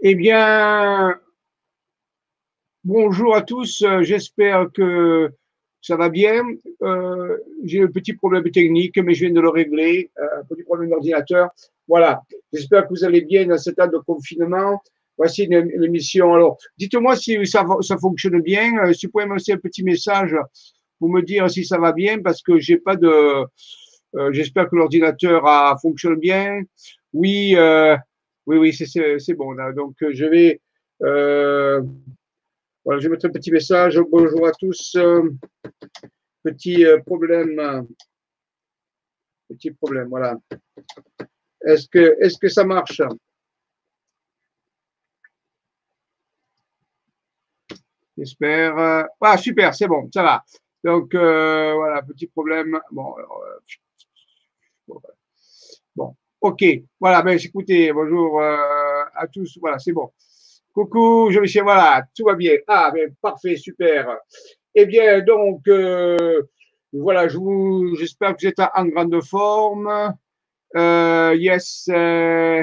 Eh 0.00 0.14
bien, 0.14 1.18
bonjour 2.84 3.34
à 3.34 3.42
tous. 3.42 3.84
J'espère 4.02 4.66
que 4.72 5.28
ça 5.80 5.96
va 5.96 6.08
bien. 6.08 6.44
Euh, 6.82 7.36
J'ai 7.64 7.82
un 7.82 7.88
petit 7.88 8.12
problème 8.12 8.48
technique, 8.48 8.96
mais 8.98 9.14
je 9.14 9.24
viens 9.24 9.34
de 9.34 9.40
le 9.40 9.48
régler. 9.48 10.08
Euh, 10.20 10.40
un 10.40 10.44
petit 10.44 10.62
problème 10.62 10.90
d'ordinateur. 10.90 11.50
Voilà. 11.88 12.22
J'espère 12.52 12.84
que 12.84 12.90
vous 12.90 13.02
allez 13.02 13.22
bien 13.22 13.46
dans 13.46 13.58
cet 13.58 13.74
temps 13.74 13.88
de 13.88 13.98
confinement. 13.98 14.80
Voici 15.16 15.48
l'émission. 15.48 16.32
Alors, 16.32 16.58
dites-moi 16.76 17.16
si 17.16 17.44
ça, 17.44 17.66
fonctionne 18.00 18.40
bien. 18.40 18.78
Euh, 18.78 18.92
si 18.92 19.06
vous 19.06 19.12
pouvez 19.12 19.26
me 19.26 19.34
laisser 19.34 19.54
un 19.54 19.58
petit 19.58 19.82
message 19.82 20.36
pour 21.00 21.08
me 21.08 21.22
dire 21.22 21.50
si 21.50 21.64
ça 21.64 21.76
va 21.78 21.90
bien, 21.90 22.22
parce 22.22 22.40
que 22.42 22.60
j'ai 22.60 22.76
pas 22.76 22.94
de. 22.94 23.44
Euh, 24.14 24.32
j'espère 24.32 24.70
que 24.70 24.76
l'ordinateur 24.76 25.44
fonctionne 25.82 26.20
bien. 26.20 26.62
Oui. 27.12 27.56
Euh, 27.56 27.96
oui, 28.48 28.56
oui, 28.56 28.72
c'est 28.72 29.34
bon. 29.34 29.54
Donc, 29.74 30.02
euh, 30.02 30.10
je 30.14 30.24
vais, 30.24 30.62
euh, 31.02 31.82
voilà, 32.82 32.98
je 32.98 33.06
vais 33.06 33.12
mettre 33.12 33.26
un 33.26 33.30
petit 33.30 33.50
message. 33.50 34.00
Bonjour 34.10 34.46
à 34.46 34.52
tous. 34.52 34.96
Petit 36.42 36.86
euh, 36.86 36.98
problème. 37.00 37.86
Petit 39.50 39.70
problème, 39.72 40.08
voilà. 40.08 40.34
Est-ce 41.60 41.88
que, 42.38 42.48
ça 42.48 42.64
marche? 42.64 43.02
J'espère. 48.16 49.06
Ah, 49.20 49.36
super, 49.36 49.74
c'est 49.74 49.88
bon, 49.88 50.08
ça 50.12 50.22
va. 50.22 50.42
Donc, 50.82 51.12
voilà, 51.12 52.02
petit 52.02 52.28
problème. 52.28 52.80
Bon, 52.92 53.14
Ok, 56.40 56.62
voilà, 57.00 57.20
ben 57.22 57.36
écoutez, 57.36 57.92
bonjour 57.92 58.40
euh, 58.40 59.04
à 59.16 59.26
tous, 59.26 59.58
voilà, 59.60 59.80
c'est 59.80 59.90
bon. 59.90 60.12
Coucou, 60.72 61.30
je 61.32 61.44
suis, 61.44 61.58
voilà, 61.58 62.04
tout 62.16 62.24
va 62.24 62.36
bien. 62.36 62.52
Ah, 62.68 62.92
ben, 62.94 63.12
parfait, 63.20 63.56
super. 63.56 64.16
Eh 64.72 64.86
bien, 64.86 65.20
donc, 65.22 65.66
euh, 65.66 66.42
voilà, 66.92 67.26
je 67.26 67.38
vous, 67.38 67.96
j'espère 67.96 68.36
que 68.36 68.42
vous 68.42 68.46
êtes 68.46 68.60
en 68.60 68.86
grande 68.86 69.20
forme. 69.24 70.14
Euh, 70.76 71.34
yes. 71.36 71.88
Euh, 71.92 72.62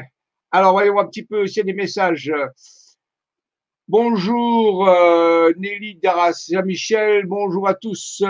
alors, 0.52 0.72
voyons 0.72 0.98
un 0.98 1.08
petit 1.08 1.26
peu 1.26 1.46
s'il 1.46 1.58
y 1.58 1.62
a 1.62 1.64
des 1.66 1.74
messages. 1.74 2.32
Bonjour 3.90 4.88
euh, 4.88 5.52
Nelly 5.58 5.96
Daras, 5.96 6.46
Jean-Michel, 6.50 7.26
bonjour 7.26 7.68
à 7.68 7.74
tous. 7.74 8.24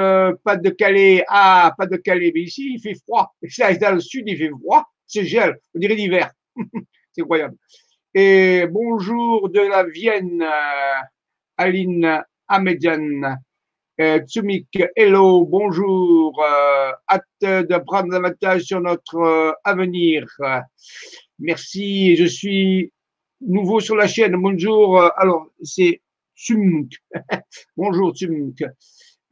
pas 0.43 0.57
de 0.57 0.69
Calais, 0.71 1.23
ah, 1.27 1.71
pas 1.77 1.85
de 1.85 1.97
Calais, 1.97 2.31
mais 2.33 2.41
ici 2.41 2.73
il 2.73 2.81
fait 2.81 2.95
froid. 2.95 3.35
Dans 3.79 3.93
le 3.93 3.99
sud 3.99 4.23
il 4.25 4.37
fait 4.37 4.49
froid 4.49 4.87
c'est 5.07 5.25
gel, 5.25 5.57
on 5.73 5.79
dirait 5.79 5.95
l'hiver. 5.95 6.31
c'est 7.11 7.21
incroyable. 7.21 7.55
Et 8.13 8.65
bonjour 8.69 9.49
de 9.49 9.59
la 9.59 9.83
Vienne, 9.83 10.41
euh, 10.41 11.01
Aline 11.57 12.23
Amedian. 12.47 13.37
Euh, 13.99 14.19
Tsumik, 14.19 14.67
hello, 14.95 15.45
bonjour. 15.45 16.41
Euh, 16.43 16.91
hâte 17.09 17.23
de 17.41 17.77
prendre 17.77 18.11
davantage 18.11 18.63
sur 18.63 18.81
notre 18.81 19.15
euh, 19.15 19.51
avenir. 19.63 20.25
Merci, 21.39 22.15
je 22.17 22.25
suis 22.25 22.91
nouveau 23.39 23.79
sur 23.79 23.95
la 23.95 24.07
chaîne. 24.07 24.35
Bonjour. 24.35 25.01
Alors, 25.17 25.47
c'est 25.63 26.01
Tsumik. 26.35 26.97
bonjour, 27.77 28.13
Tsumik. 28.13 28.63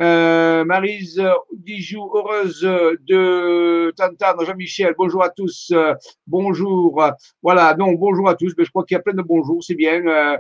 Euh, 0.03 0.65
Marise 0.65 1.23
Dijou, 1.53 2.11
heureuse 2.13 2.59
de 2.61 3.93
t'entendre. 3.95 4.43
Jean-Michel, 4.43 4.93
bonjour 4.97 5.23
à 5.23 5.29
tous. 5.29 5.71
bonjour. 6.27 7.01
Voilà, 7.41 7.73
donc 7.73 7.97
bonjour 7.99 8.27
à 8.27 8.35
tous. 8.35 8.53
Mais 8.57 8.65
je 8.65 8.69
crois 8.69 8.83
qu'il 8.83 8.95
y 8.95 8.99
a 8.99 9.01
plein 9.01 9.13
de 9.13 9.21
bonjours, 9.21 9.63
c'est 9.63 9.75
bien. 9.75 10.05
Euh, 10.05 10.35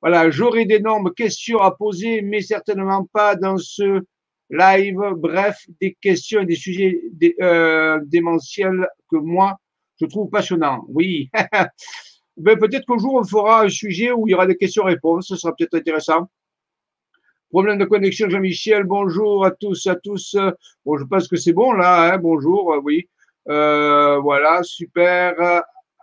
voilà, 0.00 0.30
j'aurai 0.30 0.64
d'énormes 0.64 1.12
questions 1.12 1.58
à 1.58 1.72
poser, 1.72 2.22
mais 2.22 2.40
certainement 2.40 3.04
pas 3.12 3.34
dans 3.34 3.56
ce 3.56 4.00
live. 4.48 5.00
Bref, 5.16 5.58
des 5.80 5.96
questions 6.00 6.42
et 6.42 6.46
des 6.46 6.54
sujets 6.54 7.00
euh, 7.42 7.98
démentiels 8.04 8.86
que 9.10 9.16
moi, 9.16 9.56
je 10.00 10.06
trouve 10.06 10.30
passionnants. 10.30 10.84
Oui. 10.86 11.30
ben, 12.36 12.56
peut-être 12.56 12.86
qu'un 12.86 12.98
jour, 12.98 13.14
on 13.14 13.24
fera 13.24 13.64
un 13.64 13.68
sujet 13.68 14.12
où 14.12 14.28
il 14.28 14.30
y 14.30 14.34
aura 14.34 14.46
des 14.46 14.56
questions-réponses. 14.56 15.26
Ce 15.26 15.36
sera 15.36 15.52
peut-être 15.56 15.74
intéressant. 15.74 16.28
Problème 17.50 17.78
de 17.78 17.84
connexion, 17.84 18.30
Jean-Michel. 18.30 18.84
Bonjour 18.84 19.44
à 19.44 19.50
tous, 19.50 19.84
à 19.88 19.96
tous. 19.96 20.36
Bon, 20.84 20.96
je 20.96 21.02
pense 21.02 21.26
que 21.26 21.34
c'est 21.34 21.52
bon 21.52 21.72
là. 21.72 22.14
Hein, 22.14 22.18
bonjour, 22.18 22.72
euh, 22.72 22.80
oui. 22.80 23.08
Euh, 23.48 24.20
voilà, 24.20 24.62
super. 24.62 25.34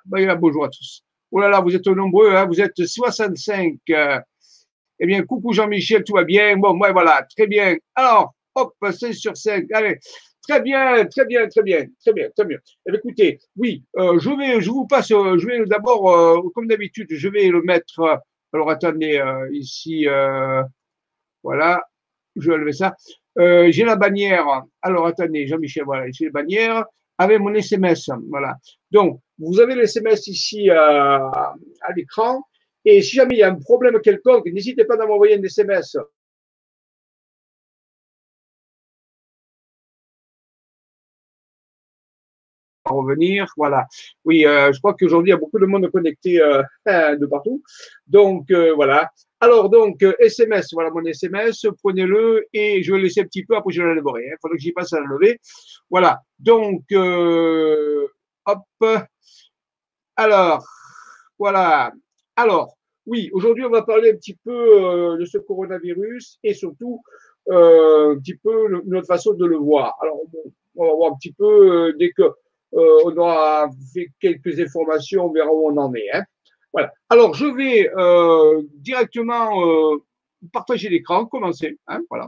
Ben, 0.05 0.35
bonjour 0.35 0.65
à 0.65 0.67
tous. 0.67 1.03
Oh 1.31 1.39
là 1.39 1.47
là, 1.47 1.61
vous 1.61 1.73
êtes 1.73 1.87
nombreux, 1.87 2.35
hein, 2.35 2.45
vous 2.47 2.59
êtes 2.59 2.85
65. 2.85 3.77
Eh 3.87 5.05
bien, 5.05 5.23
coucou 5.23 5.53
Jean-Michel, 5.53 6.03
tout 6.03 6.15
va 6.15 6.25
bien? 6.25 6.57
Bon, 6.57 6.73
moi, 6.73 6.91
voilà, 6.91 7.25
très 7.33 7.47
bien. 7.47 7.77
Alors, 7.95 8.33
hop, 8.53 8.73
5 8.81 9.13
sur 9.13 9.37
5. 9.37 9.67
Allez, 9.71 9.99
très 10.45 10.61
bien, 10.61 11.05
très 11.05 11.23
bien, 11.23 11.47
très 11.47 11.63
bien, 11.63 11.85
très 12.01 12.11
bien, 12.11 12.29
très 12.35 12.45
bien. 12.45 12.57
Eh 12.89 12.93
écoutez, 12.93 13.39
oui, 13.55 13.85
euh, 13.97 14.19
je 14.19 14.29
vais, 14.31 14.59
je 14.59 14.69
vous 14.69 14.85
passe, 14.85 15.07
je 15.07 15.47
vais 15.47 15.65
d'abord, 15.65 16.43
comme 16.53 16.67
d'habitude, 16.67 17.07
je 17.09 17.29
vais 17.29 17.47
le 17.47 17.61
mettre. 17.61 18.21
alors 18.51 18.69
attendez, 18.69 19.23
ici. 19.53 20.07
Voilà, 21.47 21.81
je 22.35 22.51
vais 22.51 22.57
lever 22.57 22.73
ça. 22.73 22.93
Euh, 23.39 23.71
j'ai 23.71 23.85
la 23.85 23.95
bannière. 23.95 24.63
Alors, 24.81 25.07
attendez, 25.07 25.47
Jean-Michel, 25.47 25.85
voilà, 25.85 26.05
j'ai 26.11 26.25
la 26.25 26.31
bannière 26.31 26.83
avec 27.17 27.39
mon 27.39 27.53
SMS. 27.53 28.09
Voilà. 28.29 28.57
Donc, 28.91 29.21
vous 29.39 29.61
avez 29.61 29.75
le 29.75 29.83
SMS 29.83 30.27
ici 30.27 30.69
euh, 30.69 30.75
à 30.75 31.93
l'écran. 31.95 32.43
Et 32.83 33.01
si 33.01 33.15
jamais 33.15 33.35
il 33.35 33.39
y 33.39 33.43
a 33.43 33.49
un 33.49 33.55
problème 33.55 34.01
quelconque, 34.01 34.47
n'hésitez 34.47 34.83
pas 34.83 35.01
à 35.01 35.05
m'envoyer 35.05 35.35
un 35.39 35.43
SMS 35.43 35.95
revenir. 42.83 43.45
Voilà. 43.55 43.87
Oui, 44.25 44.45
euh, 44.45 44.73
je 44.73 44.79
crois 44.79 44.95
qu'aujourd'hui, 44.95 45.29
il 45.29 45.33
y 45.33 45.37
a 45.37 45.37
beaucoup 45.37 45.59
de 45.59 45.65
monde 45.65 45.89
connecté 45.91 46.39
de 46.85 47.25
partout. 47.25 47.63
Donc, 48.05 48.51
voilà. 48.75 49.09
Alors, 49.39 49.69
donc, 49.69 50.03
SMS, 50.19 50.69
voilà 50.73 50.89
mon 50.89 51.03
SMS, 51.05 51.65
prenez-le 51.83 52.45
et 52.53 52.81
je 52.81 52.91
vais 52.91 52.99
laisser 52.99 53.21
un 53.21 53.25
petit 53.25 53.45
peu, 53.45 53.55
après 53.55 53.71
je 53.71 53.81
vais 53.81 53.89
l'élaborer. 53.89 54.25
Il 54.25 54.33
hein. 54.33 54.49
que 54.49 54.57
j'y 54.57 54.71
passe 54.71 54.93
à 54.93 54.99
la 54.99 55.05
lever. 55.05 55.39
Voilà. 55.89 56.21
Donc, 56.39 56.81
hop. 58.45 58.99
Alors, 60.15 60.65
voilà. 61.37 61.91
Alors, 62.35 62.77
oui, 63.05 63.29
aujourd'hui, 63.31 63.63
on 63.65 63.69
va 63.69 63.83
parler 63.83 64.11
un 64.11 64.15
petit 64.15 64.37
peu 64.43 65.17
de 65.19 65.25
ce 65.25 65.37
coronavirus 65.37 66.39
et 66.43 66.53
surtout 66.53 67.01
un 67.49 68.17
petit 68.17 68.35
peu 68.35 68.81
notre 68.85 69.07
façon 69.07 69.33
de 69.33 69.45
le 69.45 69.57
voir. 69.57 69.95
Alors, 70.01 70.21
on 70.75 70.85
va 70.87 70.93
voir 70.93 71.11
un 71.13 71.15
petit 71.15 71.33
peu 71.33 71.93
dès 71.99 72.11
que 72.11 72.23
euh, 72.73 72.99
on 73.05 73.15
aura 73.17 73.69
fait 73.93 74.09
quelques 74.19 74.59
informations, 74.59 75.25
on 75.25 75.31
verra 75.31 75.51
où 75.51 75.69
on 75.71 75.77
en 75.77 75.93
est. 75.93 76.09
Hein. 76.13 76.23
Alors, 77.09 77.33
je 77.33 77.45
vais 77.45 77.89
euh, 77.95 78.61
directement 78.75 79.65
euh, 79.65 79.97
partager 80.51 80.89
l'écran, 80.89 81.25
commencer. 81.25 81.77
Hein, 81.87 82.01
voilà. 82.09 82.27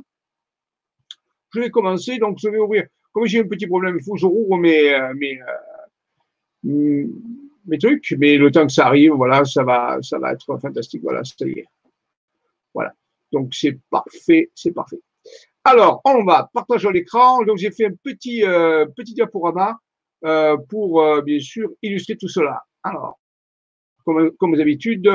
Je 1.53 1.59
vais 1.59 1.69
commencer, 1.69 2.17
donc 2.17 2.37
je 2.39 2.49
vais 2.49 2.59
ouvrir. 2.59 2.85
Comme 3.11 3.25
j'ai 3.25 3.39
un 3.39 3.47
petit 3.47 3.67
problème, 3.67 3.97
il 3.99 4.03
faut 4.03 4.13
que 4.13 4.19
je 4.19 4.25
rouvre 4.27 4.57
mes, 4.57 4.95
mes, 6.63 7.79
trucs, 7.79 8.15
mais 8.19 8.37
le 8.37 8.51
temps 8.51 8.67
que 8.67 8.71
ça 8.71 8.85
arrive, 8.85 9.13
voilà, 9.13 9.43
ça 9.45 9.63
va, 9.63 9.97
ça 10.01 10.19
va 10.19 10.33
être 10.33 10.59
fantastique. 10.59 11.01
Voilà, 11.01 11.21
c'est 11.23 11.65
Voilà. 12.73 12.93
Donc, 13.31 13.55
c'est 13.55 13.79
parfait, 13.89 14.51
c'est 14.53 14.71
parfait. 14.71 14.99
Alors, 15.63 16.01
on 16.05 16.23
va 16.23 16.49
partager 16.53 16.91
l'écran. 16.91 17.43
Donc, 17.43 17.57
j'ai 17.57 17.71
fait 17.71 17.87
un 17.87 17.93
petit, 18.03 18.41
petit 18.95 19.15
diaporama 19.15 19.79
euh, 20.25 20.57
pour 20.67 21.01
euh, 21.01 21.21
bien 21.21 21.39
sûr 21.39 21.69
illustrer 21.81 22.17
tout 22.17 22.27
cela. 22.27 22.61
Alors, 22.83 23.17
comme, 24.37 24.55
d'habitude, 24.55 25.09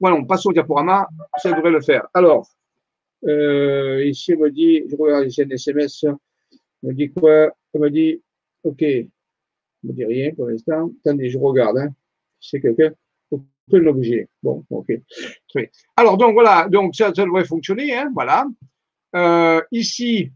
voilà, 0.00 0.16
on 0.16 0.24
passe 0.24 0.46
au 0.46 0.52
diaporama, 0.52 1.08
ça 1.38 1.52
devrait 1.52 1.70
le 1.70 1.80
faire. 1.80 2.06
Alors, 2.14 2.48
euh, 3.26 4.04
ici, 4.04 4.34
on 4.34 4.40
me 4.40 4.50
dit, 4.50 4.82
je 4.88 4.96
regarde 4.96 5.26
ici 5.26 5.42
un 5.42 5.48
SMS, 5.48 6.04
on 6.04 6.88
me 6.88 6.92
dit 6.92 7.10
quoi? 7.10 7.50
On 7.72 7.78
me 7.78 7.90
dit, 7.90 8.22
OK, 8.64 8.82
on 8.82 9.88
me 9.88 9.92
dit 9.92 10.04
rien 10.04 10.34
pour 10.34 10.48
l'instant. 10.48 10.90
Attendez, 11.00 11.30
je 11.30 11.38
regarde, 11.38 11.78
hein. 11.78 11.88
c'est 12.40 12.60
quelqu'un, 12.60 12.92
aucun 13.30 13.86
objet. 13.86 14.28
Bon, 14.42 14.64
OK. 14.70 14.92
Très 15.48 15.70
Alors, 15.96 16.16
donc 16.18 16.34
voilà, 16.34 16.68
donc 16.68 16.94
ça, 16.94 17.12
ça 17.14 17.24
devrait 17.24 17.44
fonctionner, 17.44 17.96
hein, 17.96 18.10
voilà. 18.14 18.46
Euh, 19.14 19.62
ici, 19.70 20.32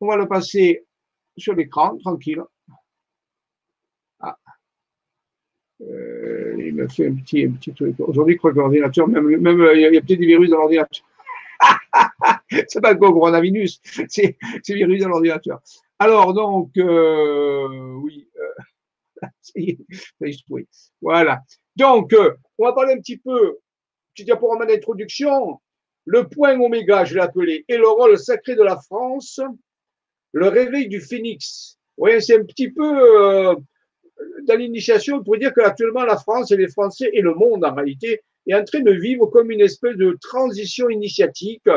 on 0.00 0.06
va 0.06 0.16
le 0.16 0.26
passer 0.26 0.84
sur 1.36 1.54
l'écran, 1.54 1.96
tranquille. 1.98 2.42
Ah. 4.20 4.36
Euh, 5.80 6.54
il 6.58 6.74
me 6.74 6.88
fait 6.88 7.06
un 7.06 7.14
petit, 7.14 7.44
un 7.44 7.52
petit 7.52 7.72
truc. 7.72 7.94
Aujourd'hui, 8.00 8.34
je 8.34 8.38
crois 8.38 8.52
que 8.52 8.58
l'ordinateur, 8.58 9.06
même, 9.06 9.24
même, 9.24 9.68
il 9.74 9.80
y 9.80 9.86
a, 9.86 9.90
peut-être 9.90 10.18
des 10.18 10.26
virus 10.26 10.50
dans 10.50 10.58
l'ordinateur. 10.58 11.04
c'est 12.68 12.80
pas 12.80 12.92
le 12.92 12.98
coronavirus, 12.98 13.80
c'est 14.08 14.36
c'est 14.62 14.74
virus 14.74 15.02
dans 15.02 15.08
l'ordinateur. 15.08 15.60
Alors, 15.98 16.32
donc, 16.32 16.70
euh, 16.76 17.94
oui, 17.94 18.28
euh, 18.36 18.48
voilà. 21.00 21.40
Donc, 21.76 22.12
euh, 22.12 22.34
on 22.58 22.64
va 22.64 22.72
parler 22.72 22.94
un 22.94 22.98
petit 22.98 23.18
peu, 23.18 23.58
petit 24.14 24.24
diaporama 24.24 24.66
d'introduction. 24.66 25.60
Le 26.04 26.28
point 26.28 26.58
oméga, 26.58 27.04
je 27.04 27.14
l'ai 27.14 27.20
appelé, 27.20 27.64
et 27.68 27.76
le 27.76 27.88
rôle 27.88 28.16
sacré 28.18 28.54
de 28.54 28.62
la 28.62 28.76
France, 28.76 29.40
le 30.32 30.48
réveil 30.48 30.88
du 30.88 31.00
phénix. 31.00 31.78
Oui, 31.96 32.22
c'est 32.22 32.38
un 32.38 32.44
petit 32.44 32.70
peu 32.70 32.82
euh, 32.84 33.54
dans 34.44 34.56
l'initiation, 34.56 35.16
on 35.16 35.24
pourrait 35.24 35.38
dire 35.38 35.52
qu'actuellement 35.54 36.04
la 36.04 36.16
France 36.16 36.50
et 36.50 36.56
les 36.56 36.68
Français 36.68 37.10
et 37.12 37.20
le 37.20 37.34
monde 37.34 37.64
en 37.64 37.74
réalité 37.74 38.22
est 38.46 38.54
en 38.54 38.64
train 38.64 38.80
de 38.80 38.92
vivre 38.92 39.26
comme 39.26 39.50
une 39.50 39.60
espèce 39.60 39.96
de 39.96 40.16
transition 40.20 40.88
initiatique 40.88 41.68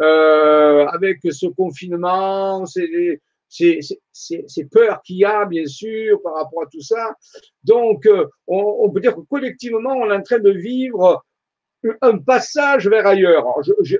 euh, 0.00 0.86
avec 0.86 1.20
ce 1.30 1.46
confinement, 1.46 2.66
ces, 2.66 3.20
peurs 4.70 5.02
qu'il 5.02 5.16
y 5.16 5.24
a 5.24 5.44
bien 5.46 5.66
sûr 5.66 6.20
par 6.22 6.34
rapport 6.34 6.62
à 6.62 6.66
tout 6.66 6.82
ça. 6.82 7.14
Donc, 7.64 8.06
euh, 8.06 8.26
on, 8.46 8.78
on, 8.80 8.90
peut 8.90 9.00
dire 9.00 9.14
que 9.14 9.20
collectivement, 9.20 9.92
on 9.92 10.10
est 10.10 10.16
en 10.16 10.22
train 10.22 10.38
de 10.38 10.50
vivre 10.50 11.24
un 12.00 12.18
passage 12.18 12.88
vers 12.88 13.06
ailleurs. 13.06 13.46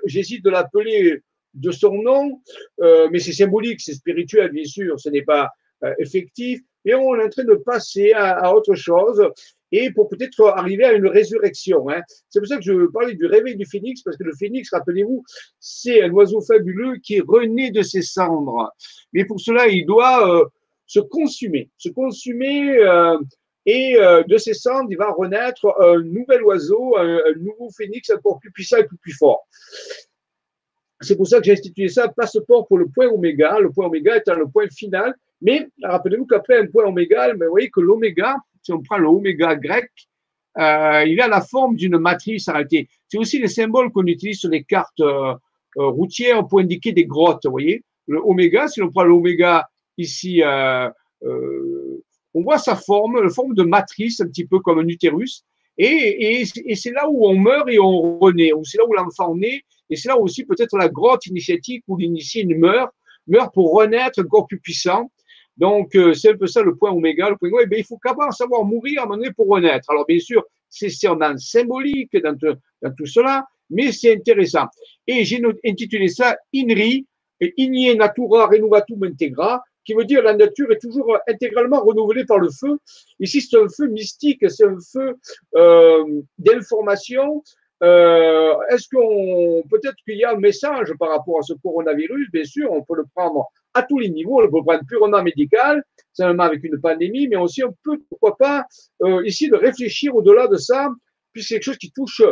J'hésite 0.04 0.44
de 0.44 0.50
l'appeler 0.50 1.20
de 1.54 1.70
son 1.70 1.94
nom, 2.02 2.40
euh, 2.80 3.08
mais 3.10 3.18
c'est 3.18 3.32
symbolique, 3.32 3.80
c'est 3.80 3.94
spirituel, 3.94 4.52
bien 4.52 4.64
sûr, 4.64 4.98
ce 4.98 5.08
n'est 5.10 5.22
pas 5.22 5.50
effectif, 5.98 6.60
mais 6.84 6.94
on 6.94 7.14
est 7.16 7.24
en 7.24 7.28
train 7.28 7.44
de 7.44 7.54
passer 7.54 8.12
à, 8.12 8.54
autre 8.54 8.74
chose 8.74 9.22
et 9.70 9.90
pour 9.90 10.08
peut-être 10.08 10.46
arriver 10.48 10.84
à 10.84 10.92
une 10.92 11.06
résurrection. 11.06 11.88
Hein. 11.88 12.02
C'est 12.28 12.40
pour 12.40 12.48
ça 12.48 12.56
que 12.56 12.62
je 12.62 12.86
parlais 12.92 13.14
du 13.14 13.26
réveil 13.26 13.56
du 13.56 13.64
phénix, 13.64 14.02
parce 14.02 14.18
que 14.18 14.24
le 14.24 14.34
phénix, 14.38 14.68
rappelez-vous, 14.70 15.24
c'est 15.58 16.02
un 16.02 16.10
oiseau 16.10 16.42
fabuleux 16.42 16.96
qui 16.96 17.20
renaît 17.20 17.70
de 17.70 17.82
ses 17.82 18.02
cendres. 18.02 18.70
Mais 19.12 19.24
pour 19.24 19.40
cela, 19.40 19.68
il 19.68 19.86
doit 19.86 20.28
euh, 20.28 20.44
se 20.86 21.00
consumer, 21.00 21.70
se 21.78 21.88
consumer, 21.88 22.76
euh, 22.80 23.16
et 23.64 23.96
euh, 23.96 24.22
de 24.24 24.36
ses 24.36 24.54
cendres, 24.54 24.88
il 24.90 24.98
va 24.98 25.10
renaître 25.12 25.64
un 25.80 26.02
nouvel 26.02 26.42
oiseau, 26.42 26.96
un, 26.98 27.18
un 27.18 27.38
nouveau 27.38 27.70
phénix 27.70 28.10
encore 28.10 28.40
plus 28.40 28.50
puissant 28.50 28.76
et 28.78 28.84
plus, 28.84 28.98
plus 28.98 29.16
fort. 29.16 29.46
C'est 31.00 31.16
pour 31.16 31.26
ça 31.26 31.38
que 31.38 31.44
j'ai 31.44 31.52
institué 31.52 31.88
ça, 31.88 32.08
passeport 32.08 32.66
pour 32.66 32.78
le 32.78 32.88
point 32.88 33.08
oméga, 33.08 33.58
le 33.58 33.70
point 33.70 33.86
oméga 33.86 34.16
étant 34.16 34.34
le 34.34 34.48
point 34.48 34.68
final. 34.68 35.14
Mais 35.42 35.68
rappelez-vous 35.82 36.26
qu'après 36.26 36.58
un 36.58 36.66
point 36.66 36.84
oméga, 36.84 37.32
vous 37.32 37.40
voyez 37.50 37.68
que 37.68 37.80
l'oméga, 37.80 38.36
si 38.62 38.72
on 38.72 38.80
prend 38.80 38.96
le 38.96 39.08
oméga 39.08 39.56
grec, 39.56 39.90
euh, 40.58 41.04
il 41.06 41.20
a 41.20 41.28
la 41.28 41.40
forme 41.40 41.76
d'une 41.76 41.98
matrice 41.98 42.48
arrêtée. 42.48 42.88
C'est 43.08 43.18
aussi 43.18 43.38
les 43.38 43.48
symboles 43.48 43.90
qu'on 43.90 44.06
utilise 44.06 44.38
sur 44.38 44.50
les 44.50 44.64
cartes 44.64 45.00
euh, 45.00 45.34
euh, 45.78 45.86
routières 45.86 46.46
pour 46.46 46.60
indiquer 46.60 46.92
des 46.92 47.06
grottes, 47.06 47.44
vous 47.44 47.50
voyez. 47.50 47.82
Le 48.06 48.20
oméga, 48.22 48.68
si 48.68 48.82
on 48.82 48.90
prend 48.90 49.04
l'oméga 49.04 49.66
ici, 49.96 50.42
on 52.34 52.42
voit 52.42 52.58
sa 52.58 52.76
forme, 52.76 53.22
la 53.22 53.30
forme 53.30 53.54
de 53.54 53.62
matrice, 53.62 54.20
un 54.20 54.26
petit 54.26 54.46
peu 54.46 54.58
comme 54.60 54.78
un 54.78 54.88
utérus. 54.88 55.44
Et, 55.78 56.44
c'est 56.44 56.90
là 56.90 57.08
où 57.08 57.26
on 57.26 57.36
meurt 57.36 57.68
et 57.68 57.78
on 57.78 58.18
renaît, 58.18 58.50
c'est 58.64 58.78
là 58.78 58.84
où 58.86 58.92
l'enfant 58.92 59.34
naît, 59.34 59.62
et 59.88 59.96
c'est 59.96 60.08
là 60.08 60.18
aussi 60.18 60.44
peut-être 60.44 60.76
la 60.76 60.88
grotte 60.88 61.26
initiatique 61.26 61.84
où 61.88 61.96
l'initié 61.96 62.44
meurt, 62.44 62.92
meurt 63.26 63.54
pour 63.54 63.72
renaître 63.72 64.20
encore 64.20 64.46
plus 64.46 64.58
puissant. 64.58 65.10
Donc, 65.56 65.94
euh, 65.94 66.14
c'est 66.14 66.30
un 66.30 66.36
peu 66.36 66.46
ça 66.46 66.62
le 66.62 66.76
point 66.76 66.90
oméga. 66.90 67.30
Le 67.30 67.36
point 67.36 67.50
oméga, 67.50 67.68
eh 67.72 67.80
il 67.80 67.84
faut 67.84 67.98
même 68.04 68.30
savoir 68.32 68.64
mourir 68.64 69.00
à 69.00 69.02
un 69.04 69.06
moment 69.06 69.18
donné 69.18 69.32
pour 69.32 69.48
renaître. 69.48 69.90
Alors, 69.90 70.06
bien 70.06 70.18
sûr, 70.18 70.44
c'est 70.68 70.88
sûrement 70.88 71.36
symbolique 71.36 72.16
dans, 72.16 72.36
tout 72.36 73.06
cela, 73.06 73.44
mais 73.70 73.92
c'est 73.92 74.14
intéressant. 74.14 74.66
Et 75.06 75.24
j'ai 75.24 75.42
intitulé 75.66 76.08
ça 76.08 76.36
INRI, 76.54 77.06
Inie 77.56 77.94
Natura 77.96 78.46
Renovatum 78.46 79.04
Integra, 79.04 79.62
qui 79.84 79.94
veut 79.94 80.04
dire 80.04 80.22
la 80.22 80.34
nature 80.34 80.70
est 80.70 80.80
toujours 80.80 81.18
intégralement 81.28 81.80
renouvelée 81.80 82.24
par 82.24 82.38
le 82.38 82.48
feu. 82.50 82.78
Ici, 83.20 83.40
c'est 83.40 83.58
un 83.58 83.68
feu 83.68 83.88
mystique, 83.88 84.48
c'est 84.48 84.64
un 84.64 84.78
feu 84.92 85.16
euh, 85.56 86.22
d'information. 86.38 87.42
Euh, 87.82 88.54
Est-ce 88.70 88.88
qu'on 88.88 89.62
peut-être 89.68 89.96
qu'il 90.06 90.18
y 90.18 90.24
a 90.24 90.32
un 90.32 90.38
message 90.38 90.92
par 90.98 91.10
rapport 91.10 91.38
à 91.38 91.42
ce 91.42 91.54
coronavirus? 91.54 92.30
Bien 92.32 92.44
sûr, 92.44 92.70
on 92.70 92.82
peut 92.82 92.96
le 92.96 93.04
prendre 93.14 93.48
à 93.74 93.82
tous 93.82 93.98
les 93.98 94.10
niveaux. 94.10 94.42
On 94.42 94.50
peut 94.50 94.62
prendre 94.64 94.84
purement 94.86 95.22
médical, 95.22 95.82
seulement 96.12 96.44
avec 96.44 96.62
une 96.64 96.80
pandémie, 96.80 97.28
mais 97.28 97.36
aussi 97.36 97.64
on 97.64 97.74
peut, 97.82 97.98
pourquoi 98.08 98.36
pas, 98.36 98.66
euh, 99.02 99.24
ici 99.26 99.48
de 99.48 99.56
réfléchir 99.56 100.14
au-delà 100.14 100.48
de 100.48 100.56
ça, 100.56 100.90
puisque 101.32 101.48
c'est 101.48 101.54
quelque 101.54 101.64
chose 101.64 101.78
qui 101.78 101.90
touche, 101.92 102.22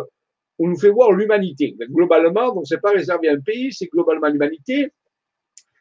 on 0.59 0.69
nous 0.69 0.79
fait 0.79 0.91
voir 0.91 1.13
l'humanité. 1.13 1.77
Globalement, 1.91 2.55
donc 2.55 2.67
c'est 2.67 2.81
pas 2.81 2.91
réservé 2.91 3.29
à 3.29 3.33
un 3.33 3.41
pays, 3.41 3.73
c'est 3.73 3.87
globalement 3.87 4.29
l'humanité. 4.29 4.93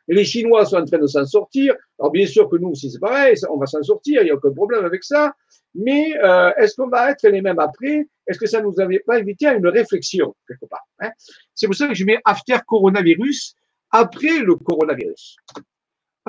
Les 0.08 0.26
Chinois 0.26 0.66
sont 0.66 0.78
en 0.78 0.86
train 0.86 0.98
de 0.98 1.06
s'en 1.06 1.26
sortir. 1.26 1.76
Alors 2.00 2.12
bien 2.12 2.26
sûr 2.26 2.50
que 2.50 2.56
nous 2.56 2.70
aussi 2.70 2.90
c'est 2.90 3.00
pareil, 3.00 3.36
on 3.50 3.58
va 3.58 3.68
s'en 3.68 3.84
sortir, 3.84 4.22
il 4.22 4.26
n'y 4.26 4.32
a 4.32 4.36
aucun 4.36 4.52
problème 4.52 4.86
avec 4.86 5.04
ça. 5.04 5.34
Mais 5.76 6.18
euh, 6.24 6.52
est-ce 6.58 6.76
qu'on 6.76 6.88
va 6.88 7.12
être 7.12 7.28
les 7.28 7.42
mêmes 7.42 7.60
après? 7.60 8.08
Est-ce 8.26 8.40
que 8.40 8.48
ça 8.48 8.62
nous 8.62 8.80
avait 8.80 9.00
pas 9.00 9.18
invité 9.18 9.48
à 9.48 9.54
une 9.54 9.68
réflexion 9.68 10.36
quelque 10.48 10.66
part 10.66 10.88
hein? 11.00 11.12
C'est 11.54 11.68
pour 11.68 11.76
ça 11.76 11.88
que 11.88 11.94
je 11.94 12.06
mets 12.06 12.20
after 12.26 12.58
coronavirus 12.66 13.56
après 13.92 14.40
le 14.40 14.56
coronavirus. 14.56 15.38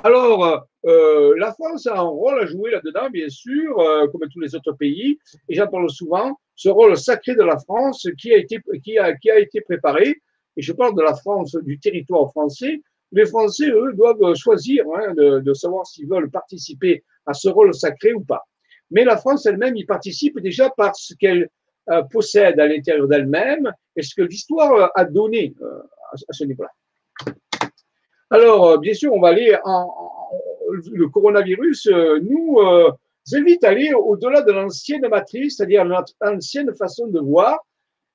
Alors, 0.02 0.66
euh, 0.86 1.34
la 1.36 1.52
France 1.52 1.86
a 1.86 1.98
un 1.98 2.02
rôle 2.02 2.40
à 2.40 2.46
jouer 2.46 2.70
là-dedans, 2.70 3.10
bien 3.10 3.28
sûr, 3.28 3.78
euh, 3.78 4.06
comme 4.08 4.28
tous 4.32 4.40
les 4.40 4.54
autres 4.54 4.72
pays, 4.72 5.18
et 5.48 5.54
j'en 5.54 5.66
parle 5.66 5.90
souvent, 5.90 6.38
ce 6.54 6.68
rôle 6.68 6.96
sacré 6.96 7.34
de 7.34 7.42
la 7.42 7.58
France 7.58 8.06
qui 8.18 8.32
a 8.32 8.38
été, 8.38 8.60
qui 8.82 8.98
a, 8.98 9.14
qui 9.16 9.30
a 9.30 9.38
été 9.38 9.60
préparé, 9.60 10.16
et 10.56 10.62
je 10.62 10.72
parle 10.72 10.96
de 10.96 11.02
la 11.02 11.14
France, 11.14 11.54
du 11.62 11.78
territoire 11.78 12.30
français. 12.30 12.80
Les 13.12 13.26
Français, 13.26 13.68
eux, 13.68 13.92
doivent 13.94 14.34
choisir 14.36 14.84
hein, 14.94 15.14
de, 15.14 15.40
de, 15.40 15.54
savoir 15.54 15.86
s'ils 15.86 16.08
veulent 16.08 16.30
participer 16.30 17.04
à 17.26 17.34
ce 17.34 17.48
rôle 17.48 17.74
sacré 17.74 18.12
ou 18.12 18.24
pas. 18.24 18.44
Mais 18.90 19.04
la 19.04 19.16
France 19.16 19.46
elle-même 19.46 19.76
y 19.76 19.84
participe 19.84 20.38
déjà 20.40 20.70
par 20.70 20.94
ce 20.96 21.14
qu'elle 21.14 21.48
euh, 21.90 22.02
possède 22.04 22.58
à 22.60 22.66
l'intérieur 22.66 23.08
d'elle-même 23.08 23.72
et 23.96 24.02
ce 24.02 24.14
que 24.14 24.22
l'histoire 24.22 24.90
a 24.94 25.04
donné 25.04 25.54
euh, 25.60 25.80
à 26.28 26.32
ce 26.32 26.44
niveau-là. 26.44 26.70
Alors, 28.30 28.68
euh, 28.68 28.78
bien 28.78 28.94
sûr, 28.94 29.12
on 29.12 29.20
va 29.20 29.28
aller 29.28 29.56
en, 29.64 29.92
le 30.92 31.08
coronavirus 31.08 31.88
euh, 31.88 32.20
nous 32.20 32.60
euh, 32.60 32.90
invite 33.32 33.64
à 33.64 33.70
aller 33.70 33.92
au-delà 33.92 34.42
de 34.42 34.52
l'ancienne 34.52 35.06
matrice, 35.08 35.56
c'est-à-dire 35.56 35.84
notre 35.84 36.14
ancienne 36.20 36.72
façon 36.76 37.08
de 37.08 37.18
voir, 37.18 37.58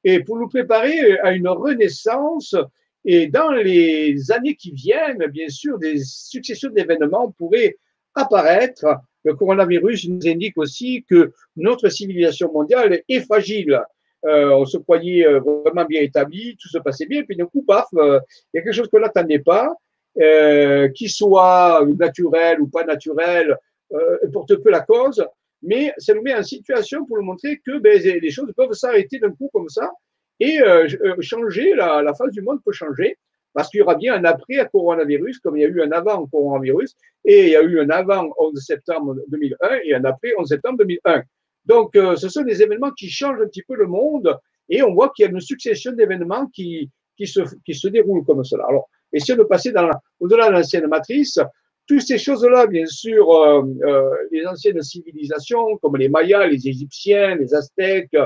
et 0.06 0.23
pour 0.23 0.38
nous 0.38 0.47
préparer 0.47 1.19
à 1.19 1.33
une 1.33 1.50
renaissance. 1.50 2.56
Et 3.03 3.27
dans 3.27 3.51
les 3.51 4.31
années 4.31 4.56
qui 4.56 4.71
viennent, 4.71 5.25
bien 5.27 5.50
sûr, 5.50 5.77
des 5.77 6.00
successions 6.03 6.69
d'événements 6.69 7.31
pourraient 7.31 7.77
apparaître. 8.15 8.85
Le 9.23 9.35
coronavirus 9.35 10.07
nous 10.09 10.27
indique 10.27 10.57
aussi 10.57 11.03
que 11.07 11.33
notre 11.56 11.89
civilisation 11.89 12.51
mondiale 12.51 13.01
est 13.07 13.19
fragile. 13.21 13.81
Euh, 14.25 14.51
on 14.51 14.66
se 14.66 14.78
croyait 14.78 15.25
vraiment 15.40 15.85
bien 15.85 16.01
établi, 16.01 16.57
tout 16.59 16.69
se 16.69 16.80
passait 16.80 17.06
bien, 17.06 17.23
puis 17.23 17.35
d'un 17.35 17.45
coup, 17.45 17.63
paf, 17.63 17.87
il 17.94 18.19
y 18.56 18.59
a 18.59 18.61
quelque 18.63 18.71
chose 18.71 18.90
qu'on 18.90 18.99
n'attendait 18.99 19.40
pas, 19.40 19.75
euh, 20.22 20.90
qui 20.90 21.10
soit 21.10 21.86
naturel 22.00 22.62
ou 22.62 22.68
pas 22.68 22.84
naturel, 22.84 23.57
euh, 23.94 24.18
porte 24.31 24.56
peu 24.56 24.69
la 24.69 24.81
cause, 24.81 25.26
mais 25.62 25.94
ça 25.98 26.14
nous 26.14 26.22
met 26.22 26.36
en 26.36 26.44
situation 26.44 27.06
pour 27.06 27.18
nous 27.18 27.24
montrer 27.24 27.60
que 27.66 27.78
ben, 27.80 28.02
les 28.02 28.31
choses 28.31 28.52
peuvent 28.56 28.74
s'arrêter 28.74 29.19
d'un 29.19 29.31
coup 29.31 29.50
comme 29.54 29.69
ça 29.69 29.92
et 30.40 30.60
euh, 30.62 30.88
euh, 31.04 31.16
changer, 31.22 31.74
la, 31.76 32.02
la 32.02 32.14
face 32.14 32.31
du 32.31 32.42
monde 32.42 32.60
peut 32.64 32.74
changer 32.74 33.18
parce 33.54 33.69
qu'il 33.69 33.80
y 33.80 33.84
aura 33.84 33.95
bien 33.95 34.16
un 34.16 34.26
après 34.26 34.57
à 34.57 34.66
coronavirus, 34.66 35.40
comme 35.40 35.56
il 35.56 35.62
y 35.62 35.66
a 35.66 35.69
eu 35.69 35.81
un 35.81 35.92
avant 35.94 36.28
coronavirus, 36.28 36.94
et 37.24 37.45
il 37.45 37.50
y 37.52 37.56
a 37.56 37.62
eu 37.62 37.80
un 37.80 37.90
avant 37.90 38.30
11 38.38 38.62
septembre 38.62 39.16
2001 39.30 39.80
et 39.86 39.95
un 39.95 40.04
après 40.04 40.34
11 40.38 40.45
septembre 40.45 40.80
2001. 40.80 41.24
Donc, 41.66 41.95
euh, 41.95 42.18
ce 42.18 42.28
sont 42.28 42.42
des 42.42 42.62
événements 42.62 42.92
qui 42.92 43.10
changent 43.10 43.42
un 43.42 43.48
petit 43.48 43.64
peu 43.64 43.76
le 43.76 43.88
monde, 43.88 44.38
et 44.68 44.84
on 44.84 44.94
voit 44.94 45.10
qu'il 45.16 45.24
y 45.24 45.28
a 45.30 45.31
une 45.31 45.40
succession 45.40 45.94
d'événements 45.94 46.48
qui, 46.48 46.92
qui, 47.16 47.28
se, 47.28 47.40
qui 47.66 47.74
se 47.74 47.88
déroulent 47.88 48.26
comme 48.26 48.44
cela. 48.44 48.66
Alors, 48.68 48.90
et 49.16 49.19
si 49.22 49.31
on 49.31 49.45
passer 49.45 49.74
au-delà 50.19 50.50
de 50.50 50.54
l'ancienne 50.54 50.88
matrice, 50.88 51.40
toutes 51.88 52.02
ces 52.02 52.18
choses-là, 52.18 52.68
bien 52.68 52.86
sûr, 52.86 53.31
euh, 53.31 53.64
euh, 53.86 54.10
les 54.31 54.45
anciennes 54.45 54.81
civilisations 54.81 55.78
comme 55.78 55.95
les 55.95 56.10
Mayas, 56.10 56.48
les 56.48 56.68
Égyptiens, 56.68 57.36
les 57.36 57.54
Aztèques, 57.54 58.18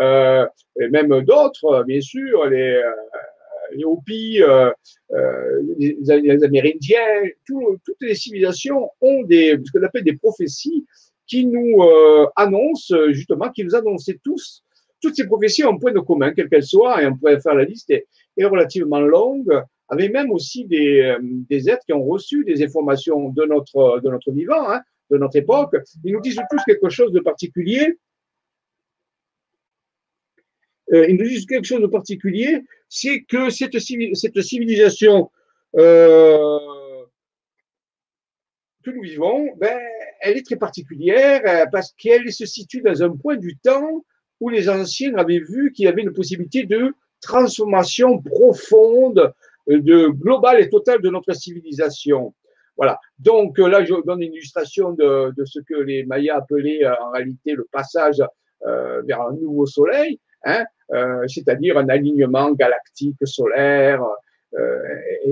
euh, 0.00 0.46
et 0.80 0.88
même 0.88 1.08
d'autres, 1.22 1.84
bien 1.86 2.00
sûr, 2.00 2.46
les, 2.46 2.82
Hopis, 3.84 4.40
les, 5.78 6.44
Amérindiens, 6.44 7.22
tout, 7.46 7.76
toutes 7.84 8.00
les 8.00 8.14
civilisations 8.14 8.90
ont 9.02 9.22
des, 9.24 9.58
ce 9.62 9.72
qu'on 9.72 9.84
appelle 9.84 10.04
des 10.04 10.16
prophéties 10.16 10.86
qui 11.26 11.46
nous 11.46 11.82
annoncent, 12.34 12.96
justement, 13.10 13.50
qui 13.50 13.64
nous 13.64 13.74
annonçaient 13.74 14.18
tous. 14.24 14.64
Toutes 15.02 15.14
ces 15.14 15.26
prophéties 15.26 15.64
ont 15.64 15.74
un 15.74 15.78
point 15.78 15.92
de 15.92 16.00
commun, 16.00 16.32
quelles 16.32 16.48
qu'elles 16.48 16.64
soient, 16.64 17.02
et 17.02 17.06
on 17.06 17.16
pourrait 17.16 17.40
faire 17.40 17.54
la 17.54 17.64
liste, 17.64 17.90
est, 17.90 18.06
est 18.36 18.44
relativement 18.44 19.00
longue 19.00 19.62
avec 19.90 20.12
même 20.12 20.30
aussi 20.30 20.64
des, 20.64 21.00
euh, 21.00 21.18
des, 21.20 21.68
êtres 21.68 21.84
qui 21.84 21.92
ont 21.92 22.04
reçu 22.04 22.44
des 22.44 22.62
informations 22.62 23.30
de 23.30 23.44
notre, 23.44 24.00
de 24.00 24.08
notre 24.08 24.30
vivant, 24.30 24.70
hein, 24.70 24.80
de 25.10 25.18
notre 25.18 25.36
époque. 25.36 25.74
Ils 26.04 26.12
nous 26.12 26.20
disent 26.20 26.40
tous 26.48 26.62
quelque 26.64 26.88
chose 26.88 27.12
de 27.12 27.20
particulier. 27.20 27.98
Euh, 30.92 31.06
ils 31.08 31.16
nous 31.16 31.28
disent 31.28 31.46
quelque 31.46 31.66
chose 31.66 31.82
de 31.82 31.88
particulier, 31.88 32.64
c'est 32.88 33.22
que 33.22 33.50
cette, 33.50 33.78
cette 33.78 34.42
civilisation 34.42 35.30
euh, 35.76 36.58
que 38.84 38.90
nous 38.90 39.02
vivons, 39.02 39.48
ben, 39.56 39.78
elle 40.20 40.36
est 40.36 40.46
très 40.46 40.56
particulière 40.56 41.68
parce 41.70 41.92
qu'elle 41.92 42.32
se 42.32 42.46
situe 42.46 42.80
dans 42.80 43.02
un 43.02 43.10
point 43.16 43.36
du 43.36 43.56
temps 43.56 44.04
où 44.40 44.48
les 44.48 44.68
anciens 44.68 45.14
avaient 45.14 45.40
vu 45.40 45.72
qu'il 45.72 45.84
y 45.84 45.88
avait 45.88 46.02
une 46.02 46.12
possibilité 46.12 46.64
de 46.64 46.94
transformation 47.20 48.20
profonde, 48.22 49.32
de 49.78 50.08
globale 50.08 50.60
et 50.60 50.68
totale 50.68 51.00
de 51.00 51.10
notre 51.10 51.32
civilisation. 51.34 52.34
Voilà. 52.76 52.98
Donc 53.18 53.58
là, 53.58 53.84
je 53.84 53.94
donne 54.06 54.22
une 54.22 54.32
illustration 54.32 54.92
de, 54.92 55.32
ce 55.44 55.60
que 55.60 55.74
les 55.74 56.04
Mayas 56.04 56.36
appelaient 56.36 56.86
en 56.86 57.10
réalité 57.10 57.52
le 57.52 57.66
passage 57.70 58.22
euh, 58.66 59.02
vers 59.02 59.22
un 59.22 59.32
nouveau 59.34 59.66
soleil, 59.66 60.18
hein, 60.44 60.64
euh, 60.92 61.26
c'est-à-dire 61.28 61.78
un 61.78 61.88
alignement 61.88 62.52
galactique 62.52 63.16
solaire 63.24 64.02
euh, 64.58 64.78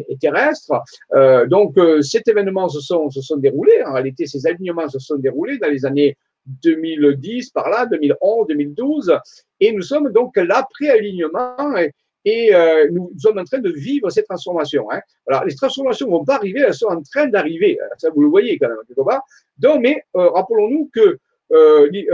et, 0.09 0.17
terrestre. 0.19 0.73
Euh, 1.15 1.47
donc 1.47 1.77
cet 2.03 2.29
événement 2.29 2.69
se 2.69 2.81
sont, 2.81 3.09
déroulés, 3.37 3.83
en 3.85 3.93
réalité 3.95 4.27
ces 4.27 4.47
alignements 4.47 4.89
se 4.89 4.99
sont 4.99 5.17
déroulés 5.17 5.59
dans 5.59 5.69
les 5.69 5.85
années 5.85 6.17
2010 6.47 7.51
par 7.51 7.69
là, 7.69 7.87
2011, 7.87 8.47
2012, 8.49 9.19
et 9.61 9.73
nous 9.73 9.83
sommes 9.83 10.13
donc 10.13 10.37
l'après-alignement 10.37 11.75
et 12.29 12.55
euh, 12.55 12.89
nous 12.91 13.11
sommes 13.19 13.39
en 13.39 13.45
train 13.45 13.59
de 13.59 13.71
vivre 13.71 14.11
ces 14.11 14.23
transformations. 14.23 14.91
Hein. 14.91 15.01
Alors, 15.27 15.45
les 15.47 15.55
transformations 15.55 16.11
vont 16.11 16.25
pas 16.25 16.35
arriver, 16.35 16.61
elles 16.61 16.75
sont 16.75 16.89
en 16.89 17.03
train 17.03 17.27
d'arriver. 17.27 17.79
Ça, 17.97 18.11
vous 18.11 18.23
le 18.23 18.29
voyez 18.29 18.59
quand 18.59 18.69
même, 18.69 18.77
quelque 18.87 19.03
part. 19.03 19.23
Donc, 19.57 19.81
mais 19.81 20.03
euh, 20.15 20.29
rappelons-nous 20.29 20.91
que 20.93 21.19
euh, 21.53 21.89
les, 21.91 22.07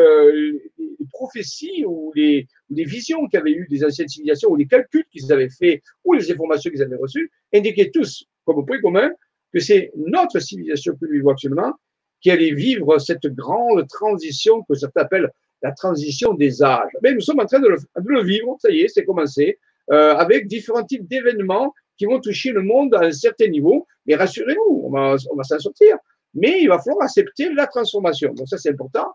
prophéties 1.11 1.85
ou 1.85 2.13
les, 2.15 2.47
visions 2.71 3.27
qu'avaient 3.27 3.53
eues 3.53 3.67
des 3.69 3.85
anciennes 3.85 4.09
civilisations 4.09 4.51
ou 4.51 4.57
les 4.57 4.67
calculs 4.67 5.05
qu'ils 5.11 5.33
avaient 5.33 5.49
faits 5.49 5.83
ou 6.05 6.13
les 6.13 6.31
informations 6.31 6.71
qu'ils 6.71 6.83
avaient 6.83 6.97
reçues 6.97 7.31
indiquaient 7.53 7.91
tous, 7.93 8.25
comme 8.45 8.65
point 8.65 8.81
commun, 8.81 9.11
que 9.53 9.59
c'est 9.59 9.91
notre 9.97 10.39
civilisation 10.39 10.93
que 10.93 11.07
nous 11.07 11.13
vivons 11.13 11.31
actuellement 11.31 11.73
qui 12.21 12.31
allait 12.31 12.55
vivre 12.55 12.99
cette 12.99 13.27
grande 13.27 13.87
transition 13.89 14.63
que 14.63 14.75
certains 14.75 15.03
appellent 15.03 15.31
la 15.63 15.73
transition 15.73 16.35
des 16.35 16.63
âges. 16.63 16.93
Mais 17.03 17.13
nous 17.13 17.21
sommes 17.21 17.41
en 17.41 17.47
train 17.47 17.61
de 17.61 17.69
le 17.69 18.23
vivre, 18.23 18.57
ça 18.61 18.71
y 18.71 18.81
est, 18.81 18.89
c'est 18.89 19.05
commencé, 19.05 19.59
euh, 19.91 20.15
avec 20.15 20.47
différents 20.47 20.85
types 20.85 21.07
d'événements 21.07 21.75
qui 21.97 22.07
vont 22.07 22.21
toucher 22.21 22.53
le 22.53 22.63
monde 22.63 22.95
à 22.95 23.01
un 23.01 23.13
certain 23.13 23.49
niveau. 23.49 23.87
Mais 24.07 24.15
rassurez-vous, 24.15 24.83
on 24.85 24.91
va, 24.91 25.17
s'en 25.19 25.59
sortir 25.59 25.97
mais 26.37 26.63
il 26.63 26.69
va 26.69 26.79
falloir 26.81 27.05
accepter 27.05 27.53
la 27.53 27.67
transformation. 27.67 28.35
Donc 28.35 28.49
ça, 28.49 28.59
c'est 28.59 28.71
important. 28.71 29.07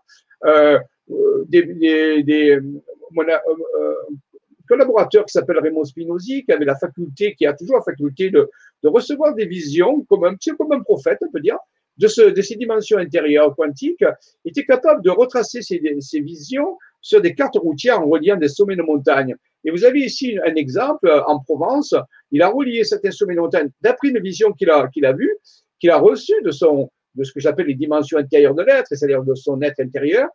Euh, 0.46 0.78
euh 1.10 1.44
des, 1.48 2.22
des, 2.22 2.52
euh, 2.52 3.94
collaborateur 4.66 5.24
qui 5.26 5.32
s'appelle 5.32 5.58
Raymond 5.58 5.84
Spinozzi, 5.84 6.44
qui 6.44 6.52
avait 6.52 6.64
la 6.64 6.76
faculté, 6.76 7.34
qui 7.34 7.44
a 7.44 7.52
toujours 7.52 7.76
la 7.76 7.82
faculté 7.82 8.30
de, 8.30 8.48
recevoir 8.84 9.34
des 9.34 9.46
visions, 9.46 10.02
comme 10.08 10.24
un 10.24 10.34
petit 10.34 10.52
comme 10.52 10.72
un 10.72 10.80
prophète, 10.80 11.18
on 11.22 11.30
peut 11.30 11.40
dire, 11.40 11.58
de 11.98 12.08
ces 12.08 12.56
dimensions 12.56 12.96
intérieures 12.96 13.54
quantiques, 13.54 14.04
était 14.44 14.64
capable 14.64 15.02
de 15.02 15.10
retracer 15.10 15.60
ces, 15.60 15.82
ces 16.00 16.20
visions 16.20 16.78
sur 17.02 17.20
des 17.20 17.34
cartes 17.34 17.56
routières 17.56 18.00
en 18.00 18.06
reliant 18.06 18.36
des 18.36 18.48
sommets 18.48 18.76
de 18.76 18.82
montagne. 18.82 19.34
Et 19.64 19.70
vous 19.70 19.84
avez 19.84 20.00
ici 20.00 20.38
un 20.46 20.54
exemple 20.54 21.10
en 21.26 21.40
Provence. 21.40 21.94
Il 22.30 22.42
a 22.42 22.48
relié 22.48 22.84
sommets 22.84 23.34
de 23.34 23.40
montagne 23.40 23.68
d'après 23.80 24.08
une 24.08 24.20
vision 24.20 24.52
qu'il 24.52 24.70
a, 24.70 24.88
qu'il 24.88 25.04
a 25.04 25.12
vue, 25.12 25.36
qu'il 25.78 25.90
a 25.90 25.98
reçue 25.98 26.40
de 26.44 26.50
son, 26.50 26.90
de 27.14 27.24
ce 27.24 27.32
que 27.32 27.40
j'appelle 27.40 27.66
les 27.66 27.74
dimensions 27.74 28.18
intérieures 28.18 28.54
de 28.54 28.62
l'être, 28.62 28.88
c'est-à-dire 28.88 29.22
de 29.22 29.34
son 29.34 29.60
être 29.62 29.80
intérieur, 29.80 30.28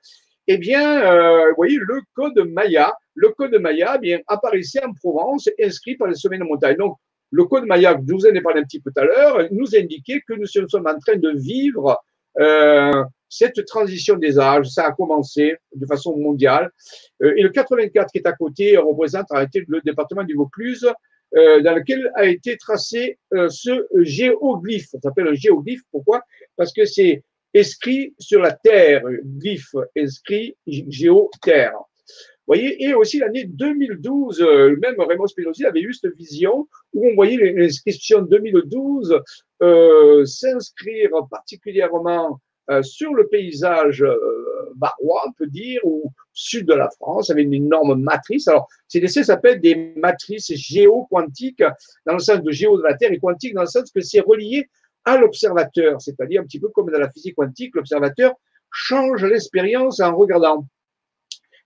eh 0.47 0.57
bien, 0.57 1.01
euh, 1.01 1.49
vous 1.49 1.55
voyez, 1.57 1.77
le 1.77 2.01
code 2.13 2.37
Maya, 2.51 2.93
le 3.15 3.29
code 3.29 3.55
Maya, 3.55 3.93
eh 3.95 3.99
bien, 3.99 4.19
apparaissait 4.27 4.83
en 4.83 4.93
Provence, 4.93 5.49
inscrit 5.61 5.95
par 5.95 6.07
les 6.07 6.15
sommets 6.15 6.37
de 6.37 6.43
montagne. 6.43 6.77
Donc, 6.77 6.97
le 7.31 7.45
code 7.45 7.65
Maya, 7.65 7.97
je 8.07 8.13
vous 8.13 8.25
en 8.27 8.33
ai 8.33 8.41
parlé 8.41 8.61
un 8.61 8.63
petit 8.63 8.79
peu 8.79 8.91
tout 8.91 9.01
à 9.01 9.05
l'heure, 9.05 9.47
nous 9.51 9.75
indiquait 9.75 10.21
que 10.27 10.33
nous 10.33 10.45
sommes 10.45 10.87
en 10.87 10.99
train 10.99 11.17
de 11.17 11.31
vivre 11.35 11.99
euh, 12.39 13.03
cette 13.29 13.65
transition 13.65 14.15
des 14.15 14.39
âges. 14.39 14.67
Ça 14.67 14.85
a 14.85 14.91
commencé 14.91 15.55
de 15.75 15.85
façon 15.85 16.17
mondiale. 16.17 16.71
Euh, 17.23 17.33
et 17.37 17.41
le 17.41 17.49
84 17.49 18.11
qui 18.11 18.19
est 18.19 18.27
à 18.27 18.33
côté 18.33 18.77
représente 18.77 19.25
en 19.31 19.35
réalité 19.35 19.63
le 19.67 19.81
département 19.81 20.23
du 20.23 20.35
Vaucluse, 20.35 20.87
euh, 21.35 21.61
dans 21.61 21.75
lequel 21.75 22.11
a 22.15 22.25
été 22.25 22.55
tracé 22.55 23.17
euh, 23.33 23.49
ce 23.49 23.85
géoglyphe. 23.95 24.87
Ça 24.87 24.99
s'appelle 25.01 25.27
un 25.27 25.33
géoglyphe. 25.33 25.81
Pourquoi? 25.91 26.21
Parce 26.55 26.71
que 26.71 26.85
c'est 26.85 27.23
inscrit 27.55 28.13
sur 28.19 28.41
la 28.41 28.51
terre, 28.51 29.03
glyphe 29.23 29.75
inscrit 29.97 30.55
géo-terre. 30.67 31.73
voyez, 32.47 32.83
et 32.83 32.93
aussi 32.93 33.19
l'année 33.19 33.45
2012, 33.45 34.41
euh, 34.41 34.75
même 34.77 34.95
Raymond 34.99 35.27
Spinozzi 35.27 35.65
avait 35.65 35.81
eu 35.81 35.93
cette 35.93 36.15
vision 36.15 36.67
où 36.93 37.07
on 37.07 37.15
voyait 37.15 37.53
l'inscription 37.53 38.21
2012 38.21 39.19
euh, 39.61 40.25
s'inscrire 40.25 41.11
particulièrement 41.29 42.39
euh, 42.71 42.81
sur 42.81 43.13
le 43.13 43.27
paysage 43.27 44.01
euh, 44.01 44.15
on 44.99 45.31
peut 45.37 45.47
dire, 45.47 45.79
ou 45.83 46.11
sud 46.33 46.67
de 46.67 46.73
la 46.73 46.89
France, 46.89 47.29
avec 47.29 47.45
une 47.45 47.53
énorme 47.53 48.01
matrice. 48.01 48.47
Alors, 48.47 48.67
ces 48.87 48.99
décès 48.99 49.23
s'appellent 49.23 49.61
des 49.61 49.93
matrices 49.95 50.53
géoquantiques, 50.53 51.63
dans 52.05 52.13
le 52.13 52.19
sens 52.19 52.41
de 52.41 52.51
géo 52.51 52.77
de 52.77 52.83
la 52.83 52.95
Terre 52.95 53.11
et 53.11 53.19
quantique 53.19 53.53
dans 53.53 53.61
le 53.61 53.67
sens 53.67 53.91
que 53.91 54.01
c'est 54.01 54.19
relié 54.19 54.67
à 55.05 55.17
l'observateur, 55.17 56.01
c'est-à-dire 56.01 56.41
un 56.41 56.45
petit 56.45 56.59
peu 56.59 56.69
comme 56.69 56.91
dans 56.91 56.99
la 56.99 57.09
physique 57.11 57.35
quantique, 57.35 57.75
l'observateur 57.75 58.33
change 58.71 59.23
l'expérience 59.23 59.99
en 59.99 60.15
regardant. 60.15 60.67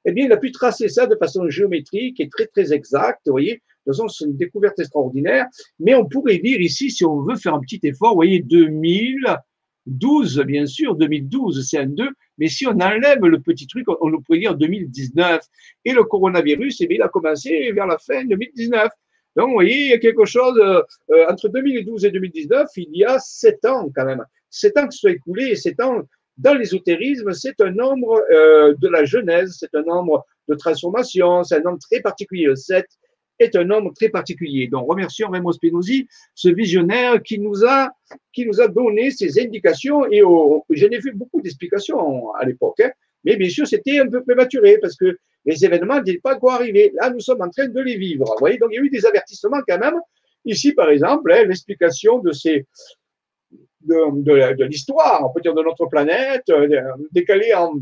Eh 0.06 0.12
bien, 0.12 0.25
il 0.25 0.32
a 0.32 0.38
pu 0.38 0.51
tracer 0.51 0.88
ça 0.88 1.08
de 1.08 1.15
façon 1.15 1.50
géométrique 1.50 2.20
et 2.20 2.29
très, 2.29 2.48
très 2.48 2.74
exacte, 2.74 3.22
vous 3.25 3.34
voyez. 3.34 3.53
De 3.53 3.91
toute 3.91 3.96
façon, 3.96 4.08
c'est 4.08 4.25
une 4.25 4.38
découverte 4.38 4.79
extraordinaire. 4.79 5.46
Mais 5.79 5.96
on 5.96 6.06
pourrait 6.06 6.38
dire 6.38 6.60
ici, 6.60 6.91
si 6.91 7.03
on 7.06 7.22
veut 7.22 7.38
faire 7.38 7.53
un 7.53 7.60
petit 7.60 7.79
effort, 7.84 8.10
vous 8.10 8.15
voyez, 8.15 8.41
2000, 8.41 9.38
12, 9.86 10.44
bien 10.46 10.66
sûr, 10.66 10.96
2012, 10.96 11.68
c'est 11.68 11.80
un 11.80 11.88
2, 11.88 12.10
mais 12.38 12.48
si 12.48 12.68
on 12.68 12.72
enlève 12.72 13.24
le 13.24 13.40
petit 13.40 13.68
truc, 13.68 13.86
on, 13.88 14.22
pourrait 14.22 14.40
dire 14.40 14.56
2019. 14.56 15.42
Et 15.86 15.94
le 15.94 16.04
coronavirus, 16.04 16.82
eh 16.82 16.88
bien, 16.88 16.98
il 16.98 17.02
a 17.02 17.10
commencé 17.10 17.72
vers 17.72 17.88
la 17.88 17.98
fin 17.98 18.24
2019. 18.26 18.90
Donc, 19.36 19.48
vous 19.48 19.54
voyez, 19.54 19.86
il 19.86 19.90
y 19.90 19.94
a 19.94 20.00
quelque 20.00 20.26
chose, 20.26 20.58
euh, 20.60 20.82
euh, 21.12 21.26
entre 21.30 21.50
2012 21.50 22.06
et 22.06 22.12
2019, 22.12 22.68
il 22.78 22.96
y 22.96 23.06
a 23.06 23.20
7 23.20 23.66
ans 23.66 23.90
quand 23.96 24.06
même. 24.06 24.24
7 24.50 24.78
ans 24.78 24.88
qui 24.88 24.98
sont 24.98 25.08
écoulés, 25.08 25.50
et 25.50 25.56
7 25.56 25.82
ans, 25.82 26.02
dans 26.38 26.54
l'ésotérisme, 26.54 27.34
c'est 27.34 27.60
un 27.62 27.72
nombre 27.72 28.24
euh, 28.32 28.74
de 28.82 28.88
la 28.88 29.04
Genèse, 29.06 29.58
c'est 29.60 29.76
un 29.76 29.84
nombre 29.84 30.26
de 30.48 30.56
transformation, 30.56 31.44
c'est 31.44 31.56
un 31.56 31.62
nombre 31.62 31.80
très 31.80 32.02
particulier. 32.02 32.46
Le 32.46 32.56
7, 32.56 32.86
est 33.39 33.55
un 33.55 33.69
homme 33.69 33.93
très 33.93 34.10
particulier. 34.10 34.67
Donc, 34.67 34.89
remercions 34.89 35.29
Raymond 35.29 35.53
Spinozzi, 35.53 36.08
ce 36.36 36.50
visionnaire 36.50 37.22
qui 37.24 37.39
nous 37.39 37.65
a, 37.65 37.89
qui 38.34 38.46
nous 38.46 38.62
a 38.62 38.67
donné 38.67 39.12
ces 39.12 39.39
indications 39.39 40.05
et 40.12 40.22
j'en 40.22 40.88
ai 40.88 41.00
vu 41.00 41.12
beaucoup 41.13 41.41
d'explications 41.41 42.34
à 42.34 42.46
l'époque. 42.46 42.79
Hein. 42.81 42.91
mais 43.24 43.36
bien 43.36 43.50
sûr, 43.50 43.67
c'était 43.67 44.00
un 44.00 44.08
peu 44.08 44.24
prématuré 44.24 44.77
parce 44.81 44.96
que 44.96 45.17
les 45.46 45.65
événements 45.65 46.01
n'étaient 46.01 46.19
pas 46.19 46.36
encore 46.36 46.51
arrivés. 46.51 46.91
Là, 46.96 47.10
nous 47.10 47.19
sommes 47.19 47.41
en 47.41 47.50
train 47.50 47.67
de 47.67 47.81
les 47.81 47.98
vivre. 47.98 48.25
Vous 48.25 48.39
voyez, 48.39 48.58
donc 48.58 48.69
il 48.72 48.75
y 48.75 48.79
a 48.79 48.84
eu 48.84 48.89
des 48.89 49.05
avertissements 49.05 49.62
quand 49.67 49.79
même. 49.79 50.00
Ici, 50.46 50.74
par 50.74 50.89
exemple, 50.89 51.31
hein, 51.31 51.43
l'explication 51.46 52.19
de 52.19 52.31
ces, 52.31 52.65
de, 53.81 54.22
de, 54.22 54.55
de 54.55 54.65
l'histoire, 54.65 55.25
on 55.25 55.34
peut 55.34 55.41
dire 55.41 55.53
de 55.53 55.63
notre 55.63 55.86
planète, 55.88 56.50
euh, 56.50 56.67
décalée 57.12 57.53
en 57.53 57.79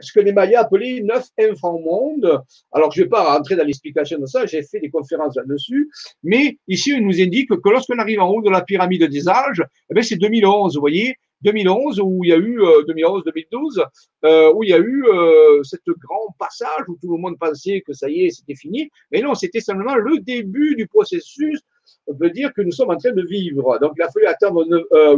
ce 0.00 0.12
que 0.12 0.20
les 0.20 0.32
Mayas 0.32 0.60
appelaient 0.60 1.00
neuf 1.02 1.26
enfants 1.38 1.78
monde. 1.78 2.42
Alors, 2.72 2.92
je 2.92 3.00
ne 3.00 3.04
vais 3.04 3.10
pas 3.10 3.36
rentrer 3.36 3.56
dans 3.56 3.64
l'explication 3.64 4.18
de 4.18 4.26
ça, 4.26 4.46
j'ai 4.46 4.62
fait 4.62 4.80
des 4.80 4.90
conférences 4.90 5.36
là-dessus, 5.36 5.90
mais 6.22 6.58
ici, 6.68 6.94
on 6.96 7.00
nous 7.02 7.20
indique 7.20 7.48
que 7.50 7.68
lorsqu'on 7.68 7.98
arrive 7.98 8.20
en 8.20 8.28
haut 8.28 8.42
de 8.42 8.50
la 8.50 8.62
pyramide 8.62 9.04
des 9.04 9.28
âges, 9.28 9.62
eh 9.94 10.02
c'est 10.02 10.16
2011, 10.16 10.74
vous 10.74 10.80
voyez, 10.80 11.16
2011 11.42 12.00
où 12.00 12.24
il 12.24 12.30
y 12.30 12.32
a 12.32 12.36
eu 12.36 12.58
2011-2012 12.58 13.80
euh, 13.80 13.84
euh, 14.24 14.52
où 14.54 14.62
il 14.62 14.70
y 14.70 14.74
a 14.74 14.78
eu 14.78 15.04
euh, 15.06 15.62
cette 15.62 15.86
grand 15.86 16.34
passage 16.38 16.84
où 16.88 16.96
tout 17.00 17.10
le 17.12 17.18
monde 17.18 17.38
pensait 17.38 17.82
que 17.86 17.92
ça 17.92 18.08
y 18.08 18.26
est 18.26 18.30
c'était 18.30 18.54
fini. 18.54 18.90
Mais 19.10 19.20
non 19.20 19.34
c'était 19.34 19.60
simplement 19.60 19.96
le 19.96 20.18
début 20.20 20.74
du 20.76 20.86
processus 20.86 21.60
on 22.06 22.14
peut 22.14 22.30
dire 22.30 22.52
que 22.52 22.62
nous 22.62 22.72
sommes 22.72 22.90
en 22.90 22.96
train 22.96 23.12
de 23.12 23.22
vivre. 23.22 23.78
Donc 23.80 23.92
il 23.96 24.02
a 24.02 24.10
fallu 24.10 24.26
attendre 24.26 24.64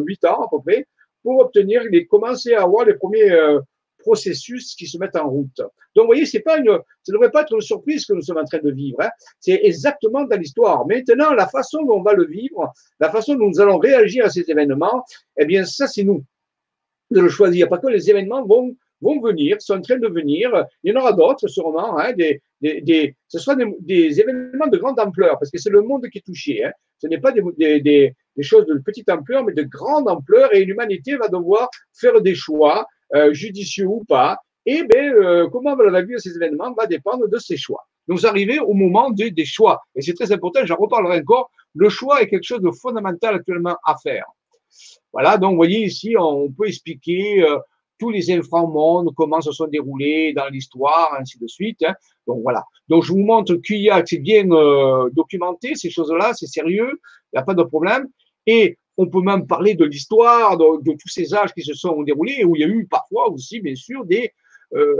8 0.04 0.24
ans 0.26 0.42
à 0.44 0.48
peu 0.50 0.60
près 0.64 0.86
pour 1.22 1.40
obtenir 1.40 1.82
commencer 2.08 2.54
à 2.54 2.62
avoir 2.62 2.84
les 2.84 2.94
premiers 2.94 3.30
processus 4.02 4.74
qui 4.74 4.86
se 4.86 4.98
mettent 4.98 5.16
en 5.16 5.28
route. 5.28 5.56
Donc, 5.94 6.04
vous 6.04 6.06
voyez, 6.06 6.26
c'est 6.26 6.40
pas 6.40 6.58
une, 6.58 6.66
ça 6.66 7.08
ne 7.08 7.14
devrait 7.14 7.30
pas 7.30 7.42
être 7.42 7.54
une 7.54 7.60
surprise 7.60 8.04
que 8.06 8.12
nous 8.12 8.22
sommes 8.22 8.38
en 8.38 8.44
train 8.44 8.58
de 8.58 8.70
vivre. 8.70 9.00
Hein. 9.00 9.10
C'est 9.40 9.60
exactement 9.62 10.24
dans 10.24 10.36
l'histoire. 10.36 10.86
Maintenant, 10.86 11.32
la 11.32 11.48
façon 11.48 11.82
dont 11.84 12.00
on 12.00 12.02
va 12.02 12.12
le 12.12 12.26
vivre, 12.26 12.72
la 13.00 13.10
façon 13.10 13.34
dont 13.34 13.48
nous 13.48 13.60
allons 13.60 13.78
réagir 13.78 14.24
à 14.24 14.30
ces 14.30 14.44
événements, 14.48 15.04
eh 15.38 15.46
bien, 15.46 15.64
ça, 15.64 15.86
c'est 15.86 16.04
nous 16.04 16.24
de 17.10 17.20
le 17.20 17.28
choisir. 17.28 17.68
Parce 17.68 17.82
que 17.82 17.88
les 17.88 18.10
événements 18.10 18.44
vont 18.44 18.76
vont 19.02 19.20
venir, 19.20 19.60
sont 19.60 19.74
en 19.74 19.82
train 19.82 19.98
de 19.98 20.08
venir. 20.08 20.50
Il 20.82 20.92
y 20.92 20.96
en 20.96 21.00
aura 21.00 21.12
d'autres 21.12 21.48
sûrement, 21.48 21.98
hein, 21.98 22.12
des, 22.12 22.40
des, 22.60 22.80
des, 22.80 23.16
ce 23.28 23.38
sera 23.38 23.56
des, 23.56 24.20
événements 24.20 24.68
de 24.68 24.78
grande 24.78 24.98
ampleur, 24.98 25.38
parce 25.38 25.50
que 25.50 25.58
c'est 25.58 25.70
le 25.70 25.82
monde 25.82 26.08
qui 26.08 26.18
est 26.18 26.24
touché. 26.24 26.64
Hein. 26.64 26.70
Ce 26.98 27.08
n'est 27.08 27.18
pas 27.18 27.32
des, 27.32 28.14
choses 28.40 28.64
de 28.66 28.78
petite 28.78 29.10
ampleur, 29.10 29.44
mais 29.44 29.52
de 29.52 29.64
grande 29.64 30.08
ampleur, 30.08 30.54
et 30.54 30.64
l'humanité 30.64 31.16
va 31.16 31.28
devoir 31.28 31.68
faire 31.92 32.20
des 32.22 32.34
choix 32.34 32.86
euh, 33.14 33.32
judicieux 33.32 33.86
ou 33.86 34.04
pas. 34.04 34.38
Et 34.64 34.84
ben, 34.84 35.12
euh, 35.12 35.48
comment 35.50 35.74
va 35.74 35.90
la 35.90 36.02
vivre 36.02 36.20
ces 36.20 36.36
événements 36.36 36.72
va 36.72 36.86
dépendre 36.86 37.28
de 37.28 37.38
ces 37.38 37.56
choix. 37.56 37.84
Nous 38.08 38.26
arrivons 38.26 38.64
au 38.64 38.74
moment 38.74 39.10
des, 39.10 39.30
des 39.30 39.44
choix. 39.44 39.80
Et 39.94 40.02
c'est 40.02 40.14
très 40.14 40.30
important, 40.32 40.60
j'en 40.64 40.76
reparlerai 40.76 41.20
encore. 41.20 41.50
Le 41.74 41.88
choix 41.88 42.22
est 42.22 42.28
quelque 42.28 42.44
chose 42.44 42.60
de 42.60 42.70
fondamental 42.70 43.34
actuellement 43.34 43.76
à 43.84 43.96
faire. 43.96 44.26
Voilà, 45.12 45.36
donc 45.38 45.52
vous 45.52 45.56
voyez 45.56 45.84
ici, 45.84 46.14
on 46.18 46.50
peut 46.50 46.68
expliquer 46.68 47.42
euh, 47.42 47.58
tous 47.98 48.10
les 48.10 48.30
inframondes, 48.32 49.10
comment 49.14 49.40
se 49.40 49.52
sont 49.52 49.66
déroulés 49.66 50.32
dans 50.32 50.48
l'histoire, 50.48 51.14
ainsi 51.20 51.38
de 51.38 51.46
suite. 51.46 51.82
Hein. 51.84 51.94
Donc 52.26 52.40
voilà. 52.42 52.64
Donc 52.88 53.04
je 53.04 53.12
vous 53.12 53.20
montre 53.20 53.54
qu'il 53.56 53.80
y 53.80 53.90
a, 53.90 54.02
c'est 54.04 54.18
bien 54.18 54.50
euh, 54.50 55.10
documenté 55.12 55.74
ces 55.74 55.90
choses-là, 55.90 56.32
c'est 56.34 56.46
sérieux, 56.46 56.90
il 57.32 57.36
n'y 57.36 57.40
a 57.40 57.44
pas 57.44 57.54
de 57.54 57.62
problème. 57.62 58.08
Et 58.46 58.76
on 58.96 59.06
peut 59.08 59.20
même 59.20 59.46
parler 59.46 59.74
de 59.74 59.84
l'histoire, 59.84 60.56
de, 60.56 60.92
tous 60.92 61.08
ces 61.08 61.34
âges 61.34 61.52
qui 61.54 61.62
se 61.62 61.74
sont 61.74 62.02
déroulés, 62.02 62.44
où 62.44 62.56
il 62.56 62.60
y 62.60 62.64
a 62.64 62.68
eu 62.68 62.86
parfois 62.86 63.30
aussi, 63.30 63.60
bien 63.60 63.74
sûr, 63.74 64.04
des 64.04 64.32
euh, 64.74 64.96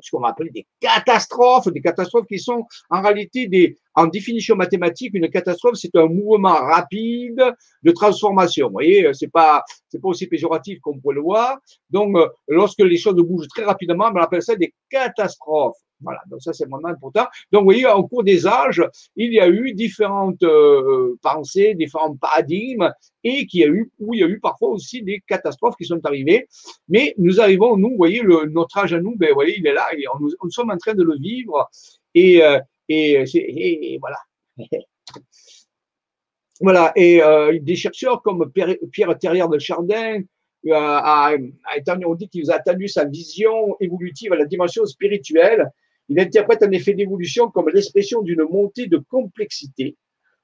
ce 0.00 0.10
qu'on 0.10 0.24
appelle 0.24 0.50
des 0.50 0.66
catastrophes, 0.80 1.68
des 1.68 1.80
catastrophes 1.80 2.26
qui 2.26 2.40
sont 2.40 2.66
en 2.90 3.02
réalité 3.02 3.46
des, 3.46 3.78
en 3.94 4.06
définition 4.06 4.56
mathématique, 4.56 5.12
une 5.14 5.30
catastrophe, 5.30 5.76
c'est 5.76 5.94
un 5.94 6.06
mouvement 6.06 6.54
rapide 6.54 7.40
de 7.84 7.92
transformation. 7.92 8.66
Vous 8.66 8.72
voyez, 8.72 9.14
c'est 9.14 9.30
pas, 9.30 9.62
c'est 9.88 10.00
pas 10.00 10.08
aussi 10.08 10.26
péjoratif 10.26 10.80
qu'on 10.80 10.98
pourrait 10.98 11.14
le 11.14 11.20
voir. 11.20 11.58
Donc, 11.88 12.16
euh, 12.16 12.26
lorsque 12.48 12.80
les 12.80 12.96
choses 12.96 13.14
bougent 13.14 13.46
très 13.48 13.64
rapidement, 13.64 14.10
on 14.12 14.16
appelle 14.16 14.42
ça 14.42 14.56
des 14.56 14.74
catastrophes. 14.90 15.78
Voilà, 16.02 16.20
donc 16.26 16.42
ça 16.42 16.52
c'est 16.52 16.68
vraiment 16.68 16.88
important. 16.88 17.26
Donc 17.50 17.60
vous 17.60 17.66
voyez, 17.66 17.86
au 17.86 18.06
cours 18.06 18.24
des 18.24 18.46
âges, 18.46 18.82
il 19.16 19.32
y 19.32 19.40
a 19.40 19.48
eu 19.48 19.72
différentes 19.72 20.42
euh, 20.42 21.16
pensées, 21.22 21.74
différents 21.74 22.16
paradigmes, 22.16 22.90
et 23.24 23.46
qu'il 23.46 23.60
y 23.60 23.64
a 23.64 23.68
eu, 23.68 23.90
où 23.98 24.14
il 24.14 24.20
y 24.20 24.24
a 24.24 24.26
eu 24.26 24.40
parfois 24.40 24.70
aussi 24.70 25.02
des 25.02 25.22
catastrophes 25.26 25.76
qui 25.76 25.84
sont 25.84 26.04
arrivées. 26.04 26.46
Mais 26.88 27.14
nous 27.18 27.40
arrivons, 27.40 27.76
nous, 27.76 27.90
vous 27.90 27.96
voyez, 27.96 28.20
le, 28.20 28.46
notre 28.46 28.78
âge 28.78 28.92
à 28.92 29.00
nous, 29.00 29.16
ben, 29.16 29.28
vous 29.28 29.34
voyez, 29.34 29.58
il 29.58 29.66
est 29.66 29.72
là, 29.72 29.86
et 29.96 30.04
on, 30.08 30.18
nous 30.20 30.50
sommes 30.50 30.70
en 30.70 30.78
train 30.78 30.94
de 30.94 31.02
le 31.02 31.16
vivre, 31.18 31.68
et, 32.14 32.42
euh, 32.42 32.58
et, 32.88 33.22
et, 33.34 33.98
voilà. 33.98 34.18
voilà, 36.60 36.92
et 36.96 37.22
euh, 37.22 37.58
des 37.60 37.76
chercheurs 37.76 38.22
comme 38.22 38.50
Pierre, 38.52 38.76
Pierre 38.90 39.18
Terrière 39.18 39.48
de 39.48 39.58
Chardin, 39.58 40.20
a, 40.70 41.32
a, 41.32 41.36
on 42.06 42.14
dit 42.14 42.28
qu'il 42.28 42.50
a 42.50 42.56
attendu 42.56 42.88
sa 42.88 43.04
vision 43.04 43.76
évolutive 43.80 44.32
à 44.32 44.36
la 44.36 44.44
dimension 44.44 44.84
spirituelle 44.86 45.68
il 46.12 46.20
interprète 46.20 46.62
un 46.62 46.70
effet 46.72 46.92
d'évolution 46.92 47.50
comme 47.50 47.70
l'expression 47.70 48.20
d'une 48.20 48.42
montée 48.42 48.86
de 48.86 48.98
complexité, 48.98 49.96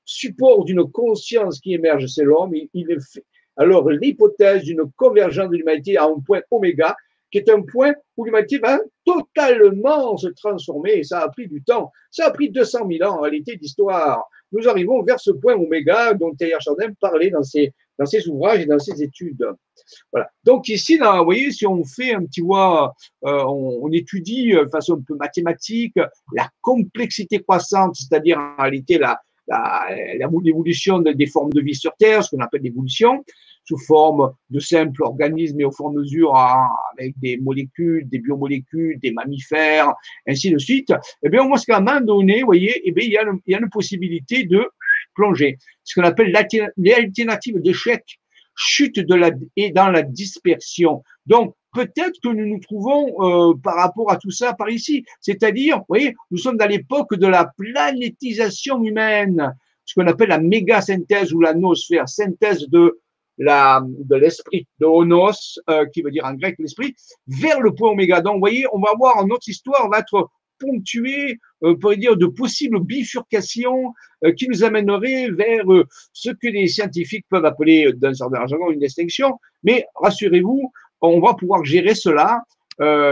support 0.06 0.64
d'une 0.64 0.90
conscience 0.90 1.60
qui 1.60 1.74
émerge 1.74 2.06
chez 2.06 2.22
l'homme. 2.22 2.54
Il, 2.72 2.98
fait 3.12 3.26
alors 3.54 3.90
l'hypothèse 3.90 4.62
d'une 4.62 4.90
convergence 4.96 5.50
de 5.50 5.56
l'humanité 5.56 5.98
à 5.98 6.04
un 6.04 6.20
point 6.24 6.40
oméga, 6.50 6.96
qui 7.30 7.36
est 7.36 7.50
un 7.50 7.60
point 7.60 7.92
où 8.16 8.24
l'humanité 8.24 8.58
va 8.58 8.80
totalement 9.04 10.16
se 10.16 10.28
transformer. 10.28 10.92
Et 10.92 11.02
ça 11.02 11.20
a 11.20 11.28
pris 11.28 11.46
du 11.46 11.62
temps. 11.62 11.92
Ça 12.10 12.28
a 12.28 12.30
pris 12.30 12.48
200 12.48 12.88
000 12.90 13.06
ans 13.06 13.18
en 13.18 13.20
réalité 13.20 13.56
d'histoire. 13.56 14.24
Nous 14.52 14.66
arrivons 14.70 15.02
vers 15.02 15.20
ce 15.20 15.32
point 15.32 15.54
oméga 15.54 16.14
dont 16.14 16.34
Taylor 16.34 16.62
Chardin 16.62 16.94
parlait 16.98 17.28
dans 17.28 17.42
ses, 17.42 17.74
dans 17.98 18.06
ses 18.06 18.26
ouvrages 18.28 18.60
et 18.60 18.66
dans 18.66 18.78
ses 18.78 19.02
études. 19.02 19.44
Voilà. 20.12 20.30
Donc 20.44 20.68
ici, 20.68 20.98
vous 20.98 21.24
voyez, 21.24 21.50
si 21.50 21.66
on 21.66 21.84
fait 21.84 22.14
un 22.14 22.24
petit 22.24 22.40
voix, 22.40 22.94
euh, 23.24 23.44
on, 23.44 23.90
étudie 23.92 24.54
euh, 24.54 24.64
de 24.64 24.70
façon 24.70 24.94
un 24.94 25.02
peu 25.06 25.14
mathématique 25.16 25.96
la 26.34 26.48
complexité 26.60 27.40
croissante, 27.40 27.96
c'est-à-dire 27.96 28.38
en 28.38 28.62
réalité 28.62 28.98
la, 28.98 29.18
l'évolution 30.42 30.98
des 30.98 31.26
formes 31.26 31.52
de 31.52 31.60
vie 31.60 31.74
sur 31.74 31.92
Terre, 31.96 32.22
ce 32.22 32.36
qu'on 32.36 32.42
appelle 32.42 32.62
l'évolution, 32.62 33.24
sous 33.64 33.78
forme 33.78 34.32
de 34.50 34.60
simples 34.60 35.02
organismes 35.02 35.60
et 35.60 35.64
au 35.64 35.70
fur 35.70 35.86
et 35.86 35.88
à 35.88 35.92
mesure 35.92 36.36
avec 36.36 37.18
des 37.18 37.36
molécules, 37.36 38.08
des 38.08 38.18
biomolécules, 38.18 38.98
des 38.98 39.10
mammifères, 39.10 39.92
ainsi 40.26 40.50
de 40.50 40.58
suite, 40.58 40.92
eh 41.22 41.28
bien, 41.28 41.42
on 41.42 41.48
voit 41.48 41.58
qu'à 41.58 41.76
un 41.76 41.80
moment 41.80 42.00
donné, 42.00 42.40
vous 42.40 42.46
voyez, 42.46 42.80
eh 42.84 42.92
bien, 42.92 43.04
il 43.06 43.52
y 43.52 43.54
a 43.54 43.58
une 43.58 43.70
possibilité 43.70 44.44
de 44.44 44.66
plonger, 45.18 45.58
ce 45.84 45.98
qu'on 45.98 46.06
appelle 46.06 46.32
l'alternative 46.76 47.60
d'échec 47.60 48.04
chute 48.58 48.98
et 49.56 49.70
dans 49.70 49.90
la 49.90 50.02
dispersion. 50.02 51.02
Donc, 51.26 51.54
peut-être 51.72 52.18
que 52.22 52.28
nous 52.28 52.46
nous 52.46 52.60
trouvons 52.60 53.14
euh, 53.20 53.54
par 53.62 53.76
rapport 53.76 54.10
à 54.10 54.16
tout 54.16 54.32
ça 54.32 54.52
par 54.54 54.68
ici. 54.68 55.04
C'est-à-dire, 55.20 55.78
vous 55.78 55.84
voyez, 55.88 56.14
nous 56.30 56.38
sommes 56.38 56.56
dans 56.56 56.66
l'époque 56.66 57.14
de 57.14 57.26
la 57.26 57.50
planétisation 57.56 58.82
humaine, 58.82 59.54
ce 59.84 59.94
qu'on 59.94 60.06
appelle 60.06 60.30
la 60.30 60.40
méga-synthèse 60.40 61.32
ou 61.32 61.40
la 61.40 61.54
nosphère, 61.54 62.08
synthèse 62.08 62.66
de 62.68 62.98
l'esprit, 63.38 64.66
de 64.80 64.86
onos, 64.86 65.60
euh, 65.70 65.86
qui 65.92 66.02
veut 66.02 66.10
dire 66.10 66.24
en 66.24 66.34
grec 66.34 66.56
l'esprit, 66.58 66.94
vers 67.28 67.60
le 67.60 67.72
point 67.72 67.90
oméga. 67.90 68.20
Donc, 68.20 68.34
vous 68.34 68.40
voyez, 68.40 68.66
on 68.72 68.80
va 68.80 68.92
voir 68.98 69.24
notre 69.24 69.48
histoire 69.48 69.88
va 69.88 70.00
être 70.00 70.28
ponctuée, 70.58 71.38
on 71.60 71.76
pourrait 71.76 71.96
dire, 71.96 72.16
de 72.16 72.26
possibles 72.26 72.80
bifurcations 72.80 73.94
euh, 74.24 74.32
qui 74.32 74.48
nous 74.48 74.64
amèneraient 74.64 75.30
vers 75.30 75.70
euh, 75.72 75.84
ce 76.12 76.30
que 76.30 76.48
les 76.48 76.68
scientifiques 76.68 77.26
peuvent 77.28 77.44
appeler, 77.44 77.92
d'un 77.94 78.14
certain 78.14 78.46
jargon, 78.46 78.70
une 78.70 78.80
distinction. 78.80 79.38
Mais 79.62 79.86
rassurez-vous, 79.96 80.70
on 81.00 81.20
va 81.20 81.34
pouvoir 81.34 81.64
gérer 81.64 81.94
cela 81.94 82.42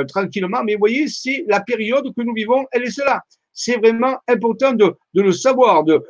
tranquillement. 0.06 0.62
Mais 0.62 0.74
vous 0.74 0.78
voyez, 0.78 1.08
c'est 1.08 1.44
la 1.48 1.60
période 1.60 2.14
que 2.14 2.22
nous 2.22 2.34
vivons, 2.34 2.66
elle 2.70 2.84
est 2.84 2.90
cela. 2.90 3.20
C'est 3.52 3.78
vraiment 3.78 4.16
important 4.28 4.72
de, 4.74 4.94
le 5.14 5.32
savoir, 5.32 5.82
de, 5.82 6.00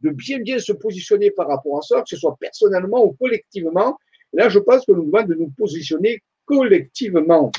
bien 0.00 0.38
bien 0.38 0.58
se 0.58 0.72
positionner 0.72 1.30
par 1.32 1.48
rapport 1.48 1.76
à 1.76 1.82
ça, 1.82 2.00
que 2.00 2.08
ce 2.08 2.16
soit 2.16 2.34
personnellement 2.40 3.04
ou 3.04 3.12
collectivement. 3.12 3.98
Là, 4.32 4.48
je 4.48 4.58
pense 4.58 4.86
que 4.86 4.92
nous 4.92 5.04
devons 5.04 5.22
de 5.22 5.34
nous 5.34 5.50
positionner 5.50 6.22
collectivement 6.46 7.52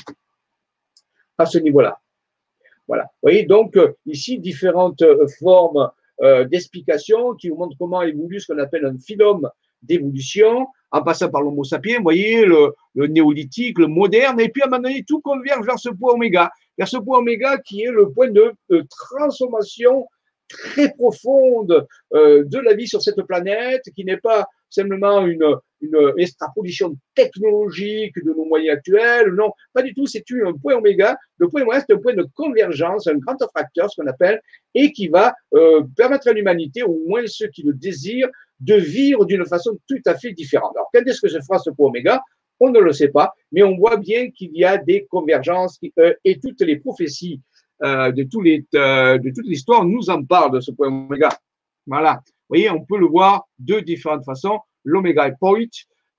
à 1.38 1.46
ce 1.46 1.58
niveau-là. 1.58 1.96
Voilà. 2.90 3.04
Vous 3.04 3.28
voyez, 3.28 3.44
donc 3.44 3.76
euh, 3.76 3.92
ici, 4.04 4.40
différentes 4.40 5.02
euh, 5.02 5.24
formes 5.38 5.92
euh, 6.22 6.44
d'explication 6.44 7.34
qui 7.34 7.48
vous 7.48 7.54
montrent 7.54 7.76
comment 7.78 8.02
évolue 8.02 8.40
ce 8.40 8.52
qu'on 8.52 8.58
appelle 8.58 8.84
un 8.84 8.98
phylum 8.98 9.48
d'évolution, 9.80 10.66
en 10.90 11.00
passant 11.00 11.30
par 11.30 11.40
l'homo 11.40 11.62
sapiens, 11.62 11.98
vous 11.98 12.02
voyez, 12.02 12.44
le, 12.44 12.74
néolithique, 13.06 13.78
le 13.78 13.86
moderne, 13.86 14.40
et 14.40 14.48
puis 14.48 14.62
à 14.62 14.66
un 14.66 14.70
moment 14.70 14.82
donné, 14.82 15.04
tout 15.06 15.20
converge 15.20 15.64
vers 15.64 15.78
ce 15.78 15.90
point 15.90 16.14
oméga, 16.14 16.50
vers 16.76 16.88
ce 16.88 16.96
point 16.96 17.20
oméga 17.20 17.58
qui 17.58 17.82
est 17.82 17.92
le 17.92 18.10
point 18.10 18.28
de 18.28 18.52
transformation 18.88 20.08
très 20.48 20.92
profonde 20.92 21.86
euh, 22.14 22.42
de 22.44 22.58
la 22.58 22.74
vie 22.74 22.88
sur 22.88 23.00
cette 23.00 23.22
planète, 23.22 23.84
qui 23.94 24.04
n'est 24.04 24.16
pas 24.16 24.48
simplement 24.68 25.24
une, 25.26 25.56
une 25.80 26.12
extrapolition 26.18 26.96
technologique 27.14 28.14
de 28.24 28.30
nos 28.30 28.44
moyens 28.44 28.76
actuels. 28.76 29.30
Non, 29.30 29.52
pas 29.72 29.82
du 29.82 29.94
tout. 29.94 30.06
C'est 30.06 30.24
un 30.44 30.52
point 30.52 30.76
oméga. 30.76 31.16
Le 31.38 31.48
point 31.48 31.62
oméga, 31.62 31.84
c'est 31.86 31.94
un 31.94 31.98
point 31.98 32.14
de 32.14 32.26
convergence, 32.34 33.06
un 33.06 33.16
grand 33.16 33.36
facteur, 33.54 33.90
ce 33.90 34.00
qu'on 34.00 34.08
appelle, 34.08 34.40
et 34.74 34.92
qui 34.92 35.08
va 35.08 35.34
euh, 35.54 35.82
permettre 35.96 36.28
à 36.28 36.32
l'humanité, 36.32 36.82
au 36.82 36.98
moins 37.06 37.22
ceux 37.26 37.48
qui 37.48 37.62
le 37.62 37.72
désirent, 37.72 38.28
de 38.60 38.74
vivre 38.74 39.24
d'une 39.24 39.46
façon 39.46 39.78
tout 39.88 40.02
à 40.06 40.14
fait 40.14 40.32
différente. 40.32 40.72
Alors, 40.76 40.88
quand 40.92 41.02
est-ce 41.06 41.20
que 41.20 41.28
se 41.28 41.40
fera 41.40 41.58
ce 41.58 41.70
point 41.70 41.88
oméga? 41.88 42.22
On 42.60 42.70
ne 42.70 42.78
le 42.78 42.92
sait 42.92 43.08
pas, 43.08 43.32
mais 43.52 43.62
on 43.62 43.76
voit 43.76 43.96
bien 43.96 44.30
qu'il 44.30 44.54
y 44.54 44.64
a 44.64 44.76
des 44.76 45.06
convergences 45.06 45.80
euh, 45.98 46.12
et 46.24 46.38
toutes 46.38 46.60
les 46.60 46.76
prophéties 46.76 47.40
euh, 47.82 48.12
de, 48.12 48.24
tous 48.24 48.42
les, 48.42 48.66
euh, 48.74 49.16
de 49.16 49.30
toute 49.30 49.46
l'histoire 49.46 49.84
nous 49.86 50.10
en 50.10 50.22
parle 50.22 50.52
de 50.52 50.60
ce 50.60 50.70
point 50.70 50.88
oméga. 50.88 51.30
Voilà. 51.86 52.20
Vous 52.26 52.56
voyez, 52.56 52.70
on 52.70 52.84
peut 52.84 52.98
le 52.98 53.06
voir 53.06 53.48
de 53.58 53.80
différentes 53.80 54.24
façons. 54.24 54.58
L'oméga 54.84 55.30
point, 55.38 55.66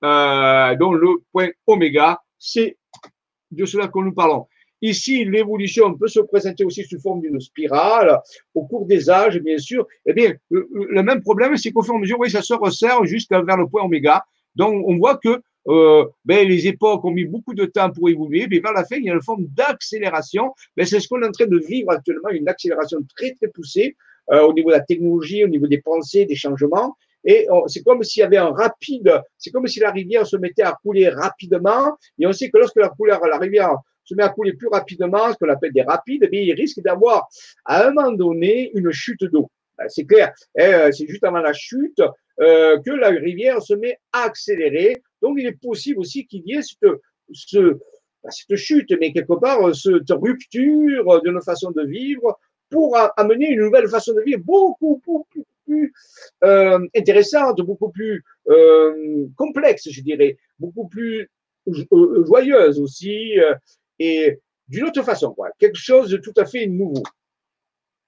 euh, 0.03 0.75
dont 0.75 0.93
le 0.93 1.09
point 1.31 1.49
oméga, 1.67 2.19
c'est 2.37 2.77
de 3.51 3.65
cela 3.65 3.87
que 3.87 3.99
nous 3.99 4.13
parlons. 4.13 4.47
Ici, 4.81 5.25
l'évolution 5.25 5.93
peut 5.93 6.07
se 6.07 6.19
présenter 6.21 6.65
aussi 6.65 6.83
sous 6.83 6.99
forme 6.99 7.21
d'une 7.21 7.39
spirale 7.39 8.19
au 8.55 8.65
cours 8.65 8.87
des 8.87 9.09
âges, 9.11 9.39
bien 9.39 9.59
sûr. 9.59 9.85
Eh 10.07 10.13
bien, 10.13 10.33
le, 10.49 11.03
même 11.03 11.21
problème, 11.21 11.55
c'est 11.55 11.71
qu'au 11.71 11.83
fur 11.83 11.93
et 11.93 11.97
à 11.97 11.99
mesure, 11.99 12.19
oui, 12.19 12.31
ça 12.31 12.41
se 12.41 12.55
resserre 12.55 13.05
jusqu'à 13.05 13.41
vers 13.43 13.57
le 13.57 13.67
point 13.67 13.83
oméga. 13.83 14.23
Donc, 14.55 14.83
on 14.87 14.97
voit 14.97 15.17
que 15.17 15.39
euh, 15.67 16.05
ben, 16.25 16.47
les 16.47 16.67
époques 16.67 17.05
ont 17.05 17.11
mis 17.11 17.25
beaucoup 17.25 17.53
de 17.53 17.65
temps 17.65 17.91
pour 17.91 18.09
évoluer, 18.09 18.47
mais 18.49 18.57
vers 18.59 18.73
la 18.73 18.83
fin, 18.83 18.95
il 18.95 19.05
y 19.05 19.11
a 19.11 19.13
une 19.13 19.21
forme 19.21 19.45
d'accélération. 19.45 20.53
Ben, 20.75 20.85
c'est 20.85 20.99
ce 20.99 21.07
qu'on 21.07 21.21
est 21.21 21.27
en 21.27 21.31
train 21.31 21.45
de 21.45 21.59
vivre 21.59 21.91
actuellement, 21.91 22.29
une 22.29 22.49
accélération 22.49 22.97
très, 23.15 23.33
très 23.33 23.49
poussée 23.49 23.95
euh, 24.31 24.41
au 24.41 24.53
niveau 24.53 24.69
de 24.69 24.75
la 24.75 24.81
technologie, 24.81 25.43
au 25.43 25.47
niveau 25.47 25.67
des 25.67 25.79
pensées, 25.79 26.25
des 26.25 26.35
changements. 26.35 26.97
Et 27.23 27.47
c'est 27.67 27.83
comme 27.83 28.03
s'il 28.03 28.21
y 28.21 28.23
avait 28.23 28.37
un 28.37 28.51
rapide, 28.51 29.21
c'est 29.37 29.51
comme 29.51 29.67
si 29.67 29.79
la 29.79 29.91
rivière 29.91 30.25
se 30.25 30.37
mettait 30.37 30.63
à 30.63 30.75
couler 30.83 31.09
rapidement. 31.09 31.97
Et 32.19 32.25
on 32.25 32.33
sait 32.33 32.49
que 32.49 32.57
lorsque 32.57 32.77
la, 32.77 32.89
couleur, 32.89 33.25
la 33.25 33.37
rivière 33.37 33.75
se 34.03 34.15
met 34.15 34.23
à 34.23 34.29
couler 34.29 34.53
plus 34.53 34.67
rapidement, 34.67 35.31
ce 35.31 35.37
qu'on 35.37 35.49
appelle 35.49 35.73
des 35.73 35.83
rapides, 35.83 36.27
eh 36.31 36.43
il 36.43 36.53
risque 36.53 36.81
d'avoir 36.81 37.27
à 37.65 37.87
un 37.87 37.91
moment 37.91 38.11
donné 38.11 38.71
une 38.73 38.91
chute 38.91 39.23
d'eau. 39.25 39.49
Ben, 39.77 39.87
c'est 39.87 40.05
clair, 40.05 40.33
eh, 40.57 40.91
c'est 40.91 41.07
juste 41.07 41.23
avant 41.23 41.39
la 41.39 41.53
chute 41.53 42.01
euh, 42.39 42.79
que 42.81 42.91
la 42.91 43.09
rivière 43.09 43.61
se 43.61 43.73
met 43.75 43.99
à 44.11 44.23
accélérer. 44.23 45.01
Donc, 45.21 45.37
il 45.39 45.45
est 45.45 45.59
possible 45.61 45.99
aussi 45.99 46.25
qu'il 46.25 46.41
y 46.45 46.55
ait 46.55 46.61
cette, 46.63 46.91
cette 48.29 48.55
chute, 48.55 48.91
mais 48.99 49.13
quelque 49.13 49.39
part, 49.39 49.75
cette 49.75 50.09
rupture 50.09 51.21
de 51.21 51.29
nos 51.29 51.41
façons 51.41 51.71
de 51.71 51.83
vivre 51.83 52.39
pour 52.69 52.97
amener 53.17 53.49
une 53.49 53.61
nouvelle 53.61 53.87
façon 53.87 54.13
de 54.13 54.21
vivre 54.21 54.41
beaucoup, 54.43 55.01
beaucoup 55.05 55.45
euh, 56.43 56.79
intéressante, 56.95 57.61
beaucoup 57.61 57.89
plus 57.89 58.23
euh, 58.49 59.27
complexe, 59.35 59.89
je 59.89 60.01
dirais, 60.01 60.37
beaucoup 60.59 60.87
plus 60.87 61.29
joyeuse 61.67 62.79
aussi, 62.79 63.33
et 63.99 64.39
d'une 64.67 64.85
autre 64.85 65.03
façon, 65.03 65.33
quoi. 65.33 65.49
quelque 65.59 65.77
chose 65.77 66.09
de 66.09 66.17
tout 66.17 66.33
à 66.37 66.45
fait 66.45 66.65
nouveau. 66.65 67.03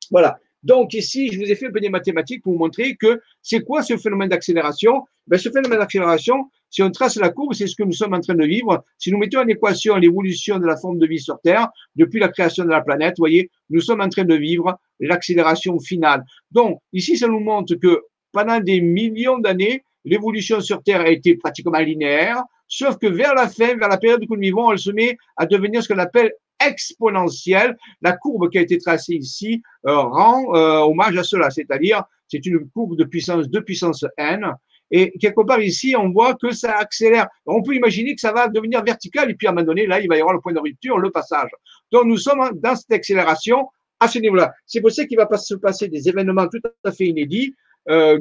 Voilà. 0.09 0.39
Donc 0.63 0.93
ici, 0.93 1.29
je 1.31 1.39
vous 1.39 1.51
ai 1.51 1.55
fait 1.55 1.67
un 1.67 1.71
peu 1.71 1.81
des 1.81 1.89
mathématiques 1.89 2.41
pour 2.41 2.53
vous 2.53 2.59
montrer 2.59 2.95
que 2.95 3.21
c'est 3.41 3.59
quoi 3.59 3.83
ce 3.83 3.97
phénomène 3.97 4.29
d'accélération? 4.29 5.05
Ben, 5.27 5.37
Ce 5.37 5.49
phénomène 5.49 5.79
d'accélération, 5.79 6.49
si 6.73 6.81
on 6.81 6.89
trace 6.89 7.17
la 7.17 7.29
courbe, 7.29 7.53
c'est 7.53 7.67
ce 7.67 7.75
que 7.75 7.83
nous 7.83 7.91
sommes 7.91 8.15
en 8.15 8.19
train 8.19 8.33
de 8.33 8.45
vivre. 8.45 8.83
Si 8.97 9.11
nous 9.11 9.19
mettons 9.19 9.41
en 9.41 9.47
équation 9.47 9.95
l'évolution 9.95 10.57
de 10.57 10.65
la 10.65 10.75
forme 10.75 10.97
de 10.97 11.05
vie 11.05 11.19
sur 11.19 11.39
Terre 11.41 11.69
depuis 11.95 12.19
la 12.19 12.29
création 12.29 12.63
de 12.63 12.69
la 12.71 12.81
planète, 12.81 13.13
vous 13.19 13.21
voyez, 13.21 13.51
nous 13.69 13.79
sommes 13.79 14.01
en 14.01 14.09
train 14.09 14.23
de 14.23 14.33
vivre 14.33 14.75
l'accélération 14.99 15.79
finale. 15.79 16.23
Donc, 16.49 16.79
ici, 16.91 17.15
ça 17.15 17.27
nous 17.27 17.41
montre 17.41 17.75
que 17.75 18.01
pendant 18.31 18.59
des 18.59 18.81
millions 18.81 19.37
d'années, 19.37 19.83
l'évolution 20.03 20.61
sur 20.61 20.81
Terre 20.81 21.01
a 21.01 21.09
été 21.09 21.35
pratiquement 21.35 21.77
linéaire, 21.77 22.41
sauf 22.67 22.97
que 22.97 23.05
vers 23.05 23.35
la 23.35 23.47
fin, 23.47 23.77
vers 23.77 23.89
la 23.89 23.99
période 23.99 24.21
que 24.21 24.33
nous 24.33 24.41
vivons, 24.41 24.71
elle 24.71 24.79
se 24.79 24.89
met 24.89 25.15
à 25.37 25.45
devenir 25.45 25.83
ce 25.83 25.93
qu'on 25.93 25.99
appelle 25.99 26.31
exponentielle. 26.59 27.77
La 28.01 28.13
courbe 28.13 28.49
qui 28.49 28.57
a 28.57 28.61
été 28.61 28.79
tracée 28.79 29.13
ici 29.13 29.61
euh, 29.85 29.95
rend 29.95 30.55
euh, 30.55 30.79
hommage 30.79 31.17
à 31.17 31.23
cela, 31.23 31.51
c'est-à-dire 31.51 32.03
c'est 32.27 32.43
une 32.47 32.67
courbe 32.71 32.97
de 32.97 33.03
puissance 33.03 33.47
2 33.47 33.61
puissance 33.61 34.03
n. 34.17 34.51
Et 34.91 35.11
quelque 35.19 35.45
part 35.45 35.61
ici, 35.61 35.95
on 35.97 36.11
voit 36.11 36.35
que 36.35 36.51
ça 36.51 36.77
accélère. 36.77 37.27
On 37.45 37.63
peut 37.63 37.75
imaginer 37.75 38.13
que 38.15 38.21
ça 38.21 38.31
va 38.31 38.47
devenir 38.47 38.83
vertical 38.83 39.29
et 39.31 39.35
puis 39.35 39.47
à 39.47 39.49
un 39.49 39.53
moment 39.53 39.65
donné, 39.65 39.87
là, 39.87 39.99
il 39.99 40.07
va 40.07 40.17
y 40.17 40.19
avoir 40.19 40.35
le 40.35 40.41
point 40.41 40.53
de 40.53 40.59
rupture, 40.59 40.99
le 40.99 41.09
passage. 41.09 41.49
Donc 41.91 42.05
nous 42.05 42.17
sommes 42.17 42.51
dans 42.55 42.75
cette 42.75 42.91
accélération 42.91 43.67
à 43.99 44.07
ce 44.07 44.19
niveau-là. 44.19 44.53
C'est 44.65 44.81
pour 44.81 44.91
ça 44.91 45.05
qu'il 45.05 45.17
va 45.17 45.27
se 45.37 45.55
passer 45.55 45.87
des 45.87 46.07
événements 46.09 46.47
tout 46.47 46.59
à 46.83 46.91
fait 46.91 47.05
inédits, 47.05 47.55
euh, 47.89 48.19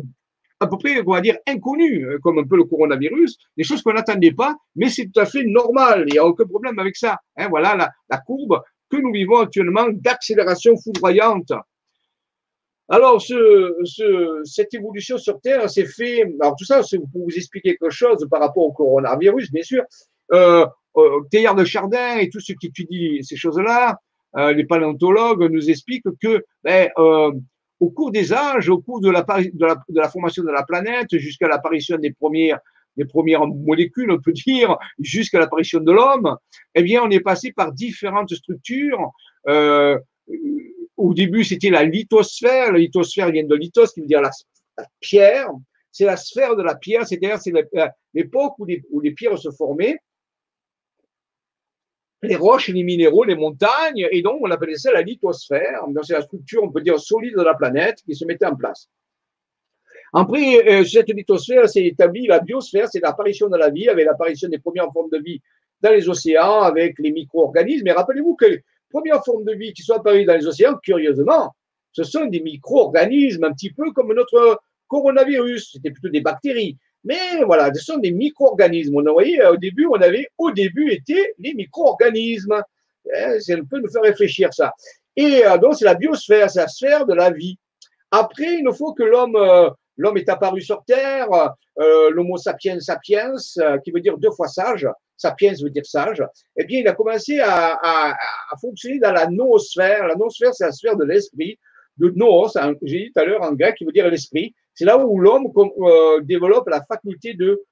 à 0.61 0.67
peu 0.69 0.79
près, 0.79 1.03
on 1.05 1.13
va 1.13 1.21
dire, 1.21 1.37
inconnus, 1.47 2.05
euh, 2.05 2.19
comme 2.23 2.39
un 2.39 2.45
peu 2.45 2.57
le 2.57 2.65
coronavirus, 2.65 3.37
des 3.57 3.65
choses 3.65 3.83
qu'on 3.83 3.93
n'attendait 3.93 4.33
pas, 4.33 4.55
mais 4.77 4.89
c'est 4.89 5.07
tout 5.13 5.21
à 5.21 5.27
fait 5.27 5.45
normal. 5.45 6.05
Il 6.07 6.13
n'y 6.13 6.19
a 6.19 6.25
aucun 6.25 6.47
problème 6.47 6.79
avec 6.79 6.97
ça. 6.97 7.19
Hein, 7.37 7.49
voilà 7.49 7.75
la, 7.75 7.91
la 8.09 8.19
courbe 8.19 8.63
que 8.89 8.97
nous 8.97 9.13
vivons 9.13 9.39
actuellement 9.39 9.87
d'accélération 9.91 10.75
foudroyante. 10.77 11.53
Alors, 12.93 13.23
ce, 13.23 13.75
ce, 13.85 14.43
cette 14.45 14.75
évolution 14.75 15.17
sur 15.17 15.41
Terre 15.41 15.71
s'est 15.71 15.87
fait. 15.87 16.25
Alors, 16.39 16.55
tout 16.57 16.67
ça, 16.67 16.83
pour 17.11 17.25
vous 17.25 17.35
expliquer 17.35 17.71
quelque 17.71 17.89
chose 17.89 18.29
par 18.31 18.41
rapport 18.41 18.65
au 18.65 18.73
coronavirus, 18.73 19.51
bien 19.51 19.63
sûr. 19.63 19.83
Euh, 20.35 20.67
euh, 20.99 21.21
Théard 21.31 21.55
de 21.55 21.65
Chardin 21.65 22.19
et 22.19 22.29
tous 22.29 22.41
ceux 22.41 22.53
qui 22.53 22.67
étudient 22.67 23.23
ces 23.23 23.37
choses-là, 23.37 23.99
euh, 24.37 24.53
les 24.53 24.65
paléontologues 24.65 25.51
nous 25.51 25.71
expliquent 25.71 26.05
que 26.23 26.45
ben, 26.63 26.91
au 26.99 27.91
cours 27.91 28.11
des 28.11 28.31
âges, 28.35 28.69
au 28.69 28.83
cours 28.83 29.01
de 29.01 29.09
la, 29.09 29.25
formation 30.11 30.45
de 30.45 30.51
la 30.51 30.63
planète, 30.63 31.17
jusqu'à 31.17 31.49
l'apparition 31.49 31.97
des 31.97 32.13
premières 32.13 32.61
molécules, 33.47 34.11
on 34.11 34.21
peut 34.21 34.33
dire, 34.33 34.77
jusqu'à 34.99 35.39
l'apparition 35.39 35.81
de 35.81 35.93
l'homme, 35.93 36.37
eh 36.75 36.83
bien, 36.83 37.03
on 37.03 37.11
est 37.11 37.21
passé 37.21 37.53
par 37.53 37.73
différentes 37.73 38.35
structures. 38.35 39.13
Euh, 40.99 41.03
au 41.03 41.15
début, 41.15 41.45
c'était 41.45 41.71
la 41.71 41.85
lithosphère. 41.85 42.73
La 42.73 42.79
lithosphère 42.79 43.31
vient 43.31 43.45
de 43.45 43.55
lithos, 43.55 43.93
qui 43.93 44.01
veut 44.01 44.07
dire 44.07 44.21
la, 44.21 44.31
pierre. 45.01 45.51
C'est 45.91 46.07
la 46.07 46.17
sphère 46.17 46.57
de 46.57 46.63
la 46.63 46.75
pierre, 46.75 47.07
c'est-à-dire 47.07 47.39
c'est 47.39 47.53
l'époque 48.15 48.55
où 48.59 49.01
les 49.01 49.11
pierres 49.11 49.39
se 49.39 49.51
formaient 49.51 49.99
les 52.23 52.37
roches, 52.37 52.69
les 52.69 52.83
minéraux, 52.83 53.25
les 53.25 53.35
montagnes, 53.35 54.07
et 54.11 54.23
donc 54.23 54.39
on 54.41 54.51
appelait 54.51 54.77
ça 54.77 54.93
la 54.93 55.03
lithosphère. 55.03 55.83
C'est 56.03 56.13
la 56.13 56.23
structure, 56.23 56.63
on 56.63 56.71
peut 56.71 56.81
dire, 56.81 56.99
solide 56.99 57.35
de 57.35 57.43
la 57.43 57.55
planète 57.55 57.99
qui 58.05 58.15
se 58.15 58.25
mettait 58.25 58.47
en 58.47 58.55
place. 58.55 58.89
Après, 60.15 60.69
euh, 60.69 60.85
cette 60.85 61.09
lithosphère 61.09 61.69
s'est 61.69 61.85
établie, 61.85 62.27
la 62.27 62.39
biosphère, 62.39 62.89
c'est 62.89 63.01
l'apparition 63.01 63.49
de 63.49 63.57
la 63.57 63.71
vie, 63.71 63.89
avec 63.89 64.07
l'apparition 64.07 64.49
des 64.49 64.59
premières 64.59 64.93
formes 64.93 65.11
de 65.11 65.19
vie 65.19 65.41
dans 65.81 65.91
les 65.91 66.09
océans, 66.09 66.61
avec 66.61 66.99
les 66.99 67.11
micro-organismes. 67.11 67.85
Mais 67.85 67.93
rappelez-vous 67.93 68.37
que 68.37 68.61
premières 68.93 69.25
formes 69.25 69.45
de 69.45 69.55
vie 69.55 69.73
qui 69.73 69.83
sont 69.83 69.95
apparues 69.95 70.25
dans 70.25 70.35
les 70.35 70.47
océans, 70.47 70.77
curieusement, 70.83 71.55
ce 71.93 72.05
sont 72.05 72.27
des 72.27 72.41
micro-organismes, 72.41 73.45
un 73.45 73.53
petit 73.53 73.73
peu 73.73 73.93
comme 73.93 74.13
notre 74.15 74.61
coronavirus. 74.89 75.73
C'était 75.73 75.91
plutôt 75.91 76.09
des 76.09 76.21
bactéries. 76.21 76.77
Mais 77.05 77.43
voilà, 77.45 77.73
ce 77.75 77.83
sont 77.83 77.99
des 77.99 78.13
micro-organismes. 78.13 78.97
On 78.97 79.07
a, 79.07 79.13
voyez, 79.13 79.45
au 79.47 79.57
début, 79.57 79.87
on 79.87 80.01
avait 80.01 80.29
au 80.39 80.51
début 80.53 80.93
été 80.93 81.35
les 81.39 81.55
micro-organismes. 81.55 82.63
Hein, 83.15 83.37
c'est 83.41 83.55
un 83.55 83.65
peu 83.65 83.81
nous 83.81 83.91
faire 83.91 84.03
réfléchir 84.03 84.53
ça. 84.55 84.73
Et 85.17 85.45
euh, 85.45 85.59
donc, 85.59 85.77
c'est 85.77 85.85
la 85.85 85.95
biosphère, 85.95 86.51
c'est 86.51 86.61
la 86.61 86.69
sphère 86.69 87.07
de 87.07 87.15
la 87.15 87.31
vie. 87.31 87.59
Après, 88.11 88.59
il 88.59 88.65
nous 88.65 88.73
faut 88.73 88.93
que 88.93 89.03
l'homme, 89.03 89.37
euh, 89.37 89.71
l'homme 89.97 90.17
est 90.17 90.29
apparu 90.29 90.61
sur 90.61 90.85
Terre, 90.85 91.29
euh, 91.81 92.11
l'homo 92.11 92.37
sapiens 92.37 92.79
sapiens, 92.81 93.33
qui 93.85 93.91
veut 93.91 94.01
dire 94.01 94.17
deux 94.19 94.31
fois 94.31 94.49
sage, 94.49 94.87
sapiens 95.23 95.53
veut 95.63 95.71
dire 95.71 95.87
sage, 95.87 96.23
eh 96.57 96.65
bien, 96.65 96.81
il 96.81 96.89
a 96.89 96.93
commencé 96.93 97.39
à, 97.41 98.17
fonctionner 98.61 98.99
dans 98.99 99.13
la 99.13 99.27
noosphère. 99.29 100.07
La 100.07 100.15
noosphère, 100.15 100.55
c'est 100.55 100.65
la 100.65 100.73
sphère 100.73 100.97
de 100.97 101.05
l'esprit, 101.05 101.59
de 101.99 102.11
noos, 102.11 102.53
j'ai 102.83 102.99
dit 103.05 103.13
tout 103.13 103.21
à 103.21 103.25
l'heure 103.25 103.43
en 103.43 103.53
grec, 103.53 103.77
qui 103.77 103.85
veut 103.85 103.93
dire 103.93 104.09
l'esprit. 104.09 104.55
C'est 104.75 104.85
là 104.85 104.99
où 104.99 105.19
l'homme 105.19 105.47
euh, 105.57 106.21
développe 106.23 106.69
la 106.69 106.83
faculté 106.85 107.35
de 107.35 107.63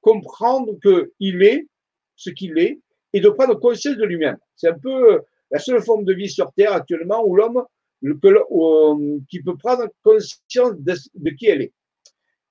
comprendre 0.00 0.76
qu'il 0.82 1.42
est 1.42 1.66
ce 2.16 2.30
qu'il 2.30 2.58
est 2.58 2.80
et 3.12 3.20
de 3.20 3.28
prendre 3.28 3.54
conscience 3.54 3.96
de 3.96 4.04
lui-même. 4.04 4.36
C'est 4.56 4.68
un 4.68 4.78
peu 4.78 5.14
euh, 5.14 5.18
la 5.50 5.58
seule 5.58 5.82
forme 5.82 6.04
de 6.04 6.12
vie 6.12 6.28
sur 6.28 6.52
Terre 6.52 6.72
actuellement 6.72 7.24
où 7.24 7.36
l'homme 7.36 7.64
euh, 8.04 9.18
qui 9.28 9.42
peut 9.42 9.56
prendre 9.56 9.88
conscience 10.02 10.74
de, 10.78 11.30
qui 11.30 11.46
elle 11.46 11.62
est. 11.62 11.72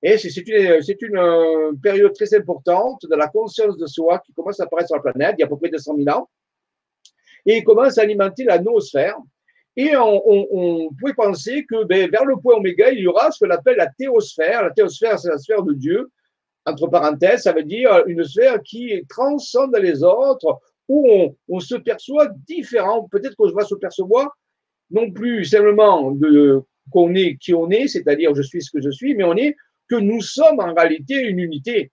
Et 0.02 0.16
c'est 0.16 1.02
une, 1.02 1.16
une 1.16 1.80
période 1.80 2.12
très 2.14 2.32
importante 2.34 3.02
de 3.02 3.16
la 3.16 3.28
conscience 3.28 3.76
de 3.76 3.86
soi 3.86 4.20
qui 4.20 4.32
commence 4.32 4.60
à 4.60 4.64
apparaître 4.64 4.88
sur 4.88 4.96
la 4.96 5.02
planète 5.02 5.34
il 5.38 5.40
y 5.40 5.42
a 5.42 5.46
à 5.46 5.48
peu 5.48 5.56
près 5.56 5.70
200 5.70 5.96
000 5.96 6.16
ans 6.16 6.28
et 7.46 7.56
il 7.58 7.64
commence 7.64 7.98
à 7.98 8.02
alimenter 8.02 8.44
la 8.44 8.58
noosphère 8.58 9.16
et 9.76 9.96
on, 9.96 10.22
on, 10.28 10.46
on 10.50 10.94
pouvait 10.94 11.14
penser 11.14 11.64
que 11.64 11.84
ben, 11.84 12.10
vers 12.10 12.24
le 12.24 12.36
point 12.36 12.56
oméga, 12.56 12.90
il 12.90 12.98
y 12.98 13.06
aura 13.06 13.30
ce 13.30 13.44
qu'on 13.44 13.50
appelle 13.50 13.76
la 13.76 13.86
théosphère. 13.86 14.64
La 14.64 14.70
théosphère, 14.70 15.20
c'est 15.20 15.30
la 15.30 15.38
sphère 15.38 15.62
de 15.62 15.72
Dieu. 15.72 16.10
Entre 16.66 16.88
parenthèses, 16.88 17.42
ça 17.42 17.52
veut 17.52 17.62
dire 17.62 18.02
une 18.08 18.24
sphère 18.24 18.60
qui 18.62 18.92
transcende 19.08 19.76
les 19.76 20.02
autres, 20.02 20.58
où 20.88 21.08
on, 21.08 21.36
on 21.48 21.60
se 21.60 21.76
perçoit 21.76 22.28
différent. 22.48 23.08
Peut-être 23.08 23.36
qu'on 23.36 23.52
va 23.52 23.64
se 23.64 23.76
percevoir 23.76 24.36
non 24.90 25.12
plus 25.12 25.44
simplement 25.44 26.10
de 26.10 26.60
qu'on 26.90 27.14
est 27.14 27.36
qui 27.36 27.54
on 27.54 27.70
est, 27.70 27.86
c'est-à-dire 27.86 28.34
je 28.34 28.42
suis 28.42 28.62
ce 28.62 28.72
que 28.72 28.82
je 28.82 28.90
suis, 28.90 29.14
mais 29.14 29.24
on 29.24 29.36
est 29.36 29.54
que 29.88 29.96
nous 29.96 30.20
sommes 30.20 30.60
en 30.60 30.74
réalité 30.74 31.14
une 31.16 31.38
unité. 31.38 31.90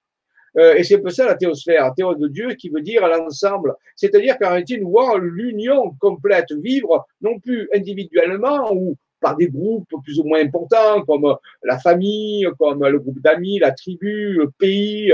Euh, 0.58 0.76
et 0.76 0.84
c'est 0.84 1.00
peu 1.00 1.10
ça 1.10 1.26
la 1.26 1.36
théosphère, 1.36 1.94
théo 1.96 2.16
de 2.16 2.28
Dieu 2.28 2.54
qui 2.54 2.70
veut 2.70 2.82
dire 2.82 3.06
l'ensemble. 3.08 3.76
C'est-à-dire 3.96 4.38
qu'en 4.38 4.50
réalité, 4.50 4.80
nous 4.80 4.90
voyons 4.90 5.18
l'union 5.18 5.92
complète 6.00 6.52
vivre, 6.54 7.06
non 7.22 7.40
plus 7.40 7.68
individuellement 7.74 8.74
ou 8.74 8.96
par 9.20 9.36
des 9.36 9.48
groupes 9.48 9.90
plus 10.04 10.20
ou 10.20 10.24
moins 10.24 10.40
importants, 10.40 11.02
comme 11.04 11.36
la 11.64 11.80
famille, 11.80 12.48
comme 12.60 12.86
le 12.86 13.00
groupe 13.00 13.20
d'amis, 13.22 13.60
la 13.60 13.72
tribu, 13.72 14.34
le 14.34 14.52
pays, 14.52 15.12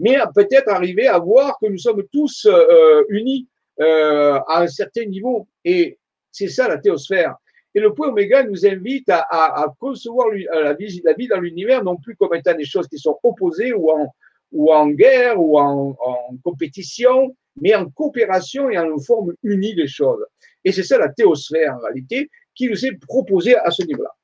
mais 0.00 0.16
peut-être 0.34 0.68
arriver 0.68 1.06
à 1.06 1.18
voir 1.18 1.58
que 1.60 1.66
nous 1.66 1.78
sommes 1.78 2.02
tous 2.10 2.46
euh, 2.46 3.04
unis 3.10 3.46
euh, 3.80 4.40
à 4.48 4.62
un 4.62 4.66
certain 4.66 5.04
niveau. 5.04 5.46
Et 5.64 5.98
c'est 6.32 6.48
ça 6.48 6.68
la 6.68 6.78
théosphère. 6.78 7.36
Et 7.74 7.80
le 7.80 7.94
point 7.94 8.08
oméga 8.08 8.42
nous 8.42 8.66
invite 8.66 9.08
à, 9.10 9.72
concevoir 9.78 10.28
la 10.52 10.74
vie, 10.74 11.00
la 11.04 11.12
vie 11.12 11.28
dans 11.28 11.38
l'univers 11.38 11.84
non 11.84 11.96
plus 11.96 12.16
comme 12.16 12.34
étant 12.34 12.54
des 12.54 12.64
choses 12.64 12.88
qui 12.88 12.98
sont 12.98 13.16
opposées 13.22 13.72
ou 13.72 14.72
en, 14.72 14.88
guerre 14.88 15.40
ou 15.40 15.58
en, 15.58 15.96
compétition, 16.42 17.36
mais 17.60 17.74
en 17.74 17.88
coopération 17.88 18.70
et 18.70 18.78
en 18.78 18.98
forme 18.98 19.34
unie 19.42 19.74
des 19.74 19.86
choses. 19.86 20.24
Et 20.64 20.72
c'est 20.72 20.82
ça 20.82 20.98
la 20.98 21.08
théosphère 21.08 21.76
en 21.76 21.80
réalité 21.80 22.28
qui 22.54 22.68
nous 22.68 22.84
est 22.84 22.98
proposée 23.06 23.56
à 23.56 23.70
ce 23.70 23.84
niveau-là. 23.84 24.14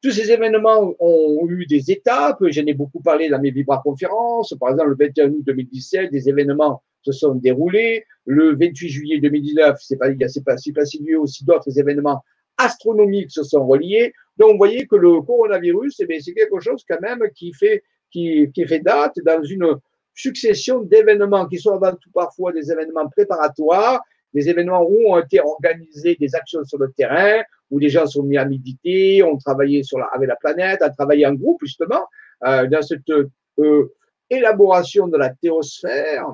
Tous 0.00 0.12
ces 0.12 0.30
événements 0.30 0.94
ont 1.00 1.48
eu 1.48 1.66
des 1.66 1.90
étapes. 1.90 2.38
J'en 2.40 2.66
ai 2.66 2.74
beaucoup 2.74 3.00
parlé 3.00 3.28
dans 3.28 3.40
mes 3.40 3.50
vibra-conférences. 3.50 4.54
Par 4.60 4.70
exemple, 4.70 4.90
le 4.90 5.06
21 5.06 5.30
août 5.30 5.42
2017, 5.44 6.12
des 6.12 6.28
événements 6.28 6.84
se 7.02 7.12
sont 7.12 7.34
déroulés. 7.34 8.04
Le 8.26 8.56
28 8.56 8.88
juillet 8.88 9.20
2019, 9.20 9.76
c'est 9.80 9.96
pas, 9.96 10.10
il 10.10 10.20
y 10.20 10.24
a 10.24 10.28
pas, 10.44 10.56
passé 10.74 10.98
lieu 11.00 11.18
aussi 11.18 11.44
d'autres 11.44 11.78
événements 11.78 12.22
astronomiques 12.58 13.30
se 13.30 13.42
sont 13.42 13.66
reliés. 13.66 14.12
Donc, 14.36 14.52
vous 14.52 14.58
voyez 14.58 14.86
que 14.86 14.96
le 14.96 15.20
coronavirus, 15.22 16.00
eh 16.00 16.20
c'est 16.20 16.34
quelque 16.34 16.60
chose 16.60 16.84
quand 16.88 17.00
même 17.00 17.22
qui 17.34 17.52
fait 17.52 17.82
qui, 18.10 18.50
fait 18.66 18.80
date 18.80 19.14
dans 19.24 19.42
une 19.42 19.78
succession 20.14 20.80
d'événements 20.80 21.46
qui 21.46 21.58
sont 21.58 21.72
avant 21.72 21.92
tout 21.92 22.10
parfois 22.12 22.52
des 22.52 22.70
événements 22.70 23.08
préparatoires, 23.08 24.00
des 24.34 24.48
événements 24.48 24.82
où 24.82 25.12
ont 25.12 25.18
été 25.18 25.40
organisées 25.40 26.16
des 26.18 26.34
actions 26.34 26.64
sur 26.64 26.78
le 26.78 26.92
terrain, 26.92 27.42
où 27.70 27.78
des 27.78 27.88
gens 27.88 28.06
sont 28.06 28.22
mis 28.22 28.36
à 28.36 28.44
méditer, 28.44 29.22
ont 29.22 29.36
travaillé 29.36 29.82
avec 30.12 30.28
la 30.28 30.36
planète, 30.36 30.82
ont 30.82 30.90
travaillé 30.90 31.26
en 31.26 31.34
groupe 31.34 31.60
justement 31.62 32.06
euh, 32.46 32.66
dans 32.66 32.82
cette 32.82 33.08
euh, 33.58 33.94
élaboration 34.30 35.08
de 35.08 35.16
la 35.16 35.30
théosphère. 35.30 36.26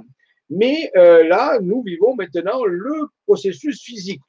Mais 0.51 0.91
euh, 0.97 1.27
là, 1.27 1.59
nous 1.61 1.83
vivons 1.83 2.15
maintenant 2.15 2.65
le 2.65 3.09
processus 3.27 3.83
physique. 3.83 4.21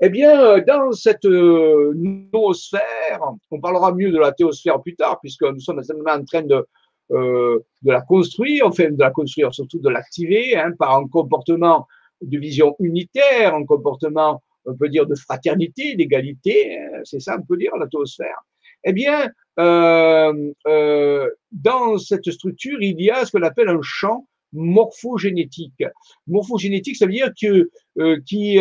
Eh 0.00 0.08
bien, 0.08 0.40
euh, 0.40 0.64
dans 0.66 0.92
cette 0.92 1.24
euh, 1.24 1.92
noosphère, 1.94 3.20
on 3.50 3.60
parlera 3.60 3.94
mieux 3.94 4.10
de 4.10 4.18
la 4.18 4.32
théosphère 4.32 4.82
plus 4.82 4.96
tard, 4.96 5.20
puisque 5.20 5.42
nous 5.42 5.60
sommes 5.60 5.80
en 6.06 6.24
train 6.24 6.42
de, 6.42 6.66
de 7.10 7.62
la 7.84 8.00
construire, 8.00 8.66
enfin 8.66 8.90
de 8.90 8.98
la 8.98 9.10
construire, 9.10 9.54
surtout 9.54 9.78
de 9.78 9.88
l'activer, 9.88 10.56
hein, 10.56 10.72
par 10.78 10.96
un 10.96 11.06
comportement 11.06 11.86
de 12.20 12.38
vision 12.38 12.74
unitaire, 12.80 13.54
un 13.54 13.64
comportement, 13.64 14.42
on 14.64 14.74
peut 14.74 14.88
dire, 14.88 15.06
de 15.06 15.14
fraternité, 15.14 15.94
d'égalité, 15.94 16.78
hein, 16.78 17.00
c'est 17.04 17.20
ça, 17.20 17.36
on 17.38 17.44
peut 17.44 17.56
dire, 17.56 17.76
la 17.76 17.86
théosphère. 17.86 18.42
Eh 18.84 18.92
bien, 18.92 19.30
euh, 19.58 20.52
euh, 20.66 21.30
dans 21.52 21.98
cette 21.98 22.30
structure, 22.30 22.82
il 22.82 23.00
y 23.00 23.10
a 23.10 23.24
ce 23.24 23.32
qu'on 23.32 23.42
appelle 23.42 23.68
un 23.68 23.80
champ 23.82 24.26
morphogénétique. 24.52 25.82
Morphogénétique, 26.26 26.96
ça 26.96 27.06
veut 27.06 27.12
dire 27.12 27.32
que 27.40 27.70
euh, 27.98 28.20
qui, 28.26 28.58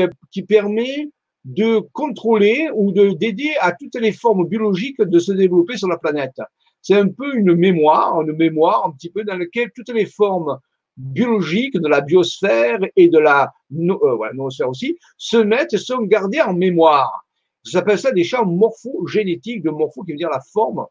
permet 0.47 1.09
de 1.45 1.79
contrôler 1.91 2.69
ou 2.73 2.91
de 2.91 3.11
d'aider 3.11 3.51
à 3.59 3.73
toutes 3.73 3.95
les 3.95 4.13
formes 4.13 4.47
biologiques 4.47 5.01
de 5.01 5.19
se 5.19 5.33
développer 5.33 5.77
sur 5.77 5.87
la 5.87 5.97
planète. 5.97 6.39
C'est 6.81 6.95
un 6.95 7.09
peu 7.09 7.35
une 7.35 7.55
mémoire, 7.55 8.21
une 8.21 8.33
mémoire 8.33 8.85
un 8.85 8.91
petit 8.91 9.09
peu 9.09 9.23
dans 9.23 9.37
laquelle 9.37 9.71
toutes 9.75 9.93
les 9.93 10.05
formes 10.05 10.57
biologiques 10.97 11.77
de 11.77 11.87
la 11.87 12.01
biosphère 12.01 12.79
et 12.95 13.09
de 13.09 13.17
la 13.17 13.51
euh, 13.73 14.17
noosphère 14.33 14.69
aussi 14.69 14.97
se 15.17 15.37
mettent 15.37 15.73
et 15.73 15.77
sont 15.77 16.03
gardées 16.03 16.41
en 16.41 16.53
mémoire. 16.53 17.25
Ça 17.63 17.79
s'appelle 17.79 17.99
ça 17.99 18.11
des 18.11 18.23
champs 18.23 18.45
morphogénétiques, 18.45 19.63
de 19.63 19.69
morpho 19.69 20.03
qui 20.03 20.11
veut 20.11 20.17
dire 20.17 20.29
la 20.29 20.41
forme. 20.41 20.85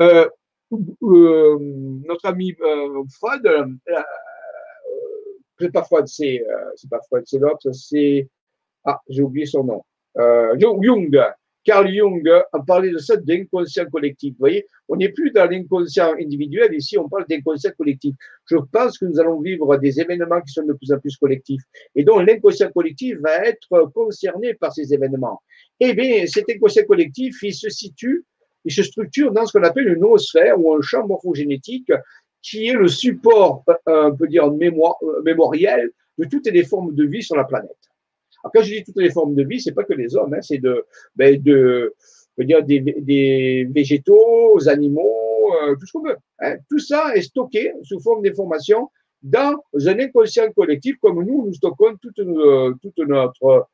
Euh, 0.00 0.28
euh, 0.72 1.58
notre 2.06 2.26
ami 2.26 2.54
euh, 2.60 3.02
Freud, 3.18 3.44
euh, 3.46 3.66
c'est 5.58 5.72
pas 5.72 5.82
Freud, 5.82 6.06
c'est 6.06 6.44
pas 6.88 7.00
Freud, 7.08 7.24
c'est 7.26 7.38
l'autre, 7.38 7.72
c'est 7.72 8.28
ah 8.84 9.00
j'ai 9.08 9.22
oublié 9.22 9.46
son 9.46 9.64
nom, 9.64 9.84
Jung. 10.56 11.20
Carl 11.64 11.92
Jung 11.92 12.26
a 12.52 12.58
parlé 12.60 12.90
de 12.90 12.98
ça 12.98 13.16
d'inconscient 13.16 13.86
collectif. 13.86 14.32
Vous 14.32 14.38
voyez, 14.40 14.66
on 14.88 14.96
n'est 14.96 15.10
plus 15.10 15.30
dans 15.30 15.44
l'inconscient 15.48 16.14
individuel, 16.18 16.74
ici 16.74 16.96
on 16.98 17.08
parle 17.08 17.26
d'inconscient 17.28 17.72
collectif. 17.76 18.14
Je 18.46 18.56
pense 18.72 18.98
que 18.98 19.04
nous 19.04 19.20
allons 19.20 19.40
vivre 19.40 19.76
des 19.76 20.00
événements 20.00 20.40
qui 20.40 20.52
sont 20.52 20.64
de 20.64 20.72
plus 20.72 20.92
en 20.92 20.98
plus 20.98 21.16
collectifs. 21.16 21.62
Et 21.94 22.04
donc 22.04 22.26
l'inconscient 22.26 22.70
collectif 22.70 23.18
va 23.20 23.44
être 23.46 23.90
concerné 23.94 24.54
par 24.54 24.72
ces 24.72 24.92
événements. 24.94 25.42
Eh 25.80 25.94
bien, 25.94 26.26
cet 26.26 26.48
inconscient 26.50 26.84
collectif, 26.84 27.42
il 27.42 27.54
se 27.54 27.68
situe, 27.68 28.24
il 28.64 28.72
se 28.72 28.82
structure 28.82 29.32
dans 29.32 29.46
ce 29.46 29.56
qu'on 29.56 29.64
appelle 29.64 29.88
une 29.88 30.00
noosphère 30.00 30.58
ou 30.58 30.74
un 30.74 30.80
champ 30.82 31.06
morphogénétique 31.06 31.92
qui 32.42 32.68
est 32.68 32.74
le 32.74 32.88
support, 32.88 33.64
euh, 33.68 34.10
on 34.10 34.16
peut 34.16 34.28
dire, 34.28 34.46
euh, 34.46 35.22
mémoriel 35.24 35.90
de 36.18 36.24
toutes 36.24 36.46
les 36.46 36.64
formes 36.64 36.94
de 36.94 37.04
vie 37.04 37.22
sur 37.22 37.36
la 37.36 37.44
planète. 37.44 37.89
Alors, 38.42 38.52
quand 38.54 38.62
je 38.62 38.74
dis 38.74 38.84
toutes 38.84 38.96
les 38.96 39.10
formes 39.10 39.34
de 39.34 39.44
vie, 39.44 39.60
c'est 39.60 39.72
pas 39.72 39.84
que 39.84 39.94
les 39.94 40.16
hommes, 40.16 40.34
hein, 40.34 40.42
c'est 40.42 40.58
de, 40.58 40.84
ben 41.16 41.40
de, 41.42 41.94
dire 42.38 42.64
des, 42.64 42.80
des 42.80 43.68
végétaux, 43.70 44.68
animaux, 44.68 45.30
euh, 45.62 45.74
tout 45.76 45.86
ce 45.86 45.92
qu'on 45.92 46.02
veut. 46.02 46.16
Hein. 46.40 46.56
Tout 46.68 46.78
ça 46.78 47.14
est 47.14 47.22
stocké 47.22 47.72
sous 47.82 48.00
forme 48.00 48.22
d'information 48.22 48.90
dans 49.22 49.56
un 49.74 49.98
inconscient 49.98 50.50
collectif 50.52 50.96
comme 51.00 51.22
nous, 51.22 51.46
nous 51.46 51.52
stockons 51.52 51.96
toute, 52.00 52.16
toute 52.16 53.08
notre 53.08 53.68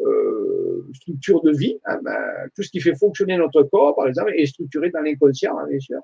euh, 0.00 0.86
structure 0.94 1.42
de 1.42 1.50
vie. 1.52 1.78
Hein, 1.86 1.98
ben, 2.04 2.16
tout 2.54 2.62
ce 2.62 2.70
qui 2.70 2.80
fait 2.80 2.94
fonctionner 2.94 3.36
notre 3.36 3.62
corps, 3.64 3.96
par 3.96 4.08
exemple, 4.08 4.32
est 4.36 4.46
structuré 4.46 4.90
dans 4.90 5.00
l'inconscient, 5.00 5.56
bien 5.68 5.80
sûr. 5.80 6.00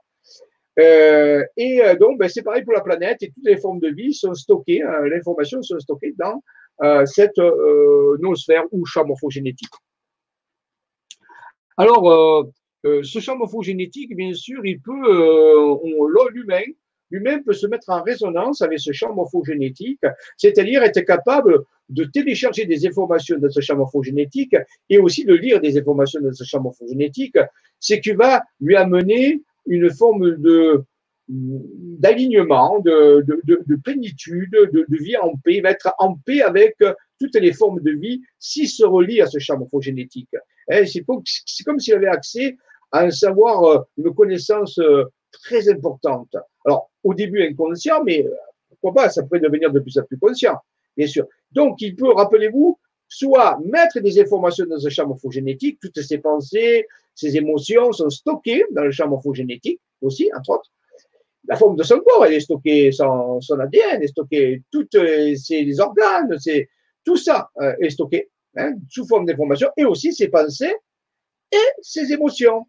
Euh, 0.81 1.45
et 1.57 1.81
donc, 2.01 2.19
ben, 2.19 2.29
c'est 2.29 2.43
pareil 2.43 2.65
pour 2.65 2.73
la 2.73 2.81
planète 2.81 3.23
et 3.23 3.31
toutes 3.31 3.45
les 3.45 3.57
formes 3.57 3.81
de 3.81 3.89
vie 3.89 4.15
sont 4.15 4.35
stockées, 4.35 4.83
l'information 5.05 5.63
sont 5.63 5.79
stockées 5.79 6.15
dans 6.19 6.43
cette 7.07 7.39
euh, 7.39 8.17
noosphère 8.21 8.65
ou 8.73 8.85
champ. 8.87 9.07
Alors, 11.77 12.11
euh, 12.85 13.03
ce 13.03 13.19
champ 13.21 13.37
morphogénétique, 13.37 14.15
bien 14.17 14.33
sûr, 14.35 14.65
il 14.65 14.81
peut, 14.81 15.79
l'humain, 16.33 16.63
lui-même 17.11 17.43
peut 17.43 17.53
se 17.53 17.67
mettre 17.67 17.89
en 17.89 18.03
résonance 18.03 18.63
avec 18.63 18.79
ce 18.81 18.93
champ 18.93 19.15
morphogénétique, 19.15 20.05
c'est-à-dire 20.37 20.83
être 20.83 21.01
capable 21.01 21.65
de 21.89 22.05
télécharger 22.05 22.67
des 22.67 22.87
informations 22.87 23.39
de 23.39 23.49
ce 23.49 23.61
champ 23.61 23.77
morphogénétique 23.77 24.55
et 24.91 24.99
aussi 24.99 25.25
de 25.25 25.35
lire 25.35 25.61
des 25.61 25.79
informations 25.79 26.21
de 26.21 26.33
ce 26.33 26.45
champ 26.45 26.61
morphogénétique, 26.61 27.39
ce 27.81 27.95
qui 27.95 28.13
va 28.13 28.43
lui 28.61 28.77
amener 28.77 29.41
une 29.67 29.91
forme 29.91 30.37
de, 30.37 30.85
d'alignement, 31.29 32.79
de, 32.81 33.23
de, 33.27 33.41
de, 33.45 33.63
de, 33.67 33.77
plénitude, 33.77 34.51
de, 34.51 34.87
vie 34.91 35.17
en 35.19 35.37
paix, 35.37 35.61
va 35.61 35.71
être 35.71 35.93
en 35.99 36.15
paix 36.15 36.41
avec 36.41 36.77
toutes 37.21 37.35
les 37.35 37.53
formes 37.53 37.81
de 37.81 37.91
vie 37.93 38.23
s'il 38.39 38.69
se 38.69 38.85
relie 38.85 39.21
à 39.21 39.27
ce 39.27 39.39
champ 39.39 39.59
morphogénétique. 39.59 40.31
Hein, 40.71 40.85
c'est 40.87 41.05
comme 41.05 41.79
s'il 41.79 41.95
avait 41.95 42.07
accès 42.07 42.57
à 42.93 43.03
un 43.05 43.11
savoir, 43.11 43.65
euh, 43.65 43.81
une 43.97 44.15
connaissance 44.15 44.79
euh, 44.79 45.05
très 45.31 45.69
importante. 45.69 46.35
Alors, 46.65 46.91
au 47.05 47.15
début 47.15 47.43
inconscient, 47.43 48.03
mais 48.05 48.25
euh, 48.25 48.31
pourquoi 48.71 49.03
pas, 49.03 49.11
ça 49.11 49.23
pourrait 49.23 49.41
devenir 49.41 49.71
de 49.73 49.81
plus 49.81 49.99
en 49.99 50.03
plus 50.05 50.19
conscient, 50.19 50.57
bien 50.97 51.07
sûr. 51.07 51.27
Donc, 51.53 51.81
il 51.81 51.97
peut, 51.97 52.13
rappelez-vous, 52.13 52.79
soit 53.09 53.59
mettre 53.65 54.01
des 54.01 54.21
informations 54.21 54.67
dans 54.67 54.79
ce 54.79 54.89
champ 54.89 55.07
morphogénétique, 55.07 55.79
toutes 55.81 56.01
ses 56.01 56.19
pensées, 56.19 56.87
ses 57.15 57.37
émotions 57.37 57.93
sont 57.93 58.11
stockées 58.11 58.65
dans 58.73 58.85
le 58.85 58.91
champ 58.91 59.09
morphogénétique 59.09 59.81
aussi, 60.03 60.31
entre 60.37 60.51
autres, 60.51 60.71
la 61.49 61.57
forme 61.57 61.77
de 61.77 61.83
son 61.83 62.01
corps, 62.01 62.27
elle 62.27 62.35
est 62.35 62.41
stockée, 62.41 62.93
son, 62.93 63.41
ADN 63.59 64.03
est 64.03 64.09
stocké, 64.09 64.63
toutes 64.71 64.97
ses 65.37 65.81
organes, 65.81 66.37
tout 67.05 67.17
ça 67.17 67.51
euh, 67.61 67.75
est 67.81 67.91
stocké 67.91 68.31
sous 68.91 69.07
forme 69.07 69.25
d'information, 69.25 69.69
et 69.77 69.85
aussi 69.85 70.13
ses 70.13 70.29
pensées 70.29 70.75
et 71.51 71.69
ses 71.81 72.13
émotions. 72.13 72.67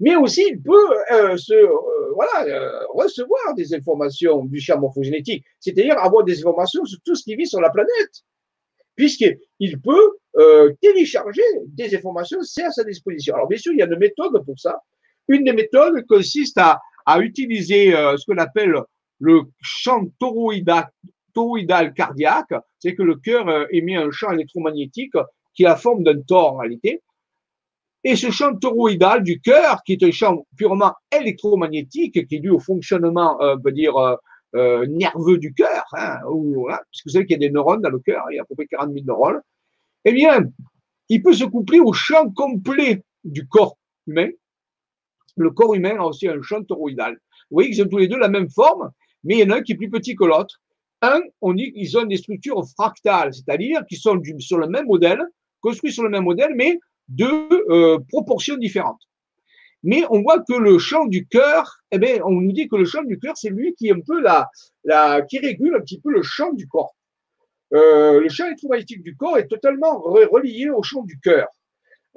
Mais 0.00 0.16
aussi, 0.16 0.44
il 0.48 0.62
peut 0.62 0.96
euh, 1.12 1.36
euh, 1.50 2.86
recevoir 2.88 3.54
des 3.54 3.74
informations 3.74 4.44
du 4.46 4.58
champ 4.58 4.80
morphogénétique, 4.80 5.44
c'est-à-dire 5.60 5.98
avoir 5.98 6.24
des 6.24 6.38
informations 6.40 6.84
sur 6.84 6.98
tout 7.04 7.14
ce 7.14 7.22
qui 7.22 7.36
vit 7.36 7.46
sur 7.46 7.60
la 7.60 7.70
planète, 7.70 8.24
puisqu'il 8.96 9.80
peut 9.80 10.16
télécharger 10.80 11.42
des 11.66 11.94
informations, 11.94 12.38
c'est 12.42 12.64
à 12.64 12.70
sa 12.70 12.82
disposition. 12.82 13.34
Alors 13.34 13.46
bien 13.46 13.58
sûr, 13.58 13.72
il 13.72 13.78
y 13.78 13.82
a 13.82 13.86
une 13.86 13.98
méthode 13.98 14.44
pour 14.44 14.58
ça. 14.58 14.80
Une 15.28 15.44
des 15.44 15.52
méthodes 15.52 16.04
consiste 16.06 16.58
à 16.58 16.80
à 17.10 17.18
utiliser 17.20 17.94
euh, 17.94 18.16
ce 18.16 18.24
qu'on 18.24 18.38
appelle 18.38 18.76
le 19.18 19.42
champ 19.60 20.06
toroïdal, 20.20 21.92
cardiaque, 21.92 22.54
c'est 22.78 22.94
que 22.94 23.02
le 23.02 23.16
cœur 23.16 23.48
euh, 23.48 23.66
émet 23.70 23.96
un 23.96 24.12
champ 24.12 24.30
électromagnétique 24.30 25.14
qui 25.54 25.66
a 25.66 25.70
la 25.70 25.76
forme 25.76 26.04
d'un 26.04 26.20
tor 26.20 26.54
en 26.54 26.58
réalité. 26.58 27.02
Et 28.04 28.14
ce 28.14 28.30
champ 28.30 28.54
toroïdal 28.54 29.24
du 29.24 29.40
cœur, 29.40 29.82
qui 29.84 29.94
est 29.94 30.02
un 30.04 30.12
champ 30.12 30.46
purement 30.56 30.94
électromagnétique, 31.10 32.26
qui 32.28 32.36
est 32.36 32.38
dû 32.38 32.50
au 32.50 32.60
fonctionnement, 32.60 33.40
euh, 33.42 33.56
peut 33.56 33.72
dire, 33.72 33.94
nerveux 34.52 35.38
du 35.38 35.54
cœur, 35.54 35.84
hein, 35.92 36.18
ou, 36.28 36.66
parce 36.66 37.02
que 37.02 37.02
vous 37.08 37.12
savez 37.12 37.24
qu'il 37.24 37.40
y 37.40 37.44
a 37.44 37.48
des 37.48 37.52
neurones 37.52 37.82
dans 37.82 37.90
le 37.90 38.00
cœur, 38.00 38.24
il 38.30 38.36
y 38.36 38.38
a 38.40 38.42
à 38.42 38.44
peu 38.44 38.56
près 38.56 38.66
40 38.66 38.92
000 38.92 39.04
neurones, 39.06 39.40
eh 40.04 40.12
bien, 40.12 40.44
il 41.08 41.22
peut 41.22 41.32
se 41.32 41.44
coupler 41.44 41.78
au 41.78 41.92
champ 41.92 42.28
complet 42.30 43.04
du 43.22 43.46
corps 43.46 43.76
humain, 44.08 44.28
le 45.40 45.50
corps 45.50 45.74
humain 45.74 45.96
a 45.98 46.04
aussi 46.04 46.28
un 46.28 46.40
champ 46.42 46.62
toroïdal. 46.62 47.14
Vous 47.50 47.56
voyez 47.56 47.70
qu'ils 47.70 47.82
ont 47.82 47.88
tous 47.88 47.98
les 47.98 48.08
deux 48.08 48.18
la 48.18 48.28
même 48.28 48.50
forme, 48.50 48.90
mais 49.24 49.38
il 49.38 49.40
y 49.40 49.44
en 49.44 49.50
a 49.50 49.58
un 49.58 49.62
qui 49.62 49.72
est 49.72 49.76
plus 49.76 49.90
petit 49.90 50.14
que 50.14 50.24
l'autre. 50.24 50.60
Un, 51.02 51.20
on 51.40 51.54
dit 51.54 51.72
qu'ils 51.72 51.96
ont 51.96 52.04
des 52.04 52.18
structures 52.18 52.62
fractales, 52.76 53.32
c'est-à-dire 53.32 53.84
qu'ils 53.86 53.98
sont 53.98 54.20
sur 54.38 54.58
le 54.58 54.68
même 54.68 54.86
modèle, 54.86 55.22
construits 55.60 55.92
sur 55.92 56.02
le 56.02 56.10
même 56.10 56.24
modèle, 56.24 56.52
mais 56.54 56.78
de 57.08 57.26
euh, 57.72 57.98
proportions 58.08 58.56
différentes. 58.56 59.00
Mais 59.82 60.04
on 60.10 60.20
voit 60.20 60.40
que 60.40 60.52
le 60.52 60.78
champ 60.78 61.06
du 61.06 61.26
cœur, 61.26 61.78
eh 61.90 61.98
bien, 61.98 62.18
on 62.24 62.32
nous 62.32 62.52
dit 62.52 62.68
que 62.68 62.76
le 62.76 62.84
champ 62.84 63.02
du 63.02 63.18
cœur, 63.18 63.36
c'est 63.36 63.48
lui 63.48 63.74
qui 63.74 63.88
est 63.88 63.92
un 63.92 64.00
peu 64.06 64.20
la, 64.20 65.22
qui 65.22 65.38
régule 65.38 65.74
un 65.74 65.80
petit 65.80 66.00
peu 66.00 66.10
le 66.10 66.22
champ 66.22 66.52
du 66.52 66.68
corps. 66.68 66.94
Euh, 67.72 68.20
le 68.20 68.28
champ 68.28 68.46
électromagnétique 68.46 69.02
du 69.02 69.16
corps 69.16 69.38
est 69.38 69.46
totalement 69.46 70.00
relié 70.00 70.68
au 70.68 70.82
champ 70.82 71.02
du 71.02 71.18
cœur. 71.18 71.48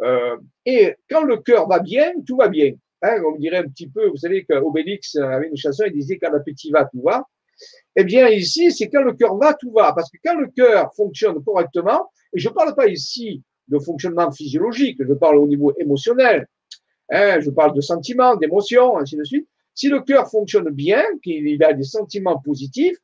Euh, 0.01 0.37
et 0.65 0.95
quand 1.09 1.23
le 1.23 1.37
cœur 1.37 1.67
va 1.67 1.79
bien, 1.79 2.11
tout 2.25 2.35
va 2.35 2.47
bien. 2.47 2.73
Hein, 3.05 3.21
on 3.27 3.35
dirait 3.35 3.57
un 3.57 3.67
petit 3.67 3.87
peu, 3.87 4.07
vous 4.07 4.15
savez 4.15 4.45
qu'Obélix 4.45 5.15
avait 5.17 5.49
une 5.49 5.57
chanson, 5.57 5.83
il 5.85 5.91
disait 5.91 6.17
quand 6.17 6.31
l'appétit 6.31 6.71
va, 6.71 6.85
tout 6.85 7.01
va. 7.01 7.27
Eh 7.97 8.05
bien, 8.05 8.29
ici, 8.29 8.71
c'est 8.71 8.87
quand 8.87 9.03
le 9.03 9.13
cœur 9.13 9.35
va, 9.37 9.53
tout 9.53 9.71
va. 9.71 9.91
Parce 9.93 10.09
que 10.09 10.17
quand 10.23 10.37
le 10.39 10.47
cœur 10.47 10.93
fonctionne 10.95 11.43
correctement, 11.43 12.09
et 12.33 12.39
je 12.39 12.47
ne 12.47 12.53
parle 12.53 12.73
pas 12.75 12.87
ici 12.87 13.43
de 13.67 13.77
fonctionnement 13.77 14.31
physiologique, 14.31 15.01
je 15.05 15.13
parle 15.13 15.37
au 15.37 15.47
niveau 15.47 15.73
émotionnel, 15.77 16.47
hein, 17.11 17.41
je 17.41 17.49
parle 17.49 17.75
de 17.75 17.81
sentiments, 17.81 18.37
d'émotions, 18.37 18.97
ainsi 18.97 19.17
de 19.17 19.23
suite. 19.25 19.47
Si 19.75 19.89
le 19.89 20.01
cœur 20.01 20.29
fonctionne 20.29 20.69
bien, 20.69 21.03
qu'il 21.21 21.61
a 21.61 21.73
des 21.73 21.83
sentiments 21.83 22.39
positifs, 22.39 22.97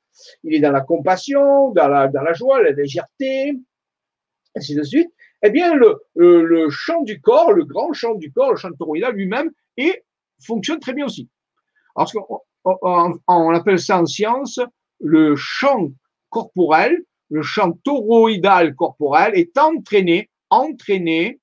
il 0.44 0.54
est 0.54 0.60
dans 0.60 0.72
la 0.72 0.82
compassion, 0.82 1.72
dans 1.72 1.90
la, 1.90 2.34
joie, 2.34 2.64
la 2.64 2.72
légèreté, 2.72 3.58
ainsi 4.56 4.76
de 4.76 4.84
suite, 4.84 5.10
eh 5.44 5.50
bien, 5.50 5.74
le, 5.76 5.98
le, 6.16 6.44
le 6.46 6.70
champ 6.70 7.02
du 7.02 7.20
corps, 7.20 7.52
le 7.52 7.66
grand 7.66 7.92
champ 7.92 8.16
du 8.16 8.32
corps, 8.32 8.52
le 8.52 8.58
champ 8.58 8.72
thyroïdal 8.72 9.14
lui-même, 9.14 9.52
et 9.80 10.04
fonctionne 10.46 10.80
très 10.80 10.94
bien 10.94 11.06
aussi. 11.06 11.28
Alors, 11.96 12.44
on, 12.64 13.54
appelle 13.54 13.80
ça 13.80 14.00
en 14.00 14.06
science 14.06 14.60
le 15.00 15.36
champ 15.36 15.90
corporel, 16.30 17.04
le 17.30 17.42
champ 17.42 17.72
toroïdal 17.84 18.76
corporel 18.76 19.36
est 19.36 19.58
entraîné, 19.58 20.30
entraîné 20.50 21.40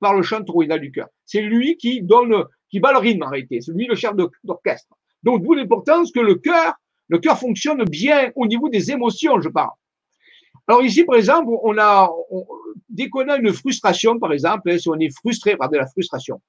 par 0.00 0.14
le 0.14 0.22
champ 0.22 0.42
toroïdal 0.42 0.80
du 0.80 0.90
cœur. 0.90 1.08
C'est 1.24 1.42
lui 1.42 1.76
qui 1.76 2.02
donne, 2.02 2.44
qui 2.70 2.80
bat 2.80 2.92
le 2.92 2.98
rythme 2.98 3.22
en 3.22 3.30
réalité. 3.30 3.60
C'est 3.60 3.72
lui 3.72 3.86
le 3.86 3.94
chef 3.94 4.12
d'orchestre. 4.44 4.94
Donc, 5.22 5.42
d'où 5.42 5.54
l'importance 5.54 6.12
que 6.12 6.20
le 6.20 6.36
cœur, 6.36 6.74
le 7.08 7.18
cœur 7.18 7.38
fonctionne 7.38 7.84
bien 7.84 8.32
au 8.34 8.46
niveau 8.46 8.68
des 8.68 8.90
émotions, 8.90 9.40
je 9.40 9.48
parle. 9.48 9.70
Alors 10.68 10.82
ici, 10.82 11.04
par 11.04 11.16
exemple, 11.16 11.52
on 11.62 11.78
a, 11.78 12.10
dès 12.88 13.08
qu'on 13.08 13.28
a 13.28 13.36
une 13.36 13.52
frustration, 13.52 14.18
par 14.18 14.32
exemple, 14.32 14.70
hein, 14.70 14.78
si 14.78 14.88
on 14.88 14.98
est 14.98 15.14
frustré 15.14 15.56
par 15.56 15.70
de 15.70 15.76
la 15.76 15.86
frustration, 15.86 16.40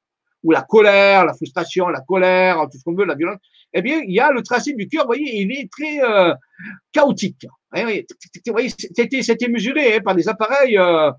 ou 0.47 0.51
la 0.51 0.61
colère, 0.61 1.25
la 1.25 1.33
frustration, 1.33 1.89
la 1.89 1.99
colère, 1.99 2.61
tout 2.71 2.77
ce 2.77 2.83
qu'on 2.85 2.93
veut, 2.93 3.03
la 3.03 3.15
violence, 3.15 3.39
eh 3.73 3.81
bien, 3.81 3.99
il 4.07 4.13
y 4.13 4.19
a 4.21 4.31
le 4.31 4.41
tracé 4.41 4.73
du 4.73 4.87
cœur, 4.87 5.03
vous 5.03 5.07
voyez, 5.07 5.41
il 5.41 5.51
est 5.51 5.69
très 5.69 6.01
euh, 6.01 6.33
chaotique. 6.93 7.45
Vous 7.75 8.53
voyez, 8.53 8.69
c'était 8.69 9.49
mesuré 9.49 9.95
hein, 9.95 9.99
par 10.05 10.15
des 10.15 10.29
appareils 10.29 10.77
euh, 10.77 11.11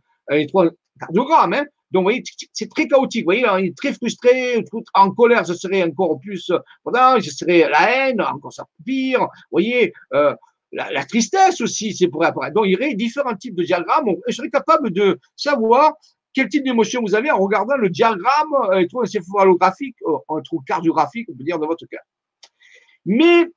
cardiogrammes. 0.99 1.53
Hein. 1.53 1.67
Donc, 1.91 2.01
vous 2.01 2.05
voyez, 2.05 2.23
c'est 2.55 2.71
très 2.71 2.89
chaotique. 2.89 3.25
Vous 3.25 3.35
voyez, 3.35 3.45
il 3.59 3.67
est 3.67 3.77
très 3.77 3.93
frustré, 3.93 4.65
en 4.95 5.11
colère, 5.11 5.45
ce 5.45 5.53
serait 5.53 5.83
encore 5.83 6.19
plus, 6.19 6.51
voilà, 6.83 7.19
ce 7.21 7.31
serait 7.31 7.69
la 7.69 8.09
haine, 8.09 8.23
encore 8.23 8.55
ça 8.55 8.65
pire. 8.83 9.21
Vous 9.21 9.27
voyez, 9.51 9.93
euh, 10.15 10.35
la, 10.73 11.05
tristesse 11.05 11.61
aussi, 11.61 11.95
c'est 11.95 12.09
pour 12.09 12.25
apparaître. 12.25 12.55
Donc, 12.55 12.65
il 12.65 12.73
y 12.73 12.77
aurait 12.77 12.95
différents 12.95 13.37
types 13.37 13.57
de 13.57 13.65
diagrammes. 13.65 14.07
Je 14.27 14.35
serais 14.35 14.49
capable 14.49 14.91
de 14.91 15.19
savoir 15.37 15.97
quel 16.39 16.49
type 16.49 16.63
d'émotion 16.63 17.03
vous 17.03 17.17
avez 17.17 17.33
en 17.33 17.39
regardant 17.39 17.77
le 17.77 17.91
diagramme 17.91 18.55
euh, 18.71 18.77
électroencéphalographique, 18.77 19.97
euh, 20.07 20.41
cardiographique, 20.65 21.29
on 21.29 21.37
peut 21.37 21.43
dire, 21.43 21.59
de 21.59 21.67
votre 21.67 21.85
cœur? 21.87 22.03
Mais 23.05 23.49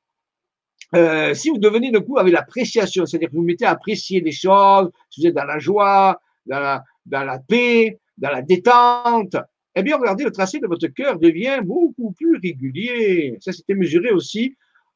euh, 0.96 1.36
si 1.36 1.52
vous 1.52 1.60
devenez 1.60 1.92
d'un 1.92 2.02
coup 2.02 2.18
avec 2.18 2.34
l'appréciation, 2.34 3.06
c'est-à-dire 3.06 3.30
que 3.30 3.36
vous 3.36 3.44
mettez 3.44 3.66
à 3.66 3.72
apprécier 3.72 4.22
des 4.22 4.32
choses, 4.32 4.90
si 5.12 5.22
vous 5.22 5.28
êtes 5.28 5.36
dans 5.36 5.46
la 5.46 5.60
joie, 5.60 6.20
dans 6.48 6.60
la, 6.60 6.84
dans 7.06 7.24
la 7.24 7.38
paix, 7.38 8.00
dans 8.18 8.32
la 8.32 8.42
détente, 8.42 9.36
eh 9.76 9.84
bien, 9.84 9.98
regardez, 9.98 10.24
le 10.24 10.32
tracé 10.32 10.58
de 10.58 10.66
votre 10.66 10.88
cœur 10.88 11.20
devient 11.20 11.60
beaucoup 11.64 12.14
plus 12.14 12.38
régulier. 12.38 13.38
Ça, 13.42 13.52
c'était 13.52 13.76
mesuré 13.76 14.10
aussi. 14.10 14.56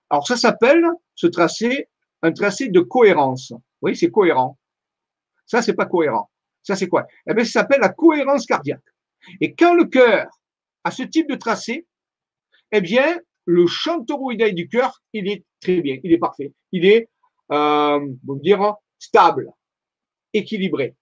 Alors, 0.09 0.27
ça 0.27 0.37
s'appelle, 0.37 0.83
ce 1.13 1.27
tracé, 1.27 1.87
un 2.23 2.31
tracé 2.31 2.69
de 2.69 2.79
cohérence. 2.79 3.51
Vous 3.51 3.61
voyez, 3.81 3.95
c'est 3.95 4.09
cohérent. 4.09 4.57
Ça, 5.45 5.61
c'est 5.61 5.75
pas 5.75 5.85
cohérent. 5.85 6.31
Ça, 6.65 6.75
c'est 6.75 6.87
quoi? 6.87 7.05
Eh 7.29 7.33
bien, 7.35 7.45
ça 7.45 7.61
s'appelle 7.61 7.79
la 7.79 7.89
cohérence 7.89 8.47
cardiaque. 8.47 8.81
Et 9.39 9.53
quand 9.53 9.75
le 9.75 9.85
cœur 9.85 10.27
a 10.83 10.89
ce 10.89 11.03
type 11.03 11.29
de 11.29 11.35
tracé, 11.35 11.85
eh 12.71 12.81
bien, 12.81 13.19
le 13.45 13.67
champ 13.67 14.03
toroïdal 14.03 14.55
du 14.55 14.67
cœur, 14.67 15.03
il 15.13 15.29
est 15.29 15.45
très 15.61 15.81
bien, 15.81 15.99
il 16.03 16.11
est 16.11 16.17
parfait. 16.17 16.53
Il 16.71 16.85
est, 16.85 17.07
euh, 17.51 17.99
on 18.27 18.35
dire, 18.35 18.73
stable, 18.97 19.51
équilibré. 20.33 20.95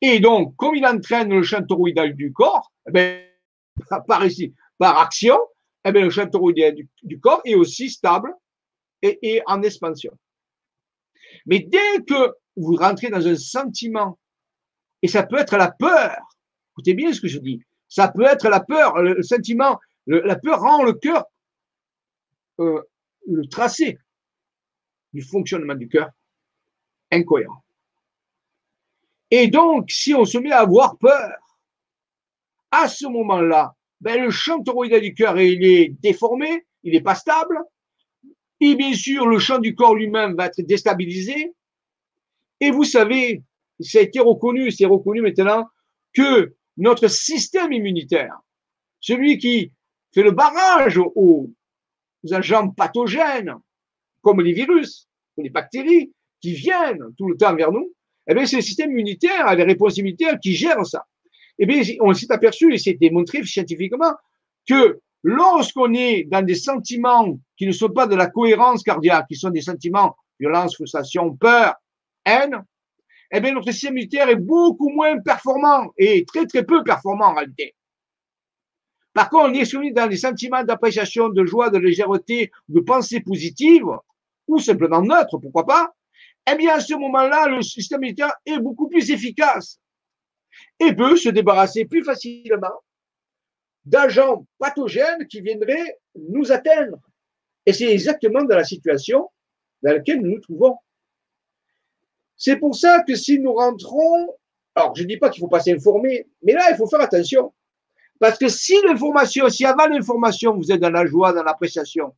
Et 0.00 0.20
donc, 0.20 0.54
comme 0.54 0.76
il 0.76 0.86
entraîne 0.86 1.30
le 1.30 1.42
champ 1.42 1.64
toroïdal 1.64 2.14
du 2.14 2.32
corps, 2.32 2.72
eh 2.88 2.92
bien, 2.92 3.22
par 4.06 4.24
ici, 4.24 4.54
par 4.78 4.98
action, 5.00 5.38
eh 5.84 5.90
bien, 5.90 6.02
le 6.02 6.10
champ 6.10 6.28
toroïdal 6.28 6.76
du, 7.02 7.20
corps 7.20 7.42
est 7.44 7.56
aussi 7.56 7.90
stable 7.90 8.32
et 9.02 9.42
en 9.46 9.62
expansion. 9.62 10.16
Mais 11.46 11.58
dès 11.58 12.04
que 12.06 12.34
vous 12.56 12.76
rentrez 12.76 13.08
dans 13.08 13.26
un 13.26 13.34
sentiment, 13.34 14.16
et 15.02 15.08
ça 15.08 15.24
peut 15.24 15.38
être 15.38 15.56
la 15.56 15.70
peur, 15.70 16.16
écoutez 16.72 16.94
bien 16.94 17.12
ce 17.12 17.20
que 17.20 17.28
je 17.28 17.38
dis, 17.38 17.62
ça 17.88 18.08
peut 18.08 18.24
être 18.24 18.48
la 18.48 18.60
peur, 18.60 19.02
le, 19.02 19.22
sentiment, 19.22 19.78
la 20.06 20.36
peur 20.36 20.60
rend 20.60 20.82
le 20.82 20.94
cœur, 20.94 21.24
euh, 22.60 22.82
le 23.28 23.46
tracé 23.46 23.98
du 25.12 25.22
fonctionnement 25.22 25.74
du 25.74 25.88
cœur 25.88 26.10
incohérent. 27.10 27.62
Et 29.30 29.48
donc, 29.48 29.90
si 29.90 30.14
on 30.14 30.24
se 30.24 30.38
met 30.38 30.52
à 30.52 30.60
avoir 30.60 30.96
peur, 30.98 31.32
à 32.70 32.88
ce 32.88 33.06
moment-là, 33.06 33.74
ben, 34.00 34.20
le 34.20 34.30
champ 34.30 34.62
toroïdal 34.62 35.00
du 35.00 35.14
cœur, 35.14 35.38
est 35.38 35.94
déformé, 36.00 36.66
il 36.82 36.92
n'est 36.92 37.02
pas 37.02 37.14
stable, 37.14 37.58
et 38.60 38.74
bien 38.74 38.94
sûr, 38.94 39.26
le 39.26 39.38
champ 39.38 39.58
du 39.58 39.74
corps 39.74 39.94
lui-même 39.94 40.36
va 40.36 40.46
être 40.46 40.60
déstabilisé. 40.60 41.52
Et 42.60 42.70
vous 42.70 42.84
savez, 42.84 43.42
ça 43.80 43.98
a 43.98 44.02
été 44.02 44.20
reconnu, 44.20 44.70
c'est 44.70 44.86
reconnu 44.86 45.20
maintenant 45.20 45.66
que 46.12 46.54
notre 46.76 47.08
système 47.08 47.72
immunitaire, 47.72 48.36
celui 49.00 49.38
qui 49.38 49.72
fait 50.14 50.22
le 50.22 50.30
barrage 50.30 50.98
aux, 50.98 51.50
agents 52.30 52.68
pathogènes, 52.70 53.54
comme 54.20 54.40
les 54.40 54.52
virus, 54.52 55.08
les 55.36 55.50
bactéries, 55.50 56.12
qui 56.40 56.52
viennent 56.52 57.02
tout 57.18 57.28
le 57.28 57.36
temps 57.36 57.54
vers 57.54 57.72
nous, 57.72 57.92
eh 58.28 58.34
bien, 58.34 58.46
c'est 58.46 58.56
le 58.56 58.62
système 58.62 58.92
immunitaire, 58.92 59.54
les 59.56 59.64
réponses 59.64 59.96
immunitaires 59.96 60.38
qui 60.40 60.54
gèrent 60.54 60.86
ça. 60.86 61.04
Eh 61.58 61.66
bien, 61.66 61.82
on 62.00 62.12
s'est 62.14 62.30
aperçu, 62.30 62.72
et 62.72 62.78
c'est 62.78 62.94
démontré 62.94 63.44
scientifiquement, 63.44 64.14
que 64.68 65.00
Lorsqu'on 65.22 65.94
est 65.94 66.24
dans 66.24 66.44
des 66.44 66.56
sentiments 66.56 67.38
qui 67.56 67.66
ne 67.66 67.72
sont 67.72 67.90
pas 67.90 68.06
de 68.06 68.16
la 68.16 68.26
cohérence 68.26 68.82
cardiaque, 68.82 69.26
qui 69.28 69.36
sont 69.36 69.50
des 69.50 69.60
sentiments 69.60 70.16
violence, 70.40 70.74
frustration, 70.74 71.36
peur, 71.36 71.74
haine, 72.24 72.64
eh 73.32 73.40
bien, 73.40 73.52
notre 73.54 73.72
système 73.72 73.94
immunitaire 73.96 74.28
est 74.28 74.36
beaucoup 74.36 74.90
moins 74.90 75.18
performant 75.20 75.92
et 75.96 76.24
très, 76.24 76.46
très 76.46 76.64
peu 76.64 76.84
performant 76.84 77.26
en 77.26 77.34
réalité. 77.34 77.74
Par 79.14 79.30
contre, 79.30 79.50
on 79.50 79.54
est 79.54 79.64
soumis 79.64 79.92
dans 79.92 80.06
des 80.06 80.16
sentiments 80.16 80.64
d'appréciation, 80.64 81.28
de 81.28 81.44
joie, 81.44 81.70
de 81.70 81.78
légèreté, 81.78 82.50
de 82.68 82.80
pensée 82.80 83.20
positive, 83.20 83.86
ou 84.48 84.58
simplement 84.58 85.02
neutre, 85.02 85.38
pourquoi 85.38 85.66
pas, 85.66 85.94
eh 86.50 86.56
bien, 86.56 86.74
à 86.74 86.80
ce 86.80 86.94
moment-là, 86.94 87.48
le 87.48 87.62
système 87.62 88.02
immunitaire 88.02 88.32
est 88.46 88.58
beaucoup 88.58 88.88
plus 88.88 89.10
efficace 89.10 89.80
et 90.78 90.94
peut 90.94 91.16
se 91.16 91.28
débarrasser 91.28 91.84
plus 91.84 92.04
facilement 92.04 92.82
d'agents 93.84 94.46
pathogènes 94.58 95.26
qui 95.28 95.40
viendraient 95.40 95.98
nous 96.14 96.52
atteindre. 96.52 96.98
Et 97.66 97.72
c'est 97.72 97.90
exactement 97.92 98.42
dans 98.42 98.56
la 98.56 98.64
situation 98.64 99.30
dans 99.82 99.92
laquelle 99.92 100.20
nous 100.20 100.32
nous 100.32 100.40
trouvons. 100.40 100.76
C'est 102.44 102.56
pour 102.56 102.74
ça 102.74 103.04
que 103.04 103.14
si 103.14 103.38
nous 103.38 103.52
rentrons, 103.54 104.26
alors 104.74 104.96
je 104.96 105.04
ne 105.04 105.06
dis 105.06 105.16
pas 105.16 105.30
qu'il 105.30 105.40
faut 105.40 105.46
pas 105.46 105.60
s'informer, 105.60 106.26
mais 106.42 106.54
là, 106.54 106.72
il 106.72 106.76
faut 106.76 106.88
faire 106.88 107.00
attention. 107.00 107.54
Parce 108.18 108.36
que 108.36 108.48
si 108.48 108.74
l'information, 108.84 109.48
si 109.48 109.64
avant 109.64 109.86
l'information, 109.86 110.56
vous 110.56 110.72
êtes 110.72 110.80
dans 110.80 110.90
la 110.90 111.06
joie, 111.06 111.32
dans 111.32 111.44
l'appréciation, 111.44 112.16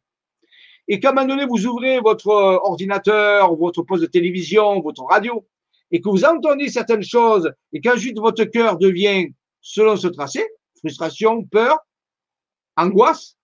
et 0.89 0.99
qu'à 0.99 1.11
un 1.11 1.13
moment 1.13 1.27
donné, 1.27 1.45
vous 1.45 1.67
ouvrez 1.67 2.01
votre 2.01 2.29
ordinateur, 2.29 3.55
votre 3.55 3.83
poste 3.83 4.01
de 4.01 4.07
télévision, 4.07 4.81
votre 4.81 5.05
radio, 5.05 5.47
et 5.91 6.01
que 6.01 6.09
vous 6.09 6.25
entendez 6.25 6.69
certaines 6.71 7.03
choses, 7.03 7.53
et 7.75 7.83
qu'ensuite 7.83 8.19
votre 8.19 8.45
cœur 8.45 8.79
devient 8.79 9.29
selon 9.61 9.95
ce 9.99 10.09
tracé, 10.09 10.43
frustration, 10.79 11.45
peur, 11.45 11.77
angoisse, 12.79 13.37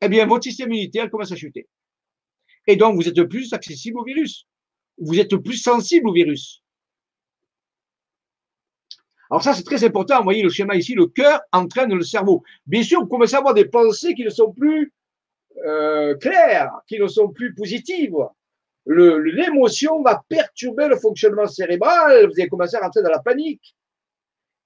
eh 0.00 0.08
bien, 0.08 0.26
votre 0.26 0.42
système 0.42 0.72
immunitaire 0.72 1.08
commence 1.08 1.30
à 1.30 1.36
chuter. 1.36 1.68
Et 2.66 2.74
donc, 2.74 2.96
vous 2.96 3.08
êtes 3.08 3.22
plus 3.22 3.52
accessible 3.52 4.00
au 4.00 4.04
virus. 4.04 4.48
Vous 4.98 5.18
êtes 5.18 5.36
plus 5.36 5.56
sensible 5.56 6.08
au 6.08 6.12
virus. 6.12 6.62
Alors 9.30 9.42
ça, 9.42 9.54
c'est 9.54 9.64
très 9.64 9.82
important. 9.84 10.18
Vous 10.18 10.24
voyez 10.24 10.42
le 10.42 10.50
schéma 10.50 10.76
ici, 10.76 10.94
le 10.94 11.06
cœur 11.06 11.40
entraîne 11.52 11.92
le 11.92 12.02
cerveau. 12.02 12.42
Bien 12.66 12.82
sûr, 12.82 13.00
vous 13.00 13.06
commencez 13.06 13.34
à 13.34 13.38
avoir 13.38 13.54
des 13.54 13.64
pensées 13.64 14.14
qui 14.14 14.24
ne 14.24 14.30
sont 14.30 14.52
plus 14.52 14.92
euh, 15.64 16.14
claires, 16.16 16.70
qui 16.86 16.98
ne 16.98 17.08
sont 17.08 17.28
plus 17.28 17.54
positives. 17.54 18.16
L'émotion 18.86 20.02
va 20.02 20.22
perturber 20.28 20.86
le 20.88 20.96
fonctionnement 20.96 21.46
cérébral. 21.48 22.26
Vous 22.26 22.38
allez 22.38 22.48
commencer 22.48 22.76
à 22.76 22.80
rentrer 22.80 23.02
dans 23.02 23.10
la 23.10 23.18
panique. 23.18 23.74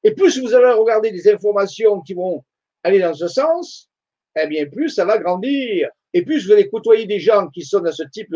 Et 0.05 0.13
plus 0.13 0.39
vous 0.39 0.55
allez 0.55 0.73
regarder 0.73 1.11
des 1.11 1.29
informations 1.31 2.01
qui 2.01 2.15
vont 2.15 2.45
aller 2.83 3.01
dans 3.01 3.15
ce 3.15 3.29
sens, 3.29 3.91
eh 4.39 4.47
bien, 4.47 4.67
plus 4.67 4.91
ça 4.91 5.05
va 5.05 5.19
grandir. 5.19 5.89
Et 6.13 6.23
plus 6.23 6.47
vous 6.47 6.53
allez 6.53 6.69
côtoyer 6.69 7.07
des 7.07 7.19
gens 7.19 7.49
qui 7.49 7.63
sont 7.63 7.81
dans 7.81 7.93
ce 7.93 8.03
type 8.05 8.35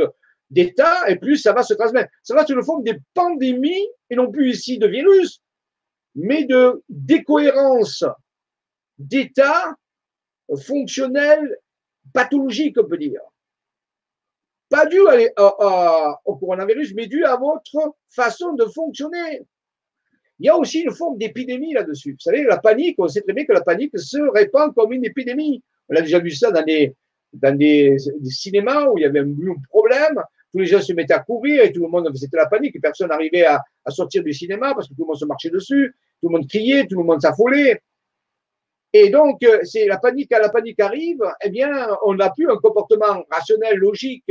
d'état, 0.54 1.08
et 1.08 1.16
plus 1.16 1.36
ça 1.38 1.52
va 1.52 1.62
se 1.62 1.74
transmettre. 1.74 2.10
Ça 2.22 2.34
va 2.34 2.46
sous 2.46 2.54
la 2.54 2.62
forme 2.62 2.82
des 2.82 2.98
pandémies, 3.12 3.88
et 4.10 4.16
non 4.16 4.30
plus 4.30 4.50
ici 4.50 4.78
de 4.78 4.86
virus, 4.86 5.40
mais 6.14 6.44
de 6.44 6.82
décohérence 6.88 8.04
d'état 8.98 9.74
fonctionnel 10.66 11.58
pathologique, 12.12 12.76
on 12.78 12.86
peut 12.86 12.98
dire. 12.98 13.20
Pas 14.68 14.86
dû 14.86 15.00
au 15.00 16.36
coronavirus, 16.36 16.94
mais 16.94 17.06
dû 17.06 17.24
à 17.24 17.36
votre 17.36 17.94
façon 18.10 18.54
de 18.54 18.64
fonctionner. 18.66 19.42
Il 20.38 20.46
y 20.46 20.48
a 20.48 20.56
aussi 20.56 20.80
une 20.80 20.92
forme 20.92 21.16
d'épidémie 21.16 21.74
là-dessus. 21.74 22.12
Vous 22.12 22.20
savez, 22.20 22.42
la 22.44 22.58
panique, 22.58 22.96
on 22.98 23.08
sait 23.08 23.20
très 23.20 23.32
bien 23.32 23.44
que 23.44 23.52
la 23.52 23.62
panique 23.62 23.96
se 23.96 24.18
répand 24.32 24.74
comme 24.74 24.92
une 24.92 25.04
épidémie. 25.04 25.62
On 25.88 25.96
a 25.96 26.00
déjà 26.00 26.18
vu 26.18 26.30
ça 26.30 26.50
dans 26.50 26.64
des, 26.64 26.94
dans 27.34 27.56
des, 27.56 27.96
cinémas 28.24 28.86
où 28.88 28.98
il 28.98 29.02
y 29.02 29.04
avait 29.04 29.20
un, 29.20 29.34
problème, 29.68 30.20
tous 30.54 30.60
les 30.60 30.66
gens 30.66 30.80
se 30.80 30.92
mettaient 30.92 31.14
à 31.14 31.18
courir 31.18 31.64
et 31.64 31.72
tout 31.72 31.82
le 31.82 31.88
monde, 31.88 32.08
c'était 32.14 32.36
la 32.36 32.46
panique, 32.46 32.80
personne 32.80 33.08
n'arrivait 33.08 33.44
à, 33.44 33.60
à, 33.84 33.90
sortir 33.90 34.22
du 34.22 34.32
cinéma 34.32 34.72
parce 34.72 34.88
que 34.88 34.94
tout 34.94 35.02
le 35.02 35.08
monde 35.08 35.18
se 35.18 35.24
marchait 35.24 35.50
dessus, 35.50 35.96
tout 36.22 36.28
le 36.28 36.38
monde 36.38 36.48
criait, 36.48 36.86
tout 36.86 36.96
le 36.96 37.02
monde 37.02 37.20
s'affolait. 37.20 37.82
Et 38.92 39.10
donc, 39.10 39.42
euh, 39.42 39.58
c'est 39.64 39.86
la 39.86 39.98
panique, 39.98 40.28
quand 40.30 40.38
la 40.38 40.50
panique 40.50 40.78
arrive, 40.78 41.18
eh 41.44 41.50
bien, 41.50 41.88
on 42.04 42.14
n'a 42.14 42.30
plus 42.30 42.48
un 42.48 42.56
comportement 42.58 43.24
rationnel, 43.28 43.78
logique, 43.78 44.30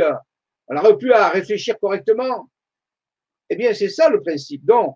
on 0.69 0.75
n'aurait 0.75 0.97
plus 0.97 1.11
à 1.11 1.27
réfléchir 1.27 1.77
correctement. 1.77 2.47
Eh 3.49 3.57
bien, 3.57 3.73
c'est 3.73 3.89
ça 3.89 4.07
le 4.07 4.21
principe. 4.21 4.63
Donc, 4.63 4.95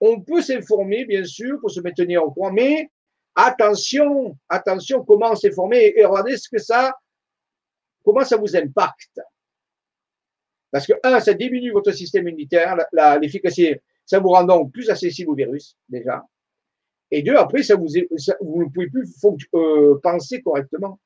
on 0.00 0.20
peut 0.20 0.42
s'informer, 0.42 1.04
bien 1.04 1.24
sûr, 1.24 1.60
pour 1.60 1.70
se 1.70 1.80
maintenir 1.80 2.24
au 2.24 2.32
courant, 2.32 2.50
mais 2.50 2.90
attention, 3.36 4.36
attention 4.48 5.04
comment 5.04 5.36
s'informer 5.36 5.92
et 5.94 6.04
regardez 6.04 6.36
ce 6.36 6.48
que 6.48 6.58
ça, 6.58 6.92
comment 8.04 8.24
ça 8.24 8.36
vous 8.36 8.56
impacte. 8.56 9.20
Parce 10.74 10.88
que, 10.88 10.94
un, 11.04 11.20
ça 11.20 11.34
diminue 11.34 11.70
votre 11.70 11.92
système 11.92 12.26
immunitaire, 12.26 12.76
l'efficacité, 13.20 13.80
ça 14.04 14.18
vous 14.18 14.30
rend 14.30 14.42
donc 14.42 14.72
plus 14.72 14.90
accessible 14.90 15.30
au 15.30 15.34
virus, 15.36 15.78
déjà. 15.88 16.26
Et 17.12 17.22
deux, 17.22 17.36
après, 17.36 17.62
ça 17.62 17.76
vous, 17.76 17.86
ne 17.86 18.64
pouvez 18.64 18.88
plus 18.88 19.08
euh, 19.54 20.00
penser 20.02 20.42
correctement. 20.42 20.98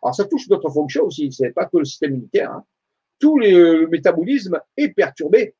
Alors, 0.00 0.14
ça 0.14 0.26
touche 0.26 0.46
d'autres 0.46 0.70
fonctions 0.70 1.06
aussi. 1.06 1.32
Ce 1.32 1.42
n'est 1.42 1.50
pas 1.50 1.66
que 1.66 1.78
le 1.78 1.84
système 1.84 2.12
immunitaire. 2.12 2.52
Hein. 2.52 2.64
Tout 3.18 3.36
le 3.36 3.88
métabolisme 3.88 4.60
est 4.76 4.90
perturbé 4.90 5.56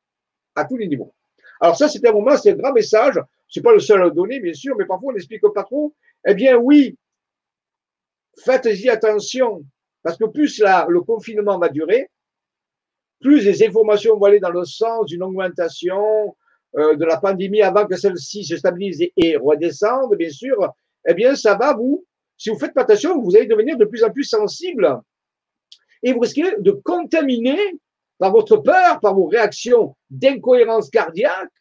à 0.55 0.65
tous 0.65 0.77
les 0.77 0.87
niveaux. 0.87 1.13
Alors 1.61 1.77
ça, 1.77 1.89
c'est 1.89 2.07
un 2.07 2.13
moment, 2.13 2.37
c'est 2.37 2.53
un 2.53 2.57
grand 2.57 2.73
message. 2.73 3.21
C'est 3.49 3.63
pas 3.63 3.73
le 3.73 3.81
seul 3.81 4.01
à 4.01 4.11
donner, 4.11 4.39
bien 4.39 4.55
sûr, 4.55 4.77
mais 4.79 4.87
parfois 4.87 5.11
on 5.11 5.15
n'explique 5.15 5.43
pas 5.53 5.65
trop. 5.65 5.93
Eh 6.25 6.35
bien, 6.35 6.57
oui, 6.57 6.97
faites-y 8.45 8.89
attention, 8.91 9.65
parce 10.05 10.17
que 10.17 10.27
plus 10.27 10.61
le 10.61 11.01
confinement 11.01 11.59
va 11.59 11.69
durer, 11.69 12.11
plus 13.21 13.45
les 13.45 13.67
informations 13.67 14.17
vont 14.19 14.27
aller 14.27 14.41
dans 14.41 14.51
le 14.51 14.65
sens 14.65 15.07
d'une 15.07 15.23
augmentation 15.23 16.37
euh, 16.77 16.97
de 16.97 17.05
la 17.05 17.17
pandémie 17.19 17.63
avant 17.63 17.87
que 17.87 17.97
celle-ci 17.97 18.45
se 18.45 18.57
stabilise 18.57 19.03
et, 19.17 19.37
redescende, 19.37 20.15
bien 20.17 20.31
sûr, 20.31 20.73
eh 21.09 21.15
bien, 21.15 21.35
ça 21.35 21.57
va 21.57 21.75
vous, 21.75 22.05
si 22.37 22.51
vous 22.51 22.59
faites 22.59 22.75
pas 22.75 22.83
attention, 22.83 23.21
vous 23.21 23.37
allez 23.37 23.47
devenir 23.47 23.77
de 23.77 23.85
plus 23.85 24.05
en 24.05 24.11
plus 24.11 24.25
sensible 24.25 25.01
et 26.03 26.13
vous 26.13 26.21
risquez 26.21 26.45
de 26.59 26.71
contaminer 26.71 27.59
par 28.19 28.33
votre 28.33 28.59
peur, 28.59 29.01
par 29.01 29.15
vos 29.15 29.27
réactions 29.27 29.97
d'incohérence 30.11 30.91
cardiaque, 30.91 31.53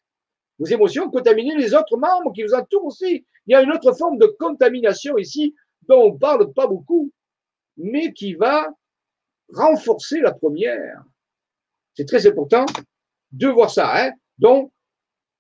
vos 0.60 0.66
émotions, 0.66 1.10
contaminer 1.10 1.56
les 1.56 1.74
autres 1.74 1.98
membres 1.98 2.32
qui 2.34 2.44
vous 2.44 2.54
entourent 2.54 2.86
aussi. 2.86 3.26
Il 3.48 3.52
y 3.52 3.56
a 3.56 3.62
une 3.62 3.72
autre 3.72 3.94
forme 3.94 4.18
de 4.18 4.28
contamination 4.40 5.18
ici 5.18 5.56
dont 5.88 6.02
on 6.02 6.14
ne 6.14 6.18
parle 6.18 6.54
pas 6.54 6.68
beaucoup, 6.68 7.12
mais 7.78 8.14
qui 8.14 8.34
va 8.34 8.70
renforcer 9.54 10.20
la 10.20 10.34
première. 10.34 11.04
C'est 11.96 12.06
très 12.06 12.28
important 12.28 12.66
de 13.32 13.48
voir 13.48 13.70
ça. 13.70 13.92
Hein. 13.96 14.12
Donc, 14.38 14.72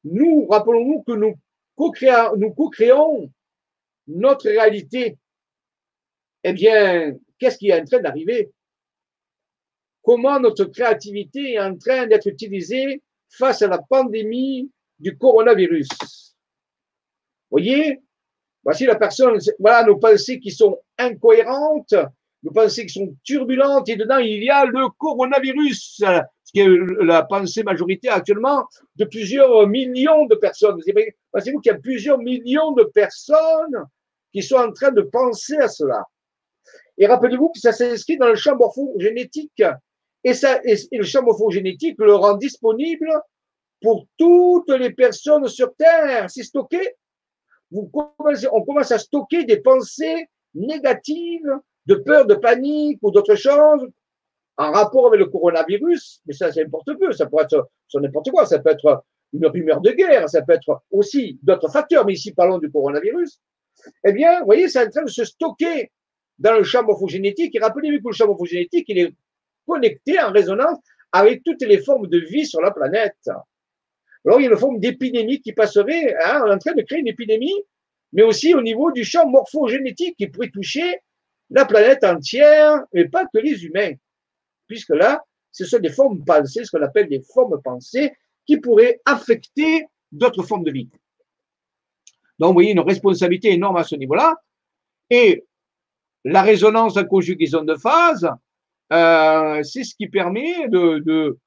nous, 0.03 0.47
rappelons-nous 0.47 1.03
que 1.03 1.11
nous 1.13 1.35
co-créons, 1.75 3.31
notre 4.07 4.49
réalité. 4.49 5.17
Eh 6.43 6.53
bien, 6.53 7.15
qu'est-ce 7.39 7.57
qui 7.57 7.69
est 7.69 7.81
en 7.81 7.85
train 7.85 7.99
d'arriver? 7.99 8.51
Comment 10.03 10.39
notre 10.39 10.65
créativité 10.65 11.53
est 11.53 11.59
en 11.59 11.75
train 11.75 12.05
d'être 12.05 12.27
utilisée 12.27 13.01
face 13.29 13.63
à 13.63 13.67
la 13.67 13.79
pandémie 13.79 14.69
du 14.99 15.17
coronavirus? 15.17 15.89
Voyez, 17.49 17.99
voici 18.63 18.85
la 18.85 18.95
personne, 18.95 19.39
voilà 19.59 19.83
nos 19.83 19.97
pensées 19.97 20.39
qui 20.39 20.51
sont 20.51 20.79
incohérentes, 20.97 21.95
nos 22.43 22.51
pensées 22.51 22.85
qui 22.85 22.93
sont 22.93 23.15
turbulentes, 23.23 23.89
et 23.89 23.95
dedans 23.95 24.19
il 24.19 24.43
y 24.43 24.49
a 24.49 24.65
le 24.65 24.89
coronavirus, 24.99 26.03
qui 26.55 26.61
est 26.61 26.69
la 27.03 27.23
pensée 27.23 27.63
majoritaire 27.63 28.13
actuellement 28.13 28.65
de 28.95 29.03
plusieurs 29.03 29.67
millions 29.67 30.25
de 30.25 30.35
personnes. 30.35 30.79
Pensez-vous 31.33 31.59
qu'il 31.59 31.73
y 31.73 31.75
a 31.75 31.77
plusieurs 31.77 32.17
millions 32.17 32.71
de 32.71 32.83
personnes 32.85 33.83
qui 34.31 34.41
sont 34.41 34.55
en 34.55 34.71
train 34.71 34.91
de 34.91 35.01
penser 35.01 35.57
à 35.57 35.67
cela? 35.67 36.05
Et 36.97 37.07
rappelez-vous 37.07 37.49
que 37.49 37.59
ça 37.59 37.73
s'inscrit 37.73 38.17
dans 38.17 38.29
le 38.29 38.35
champ 38.35 38.55
morphogénétique. 38.55 39.63
Et, 40.23 40.33
ça, 40.33 40.61
et, 40.63 40.77
le 40.93 41.03
champ 41.03 41.23
morphogénétique 41.23 41.97
le 41.99 42.15
rend 42.15 42.37
disponible 42.37 43.09
pour 43.81 44.07
toutes 44.17 44.71
les 44.71 44.91
personnes 44.91 45.49
sur 45.49 45.75
Terre. 45.75 46.29
C'est 46.29 46.43
stocké. 46.43 46.95
On 47.73 47.85
commence 48.63 48.93
à 48.93 48.97
stocker 48.97 49.43
des 49.43 49.57
pensées 49.57 50.29
négatives, 50.53 51.51
de 51.85 51.95
peur, 51.95 52.25
de 52.25 52.35
panique 52.35 52.99
ou 53.01 53.11
d'autres 53.11 53.35
choses 53.35 53.89
en 54.57 54.71
rapport 54.71 55.07
avec 55.07 55.19
le 55.19 55.25
coronavirus, 55.27 56.21
mais 56.25 56.33
ça, 56.33 56.51
c'est 56.51 56.63
n'importe 56.63 56.93
peu, 56.97 57.11
ça 57.11 57.25
pourrait 57.25 57.43
être 57.43 57.69
sur 57.87 57.99
n'importe 57.99 58.31
quoi, 58.31 58.45
ça 58.45 58.59
peut 58.59 58.69
être 58.69 59.03
une 59.33 59.45
rumeur 59.47 59.81
de 59.81 59.91
guerre, 59.91 60.29
ça 60.29 60.41
peut 60.41 60.53
être 60.53 60.81
aussi 60.91 61.39
d'autres 61.43 61.69
facteurs, 61.69 62.05
mais 62.05 62.13
ici, 62.13 62.33
parlons 62.33 62.57
du 62.57 62.71
coronavirus. 62.71 63.39
Eh 64.05 64.13
bien, 64.13 64.39
vous 64.39 64.45
voyez, 64.45 64.69
c'est 64.69 64.85
en 64.85 64.89
train 64.89 65.03
de 65.03 65.09
se 65.09 65.25
stocker 65.25 65.91
dans 66.39 66.57
le 66.57 66.63
champ 66.63 66.83
morphogénétique, 66.83 67.55
et 67.55 67.59
rappelez-vous 67.59 68.01
que 68.01 68.07
le 68.07 68.13
champ 68.13 68.27
morphogénétique, 68.27 68.85
il 68.87 68.99
est 68.99 69.13
connecté 69.67 70.19
en 70.19 70.31
résonance 70.31 70.77
avec 71.11 71.43
toutes 71.43 71.61
les 71.63 71.79
formes 71.79 72.07
de 72.07 72.19
vie 72.19 72.45
sur 72.45 72.61
la 72.61 72.71
planète. 72.71 73.15
Alors, 74.25 74.39
il 74.39 74.43
y 74.43 74.47
a 74.47 74.51
une 74.51 74.57
forme 74.57 74.79
d'épidémie 74.79 75.41
qui 75.41 75.53
passerait, 75.53 76.15
hein, 76.25 76.41
on 76.45 76.49
est 76.49 76.53
en 76.53 76.57
train 76.57 76.73
de 76.73 76.81
créer 76.81 76.99
une 76.99 77.07
épidémie, 77.07 77.53
mais 78.13 78.23
aussi 78.23 78.53
au 78.53 78.61
niveau 78.61 78.91
du 78.91 79.03
champ 79.03 79.27
morphogénétique 79.27 80.15
qui 80.17 80.27
pourrait 80.27 80.49
toucher 80.49 80.99
la 81.49 81.65
planète 81.65 82.03
entière, 82.03 82.83
et 82.93 83.07
pas 83.07 83.25
que 83.25 83.39
les 83.39 83.65
humains 83.65 83.91
puisque 84.67 84.89
là, 84.89 85.23
ce 85.51 85.65
sont 85.65 85.79
des 85.79 85.91
formes 85.91 86.23
pensées, 86.25 86.65
ce 86.65 86.71
qu'on 86.71 86.83
appelle 86.83 87.07
des 87.07 87.21
formes 87.21 87.61
pensées, 87.63 88.13
qui 88.45 88.57
pourraient 88.57 88.99
affecter 89.05 89.85
d'autres 90.11 90.43
formes 90.43 90.63
de 90.63 90.71
vie. 90.71 90.89
Donc, 92.39 92.49
vous 92.49 92.53
voyez 92.55 92.71
une 92.71 92.81
responsabilité 92.81 93.51
énorme 93.51 93.77
à 93.77 93.83
ce 93.83 93.95
niveau-là. 93.95 94.35
Et 95.09 95.45
la 96.25 96.41
résonance 96.41 96.97
à 96.97 97.03
conjugaison 97.03 97.63
de 97.63 97.75
phase, 97.75 98.29
euh, 98.91 99.63
c'est 99.63 99.83
ce 99.83 99.95
qui 99.95 100.07
permet 100.07 100.67
de, 100.67 101.37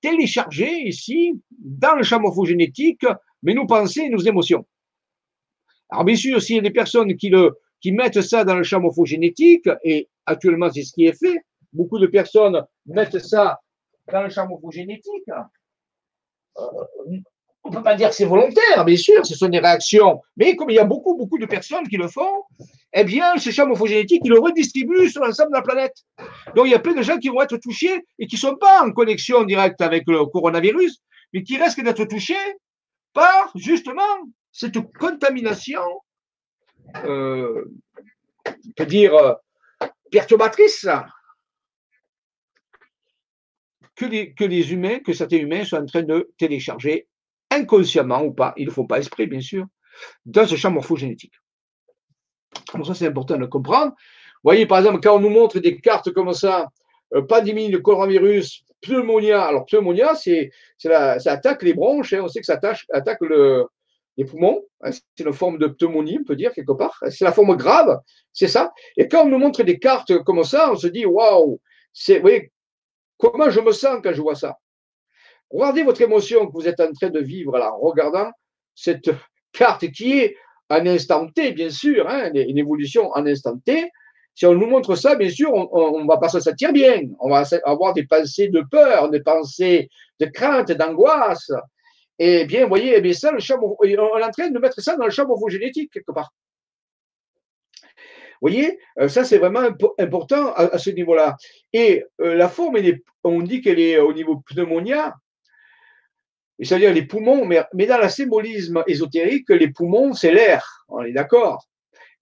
télécharger 0.00 0.88
ici, 0.88 1.40
dans 1.58 1.94
le 1.94 2.02
champ 2.02 2.20
morphogénétique, 2.20 3.06
mais 3.42 3.54
nos 3.54 3.66
pensées 3.66 4.02
et 4.02 4.08
nos 4.10 4.18
émotions. 4.18 4.66
Alors, 5.88 6.04
bien 6.04 6.16
sûr, 6.16 6.42
s'il 6.42 6.56
y 6.56 6.58
a 6.58 6.62
des 6.62 6.72
personnes 6.72 7.16
qui, 7.16 7.28
le, 7.28 7.56
mettent 7.86 8.20
ça 8.20 8.44
dans 8.44 8.56
le 8.56 8.64
champ 8.64 8.80
morphogénétique, 8.80 9.68
et 9.84 10.08
actuellement, 10.26 10.70
c'est 10.72 10.82
ce 10.82 10.92
qui 10.92 11.06
est 11.06 11.16
fait, 11.16 11.44
beaucoup 11.72 11.98
de 11.98 12.06
personnes 12.06 12.64
mettent 12.86 13.18
ça 13.18 13.60
dans 14.10 14.22
le 14.22 14.30
champ 14.30 14.46
morphogénétique. 14.46 15.28
Euh, 16.58 16.64
on 17.64 17.70
ne 17.70 17.76
peut 17.76 17.82
pas 17.82 17.94
dire 17.94 18.08
que 18.08 18.14
c'est 18.14 18.24
volontaire, 18.24 18.84
bien 18.84 18.96
sûr, 18.96 19.24
ce 19.24 19.36
sont 19.36 19.48
des 19.48 19.60
réactions. 19.60 20.20
Mais 20.36 20.56
comme 20.56 20.70
il 20.70 20.74
y 20.74 20.80
a 20.80 20.84
beaucoup, 20.84 21.16
beaucoup 21.16 21.38
de 21.38 21.46
personnes 21.46 21.86
qui 21.88 21.96
le 21.96 22.08
font, 22.08 22.44
eh 22.92 23.04
bien, 23.04 23.36
ce 23.38 23.50
champ 23.50 23.66
morphogénétique, 23.66 24.22
il 24.24 24.30
le 24.30 24.40
redistribue 24.40 25.08
sur 25.08 25.24
l'ensemble 25.24 25.52
de 25.52 25.56
la 25.56 25.62
planète. 25.62 25.96
Donc, 26.56 26.66
il 26.66 26.70
y 26.70 26.74
a 26.74 26.80
plein 26.80 26.94
de 26.94 27.02
gens 27.02 27.18
qui 27.18 27.28
vont 27.28 27.40
être 27.40 27.56
touchés 27.58 28.04
et 28.18 28.26
qui 28.26 28.34
ne 28.34 28.40
sont 28.40 28.56
pas 28.56 28.82
en 28.82 28.90
connexion 28.90 29.44
directe 29.44 29.80
avec 29.80 30.04
le 30.08 30.26
coronavirus, 30.26 31.00
mais 31.32 31.44
qui 31.44 31.56
risquent 31.56 31.84
d'être 31.84 32.04
touchés 32.04 32.34
par, 33.14 33.52
justement, 33.54 34.02
cette 34.50 34.80
contamination, 34.98 35.82
euh, 37.04 37.64
on 38.46 38.72
peut 38.76 38.86
dire, 38.86 39.14
euh, 39.14 39.34
perturbatrice 40.10 40.86
que 44.08 44.44
les, 44.44 44.72
humains, 44.72 44.98
que 45.00 45.12
certains 45.12 45.38
humains 45.38 45.64
sont 45.64 45.76
en 45.76 45.86
train 45.86 46.02
de 46.02 46.30
télécharger, 46.38 47.06
inconsciemment 47.50 48.22
ou 48.22 48.32
pas, 48.32 48.54
ils 48.56 48.66
ne 48.66 48.70
font 48.70 48.86
pas 48.86 48.98
esprit, 48.98 49.26
bien 49.26 49.40
sûr, 49.40 49.66
dans 50.24 50.46
ce 50.46 50.56
champ 50.56 50.70
morphogénétique. 50.70 51.34
Alors 52.74 52.86
ça, 52.86 52.94
c'est 52.94 53.06
important 53.06 53.38
de 53.38 53.46
comprendre. 53.46 53.92
Vous 53.92 54.48
voyez, 54.48 54.66
par 54.66 54.78
exemple, 54.78 55.00
quand 55.02 55.16
on 55.16 55.20
nous 55.20 55.30
montre 55.30 55.58
des 55.58 55.78
cartes 55.78 56.10
comme 56.12 56.32
ça, 56.32 56.68
euh, 57.14 57.22
pandémie 57.22 57.70
de 57.70 57.78
coronavirus, 57.78 58.64
pneumonia. 58.80 59.42
Alors, 59.42 59.66
pneumonia, 59.66 60.14
c'est, 60.14 60.50
ça 60.78 61.16
attaque 61.26 61.62
les 61.62 61.74
bronches, 61.74 62.12
hein. 62.12 62.20
on 62.22 62.28
sait 62.28 62.40
que 62.40 62.46
ça 62.46 62.58
attaque 62.92 63.20
le, 63.20 63.66
les 64.16 64.24
poumons. 64.24 64.62
Hein. 64.82 64.90
c'est 64.92 65.24
une 65.24 65.32
forme 65.32 65.58
de 65.58 65.66
pneumonie, 65.66 66.18
on 66.20 66.24
peut 66.24 66.36
dire, 66.36 66.52
quelque 66.52 66.72
part. 66.72 66.98
C'est 67.10 67.24
la 67.24 67.32
forme 67.32 67.56
grave, 67.56 68.00
c'est 68.32 68.48
ça. 68.48 68.72
Et 68.96 69.08
quand 69.08 69.24
on 69.24 69.28
nous 69.28 69.38
montre 69.38 69.62
des 69.62 69.78
cartes 69.78 70.18
comme 70.24 70.42
ça, 70.44 70.72
on 70.72 70.76
se 70.76 70.88
dit, 70.88 71.06
waouh, 71.06 71.60
c'est, 71.92 72.16
vous 72.16 72.22
voyez, 72.22 72.52
Comment 73.22 73.50
je 73.50 73.60
me 73.60 73.70
sens 73.70 74.00
quand 74.02 74.12
je 74.12 74.20
vois 74.20 74.34
ça? 74.34 74.58
Regardez 75.48 75.84
votre 75.84 76.00
émotion 76.00 76.44
que 76.48 76.52
vous 76.52 76.66
êtes 76.66 76.80
en 76.80 76.92
train 76.92 77.08
de 77.08 77.20
vivre 77.20 77.56
là, 77.56 77.72
en 77.72 77.78
regardant 77.78 78.32
cette 78.74 79.10
carte 79.52 79.88
qui 79.92 80.18
est 80.18 80.36
un 80.68 80.84
instant 80.88 81.28
T, 81.28 81.52
bien 81.52 81.70
sûr, 81.70 82.08
hein, 82.08 82.32
une 82.34 82.58
évolution 82.58 83.12
en 83.12 83.24
instant 83.24 83.56
T. 83.64 83.88
Si 84.34 84.44
on 84.44 84.54
nous 84.54 84.66
montre 84.66 84.96
ça, 84.96 85.14
bien 85.14 85.30
sûr, 85.30 85.52
on 85.52 86.00
ne 86.00 86.08
va 86.08 86.16
pas 86.16 86.30
se 86.30 86.40
sentir 86.40 86.72
bien. 86.72 87.02
On 87.20 87.30
va 87.30 87.44
avoir 87.64 87.94
des 87.94 88.06
pensées 88.06 88.48
de 88.48 88.64
peur, 88.68 89.08
des 89.08 89.22
pensées 89.22 89.88
de 90.18 90.26
crainte, 90.26 90.72
d'angoisse. 90.72 91.52
Et 92.18 92.44
bien, 92.46 92.62
vous 92.62 92.70
voyez, 92.70 92.94
eh 92.96 93.00
bien 93.00 93.12
ça, 93.12 93.30
on 93.32 93.84
est 93.84 93.98
en 93.98 94.30
train 94.32 94.50
de 94.50 94.58
mettre 94.58 94.80
ça 94.80 94.96
dans 94.96 95.04
le 95.04 95.12
champ 95.12 95.28
morphogénétique, 95.28 95.92
quelque 95.92 96.10
part 96.10 96.32
voyez, 98.42 98.78
euh, 98.98 99.08
ça 99.08 99.24
c'est 99.24 99.38
vraiment 99.38 99.62
important 99.98 100.52
à, 100.54 100.76
ce 100.76 100.90
niveau-là. 100.90 101.36
Et 101.72 102.04
euh, 102.20 102.34
la 102.34 102.48
forme, 102.48 102.76
on 103.24 103.40
dit 103.40 103.60
qu'elle 103.60 103.80
est 103.80 103.98
au 103.98 104.12
niveau 104.12 104.42
pneumonia, 104.46 105.14
c'est-à-dire 106.60 106.92
les 106.92 107.06
poumons, 107.06 107.44
mais, 107.44 107.86
dans 107.86 108.00
le 108.00 108.08
symbolisme 108.08 108.84
ésotérique, 108.86 109.48
les 109.48 109.70
poumons, 109.70 110.12
c'est 110.12 110.32
l'air, 110.32 110.84
on 110.88 111.02
est 111.02 111.12
d'accord. 111.12 111.66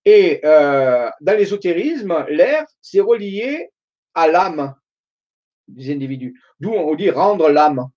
Et 0.04 0.40
euh, 0.44 1.10
dans 1.20 1.36
l'ésotérisme, 1.36 2.24
l'air, 2.28 2.64
c'est 2.80 3.00
relié 3.00 3.70
à 4.14 4.28
l'âme 4.28 4.74
des 5.68 5.92
individus. 5.92 6.40
D'où 6.58 6.70
on 6.70 6.94
dit 6.94 7.10
rendre 7.10 7.48
l'âme. 7.50 7.88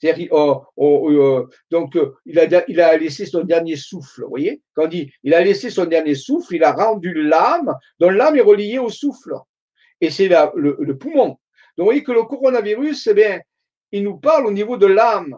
C'est-à-dire, 0.00 0.28
oh, 0.30 0.62
oh, 0.76 1.00
oh, 1.02 1.10
euh, 1.10 1.48
donc, 1.70 1.96
euh, 1.96 2.14
il 2.24 2.38
a, 2.38 2.96
laissé 2.96 3.26
son 3.26 3.42
dernier 3.42 3.76
souffle, 3.76 4.22
vous 4.22 4.28
voyez? 4.28 4.62
Quand 4.74 4.84
on 4.84 4.88
dit, 4.88 5.12
il 5.24 5.34
a 5.34 5.42
laissé 5.42 5.70
son 5.70 5.86
dernier 5.86 6.14
souffle, 6.14 6.54
il 6.54 6.64
a 6.64 6.72
rendu 6.72 7.12
l'âme, 7.14 7.74
dont 7.98 8.10
l'âme 8.10 8.36
est 8.36 8.42
reliée 8.42 8.78
au 8.78 8.90
souffle. 8.90 9.34
Et 10.00 10.10
c'est 10.10 10.28
le, 10.28 10.76
le, 10.78 10.96
poumon. 10.96 11.26
Donc, 11.26 11.38
vous 11.78 11.84
voyez 11.84 12.04
que 12.04 12.12
le 12.12 12.22
coronavirus, 12.22 13.08
eh 13.08 13.14
bien, 13.14 13.40
il 13.90 14.04
nous 14.04 14.18
parle 14.18 14.46
au 14.46 14.52
niveau 14.52 14.76
de 14.76 14.86
l'âme. 14.86 15.36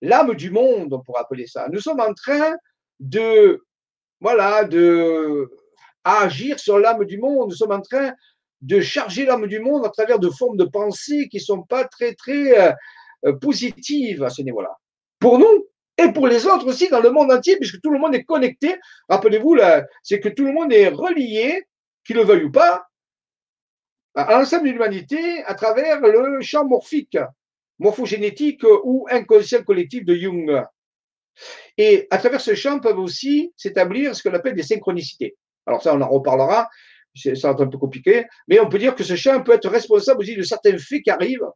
l'âme 0.00 0.34
du 0.34 0.50
monde, 0.50 0.92
on 0.92 1.00
pourrait 1.00 1.22
appeler 1.22 1.48
ça. 1.48 1.68
Nous 1.72 1.80
sommes 1.80 2.00
en 2.00 2.14
train 2.14 2.56
de, 3.00 3.64
voilà, 4.20 4.64
de 4.64 5.50
agir 6.04 6.60
sur 6.60 6.78
l'âme 6.78 7.04
du 7.04 7.18
monde. 7.18 7.50
Nous 7.50 7.56
sommes 7.56 7.72
en 7.72 7.80
train 7.80 8.12
de 8.60 8.80
charger 8.80 9.26
l'âme 9.26 9.48
du 9.48 9.58
monde 9.58 9.84
à 9.84 9.88
travers 9.88 10.20
de 10.20 10.30
formes 10.30 10.56
de 10.56 10.64
pensée 10.64 11.28
qui 11.28 11.38
ne 11.38 11.42
sont 11.42 11.62
pas 11.62 11.84
très, 11.84 12.14
très 12.14 12.74
euh, 13.24 13.32
positives 13.34 14.22
à 14.22 14.30
ce 14.30 14.42
niveau-là. 14.42 14.76
Pour 15.18 15.38
nous 15.38 15.66
et 15.98 16.12
pour 16.12 16.26
les 16.26 16.46
autres 16.46 16.66
aussi 16.66 16.88
dans 16.88 17.00
le 17.00 17.10
monde 17.10 17.32
entier, 17.32 17.56
puisque 17.56 17.80
tout 17.80 17.90
le 17.90 17.98
monde 17.98 18.14
est 18.14 18.24
connecté. 18.24 18.76
Rappelez-vous, 19.08 19.56
c'est 20.02 20.20
que 20.20 20.28
tout 20.28 20.44
le 20.44 20.52
monde 20.52 20.72
est 20.72 20.88
relié, 20.88 21.62
qu'il 22.04 22.16
le 22.16 22.22
veuille 22.22 22.44
ou 22.44 22.52
pas, 22.52 22.86
à 24.14 24.38
l'ensemble 24.38 24.66
de 24.66 24.72
l'humanité 24.72 25.42
à 25.44 25.54
travers 25.54 26.00
le 26.00 26.40
champ 26.42 26.66
morphique, 26.66 27.18
morphogénétique 27.78 28.62
ou 28.84 29.06
inconscient 29.10 29.62
collectif 29.62 30.04
de 30.04 30.14
Jung. 30.14 30.62
Et 31.76 32.06
à 32.10 32.18
travers 32.18 32.40
ce 32.40 32.54
champ 32.54 32.78
peuvent 32.80 32.98
aussi 32.98 33.52
s'établir 33.56 34.14
ce 34.14 34.22
qu'on 34.22 34.34
appelle 34.34 34.54
des 34.54 34.62
synchronicités. 34.62 35.36
Alors 35.66 35.82
ça, 35.82 35.94
on 35.94 36.00
en 36.00 36.08
reparlera, 36.08 36.68
c'est 37.14 37.44
un 37.44 37.54
peu 37.54 37.78
compliqué, 37.78 38.26
mais 38.48 38.60
on 38.60 38.68
peut 38.68 38.78
dire 38.78 38.94
que 38.94 39.04
ce 39.04 39.16
champ 39.16 39.42
peut 39.42 39.52
être 39.52 39.68
responsable 39.68 40.20
aussi 40.20 40.36
de 40.36 40.42
certains 40.42 40.76
faits 40.78 41.02
qui 41.02 41.10
arrivent, 41.10 41.46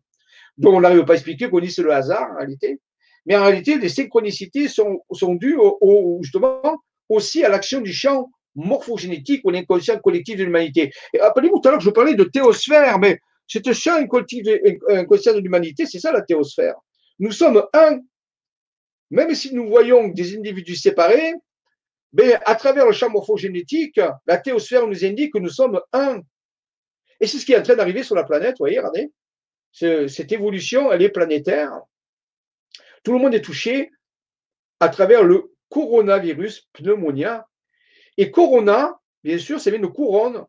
dont 0.61 0.76
on 0.76 0.80
n'arrive 0.80 1.04
pas 1.04 1.14
à 1.14 1.16
expliquer, 1.16 1.48
qu'on 1.48 1.61
dit 1.61 1.70
c'est 1.70 1.82
le 1.82 1.92
hasard 1.92 2.30
en 2.32 2.36
réalité. 2.36 2.80
Mais 3.26 3.36
en 3.36 3.44
réalité, 3.44 3.78
les 3.78 3.88
synchronicités 3.88 4.68
sont, 4.68 5.02
sont 5.12 5.34
dues 5.34 5.56
au, 5.58 6.18
justement 6.22 6.61
aussi 7.08 7.44
à 7.44 7.48
l'action 7.48 7.80
du 7.80 7.92
champ 7.92 8.30
morphogénétique 8.54 9.42
ou 9.44 9.50
l'inconscient 9.50 9.98
collectif 9.98 10.36
de 10.36 10.44
l'humanité. 10.44 10.92
Et 11.12 11.20
rappelez-vous 11.20 11.61
tout 11.61 11.68
à 11.68 11.70
l'heure 11.70 11.78
que 11.78 11.84
je 11.84 11.90
parlais 11.90 12.14
de 12.14 12.24
théosphère, 12.24 12.98
mais 12.98 13.18
c'est 13.46 13.72
champ 13.72 13.96
inconscient 13.96 15.34
de 15.34 15.40
l'humanité, 15.40 15.86
c'est 15.86 15.98
ça 15.98 16.12
la 16.12 16.22
théosphère. 16.22 16.74
Nous 17.18 17.32
sommes 17.32 17.64
un, 17.72 17.98
même 19.11 19.34
si 19.34 19.54
nous 19.54 19.68
voyons 19.68 20.08
des 20.08 20.36
individus 20.36 20.76
séparés, 20.76 21.34
mais 22.12 22.34
à 22.44 22.54
travers 22.54 22.86
le 22.86 22.92
champ 22.92 23.11
morphogénétique, 23.11 24.00
la 24.26 24.38
théosphère 24.38 24.86
nous 24.86 25.04
indique 25.04 25.32
que 25.32 25.38
nous 25.38 25.48
sommes 25.48 25.80
un. 25.92 26.20
Et 27.20 27.26
c'est 27.26 27.38
ce 27.38 27.46
qui 27.46 27.52
est 27.52 27.58
en 27.58 27.62
train 27.62 27.76
d'arriver 27.76 28.02
sur 28.02 28.14
la 28.14 28.24
planète, 28.24 28.52
vous 28.52 28.64
voyez, 28.64 28.78
regardez. 28.78 29.11
Cette 29.73 30.33
évolution, 30.33 30.93
elle 30.93 31.03
est 31.03 31.11
planétaire. 31.11 31.73
Tout 33.03 33.12
le 33.12 33.18
monde 33.18 33.35
est 33.35 33.41
touché 33.41 33.91
à 34.81 34.89
travers 34.89 35.23
le 35.23 35.53
coronavirus 35.68 36.68
pneumonia. 36.73 37.47
Et 38.16 38.31
corona, 38.31 38.99
bien 39.23 39.39
sûr, 39.39 39.61
ça 39.61 39.71
vient 39.71 39.81
de 39.81 39.87
couronne. 39.87 40.45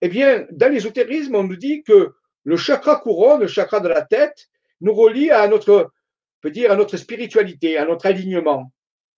Eh 0.00 0.08
bien, 0.08 0.46
dans 0.50 0.72
l'ésotérisme, 0.72 1.36
on 1.36 1.44
nous 1.44 1.56
dit 1.56 1.82
que 1.82 2.12
le 2.44 2.56
chakra 2.56 2.96
couronne, 2.96 3.42
le 3.42 3.46
chakra 3.46 3.80
de 3.80 3.88
la 3.88 4.02
tête, 4.02 4.48
nous 4.80 4.94
relie 4.94 5.30
à 5.30 5.46
notre, 5.46 5.92
peut 6.40 6.50
dire, 6.50 6.72
à 6.72 6.76
notre 6.76 6.96
spiritualité, 6.96 7.78
à 7.78 7.84
notre 7.84 8.06
alignement. 8.06 8.72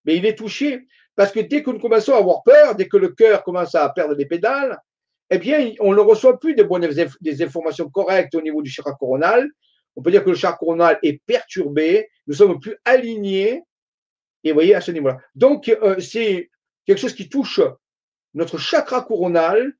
Mais 0.05 0.17
il 0.17 0.27
est 0.27 0.37
touché 0.37 0.87
parce 1.17 1.33
que 1.33 1.41
dès 1.41 1.63
que 1.63 1.71
nous 1.71 1.79
commençons 1.79 2.13
à 2.13 2.19
avoir 2.19 2.43
peur, 2.43 2.75
dès 2.75 2.89
que 2.89 2.97
le 2.97 3.11
cœur 3.11 3.45
commence 3.45 3.75
à 3.75 3.89
perdre 3.89 4.15
les 4.15 4.27
pédales, 4.27 4.79
eh 5.31 5.39
bien, 5.39 5.72
on 5.81 5.93
ne 5.95 6.01
reçoit 6.01 6.39
plus 6.39 6.55
des 6.55 6.64
bonnes 6.64 6.89
informations 7.41 7.89
correctes 7.89 8.35
au 8.35 8.43
niveau 8.43 8.62
du 8.62 8.70
chakra 8.70 8.93
coronal. 8.95 9.49
On 9.97 10.03
peut 10.03 10.11
dire 10.11 10.25
que 10.25 10.31
le 10.31 10.37
chakra 10.37 10.59
coronal 10.59 10.99
est 11.03 11.22
perturbé, 11.27 12.09
nous 12.27 12.35
sommes 12.35 12.61
plus 12.61 12.77
alignés. 12.85 13.62
Et 14.43 14.51
vous 14.51 14.55
voyez, 14.55 14.75
à 14.75 14.81
ce 14.81 14.91
niveau-là. 14.91 15.18
Donc, 15.35 15.68
euh, 15.68 15.99
c'est 16.01 16.51
quelque 16.87 16.99
chose 16.99 17.14
qui 17.14 17.29
touche 17.29 17.61
notre 18.35 18.59
chakra 18.59 19.03
coronal, 19.03 19.72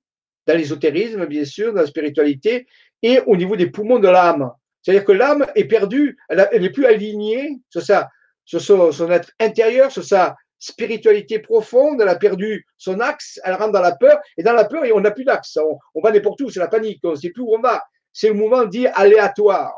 dans 0.47 0.57
l'ésotérisme, 0.57 1.26
bien 1.26 1.45
sûr, 1.45 1.72
dans 1.72 1.80
la 1.80 1.86
spiritualité, 1.86 2.66
et 3.03 3.20
au 3.26 3.36
niveau 3.36 3.57
des 3.57 3.70
poumons 3.70 3.99
de 3.99 4.09
l'âme. 4.09 4.51
C'est-à-dire 4.82 5.05
que 5.05 5.12
l'âme 5.12 5.47
est 5.55 5.64
perdue, 5.64 6.16
elle 6.28 6.61
n'est 6.61 6.70
plus 6.70 6.86
alignée 6.86 7.59
sur, 7.70 7.82
ça, 7.82 8.09
sur 8.45 8.61
son, 8.61 8.92
son, 8.92 9.11
être 9.11 9.32
intérieur, 9.40 9.90
sur 9.90 10.05
sa 10.05 10.36
spiritualité 10.64 11.40
profonde, 11.40 12.00
elle 12.00 12.08
a 12.08 12.16
perdu 12.16 12.66
son 12.78 13.00
axe, 13.00 13.38
elle 13.44 13.54
rentre 13.54 13.72
dans 13.72 13.82
la 13.82 13.94
peur, 13.94 14.18
et 14.38 14.42
dans 14.42 14.54
la 14.54 14.64
peur, 14.64 14.82
on 14.94 15.00
n'a 15.00 15.10
plus 15.10 15.24
d'axe, 15.24 15.58
on, 15.94 16.00
va 16.00 16.10
n'importe 16.10 16.40
où, 16.40 16.48
c'est 16.48 16.60
la 16.60 16.68
panique, 16.68 17.00
on 17.04 17.10
ne 17.10 17.16
sait 17.16 17.30
plus 17.30 17.42
où 17.42 17.54
on 17.54 17.60
va. 17.60 17.82
C'est 18.12 18.28
le 18.28 18.34
mouvement 18.34 18.64
dit 18.64 18.86
aléatoire. 18.86 19.74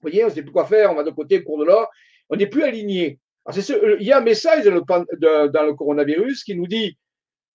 Vous 0.00 0.08
voyez, 0.08 0.24
on 0.24 0.28
ne 0.28 0.32
sait 0.32 0.42
plus 0.42 0.52
quoi 0.52 0.64
faire, 0.64 0.90
on 0.90 0.94
va 0.94 1.02
de 1.02 1.10
côté, 1.10 1.44
cours 1.44 1.58
de 1.58 1.64
l'or, 1.64 1.90
on 2.30 2.36
n'est 2.36 2.46
plus 2.46 2.62
aligné. 2.62 3.18
il 3.54 4.06
y 4.06 4.12
a 4.12 4.18
un 4.18 4.22
message 4.22 4.64
dans 4.64 4.74
le, 4.74 5.48
dans 5.48 5.62
le 5.64 5.74
coronavirus 5.74 6.42
qui 6.42 6.54
nous 6.54 6.66
dit 6.66 6.96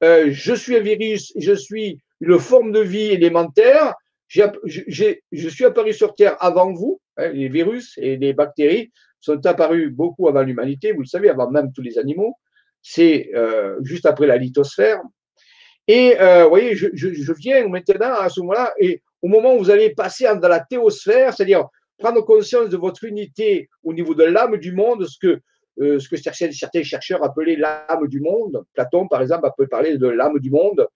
euh, 0.03 0.27
je 0.31 0.53
suis 0.53 0.75
un 0.75 0.81
virus, 0.81 1.33
je 1.35 1.53
suis 1.53 1.99
une 2.19 2.37
forme 2.37 2.71
de 2.71 2.81
vie 2.81 3.09
élémentaire, 3.09 3.95
je 4.27 5.49
suis 5.49 5.65
apparu 5.65 5.93
sur 5.93 6.13
Terre 6.13 6.37
avant 6.43 6.71
vous, 6.73 7.01
hein, 7.17 7.29
les 7.29 7.49
virus 7.49 7.97
et 7.97 8.17
les 8.17 8.33
bactéries 8.33 8.91
sont 9.21 9.45
apparus 9.45 9.91
beaucoup 9.91 10.27
avant 10.27 10.41
l'humanité, 10.41 10.91
vous 10.91 11.01
le 11.01 11.05
savez, 11.05 11.29
avant 11.29 11.49
même 11.49 11.71
tous 11.71 11.81
les 11.81 11.97
animaux. 11.97 12.35
C'est 12.81 13.29
euh, 13.35 13.77
juste 13.83 14.05
après 14.05 14.27
la 14.27 14.37
lithosphère. 14.37 14.99
Et 15.87 16.19
euh, 16.19 16.43
vous 16.43 16.49
voyez, 16.49 16.75
je, 16.75 17.33
viens 17.33 17.67
maintenant 17.67 18.13
à 18.13 18.29
ce 18.29 18.39
moment-là, 18.41 18.73
et 18.79 19.01
au 19.21 19.27
moment 19.27 19.55
où 19.55 19.59
vous 19.59 19.69
allez 19.69 19.91
passer 19.91 20.25
dans 20.25 20.47
la 20.47 20.59
théosphère, 20.59 21.33
c'est-à-dire 21.33 21.67
prendre 21.97 22.21
conscience 22.21 22.69
de 22.69 22.77
votre 22.77 23.03
unité 23.03 23.69
au 23.83 23.93
niveau 23.93 24.15
de 24.15 24.23
l'âme 24.23 24.57
du 24.57 24.73
monde, 24.73 25.05
ce 25.05 25.17
que, 25.19 25.39
euh, 25.79 25.99
certains 25.99 26.83
chercheurs 26.83 27.23
appelaient 27.23 27.55
l'âme 27.55 28.07
du 28.07 28.19
monde. 28.19 28.63
Platon, 28.73 29.07
par 29.07 29.21
exemple, 29.21 29.47
peut 29.57 29.67
parler 29.67 29.97
de 29.97 30.07
l'âme 30.07 30.39
du 30.39 30.49
monde. 30.49 30.87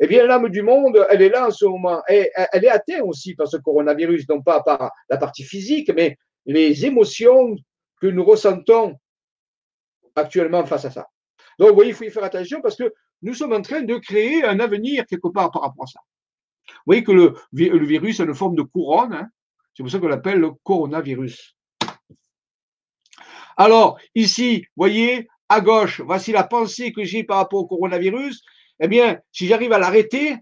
Eh 0.00 0.06
bien, 0.06 0.26
l'âme 0.26 0.48
du 0.48 0.62
monde, 0.62 1.06
elle 1.10 1.22
est 1.22 1.28
là 1.28 1.48
en 1.48 1.50
ce 1.50 1.64
moment. 1.64 2.02
Elle 2.06 2.28
est 2.64 2.68
atteinte 2.68 3.02
aussi 3.02 3.34
par 3.34 3.48
ce 3.48 3.56
coronavirus, 3.56 4.28
non 4.28 4.42
pas 4.42 4.62
par 4.62 4.92
la 5.08 5.16
partie 5.16 5.44
physique, 5.44 5.90
mais 5.94 6.18
les 6.46 6.86
émotions 6.86 7.56
que 8.00 8.06
nous 8.06 8.24
ressentons 8.24 8.96
actuellement 10.14 10.64
face 10.64 10.84
à 10.84 10.90
ça. 10.90 11.08
Donc, 11.58 11.70
vous 11.70 11.74
voyez, 11.74 11.90
il 11.90 11.94
faut 11.94 12.04
y 12.04 12.10
faire 12.10 12.24
attention 12.24 12.60
parce 12.60 12.76
que 12.76 12.92
nous 13.22 13.34
sommes 13.34 13.52
en 13.52 13.62
train 13.62 13.82
de 13.82 13.96
créer 13.96 14.44
un 14.44 14.60
avenir 14.60 15.04
quelque 15.06 15.28
part 15.28 15.50
par 15.50 15.62
rapport 15.62 15.84
à 15.84 15.86
ça. 15.86 16.00
Vous 16.68 16.82
voyez 16.86 17.04
que 17.04 17.12
le, 17.12 17.34
virus 17.52 18.20
a 18.20 18.24
une 18.24 18.34
forme 18.34 18.56
de 18.56 18.62
couronne, 18.62 19.12
hein. 19.12 19.28
c'est 19.74 19.82
pour 19.82 19.90
ça 19.90 19.98
qu'on 19.98 20.08
l'appelle 20.08 20.40
le 20.40 20.50
coronavirus. 20.62 21.56
Alors, 23.56 23.98
ici, 24.14 24.60
vous 24.60 24.82
voyez, 24.82 25.28
à 25.48 25.60
gauche, 25.60 26.00
voici 26.00 26.32
la 26.32 26.44
pensée 26.44 26.92
que 26.92 27.04
j'ai 27.04 27.24
par 27.24 27.38
rapport 27.38 27.60
au 27.60 27.66
coronavirus. 27.66 28.42
Eh 28.80 28.88
bien, 28.88 29.18
si 29.32 29.46
j'arrive 29.46 29.72
à 29.72 29.78
l'arrêter, 29.78 30.36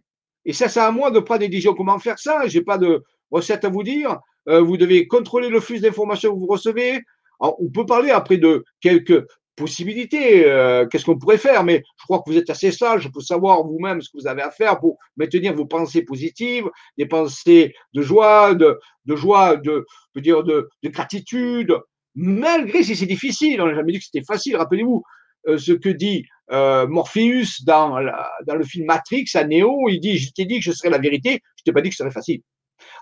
et 0.45 0.53
ça, 0.53 0.69
c'est 0.69 0.81
à 0.81 0.91
moi 0.91 1.11
de 1.11 1.21
prendre 1.21 1.41
des 1.41 1.49
décisions. 1.49 1.75
Comment 1.75 1.99
faire 1.99 2.19
ça? 2.19 2.47
Je 2.47 2.59
n'ai 2.59 2.65
pas 2.65 2.79
de 2.79 3.03
recette 3.31 3.65
à 3.65 3.69
vous 3.69 3.83
dire. 3.83 4.19
Euh, 4.49 4.61
vous 4.61 4.77
devez 4.77 5.07
contrôler 5.07 5.49
le 5.49 5.61
flux 5.61 5.81
d'informations 5.81 6.35
que 6.35 6.39
vous 6.39 6.47
recevez. 6.47 7.01
on 7.41 7.71
peut 7.73 7.87
parler 7.87 8.11
après 8.11 8.37
de 8.37 8.65
quelques 8.81 9.25
possibilités. 9.57 10.47
Euh, 10.47 10.87
qu'est-ce 10.87 11.05
qu'on 11.05 11.19
pourrait 11.19 11.39
faire 11.39 11.65
Mais 11.65 11.83
je 11.99 12.05
crois 12.05 12.19
que 12.19 12.31
vous 12.31 12.37
êtes 12.37 12.51
assez 12.51 12.73
sage 12.73 13.11
pour 13.11 13.23
savoir 13.23 13.63
vous-même 13.65 14.01
ce 14.01 14.11
que 14.11 14.19
vous 14.19 14.27
avez 14.27 14.43
à 14.43 14.51
faire 14.51 14.79
pour 14.81 14.99
maintenir 15.17 15.55
vos 15.55 15.67
pensées 15.67 16.03
positives, 16.03 16.69
des 16.99 17.07
pensées 17.07 17.75
de 17.95 18.03
joie, 18.03 18.55
de, 18.55 18.79
joie, 19.09 19.57
de, 19.57 19.85
de 20.15 20.21
dire 20.21 20.43
de, 20.43 20.69
de 20.83 20.89
gratitude, 20.89 21.77
malgré 22.15 22.83
si 22.83 22.97
c'est 22.97 23.07
difficile. 23.07 23.61
On 23.61 23.67
n'a 23.67 23.75
jamais 23.75 23.93
dit 23.93 23.99
que 23.99 24.05
c'était 24.05 24.25
facile. 24.25 24.57
Rappelez-vous 24.57 25.03
euh, 25.49 25.59
ce 25.59 25.73
que 25.73 25.89
dit 25.89 26.27
Morpheus 26.51 27.65
dans, 27.65 27.99
dans 28.47 28.55
le 28.55 28.65
film 28.65 28.87
Matrix 28.87 29.25
à 29.35 29.45
Neo. 29.45 29.89
Il 29.89 30.01
dit 30.01 30.19
Je 30.19 30.31
t'ai 30.33 30.45
dit 30.45 30.59
que 30.59 30.65
je 30.65 30.73
serais 30.73 30.91
la 30.91 30.99
vérité, 30.99 31.41
je 31.57 31.63
t'ai 31.65 31.73
pas 31.73 31.81
dit 31.81 31.89
que 31.89 31.95
ce 31.95 32.03
serait 32.03 32.13
facile. 32.13 32.41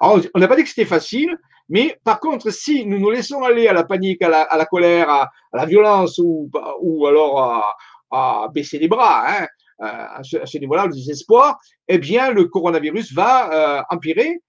On 0.02 0.38
n'a 0.38 0.48
pas 0.48 0.56
dit 0.56 0.64
que 0.64 0.68
c'était 0.68 0.84
facile, 0.84 1.38
mais 1.68 1.98
par 2.04 2.20
contre, 2.20 2.50
si 2.50 2.84
nous 2.84 2.98
nous 2.98 3.10
laissons 3.10 3.42
aller 3.42 3.68
à 3.68 3.72
la 3.72 3.84
panique, 3.84 4.20
à 4.22 4.28
la, 4.28 4.66
colère, 4.66 5.08
à, 5.08 5.30
la 5.52 5.64
violence 5.64 6.18
ou, 6.18 7.06
alors 7.06 7.76
à, 8.10 8.48
baisser 8.52 8.78
les 8.78 8.88
bras, 8.88 9.24
hein, 9.26 9.46
euh, 9.80 10.18
à 10.18 10.20
ce, 10.22 10.44
ce 10.44 10.58
niveau-là, 10.58 10.86
le 10.86 10.92
désespoir, 10.92 11.58
eh 11.88 11.98
bien, 11.98 12.30
le 12.30 12.44
coronavirus 12.46 13.14
va 13.14 13.84
empirer 13.90 14.40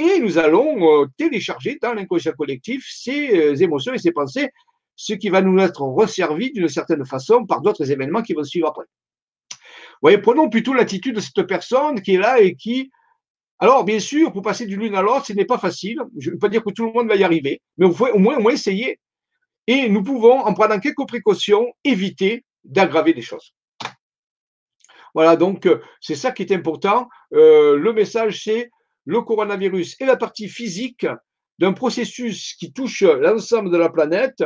et 0.00 0.18
nous 0.20 0.38
allons 0.38 1.02
euh, 1.02 1.06
télécharger 1.18 1.78
dans 1.80 1.92
l'inconscient 1.92 2.32
collectif 2.32 2.86
ces 2.90 3.36
euh, 3.36 3.54
émotions 3.56 3.92
et 3.92 3.98
ces 3.98 4.12
pensées, 4.12 4.48
ce 4.96 5.12
qui 5.12 5.28
va 5.28 5.42
nous 5.42 5.58
être 5.58 5.82
resservi 5.82 6.52
d'une 6.52 6.68
certaine 6.68 7.04
façon 7.04 7.44
par 7.44 7.60
d'autres 7.60 7.90
événements 7.90 8.22
qui 8.22 8.32
vont 8.32 8.44
suivre 8.44 8.68
après. 8.68 8.86
Vous 9.50 10.06
voyez, 10.06 10.18
prenons 10.18 10.48
plutôt 10.48 10.72
l'attitude 10.72 11.16
de 11.16 11.20
cette 11.20 11.42
personne 11.42 12.00
qui 12.00 12.14
est 12.14 12.18
là 12.18 12.40
et 12.40 12.54
qui, 12.54 12.90
alors 13.60 13.84
bien 13.84 14.00
sûr, 14.00 14.32
pour 14.32 14.42
passer 14.42 14.64
d'une 14.64 14.80
l'une 14.80 14.94
à 14.94 15.02
l'autre, 15.02 15.26
ce 15.26 15.34
n'est 15.34 15.44
pas 15.44 15.58
facile. 15.58 15.98
Je 16.18 16.30
ne 16.30 16.34
veux 16.34 16.38
pas 16.38 16.48
dire 16.48 16.64
que 16.64 16.70
tout 16.70 16.86
le 16.86 16.92
monde 16.92 17.08
va 17.08 17.16
y 17.16 17.24
arriver, 17.24 17.60
mais 17.76 17.86
au 17.86 18.18
moins, 18.18 18.50
essayer. 18.50 18.98
Et 19.66 19.88
nous 19.88 20.02
pouvons, 20.02 20.40
en 20.40 20.54
prenant 20.54 20.80
quelques 20.80 21.06
précautions, 21.06 21.66
éviter 21.84 22.44
d'aggraver 22.64 23.12
des 23.12 23.20
choses. 23.22 23.54
Voilà, 25.14 25.36
donc 25.36 25.66
euh, 25.66 25.80
c'est 26.00 26.14
ça 26.14 26.32
qui 26.32 26.42
est 26.42 26.52
important. 26.52 27.08
le 27.30 27.92
message, 27.92 28.44
c'est 28.44 28.70
le 29.04 29.20
coronavirus 29.20 29.96
et 30.00 30.06
la 30.06 30.16
partie 30.16 30.48
physique 30.48 31.06
d'un 31.58 31.74
processus 31.74 32.54
qui 32.54 32.72
touche 32.72 33.02
l'ensemble 33.02 33.70
de 33.70 33.76
la 33.76 33.90
planète, 33.90 34.42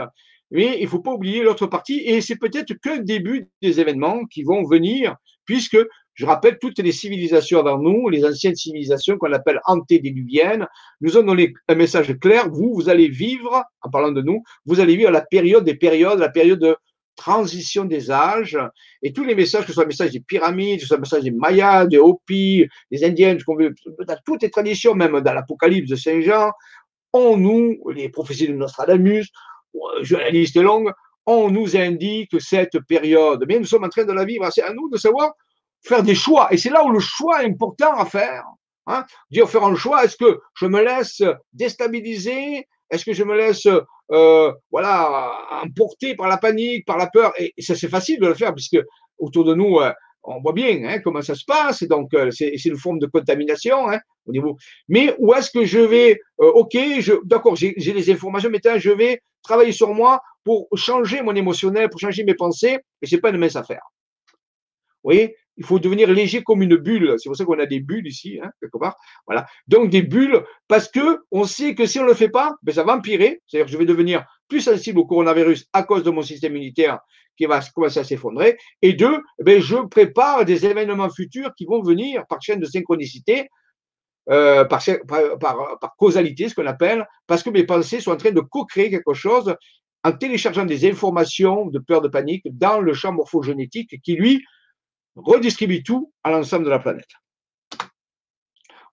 mais 0.51 0.79
il 0.79 0.85
ne 0.85 0.89
faut 0.89 1.01
pas 1.01 1.13
oublier 1.13 1.43
l'autre 1.43 1.67
partie, 1.67 2.01
et 2.01 2.21
c'est 2.21 2.37
peut-être 2.37 2.75
qu'un 2.75 2.99
début 2.99 3.49
des 3.63 3.81
événements 3.81 4.25
qui 4.27 4.43
vont 4.43 4.65
venir, 4.65 5.17
puisque 5.45 5.79
Je 6.15 6.27
rappelle 6.27 6.59
toutes 6.59 6.79
les 6.79 6.93
civilisations 6.93 7.59
avant 7.59 7.79
nous, 7.79 8.09
les 8.09 8.25
anciennes 8.25 8.55
civilisations 8.55 9.19
qu'on 9.19 9.33
appelle 9.33 9.61
antédiluviennes, 9.67 10.67
nous 11.01 11.17
ont 11.17 11.23
donné 11.23 11.53
un 11.69 11.75
message 11.75 12.17
clair. 12.19 12.49
Vous, 12.51 12.73
vous 12.75 12.89
allez 12.89 13.09
vivre, 13.09 13.65
en 13.83 13.91
parlant 13.91 14.13
de 14.13 14.23
nous, 14.23 14.43
vous 14.65 14.81
allez 14.81 14.97
vivre 14.97 15.11
la 15.11 15.23
période 15.23 15.65
des 15.65 15.75
périodes, 15.75 16.19
la 16.19 16.29
période 16.29 16.61
de 16.61 16.77
transition 17.17 17.85
des 17.85 18.11
âges, 18.11 18.59
et 19.03 19.13
tous 19.13 19.25
les 19.25 19.35
messages, 19.35 19.63
que 19.63 19.69
ce 19.69 19.75
soit 19.75 19.85
le 19.85 19.89
message 19.89 20.11
des 20.11 20.21
pyramides, 20.21 20.77
que 20.77 20.83
ce 20.83 20.89
soit 20.89 20.97
le 20.97 21.03
message 21.03 21.23
des 21.23 21.31
Mayas, 21.31 21.87
des 21.87 21.99
Hopis, 21.99 22.67
des 22.91 23.05
Indiens, 23.05 23.37
dans 23.37 24.17
toutes 24.25 24.43
les 24.43 24.51
traditions, 24.51 24.95
même 24.95 25.21
dans 25.21 25.33
l'Apocalypse 25.33 25.89
de 25.91 25.97
Saint 25.97 26.21
Jean, 26.21 26.51
on 27.13 27.37
nous, 27.37 27.79
les 27.95 28.09
prophéties 28.09 28.49
de 28.49 28.55
Nostradamus, 28.55 29.31
euh, 29.77 30.03
la 30.11 30.31
liste 30.31 30.57
est 30.57 30.63
longue, 30.63 30.91
on 31.27 31.51
nous 31.51 31.77
indique 31.77 32.41
cette 32.41 32.79
période. 32.81 33.45
Mais 33.49 33.59
nous 33.59 33.65
sommes 33.65 33.85
en 33.85 33.89
train 33.89 34.05
de 34.05 34.13
la 34.13 34.25
vivre. 34.25 34.47
C'est 34.53 34.63
à 34.63 34.73
nous 34.73 34.91
de 34.91 34.99
savoir 34.99 35.33
faire 35.85 36.03
des 36.03 36.15
choix. 36.15 36.53
Et 36.53 36.57
c'est 36.57 36.71
là 36.71 36.85
où 36.85 36.91
le 36.91 37.01
choix 37.01 37.43
est 37.43 37.47
important 37.47 37.97
à 37.97 38.07
faire. 38.07 38.45
Hein. 38.87 39.05
Dire 39.31 39.49
faire 39.49 39.65
un 39.65 39.77
choix, 39.77 40.05
est-ce 40.05 40.17
que 40.17 40.41
je 40.55 40.67
me 40.67 40.83
laisse 40.83 41.23
déstabiliser? 41.53 42.67
Est-ce 42.91 43.05
que 43.05 43.13
je 43.13 43.25
me 43.25 43.37
laisse 43.37 43.67
euh, 44.13 44.53
voilà, 44.71 45.33
emporter 45.63 46.15
par 46.15 46.29
la 46.29 46.37
panique, 46.37 46.85
par 46.85 46.99
la 46.99 47.09
peur? 47.09 47.33
Et, 47.39 47.53
ça, 47.59 47.75
c'est 47.75 47.89
facile 47.89 48.21
de 48.21 48.27
le 48.27 48.35
faire 48.35 48.55
puisque 48.55 48.79
autour 49.19 49.45
de 49.45 49.55
nous, 49.55 49.79
euh, 49.79 49.93
on 50.23 50.41
voit 50.41 50.53
bien 50.53 50.83
hein, 50.85 51.01
comment 51.01 51.23
ça 51.23 51.35
se 51.35 51.45
passe. 51.45 51.83
Et 51.83 51.87
donc, 51.87 52.13
euh, 52.15 52.31
c'est 52.31 52.65
une 52.65 52.77
forme 52.77 52.99
de 52.99 53.07
contamination 53.07 53.89
hein, 53.91 54.01
au 54.27 54.33
niveau. 54.33 54.57
Mais 54.89 55.15
où 55.19 55.33
est-ce 55.35 55.51
que 55.51 55.65
je 55.65 55.81
vais 55.81 56.21
euh, 56.41 56.51
Ok, 56.53 56.77
d'accord, 57.25 57.57
j'ai 57.57 57.75
les 57.77 58.11
informations, 58.11 58.51
mais 58.51 58.61
je 58.79 58.91
vais 58.91 59.21
travailler 59.43 59.73
sur 59.73 59.93
moi 59.95 60.21
pour 60.45 60.69
changer 60.75 61.23
mon 61.23 61.35
émotionnel, 61.35 61.89
pour 61.89 62.01
changer 62.01 62.25
mes 62.25 62.35
pensées. 62.35 62.79
Et 63.03 63.07
c'est 63.07 63.19
pas 63.19 63.31
une 63.31 63.39
mince 63.39 63.57
affaire. 63.57 63.83
Vous 65.03 65.11
voyez? 65.11 65.37
Il 65.57 65.65
faut 65.65 65.79
devenir 65.79 66.11
léger 66.11 66.43
comme 66.43 66.63
une 66.63 66.77
bulle. 66.77 67.15
C'est 67.19 67.29
pour 67.29 67.37
ça 67.37 67.45
qu'on 67.45 67.59
a 67.59 67.67
des 67.67 67.81
bulles 67.81 68.07
ici, 68.07 68.39
hein, 68.43 68.51
quelque 68.61 68.79
part. 68.79 68.97
Voilà. 69.27 69.47
Donc 69.69 69.91
des 69.91 70.03
bulles, 70.03 70.43
parce 70.69 70.89
que 70.89 71.21
on 71.31 71.45
sait 71.45 71.75
que 71.75 71.87
si 71.87 71.99
on 71.99 72.03
ne 72.03 72.09
le 72.09 72.15
fait 72.15 72.29
pas, 72.29 72.55
ben, 72.63 72.75
ça 72.75 72.83
va 72.83 72.97
empirer. 72.97 73.41
C'est-à-dire 73.47 73.67
que 73.67 73.73
je 73.73 73.79
vais 73.79 73.85
devenir 73.85 74.25
plus 74.49 74.61
sensible 74.61 74.99
au 74.99 75.07
coronavirus 75.07 75.67
à 75.73 75.83
cause 75.83 76.03
de 76.03 76.11
mon 76.11 76.23
système 76.23 76.53
immunitaire 76.53 76.99
qui 77.37 77.47
va 77.47 77.61
commencer 77.75 78.01
à 78.01 78.05
s'effondrer. 78.05 78.57
Et 78.83 78.93
deux, 78.93 79.21
ben, 79.41 79.61
je 79.61 79.77
prépare 79.89 80.45
des 80.45 80.67
événements 80.67 81.11
futurs 81.11 81.53
qui 81.57 81.67
vont 81.67 81.83
venir 81.83 82.25
par 82.29 82.41
chaîne 82.43 82.61
de 82.61 82.67
synchronicité, 82.67 83.49
euh, 84.31 84.65
par, 84.65 84.83
par, 85.41 85.79
par, 85.79 85.97
causalité, 85.97 86.49
ce 86.49 86.55
qu'on 86.55 86.67
appelle, 86.67 87.07
parce 87.27 87.43
que 87.43 87.51
mes 87.51 87.65
pensées 87.65 88.01
sont 88.01 88.13
en 88.13 88.17
train 88.17 88.31
de 88.31 88.41
co-créer 88.41 88.91
quelque 88.91 89.15
chose 89.15 89.55
en 90.05 90.13
téléchargeant 90.13 90.65
des 90.65 90.89
informations 90.89 91.67
de 91.67 91.79
peur, 91.79 92.03
de 92.03 92.09
panique 92.09 92.45
dans 92.47 92.81
le 92.81 92.93
champ 92.93 93.13
morphogénétique 93.13 94.01
qui, 94.03 94.15
lui, 94.17 94.45
redistribue 95.17 95.83
tout 95.83 96.13
à 96.23 96.31
l'ensemble 96.31 96.65
de 96.65 96.71
la 96.71 96.79
planète. 96.79 97.11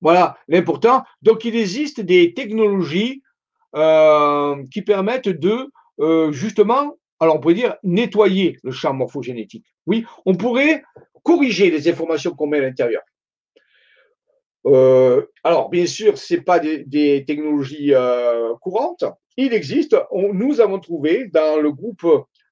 Voilà 0.01 0.37
l'important. 0.47 1.03
Donc, 1.21 1.45
il 1.45 1.55
existe 1.55 2.01
des 2.01 2.33
technologies 2.33 3.21
euh, 3.75 4.63
qui 4.71 4.81
permettent 4.81 5.29
de, 5.29 5.67
euh, 5.99 6.31
justement, 6.31 6.97
alors 7.19 7.35
on 7.35 7.39
pourrait 7.39 7.53
dire 7.53 7.75
nettoyer 7.83 8.57
le 8.63 8.71
champ 8.71 8.93
morphogénétique. 8.93 9.65
Oui, 9.85 10.05
on 10.25 10.35
pourrait 10.35 10.83
corriger 11.23 11.69
les 11.69 11.87
informations 11.87 12.31
qu'on 12.31 12.47
met 12.47 12.57
à 12.57 12.61
l'intérieur. 12.61 13.01
Euh, 14.65 15.25
alors, 15.43 15.69
bien 15.69 15.85
sûr, 15.85 16.17
ce 16.17 16.33
n'est 16.33 16.41
pas 16.41 16.59
des, 16.59 17.23
technologies 17.25 17.93
courantes. 18.59 19.05
Il 19.37 19.53
existe, 19.53 19.95
nous 20.11 20.59
avons 20.59 20.79
trouvé 20.79 21.27
dans 21.27 21.61
le 21.61 21.71
groupe, 21.71 22.05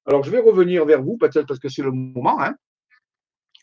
alors 0.06 0.22
je 0.22 0.30
vais 0.30 0.40
revenir 0.40 0.86
vers 0.86 1.02
vous, 1.02 1.18
peut-être 1.18 1.46
parce 1.46 1.60
que 1.60 1.68
c'est 1.68 1.82
le 1.82 1.92
moment, 1.92 2.40
hein, 2.40 2.54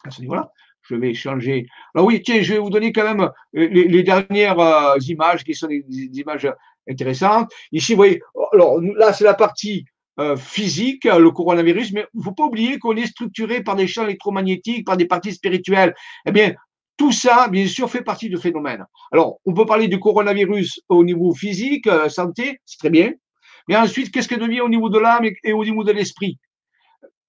à 0.05 0.11
ce 0.11 0.21
niveau-là. 0.21 0.51
Je 0.89 0.95
vais 0.95 1.13
changer. 1.13 1.67
Alors 1.93 2.07
oui, 2.07 2.21
tiens, 2.23 2.41
je 2.41 2.53
vais 2.53 2.59
vous 2.59 2.69
donner 2.69 2.93
quand 2.93 3.03
même 3.03 3.29
les, 3.53 4.03
dernières 4.03 4.59
euh, 4.59 4.95
images 5.07 5.43
qui 5.43 5.53
sont 5.53 5.67
des, 5.67 5.83
images 5.89 6.49
intéressantes. 6.89 7.51
Ici, 7.71 7.93
vous 7.93 7.97
voyez, 7.97 8.21
alors 8.53 8.79
là, 8.81 9.11
c'est 9.11 9.25
la 9.25 9.33
partie 9.33 9.85
euh, 10.19 10.37
physique, 10.37 11.03
le 11.03 11.29
coronavirus, 11.31 11.91
mais 11.93 12.05
il 12.13 12.19
ne 12.19 12.23
faut 12.23 12.31
pas 12.31 12.45
oublier 12.45 12.79
qu'on 12.79 12.95
est 12.95 13.05
structuré 13.05 13.61
par 13.61 13.75
des 13.75 13.85
champs 13.85 14.03
électromagnétiques, 14.03 14.85
par 14.85 14.97
des 14.97 15.05
parties 15.05 15.33
spirituelles. 15.33 15.93
Eh 16.25 16.31
bien, 16.31 16.53
tout 16.97 17.11
ça, 17.11 17.47
bien 17.49 17.67
sûr, 17.67 17.89
fait 17.89 18.01
partie 18.01 18.29
du 18.29 18.37
phénomène. 18.37 18.85
Alors, 19.11 19.39
on 19.45 19.53
peut 19.53 19.65
parler 19.65 19.87
du 19.87 19.99
coronavirus 19.99 20.81
au 20.89 21.03
niveau 21.03 21.33
physique, 21.33 21.85
euh, 21.87 22.09
santé, 22.09 22.59
c'est 22.65 22.79
très 22.79 22.89
bien. 22.89 23.11
Mais 23.67 23.75
ensuite, 23.75 24.09
qu'est-ce 24.11 24.27
que 24.27 24.35
devient 24.35 24.61
au 24.61 24.69
niveau 24.69 24.89
de 24.89 24.97
l'âme 24.97 25.25
et 25.43 25.53
au 25.53 25.63
niveau 25.63 25.83
de 25.83 25.91
l'esprit? 25.91 26.39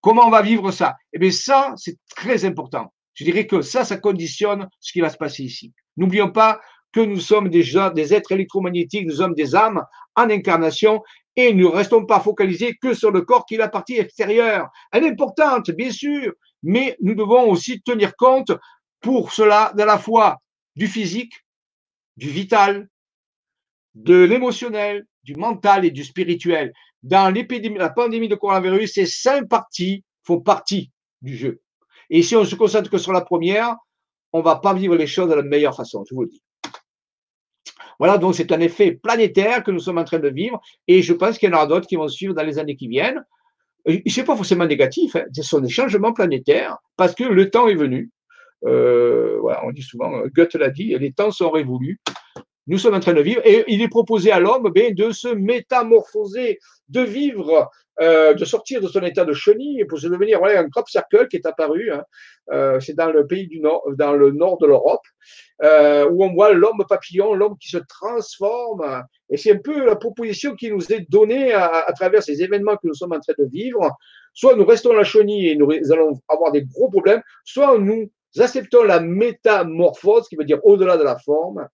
Comment 0.01 0.27
on 0.27 0.31
va 0.31 0.43
vivre 0.43 0.71
ça? 0.71 0.95
Eh 1.13 1.19
bien, 1.19 1.31
ça, 1.31 1.75
c'est 1.77 1.97
très 2.15 2.45
important. 2.45 2.93
Je 3.15 3.25
dirais 3.25 3.47
que 3.47 3.63
ça, 3.63 3.85
ça 3.85 3.97
conditionne 3.97 4.69
ce 4.81 4.93
qui 4.93 5.01
va 5.01 5.11
se 5.11 5.17
passer 5.17 5.43
ici. 5.43 5.73
N'oublions 5.97 6.31
pas 6.31 6.61
que 6.93 7.01
nous 7.01 7.21
sommes 7.21 7.49
déjà 7.49 7.91
des 7.91 8.15
êtres 8.15 8.33
électromagnétiques, 8.33 9.07
nous 9.07 9.17
sommes 9.17 9.35
des 9.35 9.55
âmes 9.55 9.83
en 10.15 10.31
incarnation 10.31 11.03
et 11.37 11.53
ne 11.53 11.67
restons 11.67 12.07
pas 12.07 12.21
focalisés 12.21 12.77
que 12.81 12.95
sur 12.95 13.11
le 13.11 13.23
corps 13.23 13.45
qui 13.45 13.57
est 13.57 13.59
la 13.59 13.69
partie 13.69 13.97
extérieure. 13.97 14.69
Elle 14.93 15.05
est 15.05 15.11
importante, 15.11 15.71
bien 15.71 15.91
sûr, 15.91 16.33
mais 16.63 16.97
nous 17.01 17.15
devons 17.15 17.51
aussi 17.51 17.81
tenir 17.83 18.17
compte 18.17 18.53
pour 19.01 19.33
cela 19.33 19.73
de 19.77 19.83
la 19.83 19.99
fois 19.99 20.39
du 20.77 20.87
physique, 20.87 21.35
du 22.17 22.29
vital, 22.29 22.89
de 23.95 24.23
l'émotionnel, 24.23 25.07
du 25.25 25.35
mental 25.35 25.85
et 25.85 25.91
du 25.91 26.05
spirituel 26.05 26.73
dans 27.03 27.33
l'épidémie, 27.33 27.79
la 27.79 27.91
pandémie 27.91 28.29
de 28.29 28.35
coronavirus, 28.35 28.93
ces 28.95 29.07
cinq 29.07 29.49
parties 29.49 30.05
font 30.25 30.41
partie 30.41 30.91
du 31.23 31.37
jeu. 31.37 31.61
Et 32.11 32.23
si 32.23 32.37
on 32.37 32.45
se 32.45 32.55
concentre 32.55 32.91
que 32.91 32.99
sur 32.99 33.13
la 33.13 33.21
première, 33.21 33.77
on 34.33 34.41
va 34.41 34.57
pas 34.57 34.75
vivre 34.75 34.97
les 34.97 35.07
choses 35.07 35.29
de 35.29 35.35
la 35.35 35.43
meilleure 35.43 35.77
façon, 35.77 36.05
je 36.09 36.15
vous 36.15 36.23
le 36.23 36.29
dis. 36.29 36.43
Voilà, 37.99 38.19
donc 38.19 38.35
c'est 38.35 38.53
un 38.53 38.61
effet 38.61 38.93
planétaire 38.93 39.65
que 39.65 39.71
nous 39.71 39.81
sommes 39.81 39.99
en 39.99 40.05
train 40.05 40.19
de 40.19 40.29
vivre, 40.29 40.61
et 40.87 41.03
je 41.03 41.13
pense 41.13 41.39
qu'il 41.39 41.51
y 41.51 41.53
en 41.53 41.57
aura 41.57 41.67
d'autres 41.67 41.87
qui 41.87 41.97
vont 41.97 42.09
suivre 42.09 42.35
dans 42.35 42.45
les 42.45 42.59
années 42.59 42.77
qui 42.77 42.89
viennent. 42.89 43.25
Ce 43.87 44.21
n'est 44.21 44.27
pas 44.27 44.37
forcément 44.37 44.67
négatif, 44.67 45.17
hein. 45.17 45.25
ce 45.33 45.43
sont 45.43 45.61
des 45.61 45.69
changements 45.69 46.13
planétaires, 46.13 46.77
parce 46.97 47.15
que 47.15 47.25
le 47.25 47.51
temps 47.51 47.69
est 47.69 47.75
venu. 47.75 48.11
Euh, 48.67 49.39
voilà, 49.41 49.65
on 49.65 49.71
dit 49.71 49.83
souvent, 49.83 50.23
Goethe 50.35 50.55
l'a 50.55 50.71
dit, 50.71 50.97
les 50.99 51.13
temps 51.13 51.31
sont 51.31 51.51
révolus 51.51 52.01
nous 52.69 52.79
sommes 52.79 52.95
en 52.95 53.01
train 53.01 53.15
de 53.15 53.23
vivre. 53.23 53.41
Et 53.45 53.65
il 53.67 53.83
est 53.83 53.89
proposé 53.89 54.31
à 54.31 54.39
l'homme 54.39 54.71
ben, 54.73 54.95
de 54.95 55.11
se 55.11 55.29
métamorphoser, 55.29 56.59
de 56.89 57.01
vivre, 57.01 57.71
euh, 58.01 58.35
de 58.35 58.45
sortir 58.45 58.81
de 58.81 58.87
son 58.87 59.03
état 59.03 59.25
de 59.25 59.33
chenille 59.33 59.85
pour 59.87 59.99
se 59.99 60.07
devenir 60.07 60.39
voilà, 60.39 60.61
un 60.61 60.69
crop 60.69 60.89
circle 60.89 61.27
qui 61.29 61.37
est 61.37 61.47
apparu. 61.47 61.91
Hein. 61.91 62.05
Euh, 62.53 62.79
c'est 62.79 62.95
dans 62.95 63.11
le 63.11 63.27
pays 63.27 63.49
du 63.49 63.61
nord, 63.61 63.83
dans 63.97 64.13
le 64.13 64.31
nord 64.31 64.59
de 64.59 64.67
l'Europe, 64.67 65.03
euh, 65.63 66.09
où 66.09 66.23
on 66.25 66.33
voit 66.33 66.53
l'homme 66.53 66.85
papillon, 66.89 67.35
l'homme 67.35 67.57
qui 67.59 67.71
se 67.71 67.79
transforme. 67.79 69.03
Et 69.31 69.37
c'est 69.37 69.53
un 69.53 69.59
peu 69.59 69.85
la 69.85 69.97
proposition 69.97 70.55
qui 70.55 70.71
nous 70.71 70.93
est 70.93 71.11
donnée 71.11 71.53
à, 71.53 71.67
à, 71.87 71.93
travers 71.93 72.23
ces 72.23 72.43
événements 72.43 72.77
que 72.77 72.87
nous 72.87 72.95
sommes 72.95 73.13
en 73.13 73.21
train 73.21 73.35
de 73.39 73.49
vivre. 73.51 73.91
Soit 74.35 74.55
nous 74.57 74.67
restons 74.67 74.93
la 74.93 75.05
chenille 75.05 75.49
et 75.49 75.57
nous 75.57 75.71
allons 75.91 76.21
avoir 76.29 76.53
des 76.53 76.65
gros 76.65 76.91
problèmes, 76.91 77.23
soit 77.45 77.79
nous 77.79 78.11
acceptons 78.39 78.85
la 78.85 79.01
métamorphose, 79.01 80.29
qui 80.29 80.37
veut 80.37 80.45
dire 80.45 80.61
au-delà 80.65 80.97
de 80.97 81.03
la 81.03 81.19
forme, 81.19 81.67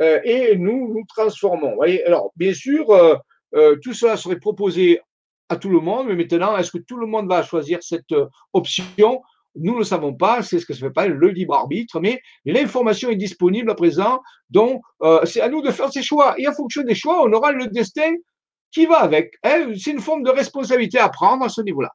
euh, 0.00 0.20
et 0.24 0.56
nous 0.56 0.92
nous 0.94 1.04
transformons. 1.08 1.80
Alors, 2.06 2.32
bien 2.36 2.54
sûr, 2.54 2.90
euh, 2.90 3.16
euh, 3.54 3.76
tout 3.82 3.92
cela 3.92 4.16
serait 4.16 4.38
proposé 4.38 5.00
à 5.48 5.56
tout 5.56 5.68
le 5.68 5.80
monde, 5.80 6.06
mais 6.08 6.16
maintenant, 6.16 6.56
est-ce 6.56 6.70
que 6.70 6.78
tout 6.78 6.96
le 6.96 7.06
monde 7.06 7.28
va 7.28 7.42
choisir 7.42 7.82
cette 7.82 8.14
option? 8.52 9.22
Nous 9.54 9.74
ne 9.74 9.78
le 9.78 9.84
savons 9.84 10.14
pas, 10.14 10.42
c'est 10.42 10.58
ce 10.58 10.64
que 10.64 10.72
se 10.72 10.80
fait 10.80 10.90
pas 10.90 11.06
le 11.06 11.28
libre 11.28 11.54
arbitre, 11.54 12.00
mais 12.00 12.22
l'information 12.46 13.10
est 13.10 13.16
disponible 13.16 13.70
à 13.70 13.74
présent, 13.74 14.22
donc 14.48 14.80
c'est 15.24 15.42
à 15.42 15.50
nous 15.50 15.60
de 15.60 15.70
faire 15.70 15.92
ces 15.92 16.02
choix. 16.02 16.34
Et 16.38 16.48
en 16.48 16.54
fonction 16.54 16.82
des 16.84 16.94
choix, 16.94 17.22
on 17.22 17.30
aura 17.34 17.52
le 17.52 17.66
destin 17.66 18.14
qui 18.70 18.86
va 18.86 19.00
avec. 19.00 19.34
Hein. 19.42 19.74
C'est 19.78 19.90
une 19.90 20.00
forme 20.00 20.22
de 20.22 20.30
responsabilité 20.30 20.98
à 20.98 21.10
prendre 21.10 21.44
à 21.44 21.50
ce 21.50 21.60
niveau-là. 21.60 21.90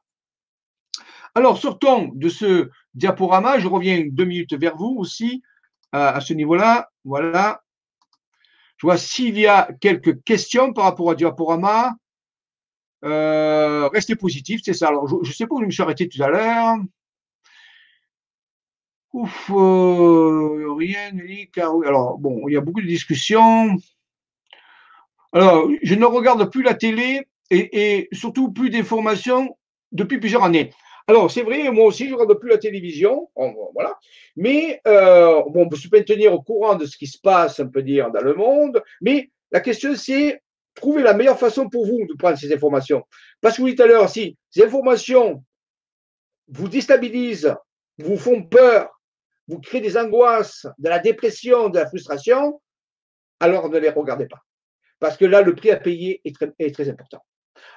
Alors, 1.34 1.58
sortons 1.58 2.12
de 2.14 2.28
ce 2.28 2.68
diaporama, 2.94 3.58
je 3.58 3.66
reviens 3.66 4.04
deux 4.08 4.24
minutes 4.24 4.54
vers 4.54 4.76
vous 4.76 4.94
aussi 4.96 5.42
à 5.90 6.20
ce 6.20 6.34
niveau-là. 6.34 6.88
Voilà. 7.04 7.60
Je 8.78 8.86
vois 8.86 8.96
s'il 8.96 9.38
y 9.38 9.46
a 9.46 9.68
quelques 9.80 10.22
questions 10.22 10.72
par 10.72 10.84
rapport 10.84 11.10
à 11.10 11.14
Diaporama. 11.16 11.96
Euh, 13.04 13.88
restez 13.88 14.14
positif, 14.14 14.60
c'est 14.64 14.72
ça. 14.72 14.88
Alors, 14.88 15.08
je 15.08 15.28
ne 15.28 15.34
sais 15.34 15.46
pas 15.46 15.56
où 15.56 15.60
je 15.60 15.66
me 15.66 15.70
suis 15.70 15.82
arrêté 15.82 16.08
tout 16.08 16.22
à 16.22 16.28
l'heure. 16.28 16.76
Ouf, 19.12 19.50
euh, 19.50 20.72
rien, 20.74 21.10
Alors, 21.84 22.18
bon, 22.18 22.46
il 22.48 22.54
y 22.54 22.56
a 22.56 22.60
beaucoup 22.60 22.80
de 22.80 22.86
discussions. 22.86 23.76
Alors, 25.32 25.68
je 25.82 25.94
ne 25.94 26.04
regarde 26.04 26.50
plus 26.50 26.62
la 26.62 26.74
télé 26.74 27.26
et 27.50 28.08
surtout 28.12 28.52
plus 28.52 28.70
d'informations 28.70 29.56
depuis 29.90 30.18
plusieurs 30.18 30.44
années. 30.44 30.70
Alors, 31.08 31.30
c'est 31.30 31.42
vrai, 31.42 31.70
moi 31.70 31.86
aussi, 31.86 32.04
je 32.04 32.10
ne 32.10 32.18
regarde 32.18 32.38
plus 32.38 32.50
la 32.50 32.58
télévision, 32.58 33.30
voilà. 33.72 33.98
Mais 34.36 34.80
euh, 34.86 35.42
bon, 35.48 35.62
on 35.62 35.68
peut 35.68 35.76
se 35.76 35.88
maintenir 35.90 36.34
au 36.34 36.42
courant 36.42 36.74
de 36.74 36.84
ce 36.84 36.98
qui 36.98 37.06
se 37.06 37.18
passe, 37.18 37.60
on 37.60 37.68
peut 37.70 37.82
dire, 37.82 38.10
dans 38.10 38.20
le 38.20 38.34
monde. 38.34 38.82
Mais 39.00 39.30
la 39.50 39.60
question, 39.60 39.96
c'est 39.96 40.42
trouver 40.74 41.02
la 41.02 41.14
meilleure 41.14 41.38
façon 41.38 41.70
pour 41.70 41.86
vous 41.86 42.06
de 42.06 42.12
prendre 42.14 42.36
ces 42.36 42.52
informations. 42.52 43.04
Parce 43.40 43.56
que 43.56 43.62
vous 43.62 43.70
dites 43.70 43.80
à 43.80 43.86
l'heure, 43.86 44.10
si 44.10 44.36
ces 44.50 44.64
informations 44.64 45.42
vous 46.48 46.68
déstabilisent, 46.68 47.54
vous 47.96 48.18
font 48.18 48.42
peur, 48.42 48.90
vous 49.48 49.60
créez 49.60 49.80
des 49.80 49.96
angoisses, 49.96 50.66
de 50.78 50.90
la 50.90 50.98
dépression, 50.98 51.70
de 51.70 51.78
la 51.78 51.86
frustration, 51.86 52.60
alors 53.40 53.70
ne 53.70 53.78
les 53.78 53.88
regardez 53.88 54.26
pas. 54.26 54.42
Parce 55.00 55.16
que 55.16 55.24
là, 55.24 55.40
le 55.40 55.54
prix 55.54 55.70
à 55.70 55.76
payer 55.76 56.20
est 56.26 56.34
très, 56.34 56.52
est 56.58 56.74
très 56.74 56.90
important. 56.90 57.24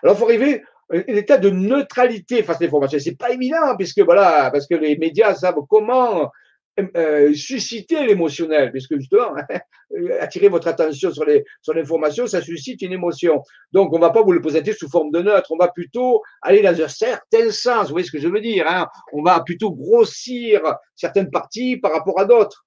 Alors, 0.04 0.16
il 0.16 0.20
faut 0.20 0.26
arriver 0.26 0.64
un 0.92 1.16
état 1.16 1.38
de 1.38 1.50
neutralité 1.50 2.44
face 2.44 2.62
à 2.62 2.64
l'information. 2.64 3.00
C'est 3.00 3.18
pas 3.18 3.32
évident, 3.32 3.76
puisque 3.78 4.02
voilà, 4.02 4.50
parce 4.52 4.68
que 4.68 4.76
les 4.76 4.98
médias 4.98 5.36
savent 5.36 5.62
comment 5.70 6.32
euh, 6.80 7.34
susciter 7.34 8.06
l'émotionnel, 8.06 8.72
puisque 8.72 8.98
justement, 8.98 9.34
attirer 10.20 10.48
votre 10.48 10.68
attention 10.68 11.12
sur, 11.12 11.26
les, 11.26 11.44
sur 11.62 11.74
l'information, 11.74 12.28
ça 12.28 12.42
suscite 12.42 12.82
une 12.82 12.94
émotion. 12.94 13.44
Donc, 13.72 13.94
on 13.94 13.98
ne 13.98 14.02
va 14.02 14.10
pas 14.10 14.22
vous 14.22 14.32
le 14.32 14.42
présenter 14.42 14.74
sous 14.74 14.90
forme 14.90 15.12
de 15.12 15.22
neutre, 15.22 15.52
on 15.52 15.58
va 15.58 15.68
plutôt 15.68 16.22
aller 16.42 16.62
dans 16.62 16.82
un 16.82 16.88
certain 16.88 17.52
sens, 17.52 17.88
vous 17.88 17.92
voyez 17.94 18.08
ce 18.08 18.12
que 18.12 18.20
je 18.20 18.28
veux 18.28 18.42
dire, 18.42 18.66
hein 18.68 18.88
on 19.12 19.22
va 19.22 19.42
plutôt 19.42 19.72
grossir 19.72 20.62
certaines 20.96 21.30
parties 21.30 21.78
par 21.78 21.92
rapport 21.92 22.20
à 22.20 22.26
d'autres. 22.26 22.66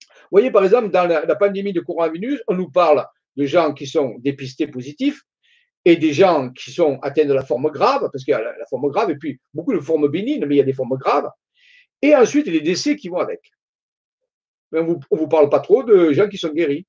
Vous 0.00 0.38
voyez, 0.38 0.50
par 0.50 0.64
exemple, 0.64 0.90
dans 0.90 1.06
la, 1.06 1.24
la 1.24 1.36
pandémie 1.36 1.72
de 1.72 1.80
coronavirus, 1.80 2.42
on 2.48 2.54
nous 2.54 2.70
parle 2.70 3.06
de 3.36 3.46
gens 3.46 3.72
qui 3.72 3.86
sont 3.86 4.16
dépistés 4.18 4.66
positifs 4.66 5.22
et 5.84 5.96
des 5.96 6.12
gens 6.12 6.50
qui 6.50 6.70
sont 6.70 6.98
atteints 7.02 7.24
de 7.24 7.32
la 7.32 7.44
forme 7.44 7.70
grave, 7.70 8.08
parce 8.12 8.24
qu'il 8.24 8.32
y 8.32 8.34
a 8.34 8.40
la, 8.40 8.66
forme 8.66 8.88
grave 8.90 9.10
et 9.10 9.16
puis 9.16 9.40
beaucoup 9.52 9.72
de 9.72 9.80
formes 9.80 10.08
bénignes, 10.08 10.44
mais 10.46 10.56
il 10.56 10.58
y 10.58 10.62
a 10.62 10.64
des 10.64 10.72
formes 10.72 10.96
graves. 10.96 11.28
Et 12.00 12.14
ensuite, 12.14 12.46
les 12.46 12.60
décès 12.60 12.96
qui 12.96 13.08
vont 13.08 13.18
avec. 13.18 13.40
Mais 14.70 14.80
on 14.80 14.86
ne 14.86 15.18
vous, 15.18 15.28
parle 15.28 15.50
pas 15.50 15.60
trop 15.60 15.82
de 15.82 16.12
gens 16.12 16.28
qui 16.28 16.38
sont 16.38 16.52
guéris. 16.52 16.86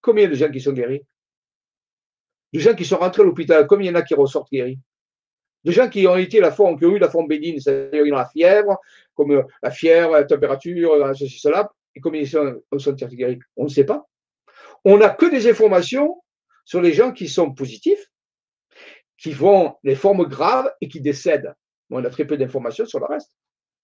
Combien 0.00 0.28
de 0.28 0.34
gens 0.34 0.50
qui 0.50 0.60
sont 0.60 0.72
guéris? 0.72 1.02
De 2.52 2.60
gens 2.60 2.74
qui 2.74 2.84
sont 2.84 2.96
rentrés 2.96 3.22
à 3.22 3.24
l'hôpital, 3.24 3.66
combien 3.66 3.90
il 3.90 3.94
y 3.94 3.96
en 3.96 4.00
a 4.00 4.02
qui 4.02 4.14
ressortent 4.14 4.50
guéris? 4.50 4.78
De 5.64 5.72
gens 5.72 5.88
qui 5.88 6.06
ont 6.06 6.16
été 6.16 6.40
la 6.40 6.52
forme, 6.52 6.78
qui 6.78 6.84
ont 6.84 6.94
eu 6.94 6.98
la 6.98 7.08
forme 7.08 7.26
bénigne, 7.26 7.58
c'est-à-dire 7.58 8.04
la 8.14 8.26
fièvre, 8.26 8.78
comme 9.14 9.44
la 9.62 9.70
fièvre, 9.70 10.12
la 10.12 10.24
température, 10.24 11.16
ceci, 11.16 11.38
cela, 11.38 11.70
et 11.94 12.00
combien 12.00 12.20
ils 12.20 12.28
sont, 12.28 12.60
sont 12.76 12.92
guéris? 12.92 13.38
On 13.56 13.64
ne 13.64 13.68
sait 13.68 13.84
pas. 13.84 14.06
On 14.84 14.98
n'a 14.98 15.10
que 15.10 15.30
des 15.30 15.48
informations 15.48 16.22
sur 16.64 16.80
les 16.80 16.92
gens 16.92 17.12
qui 17.12 17.28
sont 17.28 17.52
positifs, 17.52 18.10
qui 19.18 19.32
font 19.32 19.74
les 19.82 19.94
formes 19.94 20.24
graves 20.24 20.72
et 20.80 20.88
qui 20.88 21.00
décèdent. 21.00 21.54
On 21.90 22.04
a 22.04 22.10
très 22.10 22.24
peu 22.24 22.36
d'informations 22.36 22.86
sur 22.86 22.98
le 22.98 23.06
reste. 23.06 23.30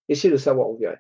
Essayez 0.09 0.33
de 0.33 0.39
savoir, 0.39 0.69
vous 0.69 0.79
verrez. 0.79 0.99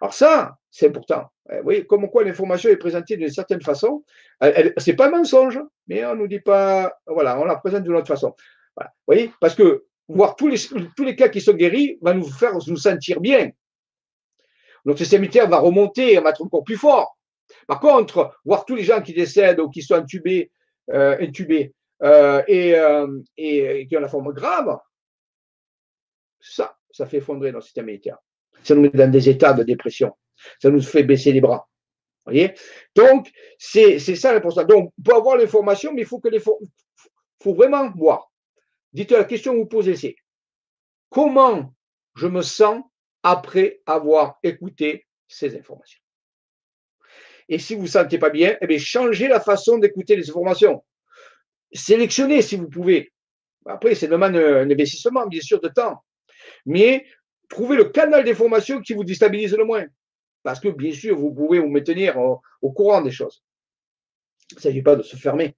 Alors 0.00 0.14
ça, 0.14 0.56
c'est 0.70 0.88
important. 0.88 1.26
Eh, 1.50 1.58
vous 1.58 1.64
voyez, 1.64 1.86
comme 1.86 2.08
quoi 2.10 2.24
l'information 2.24 2.70
est 2.70 2.76
présentée 2.76 3.16
d'une 3.16 3.30
certaine 3.30 3.60
façon. 3.60 4.04
Ce 4.40 4.90
n'est 4.90 4.96
pas 4.96 5.08
un 5.08 5.10
mensonge, 5.10 5.60
mais 5.86 6.04
on 6.04 6.14
ne 6.14 6.20
nous 6.20 6.28
dit 6.28 6.40
pas, 6.40 6.98
voilà, 7.06 7.38
on 7.38 7.44
la 7.44 7.56
présente 7.56 7.82
d'une 7.82 7.94
autre 7.94 8.08
façon. 8.08 8.34
Vous 8.76 8.84
voyez, 9.06 9.32
parce 9.40 9.54
que 9.54 9.84
voir 10.08 10.36
tous 10.36 10.48
les, 10.48 10.58
tous 10.96 11.04
les 11.04 11.16
cas 11.16 11.28
qui 11.28 11.40
sont 11.40 11.54
guéris 11.54 11.98
va 12.00 12.14
nous 12.14 12.28
faire 12.28 12.54
nous 12.54 12.76
sentir 12.76 13.20
bien. 13.20 13.50
Notre 14.84 14.98
système 14.98 15.22
immunitaire 15.22 15.48
va 15.48 15.58
remonter, 15.58 16.18
on 16.18 16.22
va 16.22 16.30
être 16.30 16.42
encore 16.42 16.64
plus 16.64 16.76
fort. 16.76 17.18
Par 17.66 17.80
contre, 17.80 18.38
voir 18.44 18.64
tous 18.64 18.76
les 18.76 18.84
gens 18.84 19.02
qui 19.02 19.12
décèdent 19.12 19.60
ou 19.60 19.68
qui 19.68 19.82
sont 19.82 19.94
intubés, 19.94 20.50
intubés 20.92 21.74
euh, 22.02 22.42
et, 22.46 22.74
euh, 22.76 23.20
qui 23.36 23.96
ont 23.96 24.00
la 24.00 24.08
forme 24.08 24.32
grave, 24.32 24.78
ça, 26.40 26.76
ça 26.90 27.06
fait 27.06 27.18
effondrer 27.18 27.52
notre 27.52 27.64
système 27.64 27.86
immunitaire. 27.86 28.18
Ça 28.62 28.74
nous 28.74 28.82
met 28.82 28.90
dans 28.90 29.10
des 29.10 29.28
états 29.28 29.52
de 29.52 29.62
dépression. 29.62 30.16
Ça 30.60 30.70
nous 30.70 30.82
fait 30.82 31.02
baisser 31.02 31.32
les 31.32 31.40
bras. 31.40 31.68
Voyez? 32.24 32.54
Donc, 32.94 33.30
c'est 33.58 33.98
ça 33.98 34.32
l'important. 34.32 34.64
Donc, 34.64 34.92
pour 35.02 35.14
avoir 35.14 35.36
l'information, 35.36 35.92
mais 35.92 36.02
il 36.02 36.06
faut 36.06 36.20
que 36.20 36.28
les 36.28 36.40
faut 36.40 37.54
vraiment 37.54 37.90
voir. 37.90 38.30
Dites 38.92 39.12
la 39.12 39.24
question 39.24 39.52
que 39.52 39.58
vous 39.58 39.66
posez, 39.66 39.96
c'est 39.96 40.16
comment 41.08 41.74
je 42.16 42.26
me 42.26 42.42
sens 42.42 42.82
après 43.22 43.80
avoir 43.86 44.38
écouté 44.42 45.06
ces 45.26 45.56
informations? 45.56 46.00
Et 47.48 47.58
si 47.58 47.74
vous 47.74 47.82
ne 47.82 47.86
vous 47.86 47.92
sentez 47.92 48.18
pas 48.18 48.30
bien, 48.30 48.56
eh 48.60 48.66
bien, 48.66 48.78
changez 48.78 49.28
la 49.28 49.40
façon 49.40 49.78
d'écouter 49.78 50.16
les 50.16 50.28
informations. 50.28 50.84
Sélectionnez 51.72 52.42
si 52.42 52.56
vous 52.56 52.68
pouvez. 52.68 53.12
Après, 53.66 53.94
c'est 53.94 54.08
demande 54.08 54.36
un 54.36 54.70
investissement, 54.70 55.26
bien 55.26 55.40
sûr, 55.40 55.60
de 55.60 55.68
temps 55.68 56.02
mais 56.66 57.06
trouvez 57.48 57.76
le 57.76 57.84
canal 57.84 58.24
d'information 58.24 58.80
qui 58.80 58.94
vous 58.94 59.04
déstabilise 59.04 59.54
le 59.56 59.64
moins. 59.64 59.86
Parce 60.42 60.60
que, 60.60 60.68
bien 60.68 60.92
sûr, 60.92 61.16
vous 61.16 61.32
pouvez 61.32 61.58
vous 61.58 61.68
maintenir 61.68 62.16
au, 62.18 62.70
courant 62.72 63.02
des 63.02 63.10
choses. 63.10 63.42
Il 64.52 64.56
ne 64.56 64.60
s'agit 64.60 64.82
pas 64.82 64.96
de 64.96 65.02
se 65.02 65.16
fermer. 65.16 65.56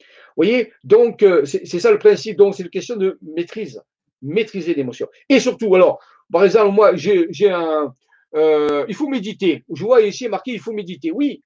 Vous 0.00 0.44
voyez 0.44 0.72
Donc, 0.84 1.22
euh, 1.22 1.44
c'est 1.44 1.66
ça 1.66 1.90
le 1.90 1.98
principe. 1.98 2.36
Donc, 2.36 2.54
c'est 2.54 2.62
une 2.62 2.70
question 2.70 2.96
de 2.96 3.18
maîtrise. 3.22 3.82
Maîtriser 4.20 4.74
l'émotion. 4.74 5.08
Et 5.28 5.40
surtout, 5.40 5.74
alors, 5.74 6.00
par 6.30 6.44
exemple, 6.44 6.72
moi, 6.72 6.94
j'ai 6.94 7.50
un. 7.50 7.94
Euh, 8.34 8.84
il 8.88 8.94
faut 8.94 9.08
méditer. 9.08 9.64
Je 9.72 9.84
vois 9.84 10.02
ici 10.02 10.28
marqué 10.28 10.52
il 10.52 10.60
faut 10.60 10.72
méditer. 10.72 11.10
Oui, 11.10 11.42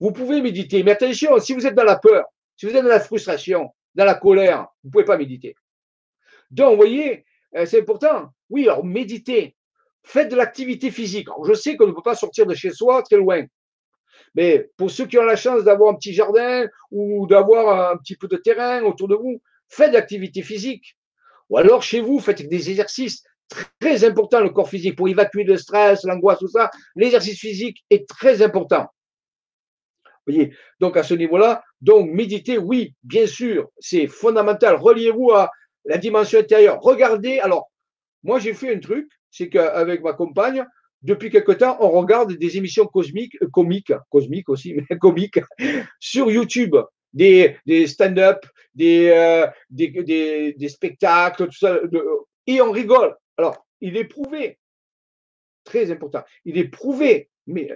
vous 0.00 0.12
pouvez 0.12 0.40
méditer. 0.40 0.82
Mais 0.82 0.92
attention, 0.92 1.38
si 1.38 1.54
vous 1.54 1.66
êtes 1.66 1.74
dans 1.74 1.84
la 1.84 1.96
peur, 1.96 2.24
si 2.56 2.66
vous 2.66 2.74
êtes 2.74 2.82
dans 2.82 2.88
la 2.88 3.00
frustration, 3.00 3.70
dans 3.94 4.04
la 4.04 4.14
colère, 4.14 4.66
vous 4.82 4.88
ne 4.88 4.92
pouvez 4.92 5.04
pas 5.04 5.16
méditer. 5.16 5.54
Donc, 6.50 6.72
vous 6.72 6.76
voyez, 6.76 7.24
euh, 7.56 7.66
c'est 7.66 7.80
important. 7.80 8.30
Oui, 8.50 8.64
alors 8.64 8.84
méditez. 8.84 9.56
Faites 10.02 10.28
de 10.28 10.36
l'activité 10.36 10.90
physique. 10.90 11.28
je 11.46 11.54
sais 11.54 11.76
qu'on 11.76 11.86
ne 11.86 11.92
peut 11.92 12.02
pas 12.02 12.14
sortir 12.14 12.46
de 12.46 12.54
chez 12.54 12.70
soi 12.70 13.02
très 13.02 13.16
loin. 13.16 13.44
Mais 14.34 14.70
pour 14.76 14.90
ceux 14.90 15.06
qui 15.06 15.16
ont 15.18 15.24
la 15.24 15.36
chance 15.36 15.64
d'avoir 15.64 15.92
un 15.92 15.96
petit 15.96 16.12
jardin 16.12 16.66
ou 16.90 17.26
d'avoir 17.26 17.92
un 17.92 17.96
petit 17.96 18.16
peu 18.16 18.28
de 18.28 18.36
terrain 18.36 18.82
autour 18.82 19.08
de 19.08 19.14
vous, 19.14 19.40
faites 19.68 19.90
de 19.90 19.94
l'activité 19.94 20.42
physique. 20.42 20.96
Ou 21.48 21.58
alors 21.58 21.82
chez 21.82 22.00
vous, 22.00 22.20
faites 22.20 22.46
des 22.46 22.70
exercices 22.70 23.24
très 23.80 24.04
importants, 24.04 24.40
le 24.40 24.50
corps 24.50 24.68
physique, 24.68 24.96
pour 24.96 25.08
évacuer 25.08 25.44
le 25.44 25.56
stress, 25.56 26.04
l'angoisse, 26.04 26.38
tout 26.38 26.48
ça. 26.48 26.70
L'exercice 26.96 27.38
physique 27.38 27.84
est 27.90 28.08
très 28.08 28.42
important. 28.42 28.86
Vous 30.26 30.32
voyez, 30.32 30.54
donc 30.80 30.96
à 30.96 31.02
ce 31.02 31.14
niveau-là, 31.14 31.62
donc 31.80 32.10
méditer, 32.10 32.56
oui, 32.56 32.94
bien 33.02 33.26
sûr, 33.26 33.68
c'est 33.78 34.06
fondamental. 34.06 34.76
Reliez-vous 34.76 35.32
à, 35.32 35.50
la 35.84 35.98
dimension 35.98 36.38
intérieure. 36.38 36.80
Regardez, 36.80 37.38
alors, 37.40 37.70
moi 38.22 38.38
j'ai 38.38 38.54
fait 38.54 38.74
un 38.74 38.80
truc, 38.80 39.08
c'est 39.30 39.48
qu'avec 39.48 40.02
ma 40.02 40.14
compagne, 40.14 40.64
depuis 41.02 41.28
quelque 41.30 41.52
temps, 41.52 41.76
on 41.80 41.90
regarde 41.90 42.32
des 42.32 42.56
émissions 42.56 42.86
cosmiques, 42.86 43.36
euh, 43.42 43.48
comiques, 43.52 43.92
cosmiques 44.10 44.48
aussi, 44.48 44.74
mais 44.90 44.98
comiques, 44.98 45.40
sur 46.00 46.30
YouTube, 46.30 46.76
des, 47.12 47.58
stand-up, 47.86 48.44
euh, 48.80 49.46
des, 49.70 50.68
spectacles, 50.68 51.46
tout 51.46 51.58
ça, 51.58 51.78
et 52.46 52.60
on 52.60 52.70
rigole. 52.70 53.14
Alors, 53.36 53.66
il 53.80 53.96
est 53.96 54.04
prouvé, 54.04 54.58
très 55.64 55.90
important, 55.90 56.24
il 56.44 56.58
est 56.58 56.68
prouvé 56.68 57.30
mais, 57.46 57.70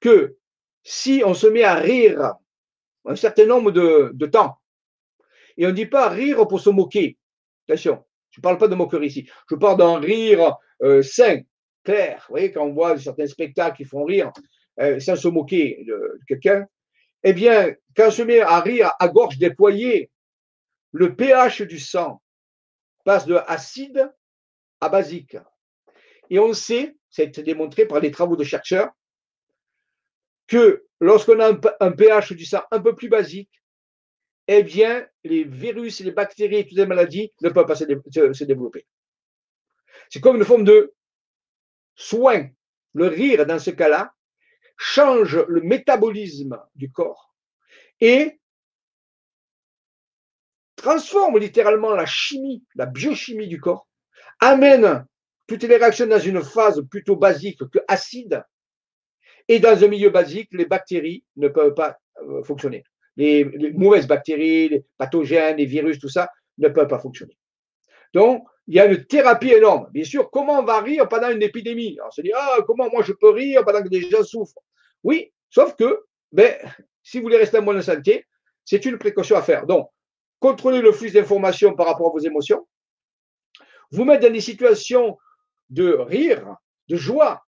que 0.00 0.36
si 0.82 1.22
on 1.24 1.34
se 1.34 1.46
met 1.46 1.64
à 1.64 1.74
rire 1.74 2.34
un 3.04 3.16
certain 3.16 3.46
nombre 3.46 3.70
de, 3.70 4.10
de 4.14 4.26
temps, 4.26 4.58
et 5.56 5.66
on 5.66 5.70
ne 5.70 5.74
dit 5.74 5.86
pas 5.86 6.08
rire 6.08 6.46
pour 6.48 6.60
se 6.60 6.70
moquer, 6.70 7.18
Attention, 7.68 8.04
je 8.30 8.40
ne 8.40 8.42
parle 8.42 8.58
pas 8.58 8.68
de 8.68 8.74
moquerie 8.74 9.06
ici. 9.06 9.28
Je 9.48 9.54
parle 9.54 9.78
d'un 9.78 9.98
rire 9.98 10.56
euh, 10.82 11.02
sain, 11.02 11.42
clair. 11.84 12.24
Vous 12.28 12.34
voyez, 12.34 12.50
quand 12.50 12.66
on 12.66 12.72
voit 12.72 12.98
certains 12.98 13.26
spectacles 13.26 13.76
qui 13.76 13.84
font 13.84 14.04
rire 14.04 14.32
euh, 14.80 14.98
sans 14.98 15.16
se 15.16 15.28
moquer 15.28 15.84
de, 15.86 16.20
quelqu'un, 16.26 16.66
eh 17.22 17.32
bien, 17.32 17.74
quand 17.96 18.08
on 18.08 18.10
se 18.10 18.22
met 18.22 18.40
à 18.40 18.60
rire 18.60 18.92
à 18.98 19.08
gorge 19.08 19.38
déployée, 19.38 20.10
le 20.92 21.14
pH 21.14 21.62
du 21.62 21.78
sang 21.78 22.20
passe 23.04 23.26
de 23.26 23.36
acide 23.46 24.12
basique. 24.88 25.36
Et 26.30 26.38
on 26.38 26.52
sait, 26.52 26.96
c'est 27.10 27.40
démontré 27.40 27.86
par 27.86 28.00
les 28.00 28.10
travaux 28.10 28.36
de 28.36 28.44
chercheurs, 28.44 28.90
que 30.46 30.84
lorsqu'on 31.00 31.40
a 31.40 31.52
un 31.80 31.92
pH 31.92 32.32
du 32.32 32.44
sang 32.44 32.62
un 32.70 32.80
peu 32.80 32.94
plus 32.94 33.08
basique, 33.08 33.62
eh 34.48 34.62
bien, 34.62 35.06
les 35.24 35.44
virus, 35.44 36.00
les 36.00 36.10
bactéries 36.10 36.56
et 36.56 36.66
toutes 36.66 36.78
les 36.78 36.86
maladies 36.86 37.32
ne 37.42 37.48
peuvent 37.48 37.66
pas 37.66 37.76
se, 37.76 38.44
développer. 38.44 38.86
C'est 40.10 40.20
comme 40.20 40.36
une 40.36 40.44
forme 40.44 40.64
de 40.64 40.94
soin. 41.94 42.48
Le 42.94 43.06
rire, 43.06 43.46
dans 43.46 43.58
ce 43.58 43.70
cas-là, 43.70 44.12
change 44.76 45.38
le 45.48 45.62
métabolisme 45.62 46.60
du 46.74 46.90
corps 46.90 47.34
et 48.00 48.40
transforme 50.76 51.38
littéralement 51.38 51.94
la 51.94 52.04
chimie, 52.04 52.64
la 52.74 52.86
biochimie 52.86 53.48
du 53.48 53.60
corps, 53.60 53.88
amène 54.42 55.06
toutes 55.46 55.62
les 55.62 55.76
réactions 55.76 56.06
dans 56.06 56.18
une 56.18 56.42
phase 56.42 56.82
plutôt 56.90 57.16
basique 57.16 57.66
que 57.70 57.78
acide, 57.88 58.44
et 59.48 59.58
dans 59.58 59.82
un 59.82 59.88
milieu 59.88 60.10
basique, 60.10 60.48
les 60.52 60.66
bactéries 60.66 61.24
ne 61.36 61.48
peuvent 61.48 61.74
pas 61.74 61.98
euh, 62.20 62.44
fonctionner 62.44 62.84
les, 63.16 63.72
mauvaises 63.72 64.06
bactéries, 64.06 64.68
les 64.68 64.84
pathogènes, 64.98 65.56
les 65.56 65.66
virus, 65.66 65.98
tout 65.98 66.08
ça, 66.08 66.28
ne 66.58 66.68
peuvent 66.68 66.88
pas 66.88 66.98
fonctionner. 66.98 67.36
Donc, 68.14 68.44
il 68.66 68.74
y 68.74 68.80
a 68.80 68.86
une 68.86 69.04
thérapie 69.04 69.52
énorme. 69.52 69.88
Bien 69.92 70.04
sûr, 70.04 70.30
comment 70.30 70.60
on 70.60 70.64
va 70.64 70.80
rire 70.80 71.08
pendant 71.08 71.30
une 71.30 71.42
épidémie? 71.42 71.98
On 72.06 72.10
se 72.10 72.20
dit, 72.20 72.32
ah, 72.34 72.58
comment 72.66 72.88
moi 72.90 73.02
je 73.02 73.12
peux 73.12 73.30
rire 73.30 73.64
pendant 73.64 73.82
que 73.82 73.88
des 73.88 74.02
gens 74.02 74.22
souffrent? 74.22 74.60
Oui, 75.02 75.32
sauf 75.50 75.74
que, 75.76 76.04
ben, 76.30 76.54
si 77.02 77.18
vous 77.18 77.24
voulez 77.24 77.38
rester 77.38 77.58
en 77.58 77.62
bonne 77.62 77.82
santé, 77.82 78.26
c'est 78.64 78.84
une 78.84 78.98
précaution 78.98 79.36
à 79.36 79.42
faire. 79.42 79.66
Donc, 79.66 79.88
contrôlez 80.38 80.80
le 80.80 80.92
flux 80.92 81.10
d'informations 81.10 81.74
par 81.74 81.86
rapport 81.86 82.08
à 82.08 82.12
vos 82.12 82.18
émotions, 82.18 82.66
vous 83.92 84.04
mettre 84.04 84.26
dans 84.26 84.32
des 84.32 84.40
situations 84.40 85.18
de 85.70 85.92
rire, 85.92 86.56
de 86.88 86.96
joie, 86.96 87.42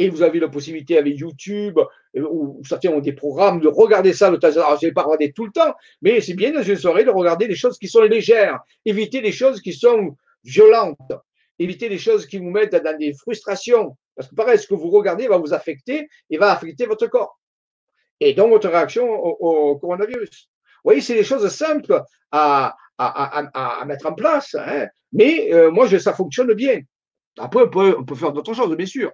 et 0.00 0.08
vous 0.08 0.22
avez 0.22 0.40
la 0.40 0.48
possibilité 0.48 0.96
avec 0.96 1.18
YouTube, 1.18 1.78
euh, 2.16 2.26
ou 2.30 2.62
certains 2.64 2.88
ont 2.88 3.00
des 3.00 3.12
programmes, 3.12 3.60
de 3.60 3.68
regarder 3.68 4.14
ça 4.14 4.30
de 4.30 4.36
temps 4.36 4.48
Alors, 4.48 4.78
je 4.80 4.86
ne 4.86 4.90
vais 4.90 4.94
pas 4.94 5.02
regarder 5.02 5.30
tout 5.32 5.44
le 5.44 5.52
temps, 5.52 5.74
mais 6.00 6.22
c'est 6.22 6.32
bien 6.32 6.52
dans 6.52 6.62
une 6.62 6.76
soirée 6.76 7.04
de 7.04 7.10
regarder 7.10 7.46
des 7.46 7.54
choses 7.54 7.78
qui 7.78 7.86
sont 7.86 8.00
légères, 8.00 8.60
éviter 8.86 9.20
les 9.20 9.30
choses 9.30 9.60
qui 9.60 9.74
sont 9.74 10.16
violentes, 10.42 11.12
éviter 11.58 11.90
les 11.90 11.98
choses 11.98 12.24
qui 12.24 12.38
vous 12.38 12.48
mettent 12.48 12.74
dans 12.74 12.96
des 12.96 13.12
frustrations. 13.12 13.94
Parce 14.16 14.28
que 14.28 14.34
pareil, 14.34 14.58
ce 14.58 14.66
que 14.66 14.74
vous 14.74 14.88
regardez 14.88 15.28
va 15.28 15.36
vous 15.36 15.52
affecter 15.52 16.08
et 16.30 16.38
va 16.38 16.50
affecter 16.50 16.86
votre 16.86 17.06
corps. 17.06 17.38
Et 18.20 18.32
donc 18.32 18.50
votre 18.50 18.68
réaction 18.70 19.06
au, 19.06 19.76
coronavirus. 19.76 20.48
Vous 20.82 20.88
voyez, 20.88 21.02
c'est 21.02 21.14
des 21.14 21.24
choses 21.24 21.46
simples 21.48 22.02
à, 22.32 22.74
à, 23.00 23.84
mettre 23.86 24.06
en 24.06 24.14
place, 24.14 24.54
hein. 24.54 24.86
mais 25.12 25.52
euh, 25.52 25.70
moi, 25.70 25.88
ça 25.98 26.12
fonctionne 26.12 26.52
bien. 26.54 26.80
Après, 27.38 27.62
on 27.62 28.04
peut, 28.04 28.14
faire 28.14 28.32
d'autres 28.32 28.54
choses, 28.54 28.76
bien 28.76 28.86
sûr. 28.86 29.12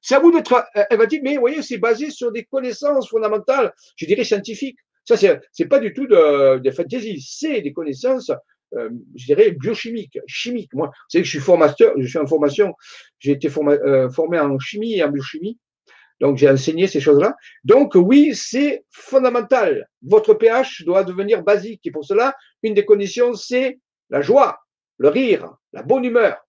C'est 0.00 0.14
à 0.14 0.20
vous 0.20 0.30
d'être 0.30 0.64
inventif, 0.90 1.20
mais 1.22 1.34
vous 1.34 1.40
voyez, 1.40 1.62
c'est 1.62 1.78
basé 1.78 2.10
sur 2.10 2.30
des 2.30 2.44
connaissances 2.44 3.08
fondamentales, 3.08 3.72
je 3.96 4.06
dirais 4.06 4.24
scientifiques. 4.24 4.78
Ça, 5.04 5.16
c'est 5.16 5.40
n'est 5.58 5.66
pas 5.66 5.78
du 5.78 5.92
tout 5.92 6.06
de, 6.06 6.58
de 6.58 6.70
fantaisie, 6.70 7.20
c'est 7.20 7.62
des 7.62 7.72
connaissances, 7.72 8.30
euh, 8.74 8.90
je 9.14 9.26
dirais, 9.26 9.52
biochimiques, 9.52 10.18
chimiques. 10.26 10.74
Moi, 10.74 10.88
vous 10.88 10.92
savez 11.08 11.22
que 11.22 11.26
je 11.26 11.30
suis 11.30 11.44
formateur, 11.44 11.92
je 11.96 12.06
suis 12.06 12.18
en 12.18 12.26
formation, 12.26 12.74
j'ai 13.18 13.32
été 13.32 13.48
euh, 13.48 14.10
formé 14.10 14.38
en 14.38 14.58
chimie 14.58 14.94
et 14.94 15.04
en 15.04 15.10
biochimie, 15.10 15.58
donc 16.20 16.38
j'ai 16.38 16.48
enseigné 16.48 16.86
ces 16.86 17.00
choses-là. 17.00 17.36
Donc 17.64 17.94
oui, 17.94 18.34
c'est 18.34 18.84
fondamental. 18.90 19.88
Votre 20.02 20.34
pH 20.34 20.84
doit 20.84 21.04
devenir 21.04 21.42
basique, 21.42 21.80
et 21.84 21.90
pour 21.90 22.04
cela, 22.04 22.34
une 22.62 22.74
des 22.74 22.84
conditions, 22.84 23.34
c'est 23.34 23.78
la 24.10 24.22
joie, 24.22 24.60
le 24.98 25.08
rire, 25.08 25.56
la 25.72 25.82
bonne 25.82 26.04
humeur 26.04 26.46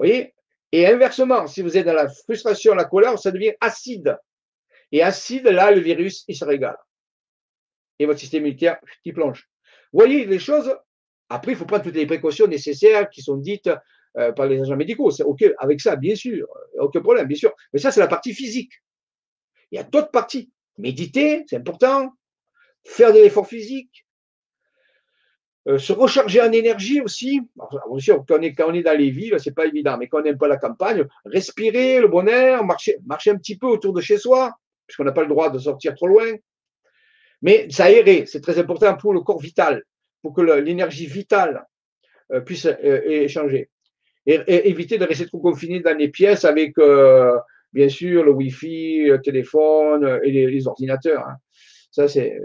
voyez? 0.00 0.34
Et 0.72 0.86
inversement, 0.86 1.46
si 1.46 1.62
vous 1.62 1.76
êtes 1.76 1.86
dans 1.86 1.94
la 1.94 2.08
frustration, 2.08 2.74
la 2.74 2.84
colère, 2.84 3.18
ça 3.18 3.30
devient 3.30 3.52
acide. 3.60 4.16
Et 4.92 5.02
acide, 5.02 5.46
là, 5.46 5.70
le 5.70 5.80
virus, 5.80 6.24
il 6.28 6.36
se 6.36 6.44
régale. 6.44 6.76
Et 7.98 8.06
votre 8.06 8.18
système 8.18 8.42
immunitaire, 8.42 8.78
il 9.04 9.12
plonge. 9.12 9.48
Vous 9.92 9.98
voyez 9.98 10.24
les 10.26 10.38
choses 10.38 10.74
Après, 11.28 11.52
il 11.52 11.58
faut 11.58 11.66
prendre 11.66 11.84
toutes 11.84 11.94
les 11.94 12.06
précautions 12.06 12.46
nécessaires 12.46 13.10
qui 13.10 13.20
sont 13.20 13.36
dites 13.36 13.70
euh, 14.18 14.32
par 14.32 14.46
les 14.46 14.60
agents 14.60 14.76
médicaux. 14.76 15.10
C'est 15.10 15.22
OK 15.22 15.44
avec 15.58 15.80
ça, 15.80 15.96
bien 15.96 16.14
sûr. 16.14 16.46
Aucun 16.78 17.00
problème, 17.00 17.26
bien 17.26 17.36
sûr. 17.36 17.52
Mais 17.72 17.78
ça, 17.78 17.90
c'est 17.90 18.00
la 18.00 18.08
partie 18.08 18.34
physique. 18.34 18.72
Il 19.70 19.76
y 19.76 19.78
a 19.78 19.84
d'autres 19.84 20.10
parties. 20.10 20.50
Méditer, 20.78 21.44
c'est 21.48 21.56
important. 21.56 22.12
Faire 22.84 23.12
de 23.12 23.18
l'effort 23.18 23.46
physique, 23.46 24.06
euh, 25.68 25.76
se 25.78 25.92
recharger 25.92 26.40
en 26.40 26.50
énergie 26.52 27.02
aussi. 27.02 27.40
Alors, 27.58 27.70
quand, 28.26 28.38
on 28.38 28.42
est, 28.42 28.54
quand 28.54 28.70
on 28.70 28.74
est 28.74 28.82
dans 28.82 28.96
les 28.96 29.10
villes, 29.10 29.36
c'est 29.38 29.54
pas 29.54 29.66
évident, 29.66 29.98
mais 29.98 30.08
quand 30.08 30.22
on 30.26 30.36
peu 30.36 30.46
à 30.46 30.48
la 30.48 30.56
campagne, 30.56 31.04
respirer 31.26 32.00
le 32.00 32.08
bon 32.08 32.26
air, 32.26 32.64
marcher, 32.64 32.96
marcher 33.04 33.30
un 33.30 33.36
petit 33.36 33.58
peu 33.58 33.66
autour 33.66 33.92
de 33.92 34.00
chez 34.00 34.16
soi, 34.16 34.54
puisqu'on 34.86 35.04
n'a 35.04 35.12
pas 35.12 35.22
le 35.22 35.28
droit 35.28 35.50
de 35.50 35.58
sortir 35.58 35.94
trop 35.94 36.06
loin. 36.06 36.32
Mais 37.42 37.68
s'aérer, 37.70 38.24
c'est 38.26 38.40
très 38.40 38.58
important 38.58 38.96
pour 38.96 39.12
le 39.12 39.20
corps 39.20 39.40
vital, 39.40 39.84
pour 40.22 40.32
que 40.32 40.40
l'énergie 40.40 41.06
vitale 41.06 41.66
euh, 42.32 42.40
puisse 42.40 42.66
échanger. 42.82 43.70
Et, 44.30 44.68
éviter 44.68 44.98
de 44.98 45.04
rester 45.04 45.26
trop 45.26 45.40
confiné 45.40 45.80
dans 45.80 45.96
les 45.96 46.08
pièces 46.08 46.44
avec, 46.44 46.74
bien 47.72 47.88
sûr, 47.88 48.24
le 48.24 48.32
Wi-Fi, 48.32 49.04
le 49.06 49.20
téléphone 49.20 50.20
et 50.24 50.30
les, 50.30 50.66
ordinateurs. 50.66 51.26
Hein. 51.26 51.36
Ça, 51.90 52.06
c'est 52.08 52.38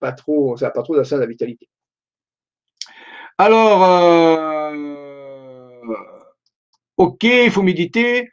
pas 0.00 0.12
trop, 0.12 0.56
ça 0.56 0.66
n'a 0.66 0.70
pas 0.70 0.82
trop 0.82 0.96
de 0.96 1.02
la 1.02 1.26
vitalité. 1.26 1.68
Alors, 3.38 3.84
euh, 3.84 5.82
ok, 6.96 7.22
il 7.22 7.50
faut 7.50 7.62
méditer. 7.62 8.30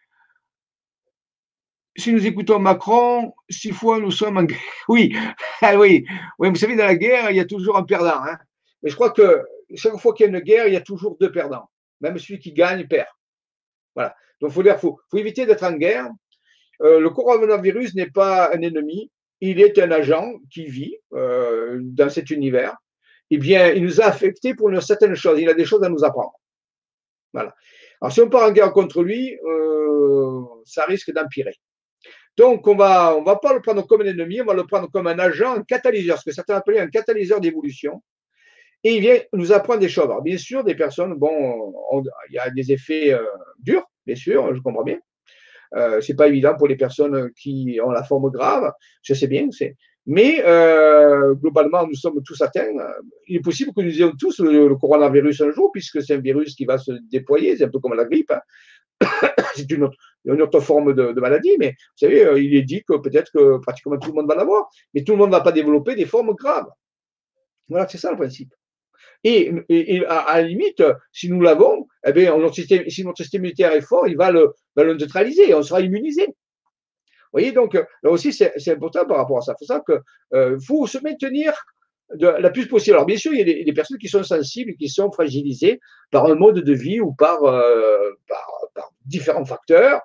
Si 1.98 2.14
nous 2.14 2.26
écoutons 2.26 2.58
Macron, 2.60 3.34
six 3.50 3.72
fois 3.72 4.00
nous 4.00 4.12
sommes 4.12 4.38
en 4.38 4.44
guerre. 4.44 4.60
Oui, 4.88 5.14
ah 5.62 5.78
oui, 5.78 6.06
oui, 6.40 6.50
vous 6.50 6.56
savez, 6.56 6.78
dans 6.78 6.86
la 6.86 6.96
guerre, 6.96 7.32
il 7.32 7.36
y 7.38 7.42
a 7.42 7.46
toujours 7.46 7.78
un 7.78 7.84
perdant. 7.84 8.24
Hein. 8.24 8.38
Mais 8.82 8.90
je 8.90 8.96
crois 8.96 9.12
que 9.12 9.42
chaque 9.76 9.98
fois 9.98 10.14
qu'il 10.14 10.26
y 10.26 10.30
a 10.30 10.32
une 10.32 10.40
guerre, 10.40 10.68
il 10.68 10.74
y 10.74 10.78
a 10.78 10.82
toujours 10.82 11.18
deux 11.20 11.32
perdants. 11.32 11.70
Même 12.04 12.20
celui 12.20 12.38
qui 12.40 12.54
gagne 12.54 12.88
perd. 12.88 13.08
Voilà. 13.96 14.16
Donc, 14.40 14.54
il 14.56 14.76
faut, 14.80 15.00
éviter 15.16 15.48
d'être 15.48 15.64
en 15.64 15.74
guerre. 15.74 16.08
Euh, 16.82 17.00
le 17.00 17.10
coronavirus 17.10 17.96
n'est 17.96 18.12
pas 18.12 18.54
un 18.54 18.62
ennemi. 18.62 19.12
Il 19.42 19.60
est 19.60 19.80
un 19.80 19.90
agent 19.92 20.34
qui 20.52 20.66
vit 20.66 20.96
euh, 21.14 21.80
dans 21.82 22.10
cet 22.10 22.30
univers 22.30 22.78
eh 23.34 23.38
bien, 23.38 23.72
il 23.72 23.84
nous 23.84 24.00
a 24.00 24.06
affectés 24.06 24.54
pour 24.54 24.70
une 24.70 24.80
certaine 24.80 25.16
chose. 25.16 25.40
Il 25.40 25.50
a 25.50 25.56
des 25.56 25.66
choses 25.66 25.84
à 25.84 25.90
nous 25.90 26.04
apprendre. 26.04 26.34
Voilà. 27.34 27.56
Alors, 28.00 28.14
si 28.14 28.22
on 28.22 28.30
part 28.30 28.48
en 28.48 28.52
guerre 28.52 28.72
contre 28.72 29.02
lui, 29.02 29.36
euh, 29.44 30.42
ça 30.66 30.86
risque 30.86 31.12
d'empirer. 31.12 31.56
Donc, 32.38 32.68
on 32.68 32.76
va, 32.76 33.20
va 33.26 33.38
pas 33.38 33.54
le 33.54 33.62
prendre 33.62 33.88
comme 33.88 34.02
un 34.02 34.06
ennemi, 34.06 34.40
on 34.42 34.46
va 34.46 34.54
le 34.54 34.68
prendre 34.68 34.88
comme 34.92 35.08
un 35.08 35.18
agent, 35.18 35.52
un 35.56 35.64
catalyseur, 35.64 36.20
ce 36.20 36.26
que 36.26 36.32
certains 36.32 36.58
appellent 36.58 36.78
un 36.78 36.90
catalyseur 36.90 37.40
d'évolution. 37.40 38.04
Et 38.84 38.96
il 38.96 39.02
vient 39.02 39.18
nous 39.34 39.52
apprendre 39.52 39.80
des 39.80 39.90
choses. 39.90 40.06
Alors, 40.06 40.22
bien 40.22 40.38
sûr, 40.38 40.64
des 40.64 40.76
personnes, 40.76 41.14
bon, 41.14 41.74
il 42.30 42.36
y 42.36 42.40
a 42.40 42.50
des 42.50 42.72
effets 42.72 43.14
euh, 43.14 43.24
durs, 43.60 43.86
bien 44.06 44.16
sûr, 44.16 44.54
je 44.54 44.62
comprends 44.62 44.84
bien. 44.84 45.00
Euh, 45.76 46.02
c'est 46.02 46.16
pas 46.16 46.28
évident 46.28 46.56
pour 46.56 46.68
les 46.68 46.76
personnes 46.76 47.32
qui 47.32 47.80
ont 47.84 47.92
la 47.92 48.04
forme 48.04 48.30
grave. 48.30 48.72
Je 49.02 49.14
sais 49.14 49.28
bien, 49.28 49.48
c'est, 49.52 49.76
mais 50.06 50.44
euh, 50.46 51.34
globalement, 51.36 51.88
nous 51.88 51.96
sommes 51.96 52.22
tous 52.24 52.42
atteints. 52.42 52.74
Il 53.28 53.38
est 53.38 53.42
possible 53.42 53.72
que 53.74 53.82
nous 53.82 53.92
ayons 53.92 54.12
tous 54.20 54.40
le, 54.40 54.76
coronavirus 54.76 55.42
un 55.42 55.52
jour, 55.52 55.72
puisque 55.72 56.02
c'est 56.04 56.16
un 56.16 56.20
virus 56.20 56.56
qui 56.56 56.66
va 56.66 56.78
se 56.78 56.92
déployer, 57.10 57.56
c'est 57.56 57.66
un 57.66 57.70
peu 57.70 57.80
comme 57.80 57.94
la 57.94 58.06
grippe. 58.06 58.34
C'est 59.56 59.70
une 59.70 59.84
autre, 60.42 60.60
forme 60.62 60.94
de, 60.94 61.20
maladie, 61.20 61.56
mais 61.60 61.72
vous 61.72 61.98
savez, 61.98 62.26
euh, 62.26 62.40
il 62.40 62.56
est 62.56 62.64
dit 62.64 62.84
que 62.88 62.98
peut-être 62.98 63.32
que 63.32 63.58
pratiquement 63.58 63.98
tout 63.98 64.10
le 64.10 64.16
monde 64.16 64.28
va 64.28 64.36
l'avoir, 64.36 64.70
mais 64.94 65.04
tout 65.04 65.12
le 65.12 65.18
monde 65.18 65.30
ne 65.30 65.36
va 65.36 65.42
pas 65.42 65.52
développer 65.52 65.96
des 65.96 66.06
formes 66.06 66.34
graves. 66.34 66.70
Voilà, 67.68 67.88
c'est 67.88 67.98
ça 67.98 68.12
le 68.12 68.18
principe. 68.18 68.54
Et, 69.24 69.52
à, 70.08 70.42
la 70.42 70.42
limite, 70.42 70.84
si 71.12 71.30
nous 71.30 71.42
l'avons, 71.42 71.88
eh 72.06 72.12
bien, 72.12 72.36
si 72.52 73.06
notre 73.06 73.18
système 73.18 73.42
immunitaire 73.42 73.72
est 73.72 73.82
fort, 73.82 74.08
il 74.08 74.18
va 74.18 74.32
le, 74.32 74.54
neutraliser, 74.76 75.54
on 75.54 75.64
sera 75.64 75.82
immunisé 75.82 76.28
voyez, 77.34 77.52
donc 77.52 77.74
là 77.74 78.10
aussi, 78.10 78.32
c'est 78.32 78.72
important 78.72 79.06
par 79.06 79.18
rapport 79.18 79.40
à 79.40 79.42
ça. 79.42 79.54
Il 79.60 79.66
faut 79.66 79.74
ça 79.74 79.82
que 79.86 80.00
euh, 80.34 80.60
faut 80.60 80.88
se 80.88 81.00
maintenir 81.00 81.54
la 82.20 82.50
plus 82.52 82.68
possible. 82.68 82.96
Alors, 82.96 83.06
bien 83.06 83.18
sûr, 83.18 83.34
il 83.34 83.40
y 83.40 83.62
a 83.62 83.64
des, 83.64 83.74
personnes 83.74 83.98
qui 83.98 84.08
sont 84.08 84.24
sensibles, 84.24 84.76
qui 84.76 84.88
sont 84.88 85.12
fragilisées 85.12 85.80
par 86.12 86.26
un 86.26 86.36
mode 86.36 86.60
de 86.60 86.74
vie 86.74 87.00
ou 87.00 87.14
par, 87.14 87.44
euh, 87.44 88.12
par, 88.28 88.92
différents 89.06 89.46
facteurs 89.46 90.02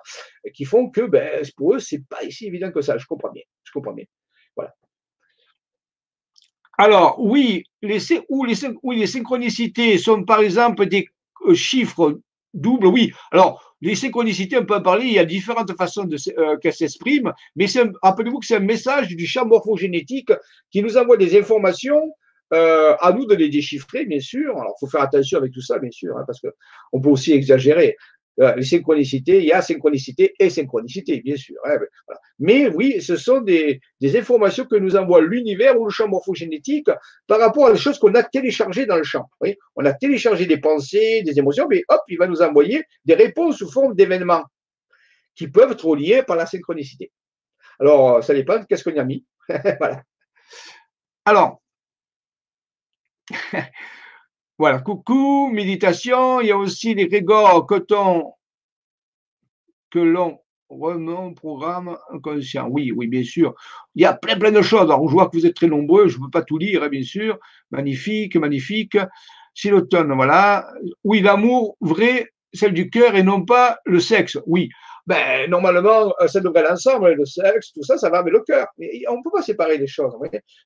qui 0.53 0.65
font 0.65 0.89
que 0.89 1.01
ben, 1.01 1.41
pour 1.55 1.75
eux, 1.75 1.79
c'est 1.79 2.03
pas 2.09 2.17
si 2.29 2.47
évident 2.47 2.71
que 2.71 2.81
ça. 2.81 2.97
Je 2.97 3.05
comprends 3.05 3.31
bien. 3.31 3.43
Je 3.63 3.71
comprends 3.71 3.93
bien. 3.93 4.05
Alors, 6.79 7.17
oui, 7.19 7.65
les, 7.81 7.99
ou 8.29 8.45
les, 8.45 9.05
synchronicités 9.05 9.97
sont 9.97 10.23
par 10.23 10.39
exemple 10.39 10.85
des 10.85 11.09
euh, 11.45 11.53
chiffres 11.53 12.21
doubles. 12.53 12.87
Oui, 12.87 13.11
alors 13.33 13.75
les 13.81 13.95
synchronicités, 13.95 14.57
on 14.57 14.65
peut 14.65 14.75
en 14.75 14.81
parler, 14.81 15.07
il 15.07 15.11
y 15.11 15.19
a 15.19 15.25
différentes 15.25 15.75
façons 15.77 16.07
euh, 16.37 16.55
qu'elles 16.57 16.73
s'expriment, 16.73 17.33
mais 17.57 17.65
rappelez-vous 18.01 18.39
que 18.39 18.45
c'est 18.45 18.55
un 18.55 18.61
message 18.61 19.09
du 19.09 19.27
champ 19.27 19.45
morphogénétique 19.45 20.31
qui 20.71 20.81
nous 20.81 20.95
envoie 20.95 21.17
des 21.17 21.37
informations 21.37 22.13
euh, 22.53 22.95
à 23.01 23.11
nous 23.11 23.25
de 23.25 23.35
les 23.35 23.49
déchiffrer, 23.49 24.05
bien 24.05 24.21
sûr. 24.21 24.57
Alors, 24.57 24.73
il 24.77 24.79
faut 24.79 24.89
faire 24.89 25.01
attention 25.01 25.37
avec 25.37 25.51
tout 25.51 25.61
ça, 25.61 25.79
bien 25.79 25.91
sûr, 25.91 26.17
hein, 26.17 26.23
parce 26.25 26.39
qu'on 26.39 27.01
peut 27.01 27.09
aussi 27.09 27.33
exagérer. 27.33 27.97
Euh, 28.41 28.55
les 28.55 28.63
synchronicités, 28.63 29.39
il 29.39 29.45
y 29.45 29.51
a 29.51 29.61
synchronicité 29.61 30.33
et 30.39 30.49
synchronicité, 30.49 31.19
bien 31.21 31.35
sûr. 31.35 31.57
Hein, 31.65 31.75
ben, 32.07 32.15
Mais 32.39 32.69
oui, 32.69 33.01
ce 33.01 33.17
sont 33.17 33.41
des, 33.41 33.81
informations 34.15 34.65
que 34.65 34.77
nous 34.77 34.95
envoie 34.95 35.21
l'univers 35.21 35.79
ou 35.79 35.85
le 35.85 35.89
champ 35.89 36.07
morphogénétique 36.07 36.89
par 37.27 37.39
rapport 37.39 37.67
à 37.67 37.73
des 37.73 37.77
choses 37.77 37.99
qu'on 37.99 38.15
a 38.15 38.23
téléchargées 38.23 38.85
dans 38.85 38.95
le 38.95 39.03
champ. 39.03 39.29
On 39.75 39.83
a 39.83 39.93
téléchargé 39.93 40.45
des 40.45 40.57
pensées, 40.57 41.21
des 41.23 41.37
émotions, 41.37 41.67
mais 41.69 41.83
hop, 41.89 42.01
il 42.07 42.17
va 42.17 42.27
nous 42.27 42.41
envoyer 42.41 42.83
des 43.03 43.15
réponses 43.15 43.57
sous 43.57 43.69
forme 43.69 43.93
d'événements 43.93 44.45
qui 45.35 45.49
peuvent 45.49 45.73
être 45.73 45.95
liés 45.95 46.23
par 46.23 46.37
la 46.37 46.45
synchronicité. 46.45 47.11
Alors, 47.79 48.23
ça 48.23 48.33
dépend, 48.33 48.63
qu'est-ce 48.63 48.83
qu'on 48.85 48.95
y 48.95 48.99
a 48.99 49.05
mis? 49.05 49.25
Voilà. 49.79 50.03
Alors, 51.25 51.61
Voilà, 54.59 54.79
coucou, 54.79 55.49
méditation. 55.53 56.41
Il 56.41 56.47
y 56.47 56.51
a 56.51 56.57
aussi 56.57 56.93
les 56.93 57.07
coton 57.65 58.33
que 59.89 59.99
l'on 59.99 60.37
remet 60.67 61.33
programme 61.33 61.97
inconscient. 62.13 62.67
Oui, 62.67 62.91
oui, 62.91 63.07
bien 63.07 63.23
sûr. 63.23 63.55
Il 63.95 64.01
y 64.01 64.05
a 64.05 64.13
plein, 64.13 64.37
plein 64.37 64.51
de 64.51 64.61
choses. 64.61 64.81
Alors, 64.81 65.07
je 65.07 65.13
vois 65.13 65.29
que 65.29 65.37
vous 65.37 65.45
êtes 65.45 65.55
très 65.55 65.67
nombreux. 65.67 66.09
Je 66.09 66.17
ne 66.17 66.23
peux 66.23 66.29
pas 66.29 66.41
tout 66.41 66.57
lire, 66.57 66.83
hein, 66.83 66.89
bien 66.89 67.03
sûr. 67.03 67.39
Magnifique, 67.71 68.35
magnifique. 68.35 68.97
C'est 69.55 69.69
l'automne, 69.69 70.13
voilà. 70.13 70.69
Oui, 71.05 71.21
l'amour 71.21 71.77
vrai, 71.79 72.27
celle 72.53 72.73
du 72.73 72.89
cœur 72.89 73.15
et 73.15 73.23
non 73.23 73.45
pas 73.45 73.79
le 73.85 74.01
sexe. 74.01 74.37
Oui. 74.45 74.69
Ben, 75.07 75.49
normalement, 75.49 76.13
euh, 76.19 76.27
ça 76.27 76.41
devrait 76.41 76.63
l'ensemble, 76.63 77.13
le 77.13 77.25
sexe, 77.25 77.71
tout 77.71 77.81
ça, 77.81 77.97
ça 77.97 78.09
va 78.09 78.19
avec 78.19 78.33
le 78.33 78.41
cœur. 78.41 78.67
On 79.07 79.17
ne 79.17 79.23
peut 79.23 79.31
pas 79.31 79.41
séparer 79.41 79.77
les 79.77 79.87
choses. 79.87 80.13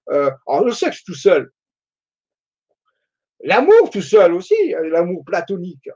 Euh, 0.09 0.31
le 0.65 0.71
sexe 0.71 1.03
tout 1.03 1.13
seul, 1.13 1.51
L'amour 3.43 3.89
tout 3.91 4.01
seul 4.01 4.33
aussi, 4.33 4.55
l'amour 4.91 5.23
platonique. 5.25 5.89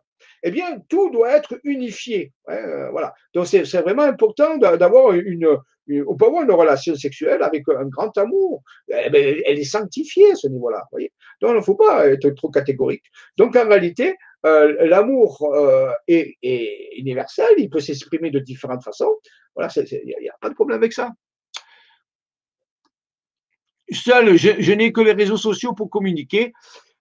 eh 0.43 0.51
bien, 0.51 0.79
tout 0.89 1.09
doit 1.09 1.31
être 1.31 1.59
unifié. 1.63 2.33
Euh, 2.49 2.89
voilà. 2.91 3.13
Donc, 3.33 3.47
c'est 3.47 3.81
vraiment 3.81 4.03
important 4.03 4.57
d'avoir 4.57 5.13
une, 5.13 5.47
On 6.07 6.15
peut 6.17 6.25
avoir 6.25 6.43
une 6.43 6.51
relation 6.51 6.95
sexuelle 6.95 7.41
avec 7.41 7.63
un 7.69 7.85
grand 7.85 8.15
amour. 8.17 8.63
Eh 8.89 9.09
ben, 9.09 9.41
elle 9.45 9.59
est 9.59 9.63
sanctifiée 9.63 10.31
à 10.31 10.35
ce 10.35 10.47
niveau-là. 10.47 10.83
Donc, 11.41 11.51
il 11.53 11.55
ne 11.55 11.61
faut 11.61 11.75
pas 11.75 12.07
être 12.07 12.29
trop 12.31 12.49
catégorique. 12.49 13.05
Donc, 13.37 13.55
en 13.55 13.67
réalité, 13.67 14.17
euh, 14.45 14.85
l'amour 14.85 15.41
euh, 15.53 15.91
est, 16.07 16.37
universel. 16.97 17.53
Il 17.57 17.69
peut 17.69 17.79
s'exprimer 17.79 18.29
de 18.29 18.39
différentes 18.39 18.83
façons. 18.83 19.15
Voilà, 19.55 19.71
il 19.75 20.15
n'y 20.19 20.29
a, 20.29 20.35
pas 20.41 20.49
de 20.49 20.53
problème 20.53 20.77
avec 20.77 20.91
ça. 20.91 21.11
Seul, 23.89 24.35
je 24.35 24.73
n'ai 24.73 24.91
que 24.91 24.99
les 24.99 25.13
réseaux 25.13 25.37
sociaux 25.37 25.73
pour 25.73 25.89
communiquer. 25.89 26.51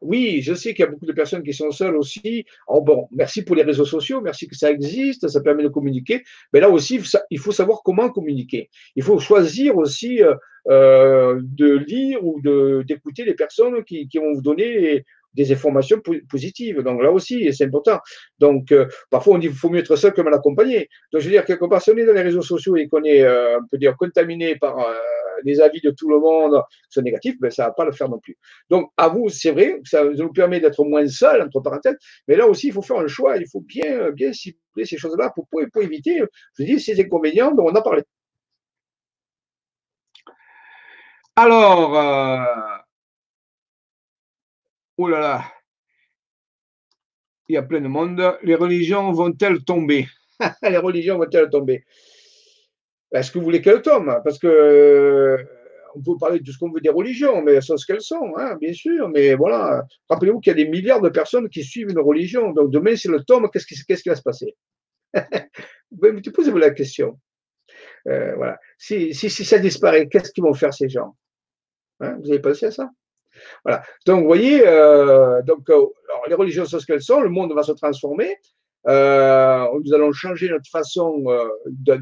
Oui, 0.03 0.42
je 0.42 0.53
sais 0.53 0.74
qu'il 0.74 0.84
y 0.84 0.88
a 0.88 0.90
beaucoup 0.90 1.07
de 1.07 1.12
personnes 1.12 1.42
qui 1.42 1.55
sont 1.55 1.70
seules 1.70 1.97
aussi. 1.97 2.44
Bon, 2.68 3.09
merci 3.12 3.42
pour 3.42 3.57
les 3.57 3.62
réseaux 3.62 3.86
sociaux, 3.86 4.20
merci 4.20 4.47
que 4.47 4.57
ça 4.57 4.70
existe, 4.70 5.26
ça 5.26 5.40
permet 5.40 5.62
de 5.62 5.68
communiquer. 5.68 6.22
Mais 6.53 6.61
là 6.61 6.68
aussi, 6.68 7.01
il 7.30 7.38
faut 7.38 7.53
savoir 7.53 7.82
comment 7.82 8.11
communiquer. 8.11 8.68
Il 8.94 9.03
faut 9.03 9.18
choisir 9.18 9.76
aussi 9.76 10.22
euh, 10.22 10.34
euh, 10.68 11.40
de 11.42 11.76
lire 11.76 12.24
ou 12.24 12.40
d'écouter 12.82 13.24
les 13.24 13.34
personnes 13.34 13.84
qui, 13.84 14.09
vont 14.16 14.34
vous 14.34 14.42
donner 14.42 15.05
des 15.37 15.53
informations 15.53 16.01
positives. 16.28 16.80
Donc 16.82 17.03
là 17.03 17.11
aussi, 17.12 17.53
c'est 17.53 17.64
important. 17.64 17.99
Donc 18.39 18.72
euh, 18.72 18.87
parfois 19.11 19.34
on 19.34 19.39
dit 19.39 19.49
qu'il 19.49 19.57
faut 19.57 19.70
mieux 19.70 19.80
être 19.80 19.97
seul 19.97 20.12
que 20.12 20.20
mal 20.22 20.34
accompagné. 20.34 20.89
Donc 21.12 21.20
je 21.20 21.26
veux 21.26 21.32
dire, 21.32 21.45
quelque 21.45 21.66
part, 21.66 21.82
si 21.82 21.91
on 21.91 21.97
est 21.97 22.07
dans 22.07 22.12
les 22.12 22.22
réseaux 22.22 22.43
sociaux 22.43 22.76
et 22.76 22.89
qu'on 22.89 23.05
est, 23.05 23.26
on 23.26 23.66
peut 23.70 23.78
dire, 23.78 23.97
contaminé 23.97 24.57
par 24.57 24.76
les 25.45 25.61
avis 25.61 25.80
de 25.80 25.91
tout 25.91 26.09
le 26.09 26.18
monde 26.18 26.62
sont 26.89 27.03
négatifs, 27.03 27.37
ben, 27.41 27.51
ça 27.51 27.64
ne 27.64 27.68
va 27.68 27.74
pas 27.74 27.84
le 27.84 27.93
faire 27.93 28.09
non 28.09 28.18
plus. 28.18 28.37
Donc, 28.70 28.91
à 28.97 29.09
vous, 29.09 29.28
c'est 29.28 29.53
vrai, 29.53 29.80
ça 29.84 30.05
nous 30.05 30.32
permet 30.32 30.61
d'être 30.61 30.82
moins 30.84 31.07
seul, 31.09 31.43
entre 31.43 31.61
parenthèses, 31.61 31.97
mais 32.28 32.37
là 32.37 32.47
aussi, 32.47 32.68
il 32.68 32.72
faut 32.72 32.82
faire 32.82 32.99
un 32.99 33.07
choix, 33.07 33.37
il 33.37 33.49
faut 33.49 33.61
bien, 33.61 34.11
bien 34.11 34.32
cibler 34.32 34.84
ces 34.84 34.97
choses-là 34.97 35.30
pour, 35.34 35.47
pour, 35.49 35.82
éviter, 35.82 36.22
je 36.59 36.64
dis, 36.64 36.80
ces 36.80 37.01
inconvénients 37.01 37.53
dont 37.53 37.66
on 37.66 37.74
a 37.74 37.82
parlé. 37.82 38.03
Alors, 41.37 41.97
euh, 41.97 42.76
oh 44.99 45.09
là 45.09 45.20
là, 45.20 45.44
il 47.49 47.55
y 47.55 47.57
a 47.57 47.62
plein 47.62 47.80
de 47.80 47.88
monde. 47.88 48.38
Les 48.42 48.55
religions 48.55 49.12
vont-elles 49.12 49.64
tomber? 49.64 50.09
Les 50.62 50.76
religions 50.78 51.18
vont-elles 51.18 51.51
tomber? 51.51 51.84
Est-ce 53.12 53.30
que 53.30 53.38
vous 53.38 53.44
voulez 53.44 53.62
qu'elles 53.62 53.82
tombent 53.82 54.20
Parce 54.24 54.38
que 54.38 54.47
euh, 54.47 55.44
on 55.94 56.03
peut 56.03 56.18
parler 56.18 56.40
de 56.40 56.51
ce 56.51 56.59
qu'on 56.59 56.70
veut 56.70 56.80
des 56.80 56.90
religions, 56.90 57.42
mais 57.42 57.55
elles 57.55 57.62
sont 57.62 57.76
ce 57.76 57.86
qu'elles 57.86 58.03
sont, 58.03 58.34
hein, 58.36 58.57
bien 58.57 58.72
sûr. 58.72 59.09
Mais 59.09 59.34
voilà, 59.34 59.84
rappelez-vous 60.11 60.40
qu'il 60.40 60.51
y 60.51 60.61
a 60.61 60.64
des 60.64 60.68
milliards 60.68 61.01
de 61.01 61.09
personnes 61.09 61.49
qui 61.49 61.62
suivent 61.64 61.90
une 61.90 62.01
religion. 62.01 62.53
Donc 62.53 62.70
demain, 62.70 62.97
si 62.97 63.09
le 63.09 63.22
tombe, 63.22 63.49
qu'est-ce 63.51 63.66
qui, 63.66 64.09
va 64.09 64.16
se 64.16 64.22
passer? 64.22 64.55
Tu 66.22 66.32
posez-vous 66.32 66.59
la 66.59 66.70
question. 66.70 67.18
Euh, 68.09 68.34
voilà. 68.34 68.59
Si, 68.76 69.14
si, 69.14 69.30
ça 69.30 69.59
disparaît, 69.59 70.09
qu'est-ce 70.09 70.32
qu'ils 70.32 70.42
vont 70.42 70.53
faire 70.53 70.74
ces 70.74 70.88
gens? 70.88 71.16
Hein, 72.01 72.18
Vous 72.20 72.30
avez 72.30 72.40
pensé 72.40 72.66
à 72.66 72.70
ça? 72.72 72.90
Voilà. 73.64 73.82
Donc, 74.07 74.20
vous 74.20 74.26
voyez, 74.26 74.66
euh, 74.66 75.43
donc, 75.43 75.68
les 76.28 76.34
religions 76.34 76.64
sont 76.64 76.78
ce 76.78 76.87
qu'elles 76.87 77.03
sont, 77.03 77.20
le 77.20 77.28
monde 77.28 77.53
va 77.53 77.62
se 77.62 77.72
transformer, 77.72 78.37
euh, 78.89 79.66
nous 79.84 79.95
allons 79.95 80.12
changer 80.12 80.49
notre 80.49 80.70
façon 80.70 81.24
euh, 81.26 81.49
de, 81.66 81.99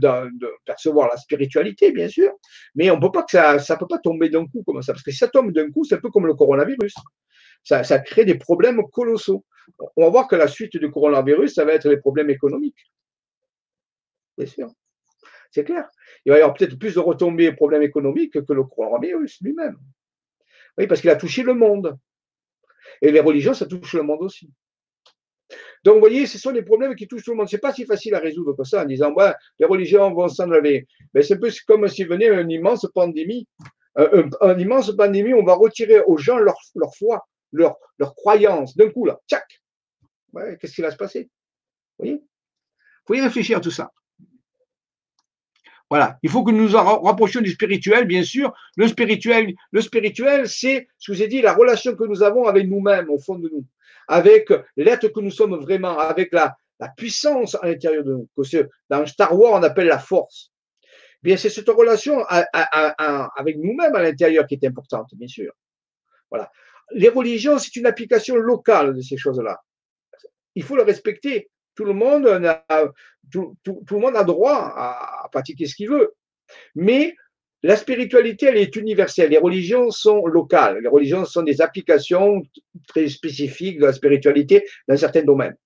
percevoir 0.66 1.08
la 1.08 1.16
spiritualité, 1.16 1.92
bien 1.92 2.08
sûr, 2.08 2.30
mais 2.74 2.90
on 2.90 3.00
peut 3.00 3.10
pas 3.10 3.22
que 3.22 3.30
ça, 3.30 3.58
ça 3.58 3.76
peut 3.76 3.86
pas 3.86 3.98
tomber 3.98 4.28
d'un 4.28 4.46
coup 4.46 4.62
comme 4.66 4.82
ça, 4.82 4.92
parce 4.92 5.02
que 5.02 5.10
si 5.10 5.16
ça 5.16 5.28
tombe 5.28 5.52
d'un 5.52 5.70
coup, 5.70 5.84
c'est 5.84 5.94
un 5.94 6.00
peu 6.00 6.10
comme 6.10 6.26
le 6.26 6.34
coronavirus. 6.34 6.94
Ça, 7.62 7.82
ça 7.82 7.98
crée 7.98 8.26
des 8.26 8.34
problèmes 8.34 8.82
colossaux. 8.92 9.44
On 9.96 10.04
va 10.04 10.10
voir 10.10 10.28
que 10.28 10.36
la 10.36 10.48
suite 10.48 10.76
du 10.76 10.90
coronavirus, 10.90 11.54
ça 11.54 11.64
va 11.64 11.72
être 11.72 11.88
les 11.88 11.96
problèmes 11.96 12.28
économiques. 12.28 12.92
Bien 14.36 14.46
sûr. 14.46 14.70
C'est 15.50 15.64
clair. 15.64 15.88
Il 16.26 16.32
va 16.32 16.38
y 16.38 16.42
avoir 16.42 16.54
peut-être 16.54 16.78
plus 16.78 16.96
de 16.96 17.00
retombées 17.00 17.44
et 17.44 17.52
problèmes 17.52 17.82
économiques 17.82 18.44
que 18.44 18.52
le 18.52 18.64
coronavirus 18.64 19.40
lui-même. 19.40 19.78
Oui, 20.78 20.86
parce 20.86 21.00
qu'il 21.00 21.10
a 21.10 21.16
touché 21.16 21.42
le 21.42 21.54
monde. 21.54 21.96
Et 23.00 23.10
les 23.10 23.20
religions, 23.20 23.54
ça 23.54 23.66
touche 23.66 23.94
le 23.94 24.02
monde 24.02 24.22
aussi. 24.22 24.50
Donc, 25.84 25.94
vous 25.94 26.00
voyez, 26.00 26.26
ce 26.26 26.38
sont 26.38 26.52
des 26.52 26.62
problèmes 26.62 26.94
qui 26.94 27.06
touchent 27.06 27.24
tout 27.24 27.32
le 27.32 27.36
monde. 27.36 27.48
Ce 27.48 27.56
n'est 27.56 27.60
pas 27.60 27.72
si 27.72 27.84
facile 27.84 28.14
à 28.14 28.18
résoudre 28.18 28.54
que 28.56 28.64
ça 28.64 28.82
en 28.82 28.86
disant, 28.86 29.12
ouais, 29.12 29.32
les 29.58 29.66
religions 29.66 30.12
vont 30.12 30.28
s'enlever. 30.28 30.86
Mais 31.12 31.22
c'est 31.22 31.38
peu 31.38 31.50
comme 31.66 31.86
si 31.88 32.04
venait 32.04 32.28
une 32.28 32.50
immense 32.50 32.86
pandémie. 32.94 33.46
Une 33.96 34.60
immense 34.60 34.94
pandémie, 34.96 35.34
on 35.34 35.44
va 35.44 35.54
retirer 35.54 36.00
aux 36.00 36.16
gens 36.16 36.38
leur, 36.38 36.56
foi, 36.96 37.26
leur, 37.52 37.76
leur 37.98 38.14
croyance. 38.14 38.76
D'un 38.76 38.90
coup, 38.90 39.04
là, 39.04 39.20
tchac 39.28 39.44
ouais, 40.32 40.56
Qu'est-ce 40.58 40.74
qui 40.74 40.82
va 40.82 40.90
se 40.90 40.96
passer? 40.96 41.28
Vous 41.98 42.06
voyez? 42.06 42.24
Faut 43.06 43.14
y 43.14 43.20
réfléchir 43.20 43.58
à 43.58 43.60
tout 43.60 43.70
ça. 43.70 43.92
Voilà. 45.94 46.18
Il 46.24 46.28
faut 46.28 46.42
que 46.42 46.50
nous 46.50 46.70
nous 46.70 46.76
rapprochions 46.76 47.40
du 47.40 47.52
spirituel, 47.52 48.04
bien 48.04 48.24
sûr. 48.24 48.52
Le 48.76 48.88
spirituel, 48.88 49.54
le 49.70 49.80
spirituel, 49.80 50.48
c'est, 50.48 50.88
je 50.98 51.12
vous 51.12 51.22
ai 51.22 51.28
dit, 51.28 51.40
la 51.40 51.52
relation 51.52 51.94
que 51.94 52.02
nous 52.02 52.24
avons 52.24 52.48
avec 52.48 52.68
nous-mêmes, 52.68 53.08
au 53.10 53.18
fond 53.20 53.36
de 53.36 53.48
nous 53.48 53.64
avec 54.08 54.52
l'être 54.76 55.06
que 55.06 55.20
nous 55.20 55.30
sommes 55.30 55.54
vraiment, 55.54 55.96
avec 55.96 56.32
la, 56.32 56.56
puissance 56.96 57.54
à 57.54 57.68
l'intérieur 57.68 58.02
de 58.02 58.12
nous, 58.12 58.28
que 58.36 58.68
dans 58.90 59.06
Star 59.06 59.38
Wars 59.38 59.52
on 59.52 59.62
appelle 59.62 59.86
la 59.86 60.00
force. 60.00 60.50
Bien, 61.22 61.36
c'est 61.36 61.48
cette 61.48 61.68
relation 61.68 62.24
avec 62.26 63.56
nous-mêmes 63.58 63.94
à 63.94 64.02
l'intérieur 64.02 64.48
qui 64.48 64.54
est 64.54 64.66
importante, 64.66 65.10
bien 65.14 65.28
sûr. 65.28 65.52
Voilà. 66.28 66.50
Les 66.90 67.08
religions, 67.08 67.56
c'est 67.60 67.76
une 67.76 67.86
application 67.86 68.34
locale 68.34 68.96
de 68.96 69.00
ces 69.00 69.16
choses-là. 69.16 69.62
Il 70.56 70.64
faut 70.64 70.74
le 70.74 70.82
respecter. 70.82 71.52
Tout 71.74 71.84
le 71.84 71.92
monde 71.92 72.26
a, 72.26 74.24
droit 74.24 74.72
à 74.76 75.28
pratiquer 75.32 75.66
ce 75.66 75.74
qu'il 75.74 75.90
veut. 75.90 76.14
Mais 76.74 77.14
la 77.62 77.76
spiritualité, 77.76 78.46
elle 78.46 78.58
est 78.58 78.76
universelle. 78.76 79.30
Les 79.30 79.38
religions 79.38 79.90
sont 79.90 80.26
locales. 80.26 80.80
Les 80.82 80.88
religions 80.88 81.24
sont 81.24 81.42
des 81.42 81.62
applications 81.62 82.42
très 82.86 83.08
spécifiques 83.08 83.78
de 83.78 83.86
la 83.86 83.92
spiritualité 83.94 84.66
dans 84.86 84.96
certains 84.96 85.22
domaines. 85.22 85.56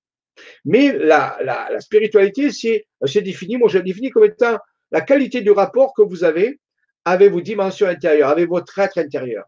Mais 0.64 0.92
la, 0.92 1.36
spiritualité, 1.80 2.52
c'est, 2.52 2.86
défini, 3.20 3.56
moi 3.56 3.68
je 3.68 3.78
la 3.78 3.84
définis 3.84 4.10
comme 4.10 4.24
étant 4.24 4.58
la 4.92 5.00
qualité 5.00 5.40
du 5.40 5.50
rapport 5.50 5.92
que 5.92 6.02
vous 6.02 6.22
avez 6.22 6.60
avec 7.04 7.32
vos 7.32 7.40
dimensions 7.40 7.88
intérieures, 7.88 8.28
avec 8.28 8.48
votre 8.48 8.78
être 8.78 8.98
intérieur. 8.98 9.44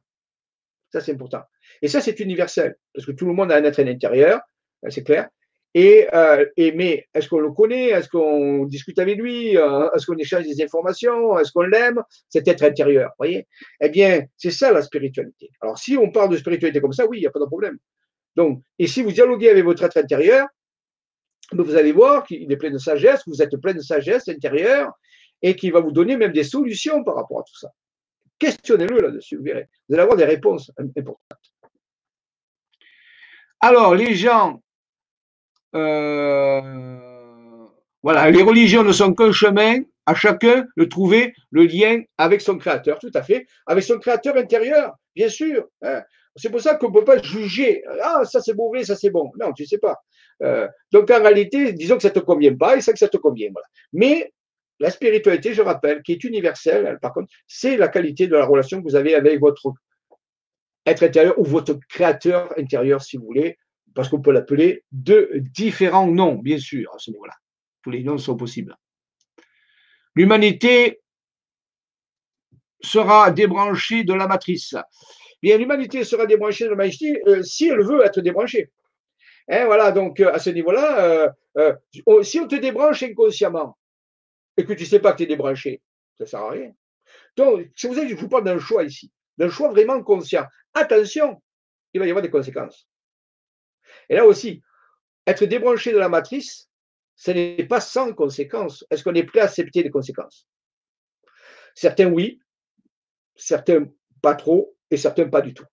Ça, 0.92 1.00
c'est 1.00 1.12
important. 1.12 1.42
Et 1.82 1.88
ça, 1.88 2.00
c'est 2.00 2.18
universel, 2.18 2.74
parce 2.92 3.06
que 3.06 3.12
tout 3.12 3.26
le 3.26 3.32
monde 3.32 3.52
a 3.52 3.56
un 3.56 3.64
être 3.64 3.78
intérieur, 3.78 4.40
c'est 4.88 5.04
clair. 5.04 5.28
Euh, 5.76 6.46
et, 6.56 6.72
mais 6.72 7.06
est-ce 7.14 7.28
qu'on 7.28 7.38
le 7.38 7.52
connaît? 7.52 7.90
Est-ce 7.90 8.08
qu'on 8.08 8.64
discute 8.64 8.98
avec 8.98 9.18
lui? 9.18 9.56
Euh, 9.56 9.90
Est-ce 9.92 10.06
qu'on 10.06 10.16
échange 10.16 10.44
des 10.44 10.60
informations? 10.62 11.38
Est-ce 11.38 11.52
qu'on 11.52 11.62
l'aime? 11.62 12.02
Cet 12.28 12.48
être 12.48 12.64
intérieur, 12.64 13.12
voyez? 13.18 13.46
Eh 13.80 13.88
bien, 13.88 14.24
c'est 14.36 14.50
ça 14.50 14.72
la 14.72 14.82
spiritualité. 14.82 15.50
Alors, 15.60 15.78
si 15.78 15.96
on 15.96 16.10
parle 16.10 16.30
de 16.30 16.36
spiritualité 16.36 16.80
comme 16.80 16.92
ça, 16.92 17.06
oui, 17.06 17.18
il 17.18 17.20
n'y 17.20 17.26
a 17.26 17.30
pas 17.30 17.38
de 17.38 17.44
problème. 17.44 17.78
Donc, 18.34 18.62
et 18.78 18.86
si 18.86 19.02
vous 19.02 19.12
dialoguez 19.12 19.50
avec 19.50 19.64
votre 19.64 19.84
être 19.84 19.96
intérieur, 19.96 20.46
ben, 21.52 21.62
vous 21.62 21.76
allez 21.76 21.92
voir 21.92 22.24
qu'il 22.24 22.50
est 22.50 22.56
plein 22.56 22.70
de 22.70 22.78
sagesse, 22.78 23.22
vous 23.26 23.42
êtes 23.42 23.56
plein 23.56 23.74
de 23.74 23.80
sagesse 23.80 24.28
intérieure 24.28 24.92
et 25.42 25.54
qu'il 25.54 25.72
va 25.72 25.80
vous 25.80 25.92
donner 25.92 26.16
même 26.16 26.32
des 26.32 26.44
solutions 26.44 27.02
par 27.04 27.14
rapport 27.16 27.40
à 27.40 27.42
tout 27.42 27.58
ça. 27.58 27.70
Questionnez-le 28.38 29.00
là-dessus, 29.00 29.36
vous 29.36 29.44
verrez. 29.44 29.68
Vous 29.88 29.94
allez 29.94 30.02
avoir 30.02 30.16
des 30.16 30.24
réponses 30.24 30.70
importantes. 30.78 31.18
Alors, 33.60 33.94
les 33.94 34.14
gens 34.14 34.62
voilà, 38.02 38.30
les 38.30 38.42
religions 38.42 38.82
ne 38.82 38.92
sont 38.92 39.14
qu'un 39.14 39.32
chemin 39.32 39.80
à 40.06 40.14
chacun 40.14 40.66
de 40.76 40.84
trouver 40.84 41.34
le 41.50 41.64
lien 41.64 42.02
avec 42.18 42.40
son 42.40 42.58
créateur, 42.58 42.98
tout 42.98 43.10
à 43.14 43.22
fait, 43.22 43.46
avec 43.66 43.84
son 43.84 43.98
créateur 43.98 44.36
intérieur, 44.36 44.94
bien 45.14 45.28
sûr. 45.28 45.68
Hein. 45.82 46.02
C'est 46.36 46.50
pour 46.50 46.60
ça 46.60 46.76
qu'on 46.76 46.88
ne 46.88 46.94
peut 46.94 47.04
pas 47.04 47.22
juger. 47.22 47.84
Ah, 48.02 48.22
ça 48.24 48.40
c'est 48.40 48.54
mauvais, 48.54 48.84
ça 48.84 48.96
c'est 48.96 49.10
bon. 49.10 49.30
Non, 49.38 49.52
tu 49.52 49.62
ne 49.62 49.68
sais 49.68 49.78
pas. 49.78 49.96
Euh, 50.42 50.66
donc 50.92 51.10
en 51.10 51.22
réalité, 51.22 51.72
disons 51.72 51.96
que 51.96 52.02
ça 52.02 52.10
te 52.10 52.20
convient 52.20 52.56
pas 52.56 52.76
et 52.76 52.80
ça 52.80 52.92
que 52.92 52.98
ça 52.98 53.08
te 53.08 53.16
convient. 53.16 53.50
Mais 53.92 54.32
la 54.78 54.90
spiritualité, 54.90 55.52
je 55.52 55.62
rappelle, 55.62 56.02
qui 56.02 56.12
est 56.12 56.24
universelle, 56.24 56.98
par 57.02 57.12
contre, 57.12 57.32
c'est 57.46 57.76
la 57.76 57.88
qualité 57.88 58.26
de 58.26 58.34
la 58.34 58.46
relation 58.46 58.78
que 58.78 58.84
vous 58.88 58.96
avez 58.96 59.14
avec 59.14 59.38
votre 59.38 59.72
être 60.86 61.02
intérieur 61.02 61.38
ou 61.38 61.44
votre 61.44 61.78
créateur 61.88 62.52
intérieur, 62.58 63.02
si 63.02 63.18
vous 63.18 63.26
voulez, 63.26 63.58
parce 63.94 64.08
qu'on 64.08 64.20
peut 64.20 64.32
l'appeler 64.32 64.84
de 64.92 65.30
différents 65.36 66.06
noms, 66.06 66.36
bien 66.36 66.58
sûr, 66.58 66.92
à 66.94 66.98
ce 66.98 67.10
niveau-là. 67.10 67.34
Tous 67.82 67.90
les 67.90 68.02
noms 68.02 68.18
sont 68.18 68.36
possibles. 68.36 68.76
L'humanité 70.14 71.00
sera 72.80 73.30
débranchée 73.30 74.04
de 74.04 74.14
la 74.14 74.26
matrice. 74.26 74.74
Bien, 75.42 75.56
l'humanité 75.56 76.04
sera 76.04 76.26
débranchée 76.26 76.64
de 76.64 76.70
la 76.70 76.76
matrice 76.76 77.02
euh, 77.26 77.42
si 77.42 77.68
elle 77.68 77.82
veut 77.82 78.04
être 78.04 78.20
débranchée. 78.20 78.70
Hein, 79.48 79.66
voilà, 79.66 79.90
donc 79.92 80.20
euh, 80.20 80.32
à 80.32 80.38
ce 80.38 80.50
niveau-là, 80.50 81.34
euh, 81.56 81.74
si 82.22 82.38
on 82.38 82.46
te 82.46 82.56
débranche 82.56 83.02
inconsciemment 83.02 83.76
et 84.56 84.64
que 84.64 84.72
tu 84.74 84.82
ne 84.82 84.88
sais 84.88 85.00
pas 85.00 85.12
que 85.12 85.18
tu 85.18 85.22
es 85.24 85.26
débranché, 85.26 85.80
ça 86.18 86.24
ne 86.24 86.28
sert 86.28 86.40
à 86.40 86.50
rien. 86.50 86.72
Donc, 87.36 87.68
si 87.74 87.86
vous 87.86 87.94
je 87.94 88.14
vous 88.14 88.28
parle 88.28 88.44
d'un 88.44 88.58
choix 88.58 88.84
ici, 88.84 89.10
d'un 89.38 89.48
choix 89.48 89.70
vraiment 89.70 90.02
conscient. 90.02 90.44
Attention, 90.74 91.40
il 91.92 92.00
va 92.00 92.06
y 92.06 92.10
avoir 92.10 92.22
des 92.22 92.30
conséquences. 92.30 92.89
Et 94.10 94.16
là 94.16 94.26
aussi, 94.26 94.62
être 95.26 95.46
débranché 95.46 95.92
de 95.92 95.98
la 95.98 96.10
matrice, 96.10 96.68
ce 97.16 97.30
n'est 97.30 97.64
pas 97.64 97.80
sans 97.80 98.12
conséquences. 98.12 98.84
Est-ce 98.90 99.04
qu'on 99.04 99.14
est 99.14 99.24
prêt 99.24 99.40
à 99.40 99.44
accepter 99.44 99.82
les 99.82 99.90
conséquences? 99.90 100.46
Certains 101.74 102.10
oui, 102.10 102.40
certains 103.36 103.86
pas 104.20 104.34
trop, 104.34 104.76
et 104.90 104.96
certains 104.96 105.28
pas 105.28 105.40
du 105.40 105.54
tout. 105.54 105.64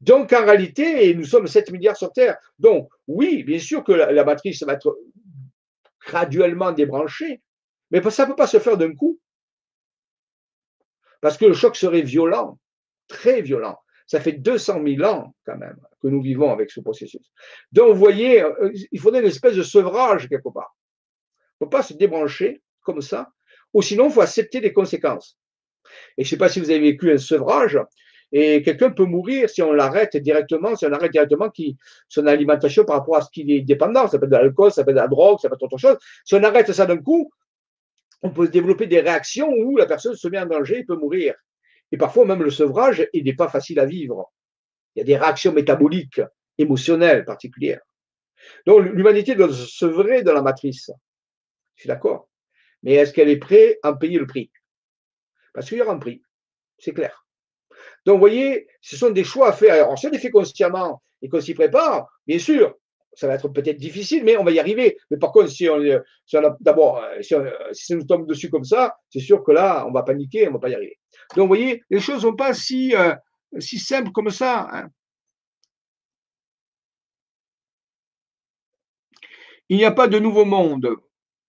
Donc 0.00 0.32
en 0.32 0.44
réalité, 0.44 1.14
nous 1.14 1.24
sommes 1.24 1.46
7 1.46 1.70
milliards 1.70 1.96
sur 1.96 2.12
Terre. 2.12 2.36
Donc 2.58 2.90
oui, 3.06 3.42
bien 3.44 3.58
sûr 3.58 3.82
que 3.82 3.92
la, 3.92 4.24
matrice 4.24 4.62
va 4.62 4.74
être 4.74 4.98
graduellement 6.06 6.72
débranchée, 6.72 7.40
mais 7.90 8.02
ça 8.10 8.24
ne 8.24 8.30
peut 8.30 8.36
pas 8.36 8.46
se 8.46 8.58
faire 8.58 8.76
d'un 8.76 8.94
coup. 8.94 9.18
Parce 11.20 11.36
que 11.36 11.44
le 11.44 11.54
choc 11.54 11.76
serait 11.76 12.02
violent, 12.02 12.58
très 13.08 13.42
violent. 13.42 13.78
Ça 14.10 14.18
fait 14.18 14.32
200 14.32 14.82
000 14.84 15.08
ans 15.08 15.36
quand 15.46 15.56
même 15.56 15.78
que 16.02 16.08
nous 16.08 16.20
vivons 16.20 16.50
avec 16.50 16.72
ce 16.72 16.80
processus. 16.80 17.30
Donc 17.70 17.92
vous 17.92 17.98
voyez, 17.98 18.42
euh, 18.42 18.72
il 18.90 18.98
faudrait 18.98 19.20
une 19.20 19.28
espèce 19.28 19.54
de 19.54 19.62
sevrage 19.62 20.28
quelque 20.28 20.48
part. 20.48 20.76
Il 21.60 21.62
ne 21.62 21.66
faut 21.66 21.70
pas 21.70 21.84
se 21.84 21.94
débrancher 21.94 22.60
comme 22.80 23.02
ça, 23.02 23.30
ou 23.72 23.82
sinon 23.82 24.06
il 24.06 24.10
faut 24.10 24.20
accepter 24.20 24.58
les 24.58 24.72
conséquences. 24.72 25.38
Et 26.18 26.24
je 26.24 26.26
ne 26.26 26.30
sais 26.30 26.36
pas 26.38 26.48
si 26.48 26.58
vous 26.58 26.70
avez 26.70 26.80
vécu 26.80 27.12
un 27.12 27.18
sevrage, 27.18 27.78
et 28.32 28.62
quelqu'un 28.62 28.90
peut 28.90 29.04
mourir 29.04 29.48
si 29.48 29.62
on 29.62 29.72
l'arrête 29.72 30.16
directement, 30.16 30.74
si 30.74 30.86
on 30.86 30.92
arrête 30.92 31.12
directement 31.12 31.48
son 32.08 32.26
alimentation 32.26 32.84
par 32.84 32.96
rapport 32.96 33.18
à 33.18 33.22
ce 33.22 33.30
qu'il 33.30 33.48
est 33.52 33.60
dépendant. 33.60 34.08
Ça 34.08 34.18
peut 34.18 34.24
être 34.24 34.32
de 34.32 34.36
l'alcool, 34.36 34.72
ça 34.72 34.82
peut 34.82 34.90
être 34.90 34.96
de 34.96 35.02
la 35.02 35.06
drogue, 35.06 35.38
ça 35.38 35.48
peut 35.48 35.54
être 35.54 35.62
autre 35.62 35.78
chose. 35.78 35.98
Si 36.24 36.34
on 36.34 36.42
arrête 36.42 36.72
ça 36.72 36.84
d'un 36.84 36.98
coup, 36.98 37.30
on 38.22 38.30
peut 38.30 38.48
développer 38.48 38.88
des 38.88 39.02
réactions 39.02 39.52
où 39.52 39.76
la 39.76 39.86
personne 39.86 40.16
se 40.16 40.26
met 40.26 40.40
en 40.40 40.46
danger 40.46 40.78
et 40.78 40.84
peut 40.84 40.96
mourir. 40.96 41.36
Et 41.92 41.96
parfois, 41.96 42.24
même 42.24 42.42
le 42.42 42.50
sevrage, 42.50 43.08
il 43.12 43.24
n'est 43.24 43.34
pas 43.34 43.48
facile 43.48 43.80
à 43.80 43.86
vivre. 43.86 44.32
Il 44.94 45.00
y 45.00 45.02
a 45.02 45.04
des 45.04 45.16
réactions 45.16 45.52
métaboliques, 45.52 46.20
émotionnelles 46.58 47.24
particulières. 47.24 47.80
Donc, 48.66 48.84
l'humanité 48.84 49.34
doit 49.34 49.52
se 49.52 49.66
sevrer 49.66 50.22
de 50.22 50.30
la 50.30 50.42
matrice. 50.42 50.90
Je 51.74 51.82
suis 51.82 51.88
d'accord. 51.88 52.28
Mais 52.82 52.94
est-ce 52.94 53.12
qu'elle 53.12 53.28
est 53.28 53.38
prête 53.38 53.78
à 53.82 53.90
en 53.90 53.96
payer 53.96 54.18
le 54.18 54.26
prix? 54.26 54.50
Parce 55.52 55.68
qu'il 55.68 55.78
y 55.78 55.82
aura 55.82 55.92
un 55.92 55.98
prix. 55.98 56.22
C'est 56.78 56.92
clair. 56.92 57.26
Donc, 58.06 58.14
vous 58.14 58.20
voyez, 58.20 58.66
ce 58.80 58.96
sont 58.96 59.10
des 59.10 59.24
choix 59.24 59.48
à 59.48 59.52
faire. 59.52 59.74
Alors, 59.74 59.98
si 59.98 60.06
on 60.06 60.10
les 60.10 60.18
fait 60.18 60.30
consciemment 60.30 61.02
et 61.22 61.28
qu'on 61.28 61.40
s'y 61.40 61.54
prépare, 61.54 62.08
bien 62.26 62.38
sûr, 62.38 62.74
ça 63.12 63.26
va 63.26 63.34
être 63.34 63.48
peut-être 63.48 63.76
difficile, 63.76 64.24
mais 64.24 64.36
on 64.36 64.44
va 64.44 64.52
y 64.52 64.60
arriver. 64.60 64.96
Mais 65.10 65.18
par 65.18 65.32
contre, 65.32 65.50
si 65.50 65.68
on, 65.68 65.78
d'abord, 66.60 67.04
si, 67.20 67.34
si, 67.72 67.86
ça 67.86 67.94
nous 67.96 68.04
tombe 68.04 68.26
dessus 68.26 68.48
comme 68.50 68.64
ça, 68.64 68.96
c'est 69.10 69.20
sûr 69.20 69.42
que 69.42 69.52
là, 69.52 69.84
on 69.86 69.92
va 69.92 70.02
paniquer, 70.02 70.46
on 70.46 70.50
ne 70.50 70.54
va 70.54 70.60
pas 70.60 70.68
y 70.70 70.74
arriver. 70.74 70.98
Donc, 71.36 71.44
vous 71.44 71.48
voyez, 71.48 71.82
les 71.90 72.00
choses 72.00 72.16
ne 72.16 72.30
sont 72.30 72.36
pas 72.36 72.54
si, 72.54 72.94
euh, 72.94 73.14
si 73.58 73.78
simples 73.78 74.12
comme 74.12 74.30
ça. 74.30 74.68
Hein. 74.72 74.90
Il 79.68 79.76
n'y 79.76 79.84
a 79.84 79.92
pas 79.92 80.08
de 80.08 80.18
nouveau 80.18 80.44
monde, 80.44 80.96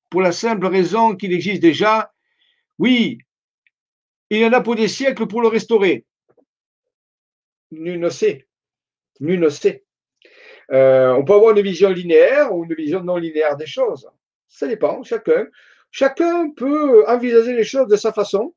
pour 0.10 0.22
la 0.22 0.32
simple 0.32 0.68
raison 0.68 1.16
qu'il 1.16 1.34
existe 1.34 1.62
déjà. 1.62 2.14
Oui, 2.78 3.18
il 4.30 4.40
y 4.40 4.46
en 4.46 4.54
a 4.54 4.62
pour 4.62 4.76
des 4.76 4.88
siècles 4.88 5.28
pour 5.28 5.42
le 5.42 5.48
restaurer. 5.48 6.06
Nul 7.72 8.00
ne 8.00 8.10
sait. 8.10 8.48
Nul 9.20 9.40
ne 9.40 9.50
sait. 9.50 9.84
Euh, 10.72 11.14
on 11.14 11.26
peut 11.26 11.34
avoir 11.34 11.56
une 11.56 11.64
vision 11.64 11.90
linéaire 11.90 12.54
ou 12.54 12.64
une 12.64 12.74
vision 12.76 13.04
non 13.04 13.18
linéaire 13.18 13.58
des 13.58 13.66
choses. 13.66 14.08
Ça 14.48 14.68
dépend, 14.68 15.04
chacun. 15.04 15.48
Chacun 15.92 16.52
peut 16.52 17.06
envisager 17.10 17.54
les 17.54 17.64
choses 17.64 17.88
de 17.88 17.98
sa 17.98 18.14
façon, 18.14 18.54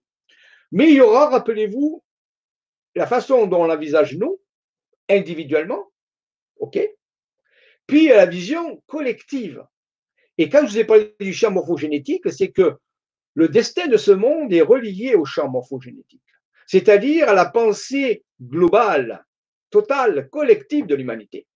mais 0.72 0.90
il 0.90 0.96
y 0.96 1.00
aura, 1.00 1.28
rappelez-vous, 1.30 2.02
la 2.94 3.06
façon 3.06 3.46
dont 3.46 3.62
on 3.62 3.66
l'envisage 3.66 4.16
nous, 4.16 4.40
individuellement, 5.08 5.90
ok? 6.58 6.78
Puis 7.86 8.08
la 8.08 8.26
vision 8.26 8.82
collective. 8.86 9.64
Et 10.38 10.48
quand 10.48 10.66
je 10.66 10.72
vous 10.72 10.78
ai 10.78 10.84
parlé 10.84 11.14
du 11.20 11.32
champ 11.32 11.50
morphogénétique, 11.50 12.30
c'est 12.30 12.50
que 12.50 12.76
le 13.34 13.48
destin 13.48 13.88
de 13.88 13.96
ce 13.96 14.12
monde 14.12 14.52
est 14.52 14.62
relié 14.62 15.14
au 15.14 15.24
champ 15.24 15.48
morphogénétique, 15.48 16.22
c'est-à-dire 16.66 17.28
à 17.28 17.34
la 17.34 17.46
pensée 17.46 18.24
globale, 18.40 19.24
totale, 19.70 20.28
collective 20.30 20.86
de 20.86 20.94
l'humanité. 20.94 21.46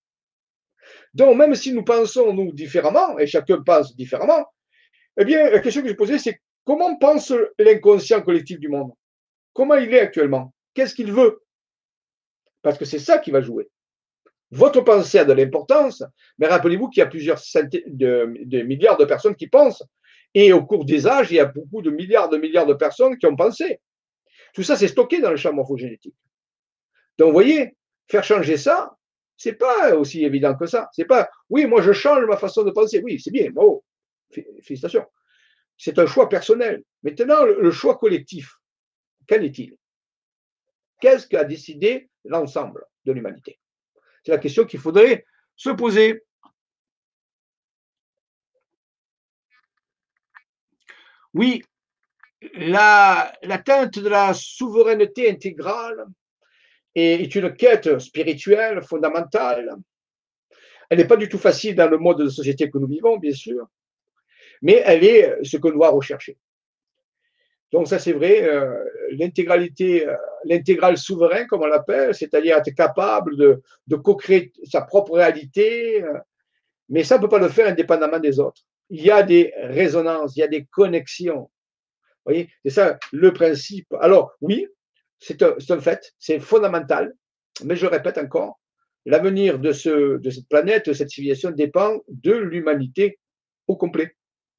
Donc, 1.14 1.36
même 1.36 1.54
si 1.54 1.72
nous 1.72 1.84
pensons, 1.84 2.32
nous, 2.32 2.52
différemment, 2.52 3.18
et 3.18 3.26
chacun 3.26 3.62
pense 3.62 3.94
différemment, 3.94 4.46
eh 5.20 5.24
bien, 5.24 5.50
la 5.50 5.60
question 5.60 5.82
que 5.82 5.88
je 5.88 5.94
posais, 5.94 6.18
c'est 6.18 6.40
comment 6.68 6.94
pense 6.96 7.32
l'inconscient 7.58 8.20
collectif 8.20 8.60
du 8.60 8.68
monde? 8.68 8.92
Comment 9.54 9.76
il 9.76 9.94
est 9.94 10.00
actuellement? 10.00 10.52
Qu'est-ce 10.74 10.94
qu'il 10.94 11.10
veut? 11.10 11.42
Parce 12.60 12.76
que 12.76 12.84
c'est 12.84 12.98
ça 12.98 13.16
qui 13.18 13.30
va 13.30 13.40
jouer. 13.40 13.70
Votre 14.50 14.82
pensée 14.82 15.18
a 15.18 15.24
de 15.24 15.32
l'importance, 15.32 16.02
mais 16.36 16.46
rappelez-vous 16.46 16.90
qu'il 16.90 17.00
y 17.00 17.02
a 17.02 17.06
plusieurs 17.06 17.38
centaines 17.38 17.80
de, 17.86 18.62
milliards 18.64 18.98
de 18.98 19.06
personnes 19.06 19.34
qui 19.34 19.46
pensent, 19.46 19.82
et 20.34 20.52
au 20.52 20.62
cours 20.62 20.84
des 20.84 21.06
âges, 21.06 21.30
il 21.30 21.36
y 21.36 21.40
a 21.40 21.46
beaucoup 21.46 21.80
de 21.80 21.88
milliards 21.88 22.28
de 22.28 22.36
milliards 22.36 22.66
de 22.66 22.74
personnes 22.74 23.16
qui 23.16 23.24
ont 23.24 23.36
pensé. 23.36 23.80
Tout 24.52 24.62
ça, 24.62 24.76
c'est 24.76 24.88
stocké 24.88 25.22
dans 25.22 25.30
le 25.30 25.38
champ 25.38 25.54
morphogénétique. 25.54 26.16
Donc, 27.16 27.28
vous 27.28 27.32
voyez, 27.32 27.78
faire 28.08 28.24
changer 28.24 28.58
ça, 28.58 28.94
c'est 29.38 29.54
pas 29.54 29.94
aussi 29.96 30.22
évident 30.22 30.54
que 30.54 30.66
ça. 30.66 30.90
C'est 30.92 31.06
pas, 31.06 31.30
oui, 31.48 31.64
moi 31.64 31.80
je 31.80 31.92
change 31.92 32.26
ma 32.26 32.36
façon 32.36 32.62
de 32.62 32.72
penser. 32.72 33.00
Oui, 33.02 33.18
c'est 33.18 33.30
bien, 33.30 33.50
bravo, 33.52 33.82
félicitations. 34.30 35.06
C'est 35.78 35.98
un 36.00 36.06
choix 36.06 36.28
personnel. 36.28 36.82
Maintenant, 37.04 37.44
le 37.44 37.70
choix 37.70 37.96
collectif, 37.96 38.56
quel 39.26 39.44
est-il? 39.44 39.76
Qu'est-ce 41.00 41.28
qu'a 41.28 41.44
décidé 41.44 42.10
l'ensemble 42.24 42.84
de 43.04 43.12
l'humanité? 43.12 43.60
C'est 44.24 44.32
la 44.32 44.38
question 44.38 44.64
qu'il 44.66 44.80
faudrait 44.80 45.24
se 45.54 45.70
poser. 45.70 46.24
Oui, 51.32 51.62
l'atteinte 52.54 53.98
de 54.00 54.08
la 54.08 54.34
souveraineté 54.34 55.30
intégrale 55.30 56.06
est 56.94 57.32
une 57.36 57.54
quête 57.54 58.00
spirituelle 58.00 58.82
fondamentale. 58.82 59.76
Elle 60.90 60.98
n'est 60.98 61.06
pas 61.06 61.16
du 61.16 61.28
tout 61.28 61.38
facile 61.38 61.76
dans 61.76 61.88
le 61.88 61.98
mode 61.98 62.18
de 62.18 62.28
société 62.28 62.68
que 62.68 62.78
nous 62.78 62.88
vivons, 62.88 63.18
bien 63.18 63.34
sûr, 63.34 63.68
mais 64.62 64.82
elle 64.84 65.04
est 65.04 65.44
ce 65.44 65.56
que 65.56 65.68
doit 65.68 65.90
rechercher. 65.90 66.36
Donc 67.72 67.86
ça 67.86 67.98
c'est 67.98 68.12
vrai, 68.12 68.48
euh, 68.48 68.82
l'intégralité, 69.10 70.06
euh, 70.06 70.16
l'intégral 70.44 70.96
souverain 70.96 71.44
comme 71.44 71.62
on 71.62 71.66
l'appelle, 71.66 72.14
c'est-à-dire 72.14 72.56
être 72.56 72.74
capable 72.74 73.36
de, 73.36 73.96
co-créer 73.96 74.52
sa 74.64 74.80
propre 74.82 75.12
réalité, 75.12 76.02
euh, 76.02 76.18
mais 76.88 77.04
ça 77.04 77.16
ne 77.16 77.22
peut 77.22 77.28
pas 77.28 77.38
le 77.38 77.48
faire 77.48 77.68
indépendamment 77.68 78.18
des 78.18 78.40
autres. 78.40 78.62
Il 78.88 79.02
y 79.02 79.10
a 79.10 79.22
des 79.22 79.52
résonances, 79.56 80.34
il 80.36 80.40
y 80.40 80.42
a 80.42 80.48
des 80.48 80.64
connexions. 80.64 81.50
Vous 82.24 82.32
voyez, 82.32 82.48
c'est 82.64 82.70
ça 82.70 82.98
le 83.12 83.32
principe. 83.34 83.92
Alors 84.00 84.32
oui, 84.40 84.66
c'est 85.18 85.42
un, 85.42 85.54
un, 85.68 85.80
fait, 85.80 86.14
c'est 86.18 86.40
fondamental, 86.40 87.14
mais 87.64 87.76
je 87.76 87.86
répète 87.86 88.16
encore, 88.16 88.58
l'avenir 89.04 89.58
de, 89.58 89.72
ce, 89.72 90.16
de 90.16 90.30
cette 90.30 90.48
planète, 90.48 90.88
de 90.88 90.94
cette 90.94 91.10
civilisation 91.10 91.50
dépend 91.50 91.98
de 92.08 92.32
l'humanité 92.32 93.18
au 93.66 93.76
complet, 93.76 94.16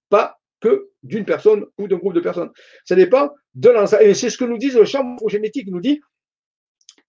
pas 0.10 0.40
que 0.60 0.90
d'une 1.04 1.26
personne 1.26 1.66
ou 1.78 1.88
d'un 1.88 1.98
groupe 1.98 2.14
de 2.14 2.20
personnes. 2.20 2.52
Ça 2.86 2.96
dépend 2.96 3.32
de 3.54 3.70
l'ensemble. 3.70 4.04
Et 4.04 4.14
c'est 4.14 4.30
ce 4.30 4.38
que 4.38 4.46
nous 4.46 4.58
dit 4.58 4.72
le 4.72 4.86
champ 4.86 5.04
morphogénétique, 5.04 5.68
nous 5.68 5.80
dit 5.80 6.02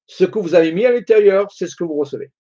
ce 0.07 0.25
que 0.25 0.39
vous 0.39 0.55
avez 0.55 0.73
mis 0.73 0.87
à 0.87 0.93
l'intérieur, 0.93 1.51
c'est 1.53 1.67
ce 1.67 1.77
que 1.77 1.85
vous 1.85 1.97
recevez. 1.97 2.31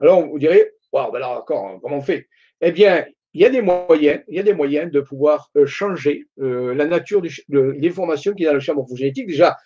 Alors, 0.00 0.26
vous 0.26 0.38
direz, 0.38 0.72
ben 0.92 1.08
alors, 1.14 1.44
comment 1.44 1.80
on 1.84 2.00
fait? 2.00 2.28
Eh 2.60 2.72
bien, 2.72 3.06
il 3.34 3.40
y 3.40 3.44
a 3.44 3.50
des 3.50 3.62
moyens, 3.62 4.22
il 4.28 4.36
y 4.36 4.40
a 4.40 4.42
des 4.42 4.52
moyens 4.52 4.90
de 4.90 5.00
pouvoir 5.00 5.50
euh, 5.56 5.64
changer 5.64 6.26
euh, 6.40 6.74
la 6.74 6.84
nature 6.84 7.22
de 7.22 7.60
l'information 7.78 8.34
qui 8.34 8.42
est 8.42 8.46
dans 8.46 8.54
le 8.54 8.60
champ 8.60 8.74
morphogénétique. 8.74 9.26
Déjà, 9.26 9.56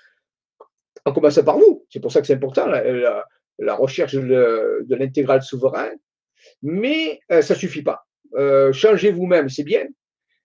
en 1.05 1.13
commençant 1.13 1.43
par 1.43 1.59
vous, 1.59 1.85
c'est 1.91 2.01
pour 2.01 2.13
ça 2.13 2.21
que 2.21 2.27
c'est 2.27 2.35
important, 2.35 2.67
la, 2.67 3.75
recherche 3.75 4.15
de, 4.15 4.87
l'intégral 4.89 5.43
souverain, 5.43 5.91
mais 6.63 7.21
euh, 7.33 7.43
ça 7.43 7.55
ne 7.55 7.59
suffit 7.59 7.83
pas. 7.83 8.06
Changez 8.73 9.11
vous-même, 9.11 9.49
c'est 9.49 9.65
bien, 9.65 9.87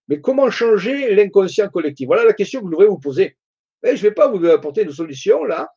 mais 0.07 0.19
comment 0.19 0.49
changer 0.49 1.13
l'inconscient 1.15 1.69
collectif? 1.69 2.07
Voilà 2.07 2.25
la 2.25 2.33
question 2.33 2.59
que 2.59 2.67
je 2.67 2.71
voudrais 2.71 2.87
vous 2.87 2.99
poser. 2.99 3.37
Et 3.83 3.95
je 3.95 4.03
ne 4.03 4.09
vais 4.09 4.11
pas 4.11 4.27
vous 4.27 4.45
apporter 4.45 4.83
une 4.83 4.91
solution 4.91 5.43
là. 5.43 5.69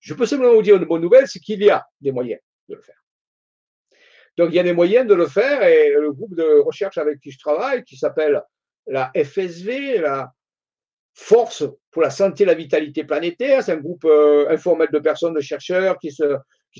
Je 0.00 0.14
peux 0.14 0.26
simplement 0.26 0.54
vous 0.54 0.62
dire 0.62 0.76
une 0.76 0.84
bonne 0.84 1.02
nouvelle, 1.02 1.26
c'est 1.26 1.40
qu'il 1.40 1.62
y 1.62 1.70
a 1.70 1.84
des 2.00 2.12
moyens 2.12 2.40
de 2.68 2.76
le 2.76 2.82
faire. 2.82 2.94
Donc, 4.36 4.50
il 4.50 4.54
y 4.54 4.60
a 4.60 4.62
des 4.62 4.72
moyens 4.72 5.06
de 5.06 5.14
le 5.14 5.26
faire 5.26 5.64
et 5.64 5.90
le 5.90 6.12
groupe 6.12 6.36
de 6.36 6.60
recherche 6.60 6.96
avec 6.98 7.18
qui 7.18 7.32
je 7.32 7.38
travaille, 7.38 7.82
qui 7.82 7.96
s'appelle 7.96 8.40
la 8.86 9.10
FSV, 9.14 9.98
la 9.98 10.32
Force 11.12 11.64
pour 11.90 12.02
la 12.02 12.10
santé 12.10 12.44
et 12.44 12.46
la 12.46 12.54
vitalité 12.54 13.02
planétaire, 13.02 13.64
c'est 13.64 13.72
un 13.72 13.78
groupe 13.78 14.04
euh, 14.04 14.48
informel 14.50 14.88
de 14.92 15.00
personnes, 15.00 15.34
de 15.34 15.40
chercheurs 15.40 15.98
qui, 15.98 16.16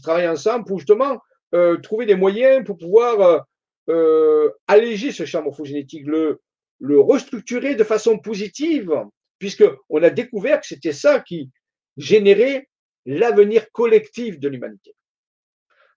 travaillent 0.00 0.28
ensemble 0.28 0.64
pour 0.64 0.78
justement 0.78 1.18
euh, 1.56 1.76
trouver 1.78 2.06
des 2.06 2.14
moyens 2.14 2.64
pour 2.64 2.78
pouvoir 2.78 3.44
euh, 3.88 4.50
alléger 4.66 5.12
ce 5.12 5.24
champ 5.24 5.42
morphogénétique, 5.42 6.06
le, 6.06 6.40
restructurer 6.80 7.74
de 7.74 7.84
façon 7.84 8.18
positive, 8.18 8.92
puisqu'on 9.38 10.02
a 10.02 10.10
découvert 10.10 10.60
que 10.60 10.66
c'était 10.66 10.92
ça 10.92 11.20
qui 11.20 11.50
générait 11.96 12.68
l'avenir 13.06 13.70
collectif 13.72 14.38
de 14.38 14.48
l'humanité. 14.48 14.94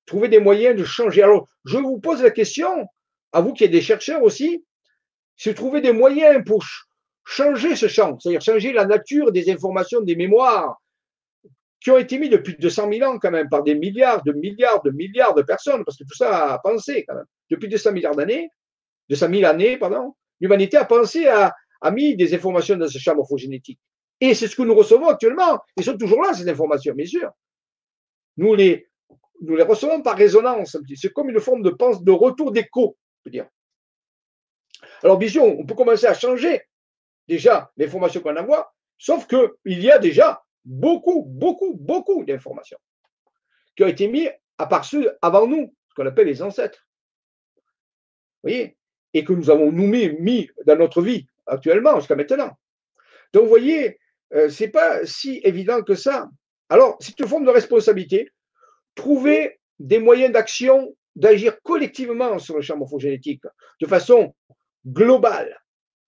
trouver 0.06 0.30
des 0.30 0.40
moyens 0.40 0.76
de 0.76 0.84
changer. 0.84 1.22
Alors, 1.22 1.48
je 1.66 1.78
vous 1.78 2.00
pose 2.00 2.24
la 2.24 2.32
question, 2.32 2.88
à 3.32 3.42
vous 3.42 3.54
qui 3.54 3.64
êtes 3.64 3.72
des 3.72 3.82
chercheurs 3.82 4.24
aussi, 4.24 4.66
c'est 5.38 5.54
trouver 5.54 5.82
des 5.82 5.94
moyens 5.94 6.44
pour 6.46 6.64
changer 7.24 7.76
ce 7.76 7.88
champ, 7.88 8.20
c'est-à-dire 8.20 8.42
changer 8.42 8.74
la 8.74 8.86
nature 8.86 9.32
des 9.32 9.50
informations, 9.52 10.02
des 10.02 10.16
mémoires, 10.16 10.82
qui 11.82 11.92
ont 11.92 11.98
été 11.98 12.20
mis 12.20 12.30
depuis 12.30 12.56
200 12.58 12.90
000 12.92 13.10
ans 13.10 13.20
quand 13.20 13.32
même 13.32 13.50
par 13.50 13.64
des 13.64 13.76
milliards, 13.76 14.24
de 14.24 14.32
milliards, 14.34 14.82
de 14.84 14.92
milliards 14.92 15.34
de 15.34 15.42
personnes, 15.42 15.84
parce 15.84 15.98
que 15.98 16.04
tout 16.04 16.16
ça 16.16 16.54
a 16.54 16.60
pensé 16.60 17.06
quand 17.08 17.16
même. 17.16 17.26
Depuis 17.52 17.68
200 17.68 17.92
milliards 17.92 18.16
d'années, 18.16 18.50
200 19.10 19.28
000 19.30 19.46
années, 19.46 19.78
pardon, 19.78 20.16
l'humanité 20.40 20.78
a 20.78 20.86
pensé 20.86 21.28
à, 21.28 21.54
a 21.82 21.92
mis 21.92 22.16
des 22.16 22.34
informations 22.34 22.78
dans 22.78 22.88
ce 22.88 22.98
champ 22.98 23.14
morphogénétique. 23.14 23.80
Et 24.22 24.34
c'est 24.34 24.48
ce 24.48 24.56
que 24.56 24.62
nous 24.62 24.74
recevons 24.74 25.10
actuellement. 25.10 25.60
Ils 25.76 25.84
sont 25.84 25.98
toujours 25.98 26.24
là, 26.24 26.34
ces 26.34 26.48
informations, 26.48 26.94
bien 26.96 27.06
sûr. 27.06 27.30
Nous 28.38 28.56
les, 28.56 28.88
nous 29.42 29.56
les 29.56 29.64
recevons 29.64 30.02
par 30.02 30.16
résonance. 30.16 30.78
C'est 30.96 31.12
comme 31.12 31.30
une 31.30 31.42
forme 31.42 31.62
de 31.62 31.70
de 31.70 32.12
retour 32.12 32.52
d'écho, 32.52 32.98
dire. 33.26 33.48
Alors, 35.04 35.18
bien 35.18 35.28
sûr, 35.28 35.44
on 35.44 35.66
peut 35.66 35.76
commencer 35.76 36.06
à 36.06 36.14
changer 36.14 36.62
déjà 37.28 37.72
l'information 37.76 38.22
qu'on 38.22 38.38
envoie, 38.38 38.74
sauf 38.98 39.28
qu'il 39.28 39.80
y 39.84 39.92
a 39.92 40.00
déjà 40.00 40.42
beaucoup, 40.64 41.24
beaucoup, 41.28 41.74
beaucoup 41.74 42.24
d'informations 42.24 42.78
qui 43.76 43.84
ont 43.84 43.88
été 43.88 44.08
mises 44.08 44.32
à 44.58 44.68
part 44.68 44.86
ceux 44.86 45.18
avant 45.22 45.48
nous, 45.48 45.74
ce 45.90 45.96
qu'on 45.96 46.06
appelle 46.06 46.28
les 46.28 46.42
ancêtres. 46.42 46.86
Vous 48.44 48.50
voyez? 48.50 48.78
Et 49.14 49.24
que 49.24 49.34
nous 49.34 49.50
avons 49.50 49.72
nous 49.72 49.88
mis 49.88 50.50
dans 50.66 50.78
notre 50.78 51.02
vie 51.02 51.26
actuellement, 51.46 51.98
jusqu'à 51.98 52.16
maintenant. 52.16 52.52
Donc, 53.34 53.44
vous 53.44 53.50
voyez, 53.50 54.00
euh, 54.34 54.50
ce 54.50 54.64
n'est 54.64 54.70
pas 54.70 55.06
si 55.06 55.42
évident 55.44 55.82
que 55.82 55.96
ça. 55.96 56.30
Alors, 56.70 56.98
c'est 57.02 57.20
une 57.20 57.28
forme 57.28 57.46
de 57.46 57.52
responsabilité. 57.52 58.30
Trouver 58.96 59.60
des 59.80 60.00
moyens 60.00 60.32
d'action, 60.32 60.96
d'agir 61.16 61.62
collectivement 61.62 62.40
sur 62.40 62.56
le 62.56 62.62
champ 62.62 62.78
morphogénétique 62.78 63.44
de 63.82 63.88
façon 63.88 64.34
globale. 64.88 65.60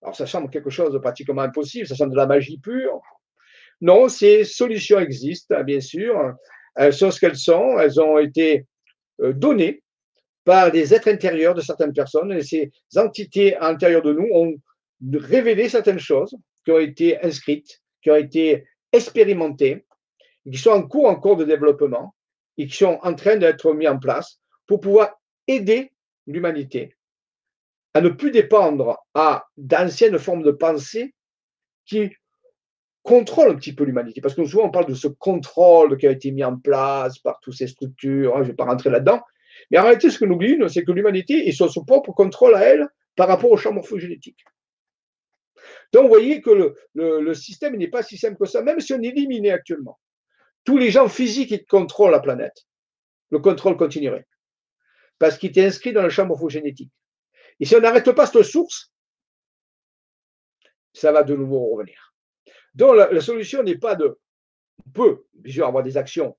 Alors, 0.02 0.16
ça 0.16 0.26
semble 0.26 0.50
quelque 0.50 0.70
chose 0.70 0.92
de 0.92 0.98
pratiquement 0.98 1.42
impossible, 1.42 1.86
ça 1.86 1.94
semble 1.94 2.12
de 2.12 2.16
la 2.16 2.26
magie 2.26 2.58
pure. 2.58 3.00
Non, 3.80 4.08
ces 4.08 4.44
solutions 4.44 4.98
existent, 4.98 5.62
bien 5.62 5.80
sûr. 5.80 6.34
Elles 6.74 6.92
sont 6.92 7.10
ce 7.10 7.20
qu'elles 7.20 7.36
sont. 7.36 7.78
Elles 7.78 8.00
ont 8.00 8.18
été 8.18 8.66
euh, 9.20 9.32
données 9.32 9.83
par 10.44 10.70
des 10.70 10.94
êtres 10.94 11.08
intérieurs 11.08 11.54
de 11.54 11.60
certaines 11.60 11.92
personnes. 11.92 12.32
Et 12.32 12.42
ces 12.42 12.70
entités 12.96 13.56
à 13.56 13.70
l'intérieur 13.70 14.02
de 14.02 14.12
nous 14.12 14.28
ont 14.32 14.54
révéler 15.12 15.68
certaines 15.68 15.98
choses 15.98 16.36
qui 16.64 16.70
ont 16.70 16.78
été 16.78 17.20
inscrites, 17.22 17.82
qui 18.02 18.10
ont 18.10 18.16
été 18.16 18.66
expérimentées, 18.92 19.84
qui 20.50 20.58
sont 20.58 20.70
en 20.70 20.82
cours 20.82 21.06
encore 21.06 21.36
de 21.36 21.44
développement 21.44 22.14
et 22.56 22.66
qui 22.66 22.76
sont 22.76 22.98
en 23.02 23.14
train 23.14 23.36
d'être 23.36 23.72
mis 23.74 23.88
en 23.88 23.98
place 23.98 24.40
pour 24.66 24.80
pouvoir 24.80 25.20
aider 25.46 25.92
l'humanité 26.26 26.94
à 27.94 28.00
ne 28.00 28.08
plus 28.08 28.32
dépendre 28.32 28.98
à 29.14 29.46
d'anciennes 29.56 30.18
formes 30.18 30.42
de 30.42 30.50
pensée 30.50 31.14
qui 31.86 32.10
contrôlent 33.02 33.52
un 33.52 33.56
petit 33.56 33.74
peu 33.74 33.84
l'humanité. 33.84 34.20
Parce 34.20 34.34
que 34.34 34.44
souvent, 34.44 34.64
on 34.64 34.70
parle 34.70 34.86
de 34.86 34.94
ce 34.94 35.06
contrôle 35.06 35.96
qui 35.96 36.06
a 36.06 36.10
été 36.10 36.32
mis 36.32 36.42
en 36.42 36.58
place 36.58 37.18
par 37.18 37.38
toutes 37.40 37.54
ces 37.54 37.68
structures, 37.68 38.34
hein, 38.34 38.38
je 38.38 38.42
ne 38.42 38.48
vais 38.48 38.54
pas 38.54 38.64
rentrer 38.64 38.90
là-dedans. 38.90 39.22
Mais 39.70 39.78
en 39.78 39.82
réalité, 39.82 40.10
ce 40.10 40.18
que 40.18 40.24
nous 40.24 40.34
oublions, 40.34 40.68
c'est 40.68 40.84
que 40.84 40.92
l'humanité 40.92 41.48
est 41.48 41.52
sur 41.52 41.70
son 41.70 41.84
propre 41.84 42.12
contrôle 42.12 42.54
à 42.54 42.62
elle 42.62 42.88
par 43.16 43.28
rapport 43.28 43.50
au 43.50 43.56
champ 43.56 43.72
morphogénétique. 43.72 44.44
Donc, 45.92 46.04
vous 46.04 46.08
voyez 46.08 46.42
que 46.42 46.74
le, 46.94 47.34
système 47.34 47.76
n'est 47.76 47.88
pas 47.88 48.02
si 48.02 48.18
simple 48.18 48.36
que 48.36 48.46
ça, 48.46 48.62
même 48.62 48.80
si 48.80 48.92
on 48.92 49.00
éliminait 49.00 49.50
actuellement 49.50 49.98
tous 50.64 50.78
les 50.78 50.90
gens 50.90 51.08
physiques 51.08 51.50
qui 51.50 51.64
contrôlent 51.66 52.10
la 52.10 52.20
planète, 52.20 52.66
le 53.30 53.38
contrôle 53.38 53.76
continuerait. 53.76 54.26
Parce 55.18 55.36
qu'il 55.38 55.56
est 55.56 55.64
inscrit 55.64 55.92
dans 55.92 56.02
le 56.02 56.08
champ 56.08 56.26
morphogénétique. 56.26 56.90
Et 57.60 57.66
si 57.66 57.76
on 57.76 57.80
n'arrête 57.80 58.10
pas 58.12 58.26
cette 58.26 58.42
source, 58.42 58.92
ça 60.92 61.12
va 61.12 61.22
de 61.22 61.36
nouveau 61.36 61.70
revenir. 61.70 62.14
Donc, 62.74 62.96
la, 62.96 63.20
solution 63.20 63.62
n'est 63.62 63.78
pas 63.78 63.94
de. 63.94 64.18
On 64.86 64.90
peut, 64.90 65.26
bien 65.34 65.52
sûr, 65.52 65.66
avoir 65.66 65.84
des 65.84 65.96
actions 65.96 66.36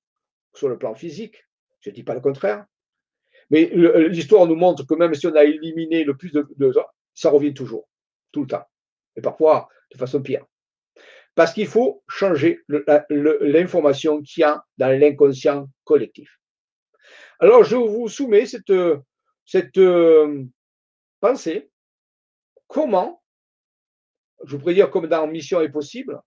sur 0.53 0.68
le 0.68 0.77
plan 0.77 0.93
physique, 0.95 1.45
je 1.81 1.89
ne 1.89 1.95
dis 1.95 2.03
pas 2.03 2.14
le 2.14 2.22
contraire, 2.22 2.65
mais 3.49 3.72
l'histoire 4.09 4.47
nous 4.47 4.55
montre 4.55 4.85
que 4.85 4.95
même 4.95 5.13
si 5.13 5.27
on 5.27 5.35
a 5.35 5.43
éliminé 5.43 6.03
le 6.03 6.15
plus 6.15 6.31
de, 6.31 6.47
de 6.57 6.73
ça 7.13 7.30
revient 7.30 7.53
toujours, 7.53 7.88
tout 8.31 8.41
le 8.41 8.47
temps 8.47 8.65
et 9.15 9.22
parfois 9.22 9.69
de 9.91 9.97
façon 9.97 10.22
pire. 10.22 10.45
Parce 11.35 11.53
qu'il 11.53 11.67
faut 11.67 12.03
changer 12.07 12.61
l'information 13.09 14.22
qu'il 14.22 14.41
y 14.41 14.43
a 14.43 14.63
dans 14.77 14.97
l'inconscient 14.97 15.67
collectif. 15.84 16.39
Alors, 17.39 17.63
je 17.65 17.76
vous 17.76 18.07
soumets 18.07 18.45
cette, 18.45 18.72
cette 19.45 19.77
euh, 19.77 20.45
pensée. 21.19 21.69
Comment, 22.67 23.22
je 24.45 24.55
pourrais 24.55 24.73
dire 24.73 24.89
comme 24.89 25.07
dans 25.07 25.27
Mission 25.27 25.59
est 25.59 25.69
possible, 25.69 26.19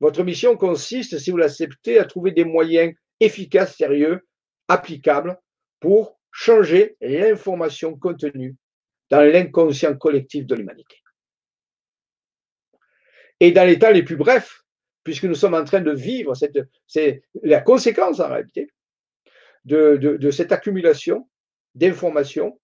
votre 0.00 0.22
mission 0.24 0.56
consiste, 0.56 1.18
si 1.18 1.30
vous 1.30 1.36
l'acceptez, 1.36 1.98
à 1.98 2.06
trouver 2.06 2.32
des 2.32 2.44
moyens 2.44 2.94
efficaces, 3.20 3.76
sérieux, 3.76 4.26
applicables 4.68 5.38
pour 5.78 6.18
changer 6.32 6.96
l'information 7.00 7.96
contenue 7.96 8.56
dans 9.10 9.22
l'inconscient 9.22 9.96
collectif 9.96 10.46
de 10.46 10.54
l'humanité. 10.54 10.96
Et 13.40 13.52
dans 13.52 13.66
les 13.66 13.78
temps 13.78 13.90
les 13.90 14.02
plus 14.02 14.16
brefs, 14.16 14.62
puisque 15.02 15.24
nous 15.24 15.34
sommes 15.34 15.54
en 15.54 15.64
train 15.64 15.80
de 15.80 15.92
vivre, 15.92 16.34
c'est 16.86 17.22
la 17.42 17.60
conséquence 17.60 18.20
en 18.20 18.28
réalité 18.28 18.70
de, 19.64 20.30
cette 20.30 20.52
accumulation 20.52 21.28
d'informations. 21.74 22.60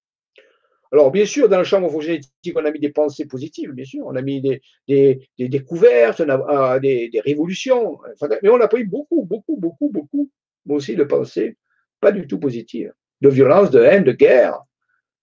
Alors, 0.93 1.11
bien 1.11 1.27
sûr, 1.27 1.49
dans 1.49 1.59
le 1.59 1.65
champ 1.65 1.81
morphogénétique, 1.81 2.55
on 2.55 2.65
a 2.65 2.71
mis 2.71 2.79
des 2.79 2.91
pensées 2.91 3.27
positives, 3.27 3.73
bien 3.73 3.85
sûr, 3.85 4.07
on 4.07 4.15
a 4.15 4.23
mis 4.23 4.41
des, 4.41 5.29
découvertes, 5.39 6.21
on 6.21 6.29
a, 6.29 6.77
euh, 6.77 6.79
des, 6.79 7.11
révolutions, 7.25 7.99
mais 8.43 8.49
on 8.49 8.61
a 8.61 8.69
pris 8.69 8.85
beaucoup, 8.85 9.25
beaucoup, 9.25 9.57
beaucoup, 9.57 9.91
beaucoup, 9.91 10.31
aussi, 10.69 10.95
de 10.95 11.05
pensées 11.05 11.57
pas 12.01 12.13
du 12.13 12.27
tout 12.27 12.39
positives, 12.39 12.93
de 13.21 13.29
violence, 13.29 13.71
de 13.71 13.81
haine, 13.81 14.05
de 14.05 14.13
guerre. 14.13 14.59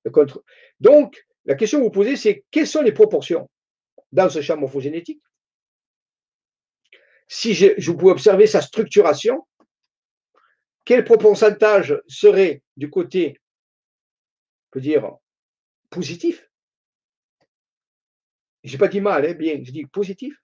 De 0.05 0.09
contre... 0.09 0.43
Donc, 0.79 1.25
la 1.45 1.55
question 1.55 1.79
que 1.79 1.83
vous 1.83 1.91
posez, 1.91 2.15
c'est 2.15 2.43
quelles 2.51 2.67
sont 2.67 2.81
les 2.81 2.91
proportions 2.91 3.49
dans 4.11 4.29
ce 4.29 4.41
champ 4.41 4.57
morphogénétique? 4.57 5.21
Si 7.27 7.53
je, 7.53 7.91
pouvais 7.91 8.11
observer 8.11 8.47
sa 8.47 8.61
structuration, 8.61 9.47
quel 10.85 11.03
pourcentage 11.03 11.99
serait 12.07 12.61
du 12.77 12.89
côté, 12.89 13.39
on 14.67 14.69
peut 14.71 14.81
dire, 14.81 15.15
positif? 15.89 16.49
Je 18.63 18.71
n'ai 18.71 18.77
pas 18.77 18.87
dit 18.87 19.01
mal, 19.01 19.25
hein, 19.25 19.33
bien, 19.33 19.61
je 19.63 19.71
dis 19.71 19.85
positif. 19.85 20.35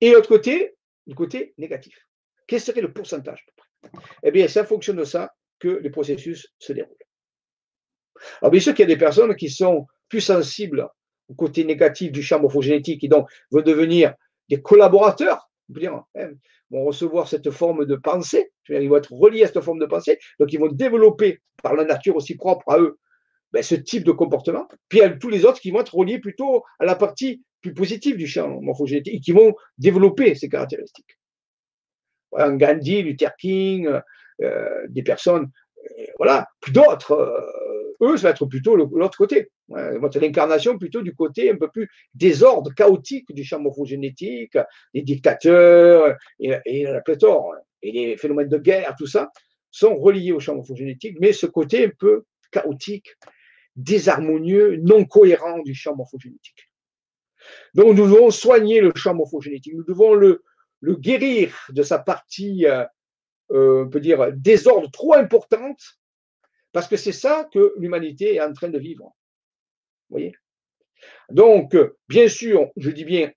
Et 0.00 0.12
l'autre 0.12 0.28
côté, 0.28 0.76
du 1.06 1.14
côté 1.14 1.54
négatif. 1.58 2.06
Quel 2.46 2.60
serait 2.60 2.80
le 2.80 2.92
pourcentage? 2.92 3.44
Eh 4.22 4.30
bien, 4.30 4.48
c'est 4.48 4.60
en 4.60 4.66
fonction 4.66 4.94
de 4.94 5.04
ça 5.04 5.34
que 5.58 5.68
les 5.68 5.90
processus 5.90 6.48
se 6.58 6.72
déroulent. 6.72 6.96
Alors, 8.40 8.50
bien 8.50 8.60
sûr 8.60 8.74
qu'il 8.74 8.82
y 8.88 8.92
a 8.92 8.94
des 8.94 8.98
personnes 8.98 9.34
qui 9.36 9.50
sont 9.50 9.86
plus 10.08 10.20
sensibles 10.20 10.88
au 11.28 11.34
côté 11.34 11.64
négatif 11.64 12.12
du 12.12 12.22
champ 12.22 12.40
morphogénétique 12.40 13.02
et 13.04 13.08
donc 13.08 13.28
vont 13.50 13.62
devenir 13.62 14.14
des 14.48 14.62
collaborateurs 14.62 15.46
Hein, 16.14 16.30
vont 16.70 16.84
recevoir 16.84 17.28
cette 17.28 17.50
forme 17.50 17.86
de 17.86 17.96
pensée, 17.96 18.52
ils 18.68 18.88
vont 18.88 18.96
être 18.96 19.12
reliés 19.12 19.44
à 19.44 19.46
cette 19.48 19.60
forme 19.60 19.80
de 19.80 19.86
pensée, 19.86 20.18
donc 20.38 20.52
ils 20.52 20.60
vont 20.60 20.68
développer 20.68 21.40
par 21.62 21.74
la 21.74 21.84
nature 21.84 22.16
aussi 22.16 22.36
propre 22.36 22.68
à 22.68 22.78
eux 22.78 22.98
ben, 23.52 23.62
ce 23.62 23.74
type 23.74 24.04
de 24.04 24.12
comportement. 24.12 24.68
Puis 24.88 25.00
a 25.02 25.10
tous 25.10 25.28
les 25.28 25.44
autres 25.44 25.60
qui 25.60 25.70
vont 25.70 25.80
être 25.80 25.94
reliés 25.94 26.18
plutôt 26.18 26.62
à 26.78 26.84
la 26.84 26.94
partie 26.94 27.42
plus 27.62 27.74
positive 27.74 28.16
du 28.16 28.26
champ 28.26 28.60
morphogénétique 28.60 29.14
et 29.14 29.20
qui 29.20 29.32
vont 29.32 29.54
développer 29.78 30.34
ces 30.34 30.48
caractéristiques. 30.48 31.18
Voilà, 32.30 32.52
Gandhi, 32.52 33.02
Luther 33.02 33.34
King, 33.36 33.88
des 34.38 35.02
personnes, 35.02 35.50
euh, 35.98 36.04
voilà, 36.18 36.48
d'autres. 36.72 37.12
Euh, 37.12 37.96
eux, 38.02 38.16
ça 38.16 38.24
va 38.24 38.30
être 38.30 38.44
plutôt 38.46 38.76
l'autre 38.76 39.16
côté. 39.16 39.48
Votre 39.68 40.22
incarnation 40.22 40.78
plutôt 40.78 41.00
du 41.00 41.14
côté 41.14 41.50
un 41.50 41.56
peu 41.56 41.68
plus 41.68 41.88
désordre, 42.14 42.72
chaotique 42.74 43.32
du 43.32 43.42
champ 43.42 43.58
morphogénétique, 43.58 44.58
les 44.92 45.02
dictateurs 45.02 46.16
et, 46.38 46.84
la 46.84 47.00
pléthore, 47.00 47.54
et 47.82 47.92
les 47.92 48.16
phénomènes 48.18 48.48
de 48.48 48.58
guerre, 48.58 48.94
tout 48.98 49.06
ça, 49.06 49.30
sont 49.70 49.96
reliés 49.96 50.32
au 50.32 50.40
champ 50.40 50.54
morphogénétique, 50.54 51.16
mais 51.20 51.32
ce 51.32 51.46
côté 51.46 51.86
un 51.86 51.90
peu 51.98 52.24
chaotique, 52.50 53.16
désharmonieux, 53.76 54.76
non 54.76 55.06
cohérent 55.06 55.60
du 55.60 55.74
champ 55.74 55.96
morphogénétique. 55.96 56.70
Donc 57.72 57.96
nous 57.96 58.06
devons 58.06 58.30
soigner 58.30 58.80
le 58.80 58.92
champ 58.94 59.14
morphogénétique, 59.14 59.74
nous 59.74 59.84
devons 59.84 60.14
le, 60.14 60.42
guérir 60.82 61.54
de 61.70 61.82
sa 61.82 61.98
partie, 61.98 62.66
euh, 62.66 62.84
euh, 63.52 63.84
on 63.84 63.88
peut 63.88 64.00
dire, 64.00 64.32
désordre 64.32 64.90
trop 64.90 65.14
importante 65.14 65.80
parce 66.72 66.88
que 66.88 66.96
c'est 66.96 67.12
ça 67.12 67.48
que 67.52 67.74
l'humanité 67.78 68.34
est 68.34 68.40
en 68.40 68.52
train 68.52 68.68
de 68.68 68.78
vivre. 68.78 69.04
Vous 70.08 70.16
voyez? 70.18 70.34
Donc, 71.30 71.76
bien 72.08 72.28
sûr, 72.28 72.70
je 72.76 72.90
dis 72.90 73.04
bien, 73.04 73.32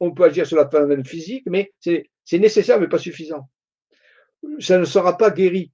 on 0.00 0.12
peut 0.12 0.24
agir 0.24 0.46
sur 0.46 0.56
la 0.56 0.68
phénomène 0.68 1.04
physique, 1.04 1.44
mais 1.46 1.72
c'est 1.80 2.08
nécessaire, 2.32 2.80
mais 2.80 2.88
pas 2.88 2.98
suffisant. 2.98 3.48
Ça 4.60 4.78
ne 4.78 4.84
sera 4.84 5.16
pas 5.16 5.30
guéri. 5.30 5.72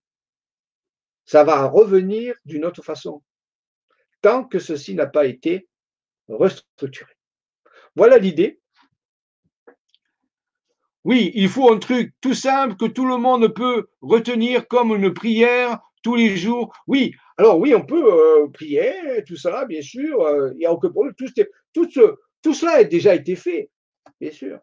ça 1.24 1.44
va 1.44 1.66
revenir 1.66 2.34
d'une 2.44 2.64
autre 2.64 2.82
façon, 2.82 3.22
tant 4.20 4.44
que 4.44 4.58
ceci 4.58 4.94
n'a 4.94 5.06
pas 5.06 5.26
été 5.26 5.68
restructuré. 6.28 7.12
Voilà 7.94 8.18
l'idée. 8.18 8.59
Oui, 11.04 11.32
il 11.34 11.48
faut 11.48 11.72
un 11.72 11.78
truc 11.78 12.12
tout 12.20 12.34
simple 12.34 12.76
que 12.76 12.84
tout 12.84 13.06
le 13.06 13.16
monde 13.16 13.48
peut 13.54 13.88
retenir 14.02 14.68
comme 14.68 14.94
une 14.94 15.14
prière 15.14 15.80
tous 16.02 16.14
les 16.14 16.36
jours. 16.36 16.72
Oui, 16.86 17.14
alors 17.38 17.58
oui, 17.58 17.74
on 17.74 17.84
peut 17.84 18.04
euh, 18.04 18.48
prier, 18.48 18.92
tout 19.26 19.36
ça, 19.36 19.64
bien 19.64 19.82
sûr, 19.82 20.20
euh, 20.20 20.50
il 20.52 20.58
n'y 20.58 20.66
a 20.66 20.72
aucun 20.72 20.90
problème. 20.90 21.14
Tout, 21.16 21.86
tout, 21.86 22.16
tout 22.42 22.54
cela 22.54 22.72
a 22.72 22.84
déjà 22.84 23.14
été 23.14 23.34
fait, 23.34 23.70
bien 24.20 24.30
sûr. 24.30 24.58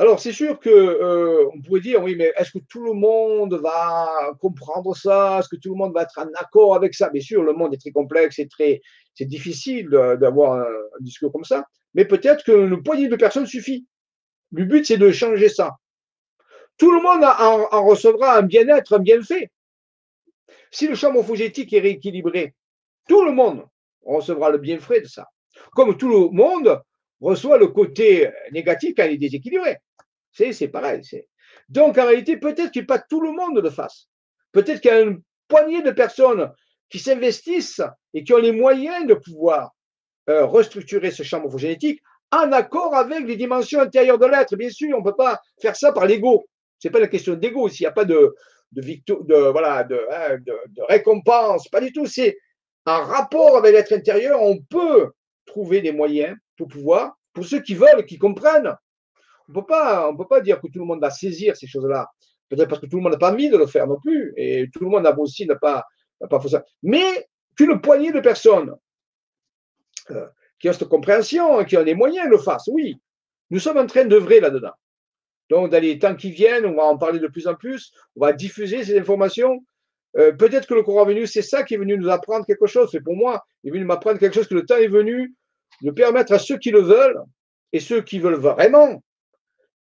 Alors, 0.00 0.20
c'est 0.20 0.32
sûr 0.32 0.60
que 0.60 0.68
euh, 0.70 1.48
on 1.52 1.60
pourrait 1.60 1.80
dire, 1.80 2.02
oui, 2.02 2.14
mais 2.16 2.32
est-ce 2.36 2.52
que 2.52 2.64
tout 2.68 2.84
le 2.84 2.92
monde 2.92 3.54
va 3.54 4.32
comprendre 4.40 4.94
ça? 4.94 5.38
Est-ce 5.40 5.48
que 5.48 5.56
tout 5.56 5.70
le 5.70 5.76
monde 5.76 5.92
va 5.92 6.02
être 6.02 6.18
en 6.18 6.28
accord 6.38 6.76
avec 6.76 6.94
ça? 6.94 7.10
Bien 7.10 7.20
sûr, 7.20 7.42
le 7.42 7.52
monde 7.52 7.74
est 7.74 7.78
très 7.78 7.90
complexe 7.90 8.38
et 8.38 8.46
très, 8.46 8.80
c'est 9.14 9.24
difficile 9.24 9.88
d'avoir 9.88 10.60
un, 10.60 10.66
discours 11.00 11.32
comme 11.32 11.44
ça, 11.44 11.64
mais 11.94 12.04
peut-être 12.04 12.44
que 12.44 12.52
le 12.52 12.80
poignée 12.80 13.08
de 13.08 13.16
personnes 13.16 13.46
suffit. 13.46 13.86
Le 14.52 14.64
but, 14.64 14.86
c'est 14.86 14.96
de 14.96 15.10
changer 15.12 15.48
ça. 15.48 15.76
Tout 16.76 16.92
le 16.92 17.02
monde 17.02 17.24
en, 17.24 17.84
recevra 17.86 18.38
un 18.38 18.42
bien-être, 18.42 18.94
un 18.94 19.00
bienfait. 19.00 19.50
Si 20.70 20.86
le 20.86 20.94
champ 20.94 21.12
morphogétique 21.12 21.72
est 21.72 21.80
rééquilibré, 21.80 22.54
tout 23.08 23.24
le 23.24 23.32
monde 23.32 23.66
recevra 24.02 24.50
le 24.50 24.58
bienfait 24.58 25.00
de 25.00 25.06
ça. 25.06 25.26
Comme 25.72 25.96
tout 25.96 26.08
le 26.08 26.30
monde 26.30 26.80
reçoit 27.20 27.58
le 27.58 27.68
côté 27.68 28.30
négatif 28.52 28.94
quand 28.96 29.04
il 29.04 29.14
est 29.14 29.18
déséquilibré. 29.18 29.78
C'est 30.32 30.68
pareil. 30.68 31.02
Donc, 31.68 31.98
en 31.98 32.06
réalité, 32.06 32.36
peut-être 32.36 32.72
que 32.72 32.80
pas 32.80 32.98
tout 32.98 33.20
le 33.20 33.32
monde 33.32 33.58
le 33.58 33.70
fasse. 33.70 34.08
Peut-être 34.52 34.80
qu'il 34.80 34.90
y 34.90 34.94
a 34.94 35.00
une 35.00 35.20
poignée 35.48 35.82
de 35.82 35.90
personnes 35.90 36.52
qui 36.88 36.98
s'investissent 36.98 37.82
et 38.14 38.22
qui 38.22 38.32
ont 38.32 38.38
les 38.38 38.52
moyens 38.52 39.06
de 39.06 39.14
pouvoir 39.14 39.74
euh, 40.28 40.46
restructurer 40.46 41.10
ce 41.10 41.22
champ 41.22 41.40
morphogénétique 41.40 42.00
en 42.30 42.52
accord 42.52 42.94
avec 42.94 43.26
les 43.26 43.36
dimensions 43.36 43.80
intérieures 43.80 44.18
de 44.18 44.26
l'être. 44.26 44.56
Bien 44.56 44.70
sûr, 44.70 44.96
on 44.96 45.00
ne 45.00 45.04
peut 45.04 45.16
pas 45.16 45.40
faire 45.60 45.76
ça 45.76 45.92
par 45.92 46.06
l'ego. 46.06 46.44
Ce 46.78 46.88
n'est 46.88 46.92
pas 46.92 47.00
la 47.00 47.08
question 47.08 47.34
d'ego. 47.34 47.68
S'il 47.68 47.84
n'y 47.84 47.88
a 47.88 47.92
pas 47.92 48.04
de, 48.04 48.34
de, 48.72 48.82
de, 48.82 49.50
voilà, 49.50 49.80
hein, 49.80 50.38
de, 50.38 50.82
récompense, 50.88 51.68
pas 51.68 51.80
du 51.80 51.92
tout. 51.92 52.06
C'est 52.06 52.36
en 52.86 53.02
rapport 53.02 53.56
avec 53.56 53.72
l'être 53.72 53.92
intérieur, 53.92 54.40
on 54.42 54.58
peut 54.58 55.10
trouver 55.46 55.80
des 55.80 55.92
moyens 55.92 56.36
pour 56.56 56.68
pouvoir, 56.68 57.18
pour 57.32 57.44
ceux 57.44 57.60
qui 57.60 57.74
veulent, 57.74 58.04
qui 58.06 58.18
comprennent, 58.18 58.74
on 59.54 59.60
on 59.60 60.16
peut 60.16 60.26
pas 60.28 60.40
dire 60.40 60.60
que 60.60 60.68
tout 60.68 60.78
le 60.78 60.84
monde 60.84 61.00
va 61.00 61.10
saisir 61.10 61.56
ces 61.56 61.66
choses-là. 61.66 62.08
Peut-être 62.48 62.68
parce 62.68 62.80
que 62.80 62.86
tout 62.86 62.96
le 62.96 63.02
monde 63.02 63.12
n'a 63.12 63.18
pas 63.18 63.32
envie 63.32 63.50
de 63.50 63.56
le 63.56 63.66
faire 63.66 63.86
non 63.86 63.98
plus, 64.00 64.32
et 64.36 64.68
tout 64.72 64.80
le 64.80 64.88
monde 64.88 65.06
a 65.06 65.18
aussi 65.18 65.46
n'a 65.46 65.56
pas, 65.56 65.84
pas 66.28 66.40
fait 66.40 66.48
ça. 66.48 66.64
Mais 66.82 67.28
qu'une 67.56 67.80
poignée 67.80 68.12
de 68.12 68.20
personnes 68.20 68.74
euh, 70.10 70.26
qui 70.60 70.68
ont 70.68 70.72
cette 70.72 70.88
compréhension, 70.88 71.64
qui 71.64 71.76
ont 71.76 71.82
les 71.82 71.94
moyens 71.94 72.28
le 72.28 72.38
fassent, 72.38 72.68
oui. 72.72 73.00
Nous 73.50 73.58
sommes 73.58 73.78
en 73.78 73.86
train 73.86 74.04
d'œuvrer 74.04 74.40
là-dedans. 74.40 74.72
Donc, 75.50 75.70
dans 75.70 75.80
les 75.80 75.98
temps 75.98 76.14
qui 76.14 76.30
viennent, 76.30 76.66
on 76.66 76.74
va 76.74 76.84
en 76.84 76.98
parler 76.98 77.18
de 77.18 77.26
plus 77.26 77.46
en 77.46 77.54
plus, 77.54 77.92
on 78.16 78.20
va 78.20 78.32
diffuser 78.32 78.84
ces 78.84 78.98
informations. 78.98 79.64
Euh, 80.16 80.32
peut-être 80.32 80.66
que 80.66 80.74
le 80.74 80.82
coronavirus, 80.82 81.32
c'est 81.32 81.42
ça 81.42 81.62
qui 81.62 81.74
est 81.74 81.78
venu 81.78 81.96
nous 81.96 82.10
apprendre 82.10 82.44
quelque 82.44 82.66
chose. 82.66 82.90
C'est 82.92 83.00
pour 83.00 83.16
moi, 83.16 83.44
il 83.62 83.68
est 83.68 83.72
venu 83.72 83.84
m'apprendre 83.84 84.18
quelque 84.18 84.34
chose 84.34 84.48
que 84.48 84.54
le 84.54 84.66
temps 84.66 84.76
est 84.76 84.88
venu 84.88 85.34
de 85.82 85.90
permettre 85.90 86.32
à 86.32 86.38
ceux 86.38 86.58
qui 86.58 86.70
le 86.70 86.80
veulent 86.80 87.22
et 87.72 87.80
ceux 87.80 88.02
qui 88.02 88.18
veulent 88.18 88.34
vraiment 88.34 89.02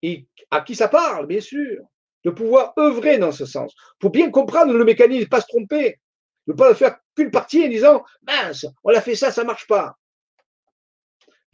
et 0.02 0.28
à 0.52 0.62
qui 0.62 0.76
ça 0.76 0.88
parle, 0.88 1.26
bien 1.26 1.42
sûr, 1.42 1.82
de 2.24 2.30
pouvoir 2.30 2.74
œuvrer 2.78 3.18
dans 3.18 3.32
ce 3.32 3.46
sens, 3.46 3.74
pour 4.00 4.10
bien 4.10 4.30
comprendre 4.30 4.74
le 4.74 4.84
mécanisme, 4.84 5.30
pas 5.30 5.42
se 5.42 5.48
tromper, 5.48 6.00
ne 6.48 6.54
pas 6.54 6.74
faire 6.76 6.98
qu'une 7.16 7.32
partie 7.32 7.64
en 7.66 7.70
disant 7.70 8.04
mince, 8.28 8.66
on 8.84 8.94
a 8.94 9.02
fait 9.02 9.16
ça, 9.16 9.32
ça 9.32 9.44
marche 9.44 9.68
pas. 9.68 9.96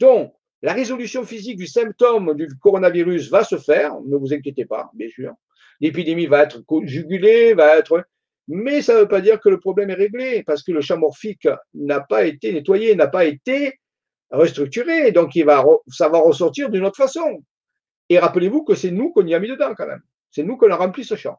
Donc, 0.02 0.34
la 0.62 0.72
résolution 0.72 1.24
physique 1.24 1.56
du 1.56 1.68
symptôme 1.68 2.34
du 2.34 2.48
coronavirus 2.58 3.30
va 3.30 3.44
se 3.44 3.56
faire, 3.56 4.00
ne 4.04 4.16
vous 4.16 4.34
inquiétez 4.34 4.64
pas, 4.64 4.90
bien 4.94 5.08
sûr. 5.08 5.32
L'épidémie 5.80 6.26
va 6.26 6.42
être 6.42 6.60
jugulée, 6.82 7.54
va 7.54 7.76
être. 7.78 8.04
Mais 8.48 8.82
ça 8.82 8.94
ne 8.94 9.00
veut 9.02 9.08
pas 9.08 9.20
dire 9.20 9.38
que 9.38 9.48
le 9.48 9.60
problème 9.60 9.90
est 9.90 9.94
réglé, 9.94 10.42
parce 10.42 10.64
que 10.64 10.72
le 10.72 10.80
champ 10.80 10.98
morphique 10.98 11.46
n'a 11.74 12.00
pas 12.00 12.24
été 12.24 12.52
nettoyé, 12.52 12.96
n'a 12.96 13.06
pas 13.06 13.26
été 13.26 13.78
restructuré. 14.32 15.12
Donc, 15.12 15.36
il 15.36 15.44
va, 15.44 15.64
ça 15.86 16.08
va 16.08 16.18
ressortir 16.18 16.68
d'une 16.68 16.84
autre 16.84 16.96
façon. 16.96 17.44
Et 18.08 18.18
rappelez-vous 18.18 18.64
que 18.64 18.74
c'est 18.74 18.90
nous 18.90 19.12
qu'on 19.12 19.24
y 19.24 19.34
a 19.34 19.38
mis 19.38 19.50
dedans 19.50 19.72
quand 19.76 19.86
même. 19.86 20.02
C'est 20.32 20.42
nous 20.42 20.56
qu'on 20.56 20.72
a 20.72 20.76
rempli 20.76 21.04
ce 21.04 21.14
champ. 21.14 21.38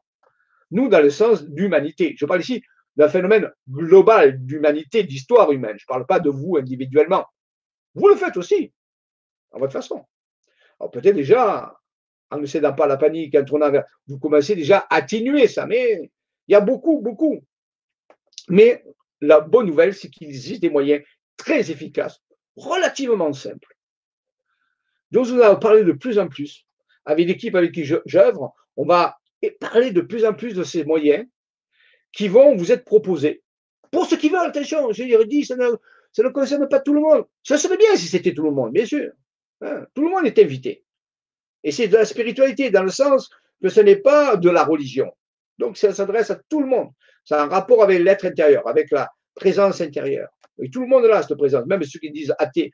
Nous, 0.70 0.88
dans 0.88 1.02
le 1.02 1.10
sens 1.10 1.44
d'humanité. 1.44 2.14
Je 2.16 2.24
parle 2.24 2.40
ici 2.40 2.62
d'un 2.96 3.10
phénomène 3.10 3.50
global 3.68 4.42
d'humanité, 4.42 5.02
d'histoire 5.02 5.52
humaine. 5.52 5.76
Je 5.76 5.84
ne 5.84 5.92
parle 5.94 6.06
pas 6.06 6.18
de 6.18 6.30
vous 6.30 6.56
individuellement. 6.56 7.26
Vous 7.94 8.08
le 8.08 8.16
faites 8.16 8.36
aussi, 8.36 8.72
à 9.52 9.58
votre 9.58 9.72
façon. 9.72 10.04
Alors 10.80 10.90
peut-être 10.90 11.14
déjà, 11.14 11.78
en 12.30 12.38
ne 12.38 12.46
cédant 12.46 12.72
pas 12.72 12.84
à 12.84 12.88
la 12.88 12.96
panique, 12.96 13.34
en 13.34 13.44
tournant 13.44 13.70
vous 14.06 14.18
commencez 14.18 14.54
déjà 14.54 14.78
à 14.90 14.96
atténuer 14.96 15.46
ça, 15.46 15.66
mais 15.66 16.10
il 16.48 16.52
y 16.52 16.54
a 16.54 16.60
beaucoup, 16.60 17.00
beaucoup. 17.00 17.44
Mais 18.48 18.84
la 19.20 19.40
bonne 19.40 19.66
nouvelle, 19.66 19.94
c'est 19.94 20.10
qu'il 20.10 20.28
existe 20.28 20.62
des 20.62 20.70
moyens 20.70 21.04
très 21.36 21.70
efficaces, 21.70 22.20
relativement 22.56 23.32
simples, 23.32 23.76
dont 25.10 25.24
nous 25.24 25.40
allons 25.40 25.58
parler 25.58 25.84
de 25.84 25.92
plus 25.92 26.18
en 26.18 26.28
plus 26.28 26.66
avec 27.04 27.26
l'équipe 27.26 27.54
avec 27.54 27.72
qui 27.72 27.84
j'œuvre. 27.84 28.54
On 28.76 28.84
va 28.84 29.18
parler 29.60 29.90
de 29.90 30.00
plus 30.00 30.24
en 30.24 30.34
plus 30.34 30.54
de 30.54 30.64
ces 30.64 30.84
moyens 30.84 31.26
qui 32.12 32.28
vont 32.28 32.56
vous 32.56 32.72
être 32.72 32.84
proposés. 32.84 33.42
Pour 33.90 34.06
ceux 34.06 34.16
qui 34.16 34.28
veulent, 34.28 34.46
attention, 34.46 34.92
je 34.92 35.44
ça 35.44 35.56
ne, 35.56 35.76
ça 36.14 36.22
ne 36.22 36.28
concerne 36.28 36.68
pas 36.68 36.80
tout 36.80 36.94
le 36.94 37.00
monde. 37.00 37.24
Ça 37.42 37.58
serait 37.58 37.76
bien 37.76 37.94
si 37.96 38.06
c'était 38.06 38.32
tout 38.32 38.44
le 38.44 38.52
monde, 38.52 38.72
bien 38.72 38.86
sûr. 38.86 39.10
Hein. 39.60 39.84
tout 39.94 40.02
le 40.02 40.10
monde 40.10 40.26
est 40.26 40.38
invité. 40.38 40.84
Et 41.62 41.72
c'est 41.72 41.88
de 41.88 41.96
la 41.96 42.04
spiritualité, 42.04 42.70
dans 42.70 42.82
le 42.82 42.90
sens 42.90 43.30
que 43.62 43.68
ce 43.68 43.80
n'est 43.80 43.96
pas 43.96 44.36
de 44.36 44.50
la 44.50 44.64
religion. 44.64 45.10
Donc 45.58 45.76
ça 45.76 45.92
s'adresse 45.92 46.30
à 46.30 46.40
tout 46.48 46.60
le 46.60 46.66
monde. 46.66 46.88
Ça 47.24 47.40
a 47.40 47.44
un 47.44 47.48
rapport 47.48 47.82
avec 47.82 48.00
l'être 48.00 48.24
intérieur, 48.24 48.66
avec 48.66 48.90
la 48.90 49.10
présence 49.34 49.80
intérieure. 49.80 50.28
Et 50.62 50.70
tout 50.70 50.80
le 50.80 50.86
monde 50.86 51.04
a 51.06 51.22
cette 51.22 51.36
présence, 51.36 51.66
même 51.66 51.82
ceux 51.82 51.98
qui 51.98 52.10
disent 52.10 52.34
athées 52.38 52.72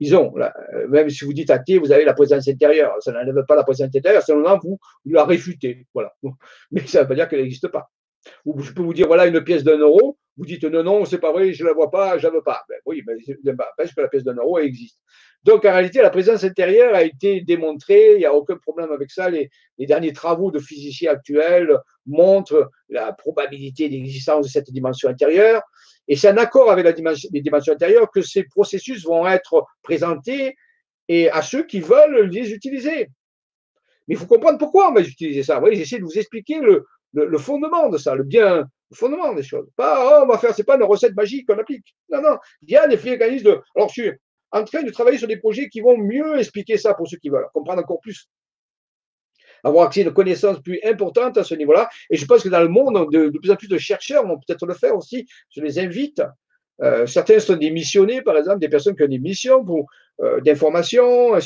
ils 0.00 0.14
ont, 0.14 0.32
euh, 0.38 0.88
même 0.88 1.10
si 1.10 1.24
vous 1.24 1.32
dites 1.32 1.50
athée, 1.50 1.78
vous 1.78 1.90
avez 1.90 2.04
la 2.04 2.14
présence 2.14 2.46
intérieure. 2.48 2.94
Ça 3.00 3.12
n'enlève 3.12 3.44
pas 3.46 3.56
la 3.56 3.64
présence 3.64 3.94
intérieure, 3.94 4.22
seulement 4.22 4.58
vous, 4.58 4.78
vous 5.04 5.12
la 5.12 5.24
réfutez. 5.24 5.86
Voilà. 5.92 6.14
Mais 6.70 6.86
ça 6.86 6.98
ne 6.98 7.02
veut 7.02 7.08
pas 7.08 7.14
dire 7.14 7.28
qu'elle 7.28 7.42
n'existe 7.42 7.68
pas. 7.68 7.90
Ou 8.44 8.60
je 8.60 8.72
peux 8.72 8.82
vous 8.82 8.94
dire, 8.94 9.06
voilà 9.06 9.26
une 9.26 9.42
pièce 9.42 9.64
d'un 9.64 9.78
euro, 9.78 10.18
vous 10.38 10.46
dites 10.46 10.64
non, 10.64 10.84
non, 10.84 11.04
c'est 11.04 11.18
pas 11.18 11.32
vrai, 11.32 11.52
je 11.52 11.64
ne 11.64 11.68
la 11.68 11.74
vois 11.74 11.90
pas, 11.90 12.16
je 12.16 12.26
ne 12.26 12.30
la 12.30 12.38
veux 12.38 12.42
pas. 12.42 12.62
Ben, 12.68 12.76
oui, 12.86 13.02
mais 13.06 13.14
parce 13.76 13.92
que 13.92 14.00
la 14.00 14.08
pièce 14.08 14.22
d'un 14.22 14.36
euro 14.36 14.58
existe. 14.58 14.98
Donc 15.44 15.64
en 15.64 15.72
réalité, 15.72 16.00
la 16.00 16.10
présence 16.10 16.44
intérieure 16.44 16.94
a 16.94 17.02
été 17.02 17.40
démontrée, 17.40 18.12
il 18.12 18.18
n'y 18.18 18.24
a 18.24 18.32
aucun 18.32 18.56
problème 18.56 18.92
avec 18.92 19.10
ça. 19.10 19.28
Les, 19.28 19.50
derniers 19.78 20.12
travaux 20.12 20.50
de 20.50 20.58
physiciens 20.58 21.12
actuels 21.12 21.76
montrent 22.06 22.70
la 22.88 23.12
probabilité 23.12 23.88
d'existence 23.88 24.46
de 24.46 24.50
cette 24.50 24.70
dimension 24.70 25.08
intérieure. 25.08 25.62
Et 26.06 26.16
c'est 26.16 26.30
en 26.30 26.36
accord 26.36 26.70
avec 26.70 26.84
la 26.84 26.92
dimension, 26.92 27.28
les 27.32 27.40
dimensions 27.40 27.72
intérieures 27.72 28.10
que 28.10 28.22
ces 28.22 28.44
processus 28.44 29.04
vont 29.04 29.26
être 29.26 29.66
présentés 29.82 30.56
et 31.08 31.30
à 31.30 31.42
ceux 31.42 31.64
qui 31.64 31.80
veulent 31.80 32.28
les 32.30 32.52
utiliser. 32.52 33.08
Mais 34.06 34.14
il 34.14 34.16
faut 34.16 34.26
comprendre 34.26 34.58
pourquoi 34.58 34.90
on 34.90 34.94
va 34.94 35.00
utiliser 35.00 35.42
ça. 35.42 35.54
Vous 35.54 35.60
voyez, 35.60 35.76
j'essaie 35.76 35.98
de 35.98 36.04
vous 36.04 36.18
expliquer 36.18 36.60
le, 36.60 37.38
fondement 37.38 37.88
de 37.88 37.98
ça, 37.98 38.14
le 38.14 38.24
bien, 38.24 38.66
le 38.90 38.96
fondement 38.96 39.32
des 39.34 39.42
choses. 39.42 39.68
Pas, 39.76 40.20
oh, 40.20 40.24
on 40.24 40.26
va 40.26 40.38
faire, 40.38 40.54
c'est 40.54 40.64
pas 40.64 40.76
une 40.76 40.84
recette 40.84 41.14
magique 41.14 41.46
qu'on 41.46 41.58
applique. 41.58 41.94
Non, 42.10 42.22
non, 42.22 42.38
il 42.62 42.70
y 42.70 42.76
a 42.76 42.86
des 42.86 42.96
mécanismes 42.96 43.44
de. 43.44 43.60
Alors, 43.76 43.88
je 43.88 44.02
suis 44.02 44.12
en 44.50 44.64
train 44.64 44.82
de 44.82 44.90
travailler 44.90 45.18
sur 45.18 45.28
des 45.28 45.36
projets 45.36 45.68
qui 45.68 45.80
vont 45.80 45.96
mieux 45.98 46.38
expliquer 46.38 46.78
ça 46.78 46.94
pour 46.94 47.06
ceux 47.06 47.18
qui 47.18 47.28
veulent, 47.28 47.48
comprendre 47.52 47.80
encore 47.80 48.00
plus 48.00 48.28
avoir 49.64 49.86
accès 49.86 50.00
à 50.00 50.04
une 50.04 50.12
connaissance 50.12 50.60
plus 50.60 50.78
importante 50.84 51.36
à 51.36 51.44
ce 51.44 51.54
niveau-là. 51.54 51.88
Et 52.10 52.16
je 52.16 52.24
pense 52.26 52.42
que 52.42 52.48
dans 52.48 52.60
le 52.60 52.68
monde, 52.68 53.10
de, 53.10 53.28
plus 53.30 53.50
en 53.50 53.56
plus 53.56 53.68
de 53.68 53.78
chercheurs 53.78 54.26
vont 54.26 54.38
peut-être 54.38 54.66
le 54.66 54.74
faire 54.74 54.96
aussi. 54.96 55.26
Je 55.50 55.60
les 55.60 55.78
invite. 55.78 56.22
Euh, 56.80 57.06
certains 57.06 57.40
sont 57.40 57.56
des 57.56 57.70
missionnés, 57.70 58.22
par 58.22 58.36
exemple, 58.36 58.60
des 58.60 58.68
personnes 58.68 58.94
qui 58.94 59.02
ont 59.02 59.08
des 59.08 59.18
missions 59.18 59.64
pour 59.64 59.86
euh, 60.20 60.40
d'information, 60.40 61.36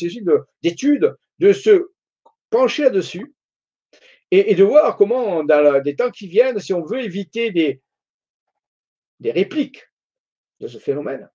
d'études, 0.62 1.14
de 1.38 1.52
se 1.52 1.88
pencher 2.50 2.84
là-dessus 2.84 3.32
et, 4.34 4.54
de 4.54 4.64
voir 4.64 4.96
comment, 4.96 5.44
dans 5.44 5.82
les 5.84 5.94
temps 5.94 6.10
qui 6.10 6.26
viennent, 6.26 6.58
si 6.58 6.72
on 6.72 6.82
veut 6.82 7.02
éviter 7.02 7.50
des, 7.50 7.82
des 9.20 9.30
répliques 9.30 9.86
de 10.58 10.68
ce 10.68 10.78
phénomène, 10.78 11.28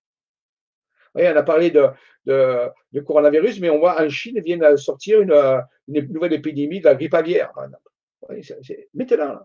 on 1.14 1.20
a 1.20 1.44
parlé 1.44 1.70
de, 1.70 3.02
coronavirus, 3.02 3.60
mais 3.60 3.70
on 3.70 3.78
voit 3.78 4.02
en 4.02 4.10
Chine 4.10 4.42
vient 4.42 4.58
de 4.58 4.76
sortir 4.78 5.22
une, 5.22 5.64
nouvelle 5.88 6.34
épidémie 6.34 6.80
de 6.80 6.86
la 6.86 6.96
grippe 6.96 7.14
aviaire, 7.14 7.52
par 7.54 7.66
exemple. 7.66 8.82
maintenant, 8.96 9.40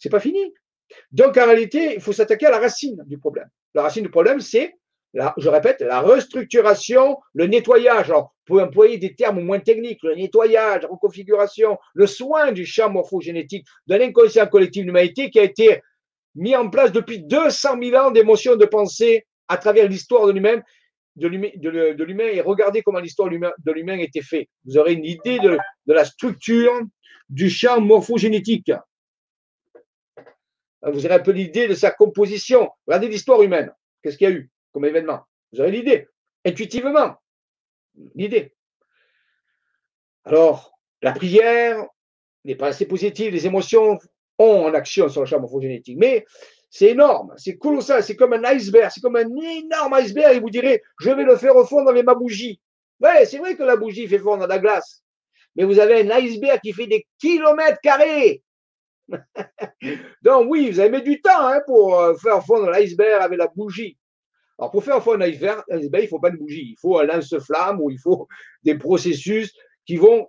c'est 0.00 0.10
pas 0.10 0.20
fini. 0.20 0.52
Donc 1.12 1.36
en 1.36 1.46
réalité, 1.46 1.94
il 1.94 2.00
faut 2.00 2.12
s'attaquer 2.12 2.46
à 2.46 2.50
la 2.50 2.58
racine 2.58 3.04
du 3.06 3.18
problème. 3.18 3.48
La 3.72 3.82
racine 3.82 4.02
du 4.02 4.10
problème, 4.10 4.40
c'est 4.40 4.76
je 5.36 5.48
répète, 5.48 5.80
la 5.80 6.00
restructuration, 6.00 7.18
le 7.34 7.46
nettoyage. 7.46 8.10
Vous 8.10 8.24
pouvez 8.44 8.62
employer 8.62 8.98
des 8.98 9.14
termes 9.14 9.40
moins 9.40 9.60
techniques, 9.60 10.02
le 10.02 10.14
nettoyage, 10.14 10.82
la 10.82 10.88
reconfiguration, 10.88 11.78
le 11.94 12.06
soin 12.06 12.52
du 12.52 12.66
champ 12.66 12.90
morphogénétique 12.90 13.66
de 13.86 13.96
l'inconscient 13.96 14.46
collectif 14.46 14.82
de 14.82 14.88
l'humanité 14.88 15.30
qui 15.30 15.38
a 15.38 15.42
été 15.42 15.80
mis 16.34 16.54
en 16.54 16.68
place 16.68 16.92
depuis 16.92 17.22
200 17.22 17.76
000 17.82 17.96
ans 17.96 18.10
d'émotions, 18.10 18.56
de 18.56 18.66
pensée 18.66 19.26
à 19.48 19.56
travers 19.56 19.88
l'histoire 19.88 20.26
de 20.26 20.32
l'humain 20.32 20.60
de 21.16 22.04
l'humain 22.04 22.26
et 22.26 22.40
regardez 22.40 22.82
comment 22.82 22.98
l'histoire 22.98 23.30
de 23.30 23.72
l'humain 23.72 23.98
était 23.98 24.22
faite. 24.22 24.48
Vous 24.64 24.76
aurez 24.76 24.92
une 24.92 25.04
idée 25.04 25.38
de, 25.38 25.58
la 25.86 26.04
structure 26.04 26.72
du 27.28 27.48
champ 27.48 27.80
morphogénétique. 27.80 28.70
Vous 30.82 31.06
aurez 31.06 31.14
un 31.14 31.20
peu 31.20 31.32
l'idée 31.32 31.68
de 31.68 31.74
sa 31.74 31.90
composition. 31.90 32.68
Regardez 32.86 33.08
l'histoire 33.08 33.42
humaine. 33.42 33.72
Qu'est-ce 34.02 34.18
qu'il 34.18 34.28
y 34.28 34.32
a 34.32 34.34
eu? 34.34 34.50
Comme 34.76 34.84
événement 34.84 35.20
Vous 35.52 35.62
aurez 35.62 35.70
l'idée, 35.70 36.06
intuitivement. 36.44 37.14
L'idée. 38.14 38.54
Alors, 40.26 40.78
la 41.00 41.12
prière, 41.12 41.82
les 42.44 42.56
pensées 42.56 42.84
positives, 42.84 43.32
les 43.32 43.46
émotions 43.46 43.98
ont 44.38 44.66
en 44.66 44.74
action 44.74 45.08
sur 45.08 45.22
le 45.22 45.26
champ 45.26 45.40
morphogénétique. 45.40 45.96
Mais 45.98 46.26
c'est 46.68 46.90
énorme, 46.90 47.32
c'est 47.38 47.56
colossal, 47.56 48.02
c'est 48.04 48.16
comme 48.16 48.34
un 48.34 48.44
iceberg, 48.44 48.90
c'est 48.92 49.00
comme 49.00 49.16
un 49.16 49.34
énorme 49.34 49.94
iceberg 49.94 50.36
et 50.36 50.40
vous 50.40 50.50
direz, 50.50 50.82
je 51.00 51.10
vais 51.10 51.24
le 51.24 51.36
faire 51.38 51.54
fondre 51.66 51.88
avec 51.88 52.04
ma 52.04 52.14
bougie. 52.14 52.60
Ouais, 53.00 53.24
c'est 53.24 53.38
vrai 53.38 53.56
que 53.56 53.62
la 53.62 53.76
bougie 53.76 54.06
fait 54.06 54.18
fondre 54.18 54.46
la 54.46 54.58
glace, 54.58 55.02
mais 55.54 55.64
vous 55.64 55.78
avez 55.78 56.02
un 56.02 56.10
iceberg 56.18 56.60
qui 56.60 56.74
fait 56.74 56.86
des 56.86 57.06
kilomètres 57.18 57.80
carrés. 57.82 58.42
Donc 60.20 60.50
oui, 60.50 60.70
vous 60.70 60.80
avez 60.80 60.90
mis 60.90 61.02
du 61.02 61.22
temps 61.22 61.46
hein, 61.46 61.62
pour 61.64 61.98
euh, 61.98 62.14
faire 62.16 62.44
fondre 62.44 62.68
l'iceberg 62.68 63.22
avec 63.22 63.38
la 63.38 63.46
bougie. 63.46 63.96
Alors 64.58 64.70
pour 64.70 64.82
faire 64.82 65.06
un 65.08 65.20
iceberg, 65.20 65.62
il 65.68 65.90
ne 65.90 66.06
faut 66.06 66.18
pas 66.18 66.30
de 66.30 66.36
bougie, 66.36 66.70
il 66.70 66.76
faut 66.80 66.98
un 66.98 67.04
lance-flamme 67.04 67.80
ou 67.80 67.90
il 67.90 67.98
faut 67.98 68.26
des 68.62 68.76
processus 68.76 69.52
qui 69.84 69.96
vont, 69.96 70.28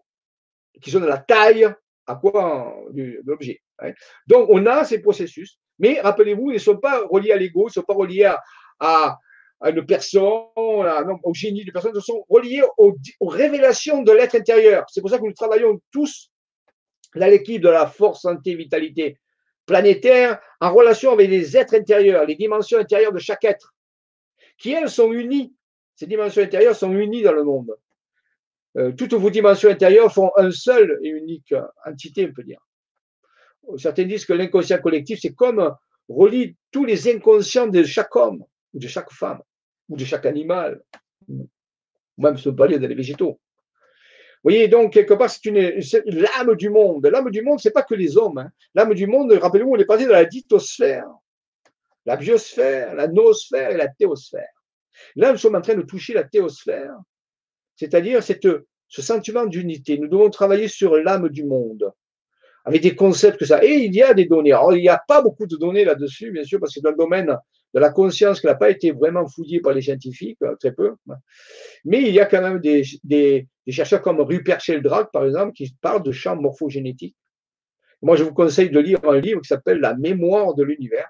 qui 0.81 0.91
sont 0.91 0.99
de 0.99 1.05
la 1.05 1.17
taille 1.17 1.73
à 2.05 2.15
quoi 2.15 2.75
de 2.91 3.21
l'objet. 3.25 3.61
Hein. 3.79 3.91
Donc 4.27 4.49
on 4.49 4.65
a 4.65 4.83
ces 4.83 4.99
processus 4.99 5.59
mais 5.79 5.99
rappelez-vous, 6.01 6.51
ils 6.51 6.55
ne 6.55 6.59
sont 6.59 6.77
pas 6.77 7.05
reliés 7.07 7.31
à 7.31 7.37
l'ego, 7.37 7.63
ils 7.63 7.65
ne 7.67 7.73
sont 7.73 7.83
pas 7.83 7.93
reliés 7.93 8.31
à, 8.79 9.17
une 9.65 9.85
personne, 9.85 10.21
au 10.55 11.33
génie 11.33 11.65
de 11.65 11.71
personne, 11.71 11.91
ils 11.95 12.01
sont 12.01 12.23
reliés 12.29 12.63
aux, 12.77 12.95
révélations 13.21 14.03
de 14.03 14.11
l'être 14.11 14.35
intérieur. 14.35 14.85
C'est 14.89 15.01
pour 15.01 15.09
ça 15.09 15.17
que 15.17 15.23
nous 15.23 15.33
travaillons 15.33 15.79
tous, 15.91 16.31
là, 17.15 17.29
l'équipe 17.29 17.61
de 17.61 17.69
la 17.69 17.87
force, 17.87 18.21
santé, 18.21 18.55
vitalité 18.55 19.17
planétaire, 19.65 20.39
en 20.61 20.73
relation 20.73 21.11
avec 21.11 21.29
les 21.29 21.57
êtres 21.57 21.75
intérieurs, 21.75 22.25
les 22.25 22.35
dimensions 22.35 22.79
intérieures 22.79 23.11
de 23.11 23.19
chaque 23.19 23.43
être, 23.43 23.73
qui 24.57 24.71
elles 24.71 24.89
sont 24.89 25.11
unies. 25.11 25.53
Ces 25.95 26.07
dimensions 26.07 26.41
intérieures 26.41 26.75
sont 26.75 26.91
unies 26.91 27.23
dans 27.23 27.33
le 27.33 27.43
monde. 27.43 27.75
Euh, 28.77 28.91
toutes 28.91 29.13
vos 29.13 29.29
dimensions 29.29 29.69
intérieures 29.69 30.13
font 30.13 30.31
un 30.35 30.51
seul 30.51 30.99
et 31.01 31.09
unique 31.09 31.53
entité, 31.85 32.27
on 32.29 32.33
peut 32.33 32.43
dire 32.43 32.59
certains 33.77 34.05
disent 34.05 34.25
que 34.25 34.33
l'inconscient 34.33 34.77
collectif, 34.79 35.19
c'est 35.21 35.33
comme 35.33 35.75
relie 36.07 36.55
tous 36.71 36.85
les 36.85 37.13
inconscients 37.13 37.67
de 37.67 37.83
chaque 37.83 38.15
homme, 38.15 38.43
ou 38.73 38.79
de 38.79 38.87
chaque 38.87 39.11
femme, 39.11 39.41
ou 39.89 39.97
de 39.97 40.05
chaque 40.05 40.25
animal, 40.25 40.81
ou 41.27 41.49
même 42.17 42.37
ce 42.37 42.49
pas 42.49 42.67
dans 42.67 42.79
les 42.79 42.95
végétaux. 42.95 43.39
Vous 44.43 44.51
voyez, 44.51 44.67
donc, 44.67 44.93
quelque 44.93 45.15
part, 45.15 45.29
c'est 45.29 45.49
l'âme 46.05 46.55
du 46.55 46.69
monde. 46.69 47.05
L'âme 47.07 47.29
du 47.31 47.41
monde, 47.41 47.59
ce 47.59 47.67
n'est 47.67 47.73
pas 47.73 47.83
que 47.83 47.95
les 47.95 48.17
hommes. 48.17 48.37
Hein. 48.37 48.49
L'âme 48.75 48.93
du 48.93 49.07
monde, 49.07 49.33
rappelez-vous, 49.33 49.71
on 49.71 49.77
est 49.77 49.85
passé 49.85 50.05
de 50.05 50.11
la 50.11 50.23
dithosphère, 50.23 51.07
la 52.07 52.15
biosphère, 52.15 52.95
la 52.95 53.07
noosphère 53.07 53.69
et 53.69 53.77
la 53.77 53.89
théosphère. 53.89 54.49
Là, 55.15 55.31
nous 55.33 55.37
sommes 55.37 55.55
en 55.55 55.61
train 55.61 55.75
de 55.75 55.83
toucher 55.83 56.13
la 56.13 56.23
théosphère, 56.23 56.95
c'est-à-dire 57.75 58.23
ce 58.23 59.01
sentiment 59.01 59.45
d'unité. 59.45 59.99
Nous 59.99 60.07
devons 60.07 60.29
travailler 60.29 60.69
sur 60.69 60.95
l'âme 60.95 61.29
du 61.29 61.43
monde 61.43 61.91
avec 62.63 62.81
des 62.81 62.95
concepts 62.95 63.37
que 63.37 63.45
ça. 63.45 63.63
Et 63.63 63.75
il 63.75 63.93
y 63.93 64.01
a 64.01 64.13
des 64.13 64.25
données. 64.25 64.53
Alors, 64.53 64.73
il 64.73 64.81
n'y 64.81 64.89
a 64.89 65.01
pas 65.05 65.21
beaucoup 65.21 65.45
de 65.45 65.57
données 65.57 65.85
là-dessus, 65.85 66.31
bien 66.31 66.43
sûr, 66.43 66.59
parce 66.59 66.73
que 66.73 66.79
c'est 66.81 66.87
un 66.87 66.93
domaine 66.93 67.37
de 67.73 67.79
la 67.79 67.89
conscience 67.89 68.39
qui 68.39 68.47
n'a 68.47 68.55
pas 68.55 68.69
été 68.69 68.91
vraiment 68.91 69.27
fouillé 69.27 69.59
par 69.59 69.73
les 69.73 69.81
scientifiques, 69.81 70.37
euh, 70.43 70.55
très 70.55 70.71
peu. 70.71 70.95
Mais 71.83 72.01
il 72.01 72.13
y 72.13 72.19
a 72.21 72.25
quand 72.25 72.41
même 72.41 72.59
des, 72.59 72.83
des, 73.03 73.47
chercheurs 73.69 74.01
comme 74.01 74.21
Rupert 74.21 74.61
Sheldrake, 74.61 75.11
par 75.11 75.25
exemple, 75.25 75.51
qui 75.53 75.73
parlent 75.81 76.03
de 76.03 76.11
champs 76.13 76.37
morphogénétiques. 76.37 77.15
Moi, 78.01 78.15
je 78.15 78.23
vous 78.23 78.33
conseille 78.33 78.69
de 78.69 78.79
lire 78.79 78.99
un 79.03 79.19
livre 79.19 79.41
qui 79.41 79.47
s'appelle 79.47 79.79
La 79.79 79.95
mémoire 79.95 80.53
de 80.53 80.63
l'univers, 80.63 81.09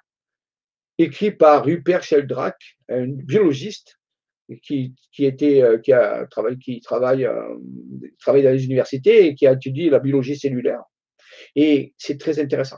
écrit 0.97 1.31
par 1.31 1.65
Rupert 1.65 2.03
Sheldrake, 2.03 2.77
un 2.89 3.07
biologiste 3.07 3.97
qui, 4.63 4.93
qui, 5.11 5.25
était, 5.25 5.61
euh, 5.61 5.77
qui, 5.77 5.91
a 5.93 6.27
qui 6.61 6.81
travaille, 6.81 7.25
euh, 7.25 7.57
travaille 8.19 8.43
dans 8.43 8.51
les 8.51 8.65
universités 8.65 9.27
et 9.27 9.35
qui 9.35 9.45
a 9.45 9.53
étudié 9.53 9.89
la 9.89 9.99
biologie 9.99 10.37
cellulaire. 10.37 10.81
Et 11.55 11.93
c'est 11.97 12.19
très 12.19 12.39
intéressant. 12.39 12.77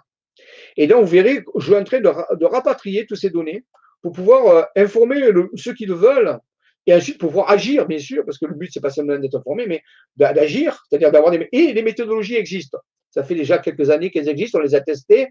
Et 0.77 0.87
donc, 0.87 1.03
vous 1.03 1.11
verrez, 1.11 1.43
je 1.57 1.65
suis 1.65 1.75
en 1.75 1.83
train 1.83 1.99
de, 1.99 2.45
rapatrier 2.45 3.05
toutes 3.05 3.19
ces 3.19 3.29
données 3.29 3.63
pour 4.01 4.13
pouvoir 4.13 4.47
euh, 4.47 4.63
informer 4.75 5.21
ceux 5.55 5.73
qui 5.73 5.85
le 5.85 5.93
veulent 5.93 6.39
et 6.87 6.93
ensuite 6.93 7.19
pouvoir 7.19 7.51
agir, 7.51 7.85
bien 7.85 7.99
sûr, 7.99 8.25
parce 8.25 8.37
que 8.37 8.45
le 8.45 8.55
but, 8.55 8.71
c'est 8.73 8.79
pas 8.79 8.89
seulement 8.89 9.17
d'être 9.17 9.35
informé, 9.35 9.67
mais 9.67 9.83
d'agir, 10.15 10.83
c'est-à-dire 10.89 11.11
d'avoir 11.11 11.31
des... 11.31 11.47
Et 11.51 11.73
les 11.73 11.83
méthodologies 11.83 12.35
existent. 12.35 12.79
Ça 13.11 13.23
fait 13.23 13.35
déjà 13.35 13.59
quelques 13.59 13.89
années 13.89 14.09
qu'elles 14.09 14.29
existent, 14.29 14.59
on 14.59 14.61
les 14.61 14.75
a 14.75 14.81
testées, 14.81 15.27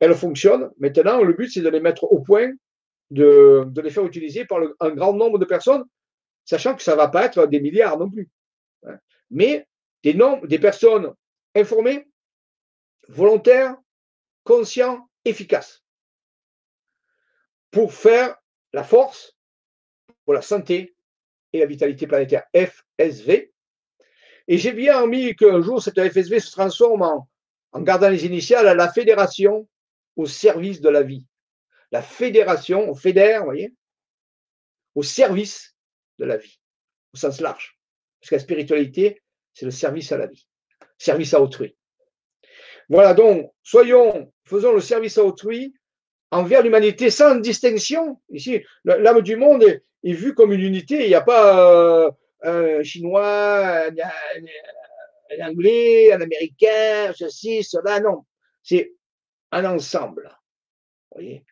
elles 0.00 0.14
fonctionnent. 0.14 0.70
Maintenant, 0.78 1.22
le 1.22 1.32
but, 1.32 1.50
c'est 1.50 1.60
de 1.60 1.68
les 1.68 1.80
mettre 1.80 2.04
au 2.04 2.20
point, 2.20 2.52
de, 3.10 3.70
les 3.82 3.90
faire 3.90 4.04
utiliser 4.04 4.44
par 4.44 4.60
un 4.80 4.90
grand 4.90 5.12
nombre 5.12 5.38
de 5.38 5.44
personnes, 5.44 5.84
sachant 6.44 6.74
que 6.74 6.82
ça 6.82 6.92
ne 6.92 6.96
va 6.96 7.08
pas 7.08 7.24
être 7.24 7.46
des 7.46 7.60
milliards 7.60 7.98
non 7.98 8.10
plus. 8.10 8.28
Hein. 8.86 8.98
Mais 9.30 9.66
des, 10.02 10.14
nombres, 10.14 10.46
des 10.46 10.58
personnes 10.58 11.12
informées 11.54 12.08
volontaire, 13.08 13.76
conscient, 14.44 15.08
efficace 15.24 15.82
pour 17.70 17.92
faire 17.92 18.36
la 18.72 18.84
force, 18.84 19.36
pour 20.24 20.34
la 20.34 20.42
santé 20.42 20.94
et 21.52 21.60
la 21.60 21.66
vitalité 21.66 22.06
planétaire, 22.06 22.44
FSV. 22.54 23.52
Et 24.46 24.58
j'ai 24.58 24.72
bien 24.72 25.06
mis 25.06 25.34
qu'un 25.36 25.60
jour, 25.60 25.82
cette 25.82 26.00
FSV 26.00 26.40
se 26.40 26.50
transforme 26.50 27.02
en, 27.02 27.28
en 27.72 27.80
gardant 27.80 28.08
les 28.08 28.24
initiales 28.24 28.68
à 28.68 28.74
la 28.74 28.90
fédération 28.90 29.68
au 30.18 30.26
service 30.26 30.80
de 30.82 30.90
la 30.90 31.02
vie. 31.02 31.24
La 31.90 32.02
fédération, 32.02 32.90
on 32.90 32.94
fédère, 32.94 33.40
vous 33.40 33.46
voyez, 33.46 33.72
au 34.94 35.02
service 35.02 35.76
de 36.18 36.26
la 36.26 36.36
vie, 36.36 36.60
au 37.14 37.16
sens 37.16 37.40
large. 37.40 37.78
Parce 38.20 38.30
que 38.30 38.34
la 38.34 38.40
spiritualité, 38.40 39.22
c'est 39.54 39.64
le 39.64 39.70
service 39.70 40.12
à 40.12 40.18
la 40.18 40.26
vie, 40.26 40.46
service 40.98 41.32
à 41.32 41.40
autrui. 41.40 41.76
Voilà, 42.88 43.14
donc, 43.14 43.52
soyons, 43.62 44.32
faisons 44.44 44.72
le 44.72 44.80
service 44.80 45.18
à 45.18 45.24
autrui 45.24 45.74
envers 46.30 46.62
l'humanité 46.62 47.10
sans 47.10 47.36
distinction. 47.36 48.20
Ici, 48.30 48.62
l'âme 48.84 49.22
du 49.22 49.36
monde 49.36 49.62
est, 49.62 49.82
vue 50.02 50.34
comme 50.34 50.52
une 50.52 50.62
unité. 50.62 51.04
Il 51.04 51.08
n'y 51.08 51.14
a 51.14 51.20
pas 51.20 52.04
euh, 52.04 52.10
un 52.42 52.82
chinois, 52.82 53.86
un, 53.86 55.48
anglais, 55.48 56.12
un 56.12 56.20
américain, 56.20 57.12
ceci, 57.14 57.62
cela, 57.62 58.00
non. 58.00 58.24
C'est 58.62 58.97
un 59.52 59.64
ensemble. 59.64 60.30
voyez 61.12 61.44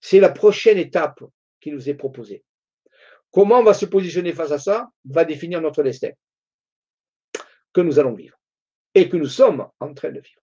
C'est 0.00 0.20
la 0.20 0.30
prochaine 0.30 0.78
étape 0.78 1.22
qui 1.60 1.72
nous 1.72 1.88
est 1.88 1.94
proposée. 1.94 2.44
Comment 3.30 3.60
on 3.60 3.64
va 3.64 3.74
se 3.74 3.86
positionner 3.86 4.32
face 4.32 4.50
à 4.50 4.58
ça 4.58 4.90
va 5.04 5.24
définir 5.24 5.60
notre 5.60 5.82
destin 5.82 6.10
que 7.72 7.80
nous 7.80 7.98
allons 7.98 8.14
vivre 8.14 8.36
et 8.94 9.08
que 9.08 9.16
nous 9.16 9.26
sommes 9.26 9.68
en 9.78 9.94
train 9.94 10.10
de 10.10 10.20
vivre. 10.20 10.40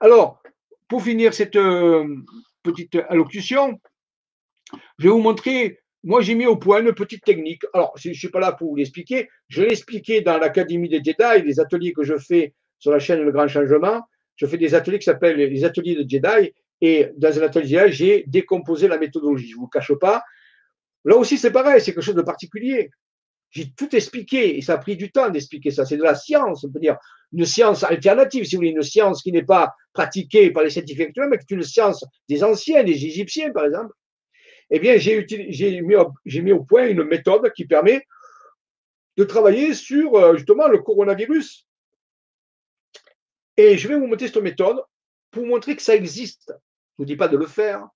Alors, 0.00 0.42
pour 0.88 1.02
finir 1.02 1.32
cette 1.32 1.56
euh, 1.56 2.04
petite 2.62 2.96
allocution, 3.08 3.80
je 4.98 5.04
vais 5.04 5.10
vous 5.10 5.20
montrer, 5.20 5.78
moi 6.02 6.20
j'ai 6.20 6.34
mis 6.34 6.46
au 6.46 6.56
point 6.56 6.80
une 6.80 6.92
petite 6.92 7.24
technique. 7.24 7.62
Alors, 7.72 7.92
je 7.96 8.08
ne 8.08 8.14
suis 8.14 8.30
pas 8.30 8.40
là 8.40 8.52
pour 8.52 8.70
vous 8.70 8.76
l'expliquer, 8.76 9.28
je 9.48 9.62
l'ai 9.62 9.70
expliqué 9.70 10.20
dans 10.22 10.38
l'Académie 10.38 10.88
des 10.88 11.02
Jedi, 11.02 11.44
les 11.44 11.60
ateliers 11.60 11.92
que 11.92 12.02
je 12.02 12.18
fais 12.18 12.54
sur 12.78 12.90
la 12.90 12.98
chaîne 12.98 13.20
Le 13.20 13.30
Grand 13.30 13.48
Changement. 13.48 14.02
Je 14.36 14.46
fais 14.46 14.58
des 14.58 14.74
ateliers 14.74 14.98
qui 14.98 15.04
s'appellent 15.04 15.36
les 15.36 15.64
ateliers 15.64 15.94
de 15.94 16.08
Jedi, 16.08 16.52
et 16.82 17.10
dans 17.16 17.38
un 17.38 17.42
atelier, 17.42 17.86
j'ai 17.90 18.24
décomposé 18.26 18.88
la 18.88 18.98
méthodologie. 18.98 19.48
Je 19.48 19.54
ne 19.54 19.60
vous 19.60 19.68
cache 19.68 19.94
pas. 19.94 20.22
Là 21.04 21.16
aussi, 21.16 21.38
c'est 21.38 21.52
pareil, 21.52 21.80
c'est 21.80 21.94
quelque 21.94 22.04
chose 22.04 22.16
de 22.16 22.22
particulier. 22.22 22.90
J'ai 23.50 23.70
tout 23.70 23.94
expliqué 23.94 24.56
et 24.56 24.62
ça 24.62 24.74
a 24.74 24.78
pris 24.78 24.96
du 24.96 25.12
temps 25.12 25.30
d'expliquer 25.30 25.70
ça. 25.70 25.84
C'est 25.84 25.96
de 25.96 26.02
la 26.02 26.16
science, 26.16 26.64
on 26.64 26.70
peut 26.70 26.80
dire 26.80 26.96
une 27.32 27.44
science 27.44 27.84
alternative, 27.84 28.44
si 28.44 28.56
vous 28.56 28.60
voulez, 28.60 28.70
une 28.70 28.82
science 28.82 29.22
qui 29.22 29.30
n'est 29.30 29.44
pas 29.44 29.74
pratiquée 29.92 30.50
par 30.50 30.64
les 30.64 30.70
scientifiques 30.70 31.08
actuels, 31.08 31.28
mais 31.30 31.38
qui 31.38 31.54
est 31.54 31.56
une 31.56 31.62
science 31.62 32.04
des 32.28 32.42
anciens, 32.42 32.82
des 32.82 32.92
Égyptiens, 32.92 33.52
par 33.52 33.66
exemple. 33.66 33.94
Eh 34.70 34.80
bien, 34.80 34.96
j'ai 34.96 35.24
mis, 35.82 35.94
mis, 36.24 36.52
au 36.52 36.64
point 36.64 36.88
une 36.88 37.04
méthode 37.04 37.52
qui 37.52 37.66
permet 37.66 38.06
de 39.16 39.24
travailler 39.24 39.74
sur 39.74 40.14
euh, 40.16 40.36
justement 40.36 40.66
le 40.66 40.78
coronavirus. 40.78 41.68
Et 43.56 43.76
je 43.76 43.88
vais 43.88 43.96
vous 43.96 44.06
montrer 44.06 44.26
cette 44.26 44.36
méthode 44.38 44.82
pour 45.30 45.46
montrer 45.46 45.76
que 45.76 45.82
ça 45.82 45.94
existe. 45.94 46.48
Je 46.48 46.52
ne 46.52 46.98
vous 46.98 47.04
dis 47.04 47.16
pas 47.16 47.28
de 47.28 47.36
le 47.36 47.46
faire. 47.46 47.86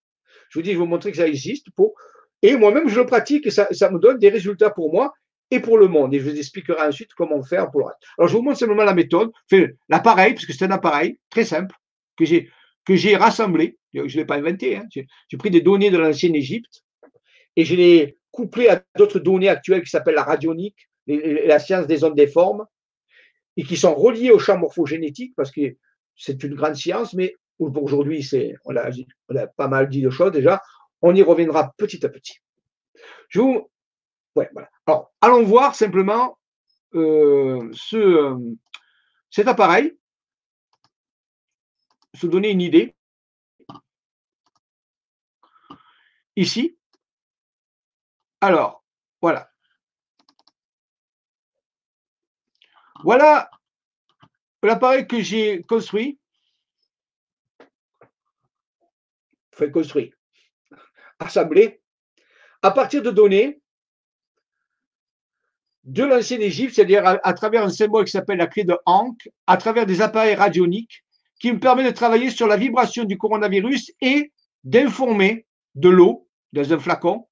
Je 0.51 0.59
vous 0.59 0.63
dis, 0.63 0.71
je 0.71 0.75
vais 0.75 0.81
vous 0.81 0.87
montrer 0.87 1.11
que 1.11 1.17
ça 1.17 1.27
existe 1.27 1.71
pour 1.75 1.95
Et 2.43 2.57
moi-même, 2.57 2.89
je 2.89 3.01
le 3.01 3.07
pratique 3.07 3.47
et 3.47 3.51
ça, 3.51 3.67
me 3.91 3.99
donne 3.99 4.19
des 4.19 4.29
résultats 4.29 4.71
pour 4.71 4.93
moi 4.93 5.13
et 5.51 5.61
pour 5.61 5.79
le 5.79 5.89
monde. 5.89 6.15
Et 6.15 6.21
je 6.21 6.29
vous 6.29 6.37
expliquerai 6.37 6.87
ensuite 6.87 7.13
comment 7.15 7.43
faire 7.43 7.71
pour 7.71 7.81
le 7.81 7.87
reste. 7.87 7.99
Alors, 8.19 8.29
je 8.29 8.37
vous 8.37 8.43
montre 8.43 8.59
simplement 8.59 8.85
la 8.85 8.95
méthode, 8.95 9.31
l'appareil, 9.89 10.35
parce 10.35 10.47
que 10.47 10.53
c'est 10.53 10.65
un 10.65 10.71
appareil 10.71 11.19
très 11.31 11.45
simple 11.45 11.75
que 12.17 12.25
j'ai 12.25 12.51
que 12.85 12.95
j'ai 12.95 13.17
rassemblé. 13.17 13.79
Je 13.93 14.01
ne 14.03 14.09
l'ai 14.09 14.25
pas 14.25 14.37
inventé. 14.37 14.77
Hein. 14.77 14.87
J'ai 14.91 15.37
pris 15.37 15.51
des 15.51 15.61
données 15.61 15.91
de 15.91 15.99
l'ancienne 15.99 16.37
Égypte 16.37 16.85
et 17.57 17.65
je 17.65 17.75
les 17.75 18.17
couplé 18.31 18.69
à 18.69 18.85
d'autres 18.97 19.19
données 19.19 19.49
actuelles 19.49 19.83
qui 19.83 19.91
s'appellent 19.91 20.15
la 20.15 20.23
radionique, 20.23 20.89
la 21.07 21.59
science 21.59 21.87
des 21.87 22.05
ondes 22.05 22.15
des 22.15 22.27
formes, 22.27 22.67
et 23.57 23.65
qui 23.65 23.77
sont 23.77 23.95
reliées 23.95 24.31
au 24.31 24.39
champ 24.39 24.59
morphogénétique 24.59 25.35
parce 25.37 25.51
que 25.51 25.77
c'est 26.17 26.43
une 26.43 26.55
grande 26.55 26.77
science, 26.77 27.15
mais 27.15 27.37
aujourd'hui, 27.59 28.29
on, 28.65 28.77
a, 28.77 29.47
pas 29.47 29.69
mal 29.69 29.89
dit 29.89 30.03
de 30.03 30.11
choses 30.11 30.33
déjà. 30.33 30.63
On 31.03 31.15
y 31.15 31.23
reviendra 31.23 31.75
petit 31.77 32.05
à 32.05 32.09
petit. 32.09 32.39
Je 33.29 33.41
vous. 33.41 33.71
Alors, 34.87 35.13
allons 35.21 35.43
voir 35.45 35.75
simplement 35.75 36.39
euh, 36.95 37.73
euh, 37.95 38.39
cet 39.31 39.49
appareil, 39.49 39.97
se 42.15 42.27
donner 42.27 42.51
une 42.51 42.61
idée. 42.61 42.95
Ici, 46.37 46.77
alors, 48.43 48.85
voilà. 49.23 49.51
Voilà 53.07 53.49
l'appareil 54.65 55.07
que 55.07 55.21
j'ai 55.21 55.63
construit. 55.63 56.19
Fait 59.53 59.71
construit, 59.71 60.13
assemblé, 61.21 61.81
à 62.63 62.73
partir 62.73 63.03
de 63.03 63.13
données 63.13 63.61
de 65.85 66.03
l'ancienne 66.03 66.43
Égypte, 66.43 66.75
c'est-à-dire 66.75 67.07
à, 67.07 67.33
travers 67.33 67.63
un 67.63 67.71
symbole 67.71 68.07
qui 68.07 68.11
s'appelle 68.11 68.39
la 68.39 68.49
clé 68.49 68.65
de 68.65 68.77
Hank, 68.87 69.31
à 69.47 69.57
travers 69.57 69.87
des 69.87 70.03
appareils 70.03 70.35
radioniques 70.35 71.05
qui 71.39 71.53
me 71.53 71.61
permet 71.61 71.85
de 71.85 71.93
travailler 71.93 72.31
sur 72.31 72.49
la 72.49 72.57
vibration 72.57 73.05
du 73.05 73.17
coronavirus 73.17 73.93
et 74.01 74.33
d'informer 74.65 75.47
de 75.77 75.91
l'eau 75.91 76.29
dans 76.53 76.73
un 76.73 76.79
flacon 76.81 77.29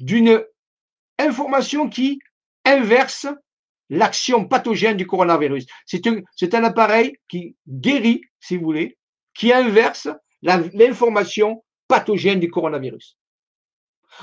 d'une 0.00 0.44
information 1.18 1.88
qui 1.88 2.18
inverse 2.66 3.26
l'action 3.90 4.44
pathogène 4.44 4.96
du 4.96 5.06
coronavirus. 5.06 5.66
C'est 5.86 6.06
un, 6.06 6.20
un, 6.52 6.64
appareil 6.64 7.16
qui 7.28 7.56
guérit, 7.68 8.22
si 8.40 8.56
vous 8.56 8.64
voulez, 8.64 8.98
qui 9.34 9.52
inverse 9.52 10.08
l'information 10.42 11.64
pathogène 11.88 12.40
du 12.40 12.50
coronavirus. 12.50 13.16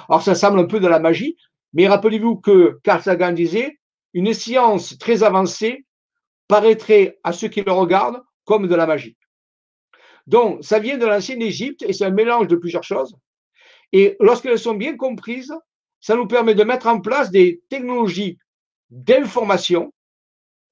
Alors 0.09 0.21
ça 0.21 0.35
semble 0.35 0.59
un 0.59 0.65
peu 0.65 0.79
de 0.79 0.87
la 0.87 0.99
magie, 0.99 1.37
mais 1.73 1.87
rappelez-vous 1.87 2.37
que 2.37 2.79
Carl 2.83 3.01
Sagan 3.01 3.31
disait, 3.31 3.79
une 4.13 4.33
science 4.33 4.97
très 4.97 5.23
avancée 5.23 5.85
paraîtrait 6.47 7.19
à 7.23 7.33
ceux 7.33 7.47
qui 7.47 7.61
le 7.61 7.71
regardent 7.71 8.21
comme 8.45 8.67
de 8.67 8.75
la 8.75 8.85
magie. 8.85 9.17
Donc, 10.27 10.63
ça 10.63 10.79
vient 10.79 10.97
de 10.97 11.05
l'ancienne 11.05 11.41
Égypte 11.41 11.83
et 11.83 11.93
c'est 11.93 12.05
un 12.05 12.11
mélange 12.11 12.47
de 12.47 12.55
plusieurs 12.55 12.83
choses. 12.83 13.15
Et 13.91 14.15
lorsqu'elles 14.19 14.59
sont 14.59 14.73
bien 14.73 14.95
comprises, 14.95 15.53
ça 15.99 16.15
nous 16.15 16.27
permet 16.27 16.55
de 16.55 16.63
mettre 16.63 16.87
en 16.87 16.99
place 16.99 17.31
des 17.31 17.61
technologies 17.69 18.37
d'information, 18.89 19.93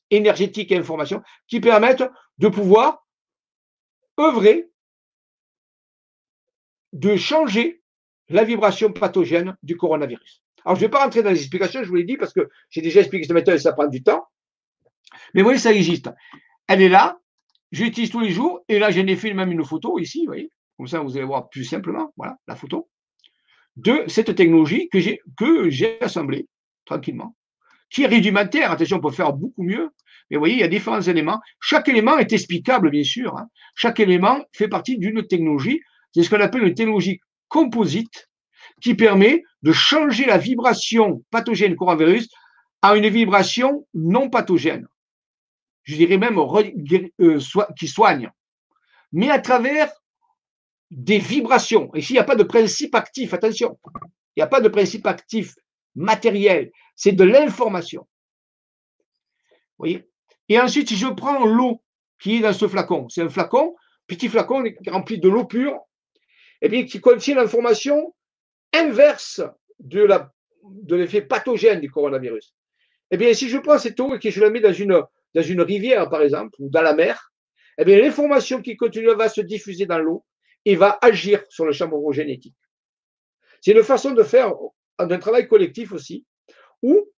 énergétique 0.10 0.72
et 0.72 0.78
information, 0.78 1.22
qui 1.48 1.60
permettent 1.60 2.04
de 2.38 2.48
pouvoir 2.48 3.06
œuvrer, 4.20 4.70
de 6.92 7.16
changer 7.16 7.82
la 8.30 8.44
vibration 8.44 8.92
pathogène 8.92 9.58
du 9.64 9.76
coronavirus. 9.76 10.44
Alors, 10.66 10.76
je 10.76 10.82
ne 10.82 10.86
vais 10.86 10.92
pas 10.92 11.04
rentrer 11.04 11.24
dans 11.24 11.32
les 11.32 11.40
explications, 11.40 11.84
je 11.84 11.90
vous 11.90 11.96
l'ai 11.96 12.04
dit, 12.04 12.18
parce 12.18 12.34
que 12.34 12.50
j'ai 12.70 12.82
déjà 12.82 13.00
expliqué 13.00 13.26
cette 13.26 13.34
méthode 13.34 13.56
et 13.56 13.60
ça 13.60 13.74
prend 13.74 13.88
du 13.88 14.04
temps. 14.04 14.26
Mais 15.34 15.42
vous 15.42 15.48
voyez, 15.48 15.60
ça 15.60 15.74
existe. 15.74 16.10
Elle 16.68 16.82
est 16.82 16.90
là, 16.90 17.20
je 17.72 17.84
l'utilise 17.84 18.12
tous 18.12 18.20
les 18.22 18.30
jours, 18.30 18.64
et 18.70 18.80
là, 18.80 18.92
j'en 18.92 19.06
ai 19.08 19.16
fait 19.16 19.34
même 19.34 19.52
une 19.52 19.66
photo 19.66 20.00
ici, 20.00 20.20
vous 20.20 20.28
voyez. 20.28 20.52
Comme 20.78 20.88
ça, 20.88 21.00
vous 21.00 21.18
allez 21.18 21.26
voir 21.26 21.50
plus 21.50 21.66
simplement, 21.66 22.14
voilà, 22.16 22.38
la 22.48 22.56
photo 22.56 22.90
de 23.76 24.04
cette 24.08 24.36
technologie 24.36 24.88
que 24.90 25.00
j'ai 25.70 26.02
assemblée 26.02 26.48
tranquillement, 26.86 27.36
qui 27.94 28.04
est 28.04 28.08
rudimentaire. 28.08 28.72
Attention, 28.72 28.98
on 28.98 29.02
peut 29.02 29.12
faire 29.12 29.32
beaucoup 29.32 29.64
mieux. 29.64 29.92
Mais 30.30 30.38
vous 30.38 30.42
voyez, 30.42 30.56
il 30.56 30.60
y 30.60 30.64
a 30.64 30.68
différents 30.68 31.02
éléments. 31.02 31.40
Chaque 31.62 31.88
élément 31.88 32.18
est 32.18 32.34
explicable, 32.34 32.90
bien 32.90 33.04
sûr. 33.04 33.38
Hein. 33.38 33.48
Chaque 33.76 34.00
élément 34.00 34.44
fait 34.52 34.68
partie 34.68 34.98
d'une 34.98 35.26
technologie. 35.28 35.80
C'est 36.14 36.24
ce 36.24 36.30
qu'on 36.30 36.42
appelle 36.42 36.64
une 36.64 36.74
technologie 36.74 37.20
composite 37.48 38.30
qui 38.82 38.96
permet 38.96 39.44
de 39.62 39.72
changer 39.72 40.26
la 40.26 40.38
vibration 40.38 41.24
pathogène 41.30 41.76
coronavirus 41.76 42.28
à 42.82 42.96
une 42.96 43.08
vibration 43.08 43.88
non 43.94 44.30
pathogène. 44.30 44.88
Je 45.84 45.96
dirais 45.96 46.18
même 46.18 46.38
euh, 46.40 47.40
qui 47.78 47.88
soigne. 47.88 48.32
Mais 49.12 49.30
à 49.30 49.40
travers 49.40 49.92
des 50.90 51.20
vibrations. 51.20 51.94
Ici, 51.94 52.14
il 52.14 52.16
n'y 52.16 52.20
a 52.20 52.24
pas 52.24 52.36
de 52.36 52.44
principe 52.44 52.96
actif, 52.96 53.34
attention. 53.34 53.78
Il 54.36 54.40
n'y 54.40 54.44
a 54.44 54.48
pas 54.48 54.62
de 54.62 54.70
principe 54.70 55.06
actif 55.06 55.56
matériel. 55.96 56.72
C'est 56.96 57.12
de 57.12 57.24
l'information. 57.24 58.08
Vous 59.78 59.86
voyez? 59.86 60.10
Et 60.50 60.60
ensuite, 60.60 60.90
si 60.90 60.96
je 60.96 61.08
prends 61.08 61.46
l'eau 61.46 61.82
qui 62.20 62.38
est 62.38 62.42
dans 62.42 62.54
ce 62.54 62.68
flacon, 62.68 63.10
c'est 63.10 63.22
un 63.22 63.30
flacon, 63.30 63.76
petit 64.08 64.30
flacon 64.30 64.64
rempli 64.88 65.20
de 65.20 65.30
l'eau 65.30 65.46
pure, 65.46 65.76
et 66.62 66.68
eh 66.68 66.70
bien, 66.70 66.86
qui 66.86 67.02
contient 67.02 67.36
l'information 67.36 68.16
inverse 68.74 69.42
de 69.80 70.96
l'effet 70.96 71.22
pathogène 71.22 71.82
du 71.82 71.92
coronavirus. 71.92 72.56
Eh 73.12 73.18
bien, 73.18 73.34
si 73.34 73.50
je 73.50 73.58
prends 73.58 73.78
cette 73.78 74.00
eau 74.00 74.16
et 74.16 74.20
que 74.20 74.30
je 74.30 74.40
la 74.40 74.50
mets 74.50 74.62
dans 74.62 74.72
une, 74.72 75.62
rivière, 75.62 76.10
par 76.10 76.22
exemple, 76.22 76.56
ou 76.60 76.70
dans 76.70 76.82
la 76.82 76.96
mer, 76.96 77.34
eh 77.78 77.86
bien, 77.86 78.00
l'information 78.00 78.62
qui 78.62 78.78
continue 78.78 79.14
va 79.14 79.28
se 79.28 79.42
diffuser 79.42 79.86
dans 79.86 80.00
l'eau 80.00 80.24
et 80.66 80.76
va 80.76 80.98
agir 81.02 81.44
sur 81.50 81.66
le 81.66 81.74
champ 81.74 81.90
morphogénétique. 81.90 82.56
C'est 83.62 83.74
une 83.74 83.84
façon 83.84 84.12
de 84.12 84.24
faire 84.24 84.54
un 85.00 85.20
travail 85.20 85.48
collectif 85.48 85.92
aussi, 85.92 86.26
où, 86.82 87.10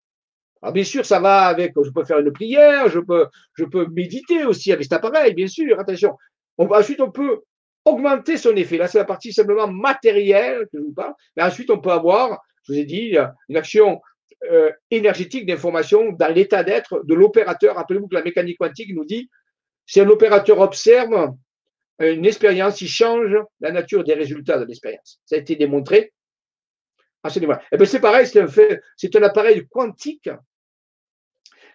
ah, 0.62 0.72
bien 0.72 0.84
sûr, 0.84 1.04
ça 1.04 1.20
va 1.20 1.42
avec, 1.42 1.74
je 1.82 1.90
peux 1.90 2.04
faire 2.04 2.18
une 2.18 2.32
prière, 2.32 2.88
je 2.88 3.00
peux, 3.00 3.86
méditer 3.92 4.44
aussi 4.44 4.72
avec 4.72 4.84
cet 4.84 4.94
appareil, 4.94 5.34
bien 5.34 5.46
sûr, 5.46 5.78
attention. 5.78 6.16
On, 6.58 6.66
ensuite, 6.66 7.00
on 7.00 7.10
peut 7.10 7.42
augmenter 7.84 8.36
son 8.36 8.56
effet. 8.56 8.78
Là, 8.78 8.88
c'est 8.88 8.98
la 8.98 9.04
partie 9.04 9.32
simplement 9.32 9.68
matérielle 9.68 10.66
que 10.72 10.78
je 10.78 10.84
vous 10.84 10.92
parle. 10.92 11.12
Mais 11.36 11.42
ensuite, 11.42 11.70
on 11.70 11.78
peut 11.78 11.90
avoir, 11.90 12.40
je 12.62 12.72
vous 12.72 12.78
ai 12.78 12.84
dit, 12.84 13.16
une 13.48 13.56
action 13.56 14.00
euh, 14.50 14.70
énergétique 14.90 15.46
d'information 15.46 16.12
dans 16.12 16.32
l'état 16.32 16.62
d'être 16.62 17.02
de 17.04 17.14
l'opérateur. 17.14 17.76
Rappelez-vous 17.76 18.08
que 18.08 18.14
la 18.14 18.22
mécanique 18.22 18.58
quantique 18.58 18.94
nous 18.94 19.04
dit, 19.04 19.28
si 19.86 20.00
un 20.00 20.08
opérateur 20.08 20.60
observe, 20.60 21.34
une 22.00 22.26
expérience, 22.26 22.80
il 22.80 22.88
change 22.88 23.36
la 23.60 23.70
nature 23.70 24.02
des 24.02 24.14
résultats 24.14 24.58
de 24.58 24.64
l'expérience. 24.64 25.20
Ça 25.26 25.36
a 25.36 25.38
été 25.38 25.56
démontré 25.56 26.12
Et 27.26 27.76
bien 27.76 27.86
c'est 27.86 28.00
pareil, 28.00 28.26
c'est 28.26 29.16
un, 29.16 29.22
appareil 29.22 29.66
quantique 29.68 30.28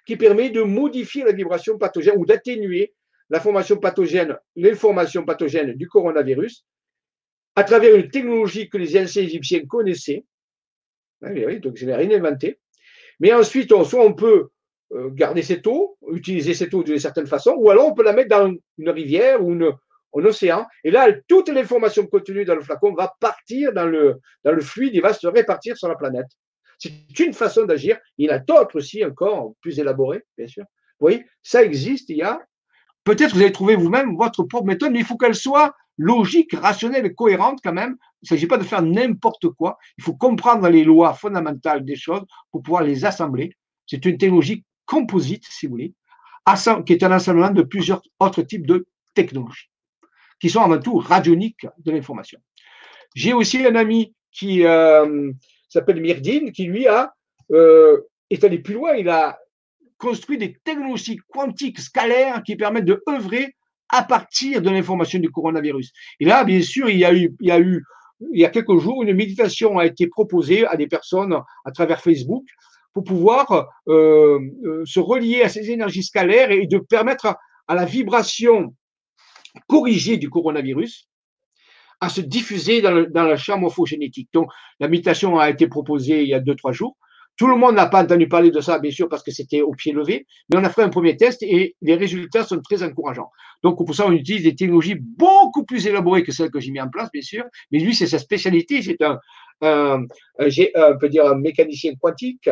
qui 0.05 0.15
permet 0.15 0.49
de 0.49 0.61
modifier 0.61 1.23
la 1.23 1.31
vibration 1.31 1.77
pathogène 1.77 2.15
ou 2.17 2.25
d'atténuer 2.25 2.93
la 3.29 3.39
formation 3.39 3.77
pathogène, 3.77 4.37
l'information 4.55 5.25
pathogène 5.25 5.73
du 5.73 5.87
coronavirus 5.87 6.65
à 7.55 7.63
travers 7.63 7.95
une 7.95 8.09
technologie 8.09 8.69
que 8.69 8.77
les 8.77 8.97
anciens 9.01 9.23
égyptiens 9.23 9.65
connaissaient. 9.65 10.23
donc 11.21 11.75
je 11.75 11.85
n'ai 11.85 11.95
rien 11.95 12.11
inventé. 12.11 12.59
Mais 13.19 13.33
ensuite, 13.33 13.69
soit 13.83 14.05
on 14.05 14.13
peut 14.13 14.49
euh, 14.93 15.09
garder 15.09 15.41
cette 15.41 15.67
eau, 15.67 15.97
utiliser 16.11 16.53
cette 16.53 16.73
eau 16.73 16.83
d'une 16.83 16.99
certaine 16.99 17.27
façon, 17.27 17.55
ou 17.57 17.69
alors 17.69 17.87
on 17.87 17.93
peut 17.93 18.03
la 18.03 18.13
mettre 18.13 18.29
dans 18.29 18.55
une 18.77 18.89
rivière 18.89 19.43
ou 19.43 19.51
une, 19.51 19.71
en 20.11 20.25
océan. 20.25 20.65
Et 20.83 20.91
là, 20.91 21.07
toute 21.27 21.49
l'information 21.49 22.05
contenue 22.07 22.45
dans 22.45 22.55
le 22.55 22.61
flacon 22.61 22.93
va 22.93 23.13
partir 23.19 23.73
dans 23.73 23.85
le, 23.85 24.19
dans 24.43 24.51
le 24.51 24.61
fluide 24.61 24.95
et 24.95 25.01
va 25.01 25.13
se 25.13 25.27
répartir 25.27 25.77
sur 25.77 25.87
la 25.87 25.95
planète. 25.95 26.27
C'est 26.77 27.19
une 27.19 27.33
façon 27.33 27.65
d'agir. 27.65 27.99
Il 28.17 28.27
y 28.27 28.31
en 28.31 28.35
a 28.35 28.39
d'autres 28.39 28.77
aussi 28.77 29.03
encore 29.03 29.53
plus 29.61 29.79
élaborées, 29.79 30.23
bien 30.37 30.47
sûr. 30.47 30.63
Vous 30.99 31.05
voyez, 31.05 31.25
ça 31.43 31.63
existe. 31.63 32.09
Il 32.09 32.17
y 32.17 32.21
a 32.21 32.41
peut-être 33.03 33.33
vous 33.33 33.41
allez 33.41 33.51
trouver 33.51 33.75
vous-même 33.75 34.15
votre 34.15 34.43
propre 34.43 34.65
méthode, 34.65 34.91
mais 34.91 34.99
il 34.99 35.05
faut 35.05 35.17
qu'elle 35.17 35.35
soit 35.35 35.73
logique, 35.97 36.53
rationnelle 36.53 37.05
et 37.05 37.13
cohérente 37.13 37.59
quand 37.63 37.73
même. 37.73 37.97
Il 38.21 38.25
ne 38.25 38.27
s'agit 38.29 38.47
pas 38.47 38.57
de 38.57 38.63
faire 38.63 38.81
n'importe 38.81 39.49
quoi. 39.49 39.77
Il 39.97 40.03
faut 40.03 40.15
comprendre 40.15 40.67
les 40.69 40.83
lois 40.83 41.13
fondamentales 41.13 41.83
des 41.83 41.95
choses 41.95 42.23
pour 42.51 42.63
pouvoir 42.63 42.83
les 42.83 43.03
assembler. 43.05 43.51
C'est 43.85 44.05
une 44.05 44.17
technologie 44.17 44.63
composite, 44.85 45.45
si 45.49 45.67
vous 45.67 45.71
voulez, 45.71 45.93
qui 46.85 46.93
est 46.93 47.03
un 47.03 47.11
assemblement 47.11 47.51
de 47.51 47.61
plusieurs 47.61 48.01
autres 48.19 48.41
types 48.41 48.65
de 48.65 48.87
technologies 49.13 49.69
qui 50.39 50.49
sont 50.49 50.61
avant 50.61 50.79
tout 50.79 50.97
radioniques 50.97 51.67
de 51.79 51.91
l'information. 51.91 52.39
J'ai 53.15 53.33
aussi 53.33 53.65
un 53.65 53.75
ami 53.75 54.13
qui 54.31 54.65
euh, 54.65 55.31
s'appelle 55.67 56.01
Myrdine, 56.01 56.51
qui 56.51 56.65
lui 56.65 56.87
a 56.87 57.13
euh, 57.51 57.97
est 58.29 58.43
allé 58.43 58.59
plus 58.59 58.75
loin. 58.75 58.93
Il 58.93 59.09
a 59.09 59.37
construit 59.97 60.37
des 60.37 60.57
technologies 60.63 61.19
quantiques 61.27 61.79
scalaires 61.79 62.41
qui 62.43 62.55
permettent 62.55 62.85
de 62.85 63.03
œuvrer 63.09 63.55
à 63.89 64.03
partir 64.03 64.61
de 64.61 64.69
l'information 64.69 65.19
du 65.19 65.29
coronavirus. 65.29 65.91
Et 66.19 66.25
là, 66.25 66.43
bien 66.43 66.61
sûr, 66.61 66.89
il 66.89 66.99
y 66.99 67.05
a 67.05 67.13
eu, 67.13 67.35
il 67.39 67.47
y 67.47 67.51
a 67.51 67.59
eu 67.59 67.83
il 68.31 68.39
y 68.39 68.45
a 68.45 68.49
quelques 68.49 68.77
jours, 68.77 69.03
une 69.03 69.15
méditation 69.15 69.77
a 69.77 69.85
été 69.85 70.07
proposée 70.07 70.65
à 70.67 70.75
des 70.75 70.87
personnes 70.87 71.33
à 71.65 71.71
travers 71.71 72.01
Facebook 72.01 72.45
pour 72.93 73.03
pouvoir 73.03 73.69
euh, 73.87 74.39
euh, 74.65 74.83
se 74.85 74.99
relier 74.99 75.41
à 75.41 75.49
ces 75.49 75.71
énergies 75.71 76.03
scalaires 76.03 76.51
et 76.51 76.65
de 76.65 76.79
permettre 76.79 77.37
à, 77.67 77.75
la 77.75 77.85
vibration 77.85 78.73
corrigée 79.67 80.17
du 80.17 80.29
coronavirus 80.29 81.09
à 82.01 82.09
se 82.09 82.21
diffuser 82.21 82.81
dans, 82.81 82.93
la 82.93 83.37
chambre 83.37 83.61
morphogénétique. 83.61 84.29
Donc, 84.33 84.49
la 84.79 84.87
méditation 84.87 85.37
a 85.37 85.49
été 85.49 85.67
proposée 85.67 86.23
il 86.23 86.29
y 86.29 86.33
a 86.33 86.39
deux, 86.39 86.55
trois 86.55 86.71
jours. 86.71 86.97
Tout 87.35 87.47
le 87.47 87.55
monde 87.55 87.75
n'a 87.75 87.87
pas 87.87 88.03
entendu 88.03 88.27
parler 88.27 88.51
de 88.51 88.59
ça, 88.59 88.79
bien 88.79 88.91
sûr, 88.91 89.07
parce 89.07 89.23
que 89.23 89.31
c'était 89.31 89.61
au 89.61 89.71
pied 89.71 89.93
levé, 89.93 90.25
mais 90.49 90.57
on 90.57 90.63
a 90.63 90.69
fait 90.69 90.81
un 90.81 90.89
premier 90.89 91.15
test 91.15 91.41
et 91.41 91.75
les 91.81 91.95
résultats 91.95 92.43
sont 92.43 92.59
très 92.61 92.83
encourageants. 92.83 93.29
Donc, 93.63 93.77
pour 93.77 93.95
ça, 93.95 94.05
on 94.07 94.11
utilise 94.11 94.43
des 94.43 94.55
technologies 94.55 94.95
beaucoup 94.95 95.63
plus 95.63 95.87
élaborées 95.87 96.23
que 96.23 96.31
celles 96.31 96.51
que 96.51 96.59
j'ai 96.59 96.71
mis 96.71 96.81
en 96.81 96.89
place, 96.89 97.09
bien 97.13 97.21
sûr, 97.21 97.45
mais 97.71 97.79
lui, 97.79 97.95
c'est 97.95 98.07
sa 98.07 98.19
spécialité, 98.19 98.81
c'est 98.81 99.01
un, 99.01 99.19
peut 99.59 101.09
un 101.21 101.35
mécanicien 101.35 101.93
quantique. 102.01 102.49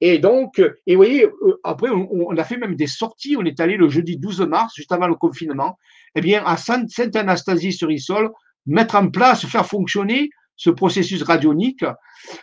Et 0.00 0.18
donc, 0.18 0.58
et 0.58 0.94
vous 0.94 1.02
voyez, 1.02 1.24
euh, 1.24 1.60
après, 1.64 1.88
on, 1.90 2.36
a 2.36 2.44
fait 2.44 2.58
même 2.58 2.76
des 2.76 2.86
sorties. 2.86 3.36
On 3.38 3.44
est 3.44 3.60
allé 3.60 3.76
le 3.76 3.88
jeudi 3.88 4.18
12 4.18 4.42
mars, 4.42 4.74
juste 4.76 4.92
avant 4.92 5.08
le 5.08 5.14
confinement, 5.14 5.78
eh 6.14 6.20
bien, 6.20 6.44
à 6.44 6.56
Sainte-Anastasie-sur-Isole, 6.56 8.30
mettre 8.66 8.96
en 8.96 9.08
place, 9.08 9.46
faire 9.46 9.66
fonctionner 9.66 10.30
ce 10.56 10.70
processus 10.70 11.22
radionique 11.22 11.84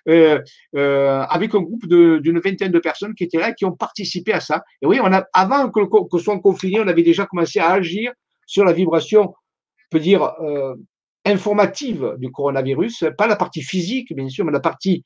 euh, 0.08 0.40
euh, 0.76 1.22
avec 1.30 1.56
un 1.56 1.62
groupe 1.62 1.88
d'une 1.88 2.40
vingtaine 2.40 2.72
de 2.72 2.80
personnes 2.80 3.16
qui 3.16 3.24
étaient 3.24 3.40
là, 3.40 3.54
qui 3.54 3.66
ont 3.66 3.72
participé 3.72 4.34
à 4.34 4.40
ça. 4.40 4.64
Et 4.82 4.86
oui, 4.86 5.00
on 5.02 5.12
a, 5.12 5.26
avant 5.34 5.70
que, 5.70 5.82
que 6.08 6.18
soit 6.20 6.40
confiné, 6.40 6.80
on 6.80 6.88
avait 6.88 7.04
déjà 7.04 7.26
commencé 7.26 7.60
à 7.60 7.72
agir 7.72 8.14
sur 8.46 8.64
la 8.64 8.74
vibration, 8.74 9.30
on 9.32 9.34
peut 9.90 10.00
dire, 10.00 10.24
euh, 10.42 10.76
informative 11.26 12.16
du 12.18 12.32
coronavirus, 12.32 13.06
pas 13.18 13.28
la 13.28 13.36
partie 13.36 13.62
physique, 13.62 14.14
bien 14.16 14.30
sûr, 14.30 14.46
mais 14.46 14.52
la 14.52 14.60
partie 14.60 15.04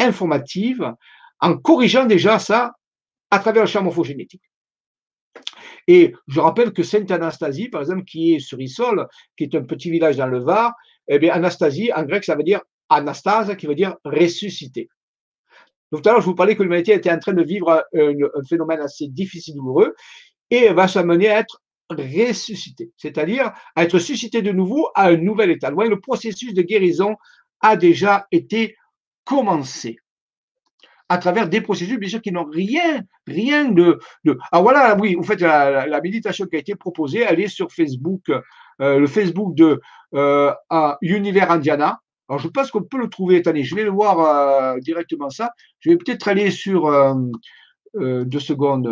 informative, 0.00 0.94
en 1.40 1.56
corrigeant 1.56 2.06
déjà 2.06 2.38
ça 2.38 2.72
à 3.30 3.38
travers 3.38 3.62
le 3.62 3.68
champ 3.68 3.82
morphogénétique. 3.82 4.42
Et 5.86 6.14
je 6.28 6.40
rappelle 6.40 6.72
que 6.72 6.82
Sainte-Anastasie, 6.82 7.68
par 7.68 7.80
exemple, 7.80 8.04
qui 8.04 8.34
est 8.34 8.38
sur 8.40 8.60
Isole, 8.60 9.06
qui 9.36 9.44
est 9.44 9.54
un 9.54 9.62
petit 9.62 9.90
village 9.90 10.16
dans 10.16 10.26
le 10.26 10.38
Var, 10.38 10.72
eh 11.08 11.18
bien, 11.18 11.32
Anastasie, 11.32 11.90
en 11.94 12.04
grec, 12.04 12.24
ça 12.24 12.34
veut 12.34 12.42
dire 12.42 12.60
Anastase, 12.88 13.56
qui 13.56 13.66
veut 13.66 13.74
dire 13.74 13.96
ressusciter. 14.04 14.88
Donc, 15.90 16.02
tout 16.02 16.08
à 16.08 16.12
l'heure, 16.12 16.20
je 16.20 16.26
vous 16.26 16.34
parlais 16.34 16.54
que 16.54 16.62
l'humanité 16.62 16.92
était 16.92 17.10
en 17.10 17.18
train 17.18 17.32
de 17.32 17.42
vivre 17.42 17.84
un, 17.94 18.42
phénomène 18.48 18.80
assez 18.80 19.08
difficile, 19.08 19.54
douloureux, 19.54 19.94
et 20.50 20.72
va 20.72 20.86
s'amener 20.88 21.28
à 21.28 21.38
être 21.40 21.62
ressuscité, 21.90 22.92
c'est-à-dire 22.96 23.52
à 23.74 23.84
être 23.84 23.98
suscité 23.98 24.42
de 24.42 24.52
nouveau 24.52 24.88
à 24.94 25.08
un 25.08 25.16
nouvel 25.16 25.50
état. 25.50 25.70
le 25.70 26.00
processus 26.00 26.54
de 26.54 26.62
guérison 26.62 27.16
a 27.60 27.76
déjà 27.76 28.26
été 28.30 28.76
commencé 29.24 29.98
à 31.10 31.18
travers 31.18 31.48
des 31.48 31.60
processus, 31.60 31.98
bien 31.98 32.08
sûr, 32.08 32.22
qui 32.22 32.30
n'ont 32.30 32.48
rien, 32.48 33.02
rien 33.26 33.64
de, 33.64 33.98
de, 34.24 34.38
Ah 34.52 34.60
voilà, 34.60 34.96
oui, 34.96 35.16
vous 35.16 35.24
faites 35.24 35.40
la, 35.40 36.00
méditation 36.00 36.46
qui 36.46 36.54
a 36.54 36.60
été 36.60 36.76
proposée, 36.76 37.22
est 37.22 37.48
sur 37.48 37.72
Facebook, 37.72 38.30
euh, 38.80 38.98
le 39.00 39.06
Facebook 39.08 39.56
de 39.56 39.80
euh, 40.14 40.52
Univers 41.02 41.50
Indiana. 41.50 41.98
Alors, 42.28 42.38
je 42.38 42.46
pense 42.46 42.70
qu'on 42.70 42.84
peut 42.84 42.96
le 42.96 43.08
trouver. 43.08 43.38
Attendez, 43.38 43.64
je 43.64 43.74
vais 43.74 43.82
le 43.82 43.90
voir 43.90 44.20
euh, 44.20 44.78
directement 44.78 45.30
ça. 45.30 45.50
Je 45.80 45.90
vais 45.90 45.96
peut-être 45.96 46.28
aller 46.28 46.52
sur 46.52 46.88
deux 47.96 48.38
secondes, 48.38 48.88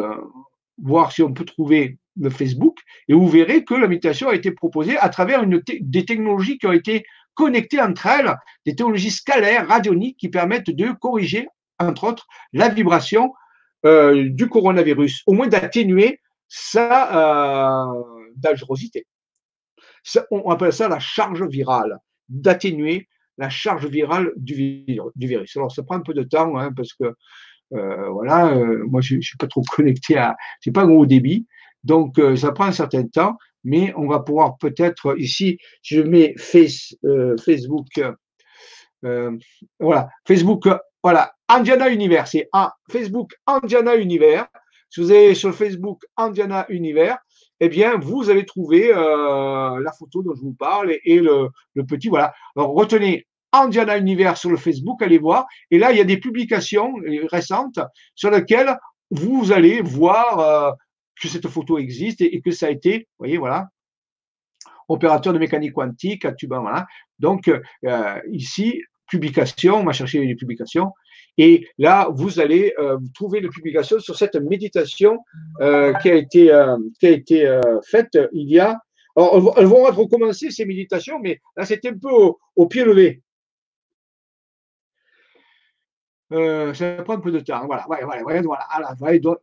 voir 0.83 1.13
si 1.13 1.23
on 1.23 1.33
peut 1.33 1.45
trouver 1.45 1.99
le 2.21 2.31
Facebook, 2.31 2.79
et 3.07 3.15
vous 3.15 3.29
verrez 3.29 3.63
que 3.63 3.75
la 3.75 3.87
méditation 3.87 4.29
a 4.29 4.35
été 4.35 4.51
proposée 4.51 4.99
à 4.99 5.09
travers 5.09 5.45
une 5.45 5.63
des 5.81 6.05
technologies 6.05 6.59
qui 6.59 6.67
ont 6.67 6.73
été 6.73 7.05
connectées 7.35 7.81
entre 7.81 8.07
elles, 8.09 8.35
des 8.67 8.75
technologies 8.75 9.13
scalaires, 9.13 9.69
radioniques, 9.69 10.17
qui 10.17 10.29
permettent 10.29 10.71
de 10.71 10.91
corriger 10.91 11.47
entre 11.79 12.05
autres, 12.05 12.27
la 12.53 12.69
vibration 12.69 13.33
euh, 13.87 14.29
du 14.31 14.49
coronavirus, 14.49 15.23
au 15.27 15.33
moins 15.33 15.47
d'atténuer 15.47 16.21
sa 16.49 17.93
euh, 17.93 18.03
dangerosité. 18.37 19.07
on 20.31 20.51
appelle 20.51 20.73
ça 20.73 20.89
la 20.89 20.99
charge 20.99 21.43
virale, 21.45 21.99
d'atténuer 22.29 23.09
la 23.37 23.49
charge 23.51 23.87
virale 23.87 24.33
du, 24.37 24.87
virus. 25.17 25.57
Alors, 25.57 25.71
ça 25.71 25.85
prend 25.85 25.97
un 25.97 26.01
peu 26.01 26.15
de 26.15 26.25
temps, 26.25 26.59
hein, 26.59 26.73
parce 26.75 26.93
que, 26.95 27.15
euh, 27.75 28.09
voilà, 28.09 28.53
moi, 28.87 29.01
je 29.01 29.17
ne 29.17 29.21
suis 29.21 29.37
pas 29.37 29.47
trop 29.47 29.63
connecté 29.71 30.17
à, 30.17 30.37
c'est 30.61 30.73
pas 30.73 30.83
un 30.83 30.89
gros 30.89 31.07
débit, 31.07 31.47
donc 31.85 32.21
ça 32.37 32.51
prend 32.51 32.65
un 32.65 32.73
certain 32.73 33.07
temps, 33.07 33.37
mais 33.63 33.93
on 33.97 34.09
va 34.09 34.21
pouvoir 34.21 34.57
peut-être, 34.59 35.17
ici, 35.19 35.59
je 35.83 36.01
mets 36.01 36.35
face, 36.37 36.97
Facebook, 37.45 38.01
voilà, 39.79 40.09
Facebook 40.27 40.69
voilà, 41.03 41.33
Andiana 41.49 41.89
Univers, 41.89 42.29
c'est 42.29 42.49
Facebook 42.91 43.35
Andiana 43.47 43.97
Univers. 43.97 44.47
Si 44.91 45.01
vous 45.01 45.11
allez 45.11 45.35
sur 45.35 45.49
le 45.49 45.55
Facebook 45.55 46.03
Andiana 46.17 46.67
Univers, 46.69 47.19
eh 47.61 47.69
bien, 47.69 47.99
vous 47.99 48.31
allez 48.31 48.45
trouver 48.45 48.91
euh, 48.95 49.81
la 49.81 49.93
photo 49.93 50.23
dont 50.23 50.35
je 50.35 50.43
vous 50.43 50.55
parle 50.55 50.97
et, 51.05 51.19
le, 51.21 51.51
petit, 51.87 52.09
voilà. 52.09 52.33
Alors, 52.57 52.73
retenez 52.73 53.27
Andiana 53.53 53.99
Univers 53.99 54.37
sur 54.37 54.51
le 54.51 54.57
Facebook, 54.57 55.03
allez 55.03 55.19
voir. 55.19 55.47
Et 55.71 55.79
là, 55.79 55.91
il 55.93 55.99
y 55.99 56.01
a 56.01 56.05
des 56.05 56.19
publications 56.19 56.95
euh, 56.99 57.27
récentes 57.31 57.81
sur 58.15 58.31
lesquelles 58.31 58.77
vous 59.11 59.53
allez 59.53 59.81
voir 59.81 60.39
euh, 60.39 60.73
que 61.21 61.29
cette 61.29 61.49
photo 61.49 61.79
existe 61.79 62.21
et, 62.21 62.41
que 62.41 62.51
ça 62.51 62.67
a 62.67 62.71
été, 62.71 62.99
vous 62.99 63.25
voyez, 63.25 63.39
voilà, 63.39 63.69
opérateur 64.89 65.33
de 65.33 65.39
mécanique 65.39 65.73
quantique 65.73 66.25
à 66.25 66.33
Tuban, 66.33 66.61
voilà. 66.61 66.87
Donc, 67.19 67.51
ici, 68.31 68.81
publications, 69.09 69.81
on 69.81 69.85
va 69.85 69.93
chercher 69.93 70.25
les 70.25 70.37
publications, 70.37 70.93
et 71.39 71.69
là, 71.79 72.09
vous 72.13 72.41
allez 72.41 72.75
euh, 72.79 72.99
trouver 73.15 73.41
les 73.41 73.49
publications 73.49 74.01
sur 74.01 74.17
cette 74.17 74.35
méditation 74.35 75.25
euh, 75.61 75.95
qui 75.95 76.11
a 76.11 76.15
été, 76.15 76.53
euh, 76.53 76.77
qui 76.99 77.07
a 77.07 77.11
été 77.11 77.61
faite 77.87 78.19
il 78.33 78.51
y 78.51 78.59
a. 78.59 78.81
Alors, 79.17 79.55
elles 79.57 79.67
vont 79.67 79.89
être 79.89 79.99
recommencées, 79.99 80.51
ces 80.51 80.65
méditations, 80.65 81.19
mais 81.21 81.41
là, 81.57 81.65
c'était 81.65 81.91
un 81.91 81.99
peu 81.99 82.11
au, 82.57 82.67
pied 82.67 82.85
levé. 82.85 83.23
ça 86.31 87.03
prend 87.05 87.15
un 87.15 87.21
peu 87.21 87.31
de 87.31 87.41
temps. 87.41 87.67
Voilà, 87.67 87.85
voilà, 87.87 88.07
voilà, 88.43 88.95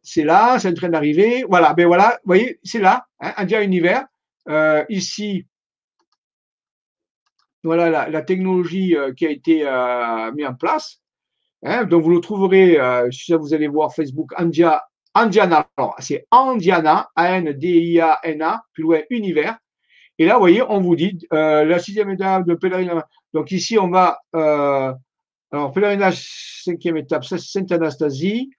c'est 0.04 0.24
là, 0.24 0.60
c'est 0.60 0.70
en 0.70 0.74
train 0.74 0.90
d'arriver. 0.90 1.46
Voilà, 1.48 1.74
ben 1.74 1.88
voilà, 1.88 2.20
vous 2.24 2.28
voyez, 2.28 2.60
c'est 2.64 2.80
là, 2.80 3.06
hein, 3.22 3.34
India 3.38 3.64
Univers. 3.64 4.06
ici, 4.90 5.46
voilà 7.64 8.10
la, 8.10 8.22
technologie 8.22 8.96
qui 9.16 9.26
a 9.26 9.30
été 9.30 9.56
mise 10.36 10.46
en 10.46 10.56
place. 10.56 11.02
Hein. 11.66 11.84
donc, 11.86 12.04
vous 12.04 12.12
le 12.12 12.20
trouverez, 12.20 12.80
euh, 12.80 13.10
si 13.12 13.34
vous 13.34 13.54
allez 13.54 13.68
voir 13.68 13.94
Facebook, 13.94 14.32
Andia, 14.40 14.84
Andiana. 15.14 15.68
Alors, 15.76 15.96
c'est 16.00 16.26
Andiana, 16.32 17.10
A-N-D-I-A-N-A, 17.16 18.64
plus 18.74 18.84
loin, 18.84 19.02
univers. 19.10 19.58
Et 20.18 20.26
là, 20.26 20.36
vous 20.36 20.40
voyez, 20.40 20.62
on 20.62 20.80
vous 20.80 20.96
dit 20.96 21.28
la 21.32 21.80
sixième 21.80 22.10
étape 22.12 22.48
de 22.48 22.54
pèlerinage. 22.54 23.02
Donc, 23.34 23.52
ici, 23.52 23.78
on 23.78 23.90
va. 23.90 24.20
alors, 24.34 25.72
pèlerinage, 25.74 26.62
cinquième 26.64 26.98
étape, 26.98 27.26
c'est 27.26 27.40
Sainte-Anastasie. 27.40 28.50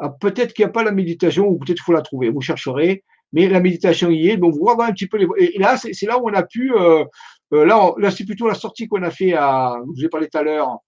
Ah, 0.00 0.10
peut-être 0.10 0.54
qu'il 0.54 0.64
n'y 0.64 0.70
a 0.70 0.72
pas 0.72 0.82
la 0.82 0.92
méditation, 0.92 1.46
ou 1.46 1.58
peut-être 1.58 1.76
qu'il 1.76 1.84
faut 1.84 1.92
la 1.92 2.02
trouver. 2.02 2.30
Vous 2.30 2.40
chercherez 2.40 3.04
mais 3.32 3.48
la 3.48 3.60
méditation 3.60 4.10
y 4.10 4.30
est. 4.30 4.36
Donc, 4.36 4.54
vous 4.54 4.60
voyez 4.64 4.90
un 4.90 4.92
petit 4.92 5.06
peu 5.06 5.18
les. 5.18 5.26
Et 5.38 5.58
là, 5.58 5.76
c'est 5.76 6.06
là 6.06 6.18
où 6.18 6.28
on 6.28 6.32
a 6.32 6.42
pu 6.42 6.72
euh, 6.74 7.04
là, 7.50 7.92
là 7.98 8.10
c'est 8.10 8.24
plutôt 8.24 8.48
la 8.48 8.54
sortie 8.54 8.88
qu'on 8.88 9.02
a 9.02 9.10
fait 9.10 9.30
je 9.30 9.92
vous 9.94 10.04
ai 10.04 10.08
parlé 10.08 10.28
tout 10.28 10.38
à 10.38 10.42
l'heure, 10.42 10.78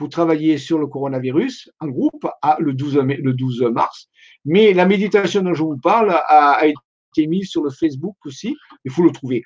pour 0.00 0.08
travailler 0.08 0.56
sur 0.56 0.78
le 0.78 0.86
coronavirus 0.86 1.70
en 1.78 1.88
groupe 1.88 2.26
à, 2.40 2.56
le, 2.58 2.72
12 2.72 3.00
le 3.00 3.34
12 3.34 3.64
mars. 3.70 4.08
Mais 4.46 4.72
la 4.72 4.86
méditation 4.86 5.42
dont 5.42 5.52
je 5.52 5.62
vous 5.62 5.76
parle 5.76 6.10
a, 6.10 6.62
été 6.64 7.26
mise 7.26 7.50
sur 7.50 7.62
le 7.62 7.68
Facebook 7.68 8.16
aussi. 8.24 8.56
Il 8.86 8.90
faut 8.90 9.02
le 9.02 9.10
trouver. 9.10 9.44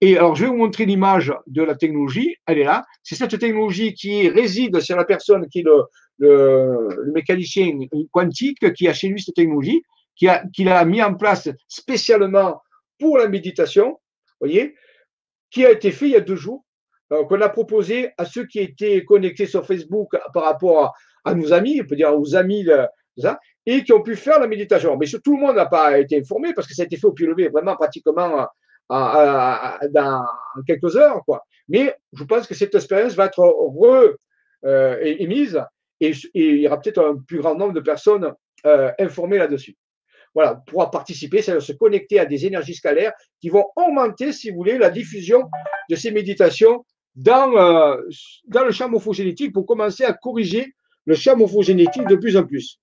Et 0.00 0.16
alors, 0.16 0.34
je 0.34 0.42
vais 0.42 0.50
vous 0.50 0.56
montrer 0.56 0.86
l'image 0.86 1.32
de 1.46 1.62
la 1.62 1.76
technologie. 1.76 2.34
Elle 2.46 2.58
est 2.58 2.64
là. 2.64 2.84
C'est 3.04 3.14
cette 3.14 3.38
technologie 3.38 3.94
qui 3.94 4.28
réside 4.28 4.80
sur 4.80 4.96
la 4.96 5.04
personne 5.04 5.46
qui 5.48 5.60
est 5.60 5.62
le, 5.62 5.84
le, 6.18 7.12
mécanicien 7.14 7.70
quantique 8.10 8.72
qui 8.72 8.88
a 8.88 8.92
chez 8.92 9.06
lui 9.06 9.22
cette 9.22 9.36
technologie, 9.36 9.84
qui 10.16 10.26
a, 10.26 10.42
qui 10.52 10.64
l'a 10.64 10.84
mis 10.84 11.00
en 11.00 11.14
place 11.14 11.48
spécialement 11.68 12.60
pour 12.98 13.18
la 13.18 13.28
méditation. 13.28 14.00
Voyez, 14.40 14.74
qui 15.52 15.64
a 15.64 15.70
été 15.70 15.92
fait 15.92 16.06
il 16.06 16.12
y 16.12 16.16
a 16.16 16.20
deux 16.20 16.34
jours, 16.34 16.64
qu'on 17.28 17.40
a 17.40 17.48
proposé 17.48 18.10
à 18.18 18.24
ceux 18.24 18.46
qui 18.46 18.60
étaient 18.60 19.04
connectés 19.04 19.46
sur 19.46 19.66
Facebook 19.66 20.16
par 20.32 20.44
rapport 20.44 20.94
à, 21.24 21.34
nos 21.34 21.52
amis, 21.52 21.80
on 21.82 21.86
peut 21.86 21.96
dire 21.96 22.18
aux 22.18 22.34
amis, 22.34 22.66
ça, 23.18 23.38
et 23.66 23.84
qui 23.84 23.92
ont 23.92 24.02
pu 24.02 24.16
faire 24.16 24.40
la 24.40 24.46
méditation. 24.46 24.96
Mais 24.96 25.06
tout 25.06 25.36
le 25.36 25.40
monde 25.40 25.56
n'a 25.56 25.66
pas 25.66 25.98
été 25.98 26.18
informé 26.18 26.52
parce 26.54 26.66
que 26.66 26.74
ça 26.74 26.82
a 26.82 26.84
été 26.86 26.96
fait 26.96 27.06
au 27.06 27.12
pied 27.12 27.26
levé, 27.26 27.48
vraiment 27.48 27.76
pratiquement 27.76 28.46
dans 28.88 30.24
quelques 30.66 30.96
heures. 30.96 31.22
Quoi. 31.24 31.44
Mais 31.68 31.94
je 32.12 32.24
pense 32.24 32.46
que 32.46 32.54
cette 32.54 32.74
expérience 32.74 33.14
va 33.14 33.26
être 33.26 33.42
re, 33.42 34.16
euh, 34.64 34.98
et, 35.02 35.24
il 36.00 36.60
y 36.60 36.66
aura 36.66 36.80
peut-être 36.80 37.04
un 37.04 37.16
plus 37.16 37.40
grand 37.40 37.54
nombre 37.54 37.74
de 37.74 37.80
personnes 37.80 38.32
euh, 38.66 38.90
informées 38.98 39.38
là-dessus 39.38 39.76
voilà, 40.34 40.54
pouvoir 40.66 40.90
participer, 40.90 41.42
c'est-à-dire 41.42 41.62
se 41.62 41.72
connecter 41.72 42.18
à 42.18 42.24
des 42.24 42.46
énergies 42.46 42.74
scalaires 42.74 43.12
qui 43.40 43.50
vont 43.50 43.66
augmenter, 43.76 44.32
si 44.32 44.50
vous 44.50 44.56
voulez, 44.56 44.78
la 44.78 44.90
diffusion 44.90 45.48
de 45.90 45.96
ces 45.96 46.10
méditations 46.10 46.84
dans, 47.14 47.56
euh, 47.56 47.96
dans 48.46 48.64
le 48.64 48.72
champ 48.72 48.88
morphogénétique 48.88 49.52
pour 49.52 49.66
commencer 49.66 50.04
à 50.04 50.12
corriger 50.12 50.74
le 51.04 51.14
champ 51.14 51.36
morphogénétique 51.36 52.06
de 52.06 52.16
plus 52.16 52.36
en 52.36 52.44
plus. 52.44 52.78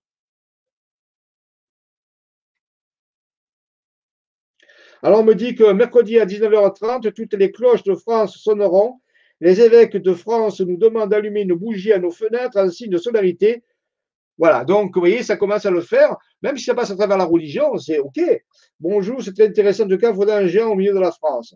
Alors 5.01 5.21
on 5.21 5.23
me 5.23 5.33
dit 5.33 5.55
que 5.55 5.71
mercredi 5.71 6.19
à 6.19 6.25
19h30, 6.25 7.13
toutes 7.13 7.33
les 7.33 7.51
cloches 7.51 7.83
de 7.83 7.95
France 7.95 8.37
sonneront. 8.37 8.99
Les 9.39 9.61
évêques 9.61 9.95
de 9.95 10.13
France 10.13 10.59
nous 10.59 10.75
demandent 10.75 11.11
d'allumer 11.11 11.41
une 11.43 11.53
bougie 11.53 11.93
à 11.93 11.99
nos 11.99 12.11
fenêtres 12.11 12.57
en 12.57 12.69
signe 12.69 12.89
de 12.89 12.97
solidarité. 12.97 13.63
Voilà, 14.37 14.65
donc 14.65 14.93
vous 14.93 15.01
voyez, 15.01 15.23
ça 15.23 15.37
commence 15.37 15.65
à 15.65 15.71
le 15.71 15.81
faire, 15.81 16.15
même 16.41 16.57
si 16.57 16.65
ça 16.65 16.75
passe 16.75 16.91
à 16.91 16.95
travers 16.95 17.17
la 17.17 17.25
religion, 17.25 17.77
c'est 17.77 17.99
OK. 17.99 18.19
Bonjour, 18.79 19.21
c'est 19.21 19.39
intéressant 19.39 19.85
de 19.85 19.95
cas 19.95 20.11
d'un 20.11 20.47
géant 20.47 20.71
au 20.71 20.75
milieu 20.75 20.93
de 20.93 20.99
la 20.99 21.11
France. 21.11 21.55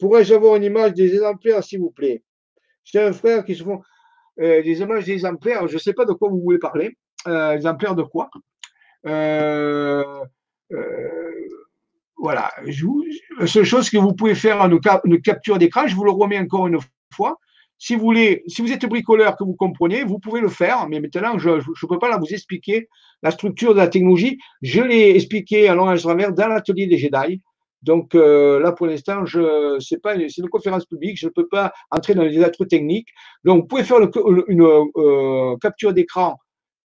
Pourrais-je 0.00 0.34
avoir 0.34 0.56
une 0.56 0.64
image 0.64 0.94
des 0.94 1.12
exemplaires, 1.12 1.62
s'il 1.62 1.80
vous 1.80 1.90
plaît? 1.90 2.22
J'ai 2.84 3.00
un 3.00 3.12
frère 3.12 3.44
qui 3.44 3.54
se 3.54 3.62
font 3.62 3.82
euh, 4.40 4.62
des 4.62 4.80
images 4.80 5.04
des 5.04 5.12
exemplaires, 5.12 5.68
je 5.68 5.74
ne 5.74 5.78
sais 5.78 5.92
pas 5.92 6.06
de 6.06 6.12
quoi 6.12 6.30
vous 6.30 6.40
voulez 6.40 6.58
parler. 6.58 6.96
Euh, 7.28 7.52
exemplaires 7.52 7.94
de 7.94 8.02
quoi? 8.02 8.30
Euh, 9.06 10.02
voilà. 12.16 12.50
la 13.38 13.46
seule 13.46 13.64
chose 13.64 13.90
que 13.90 13.98
vous 13.98 14.14
pouvez 14.14 14.34
faire, 14.34 14.68
une 15.04 15.20
capture 15.20 15.58
d'écran, 15.58 15.86
je 15.86 15.94
vous 15.94 16.04
le 16.04 16.10
remets 16.10 16.38
encore 16.38 16.66
une 16.66 16.78
fois. 17.12 17.38
Si 17.78 17.94
vous 17.94 18.02
voulez, 18.02 18.42
si 18.46 18.60
vous 18.60 18.72
êtes 18.72 18.84
bricoleur 18.86 19.36
que 19.36 19.44
vous 19.44 19.54
comprenez, 19.54 20.04
vous 20.04 20.18
pouvez 20.18 20.40
le 20.40 20.50
faire. 20.50 20.86
Mais 20.88 21.00
maintenant, 21.00 21.38
je 21.38 21.48
ne 21.50 21.88
peux 21.88 21.98
pas 21.98 22.10
là 22.10 22.18
vous 22.18 22.32
expliquer 22.32 22.88
la 23.22 23.30
structure 23.30 23.72
de 23.72 23.78
la 23.78 23.88
technologie. 23.88 24.38
Je 24.60 24.82
l'ai 24.82 25.14
expliqué 25.14 25.68
à 25.68 25.72
et 25.72 25.98
travers 25.98 26.32
dans 26.32 26.48
l'atelier 26.48 26.86
des 26.86 26.98
Jedi. 26.98 27.40
Donc 27.82 28.14
euh, 28.14 28.60
là, 28.60 28.72
pour 28.72 28.86
l'instant, 28.86 29.24
c'est 29.80 30.00
pas 30.02 30.14
c'est 30.16 30.38
une 30.38 30.48
conférence 30.48 30.84
publique, 30.84 31.18
je 31.18 31.26
ne 31.26 31.32
peux 31.32 31.48
pas 31.48 31.72
entrer 31.90 32.14
dans 32.14 32.22
les 32.22 32.36
détails 32.36 32.68
techniques. 32.68 33.08
Donc, 33.44 33.62
vous 33.62 33.66
pouvez 33.66 33.84
faire 33.84 33.98
une 34.48 34.62
euh, 34.62 35.56
capture 35.60 35.92
d'écran 35.92 36.36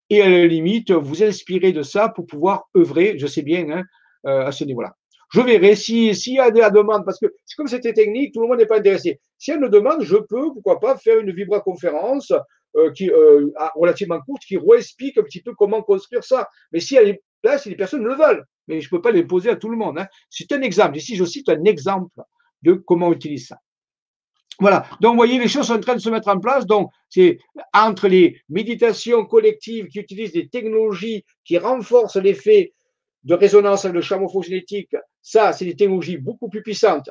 et 0.09 0.21
à 0.21 0.29
la 0.29 0.45
limite 0.45 0.91
vous 0.91 1.23
inspirer 1.23 1.71
de 1.71 1.81
ça 1.81 2.09
pour 2.09 2.25
pouvoir 2.25 2.69
œuvrer. 2.77 3.17
Je 3.17 3.27
sais 3.27 3.41
bien 3.41 3.69
hein, 3.69 3.83
euh, 4.25 4.45
à 4.45 4.51
ce 4.51 4.63
niveau-là. 4.63 4.93
Je 5.33 5.41
verrai 5.41 5.75
s'il 5.75 6.13
y 6.13 6.39
a 6.39 6.51
de 6.51 6.59
la 6.59 6.69
demande, 6.69 7.03
parce 7.03 7.19
que 7.19 7.25
c'est 7.45 7.55
comme 7.55 7.67
c'était 7.67 7.93
technique, 7.93 8.33
tout 8.33 8.41
le 8.41 8.47
monde 8.47 8.59
n'est 8.59 8.67
pas 8.67 8.77
intéressé. 8.77 9.19
Y 9.47 9.51
a 9.51 9.55
une 9.55 9.67
demande, 9.67 10.01
je 10.01 10.15
peux, 10.15 10.53
pourquoi 10.53 10.79
pas, 10.79 10.95
faire 10.97 11.19
une 11.19 11.33
vibra-conférence 11.33 12.31
euh, 12.77 13.51
relativement 13.75 14.19
courte 14.21 14.43
qui 14.47 14.57
réexplique 14.57 15.17
un 15.17 15.23
petit 15.23 15.41
peu 15.41 15.53
comment 15.55 15.81
construire 15.81 16.23
ça. 16.23 16.47
Mais 16.71 16.79
si 16.79 16.95
elle 16.95 17.09
est 17.09 17.23
là, 17.43 17.57
si 17.57 17.69
les 17.69 17.75
personnes 17.75 18.03
le 18.03 18.15
veulent, 18.15 18.45
mais 18.67 18.81
je 18.81 18.87
ne 18.87 18.89
peux 18.89 19.01
pas 19.01 19.11
les 19.11 19.23
poser 19.23 19.49
à 19.49 19.55
tout 19.55 19.69
le 19.69 19.77
monde. 19.77 19.99
Hein. 19.99 20.07
C'est 20.29 20.51
un 20.51 20.61
exemple. 20.61 20.97
Ici, 20.97 21.15
je 21.15 21.25
cite 21.25 21.49
un 21.49 21.63
exemple 21.63 22.21
de 22.61 22.73
comment 22.73 23.11
utiliser 23.11 23.45
ça. 23.45 23.57
Voilà. 24.59 24.85
Donc, 25.01 25.11
vous 25.11 25.17
voyez, 25.17 25.37
les 25.37 25.47
choses 25.47 25.67
sont 25.67 25.73
en 25.73 25.79
train 25.79 25.95
de 25.95 25.99
se 25.99 26.09
mettre 26.09 26.29
en 26.29 26.39
place. 26.39 26.65
Donc, 26.65 26.89
c'est 27.09 27.39
entre 27.73 28.07
les 28.07 28.39
méditations 28.49 29.25
collectives 29.25 29.87
qui 29.87 29.99
utilisent 29.99 30.31
des 30.31 30.47
technologies 30.47 31.25
qui 31.43 31.57
renforcent 31.57 32.15
l'effet 32.15 32.73
de 33.25 33.33
résonance 33.33 33.85
avec 33.85 33.95
le 33.95 34.01
champ 34.01 34.19
morphogénétique, 34.19 34.95
ça, 35.21 35.51
c'est 35.51 35.65
des 35.65 35.75
technologies 35.75 36.17
beaucoup 36.17 36.47
plus 36.47 36.61
puissantes. 36.61 37.09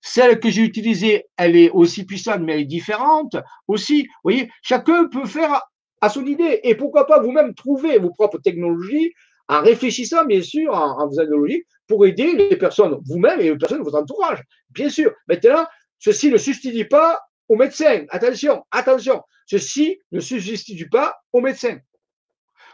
Celle 0.00 0.40
que 0.40 0.50
j'ai 0.50 0.62
utilisée, 0.62 1.26
elle 1.36 1.56
est 1.56 1.70
aussi 1.70 2.04
puissante, 2.04 2.40
mais 2.40 2.54
elle 2.54 2.60
est 2.62 2.64
différente 2.64 3.36
aussi. 3.68 4.02
Vous 4.02 4.30
voyez, 4.30 4.50
chacun 4.60 5.06
peut 5.06 5.26
faire 5.26 5.62
à 6.00 6.08
son 6.08 6.26
idée. 6.26 6.60
Et 6.64 6.74
pourquoi 6.74 7.06
pas 7.06 7.20
vous-même 7.20 7.54
trouver 7.54 7.98
vos 7.98 8.10
propres 8.10 8.38
technologies 8.38 9.14
en 9.52 9.62
réfléchissant, 9.62 10.24
bien 10.24 10.42
sûr, 10.42 10.72
en, 10.74 11.02
en 11.02 11.08
faisant 11.08 11.24
logique, 11.24 11.66
pour 11.86 12.06
aider 12.06 12.32
les 12.32 12.56
personnes, 12.56 12.98
vous-même 13.04 13.40
et 13.40 13.44
les 13.44 13.56
personnes 13.56 13.78
de 13.78 13.84
votre 13.84 13.98
entourage. 13.98 14.42
Bien 14.70 14.88
sûr. 14.88 15.12
Maintenant, 15.28 15.66
ceci 15.98 16.30
ne 16.30 16.38
substitue 16.38 16.88
pas 16.88 17.20
aux 17.48 17.56
médecins. 17.56 18.04
Attention, 18.08 18.64
attention. 18.70 19.22
Ceci 19.46 19.98
ne 20.10 20.20
substitue 20.20 20.88
pas 20.88 21.16
aux 21.32 21.40
médecins. 21.40 21.78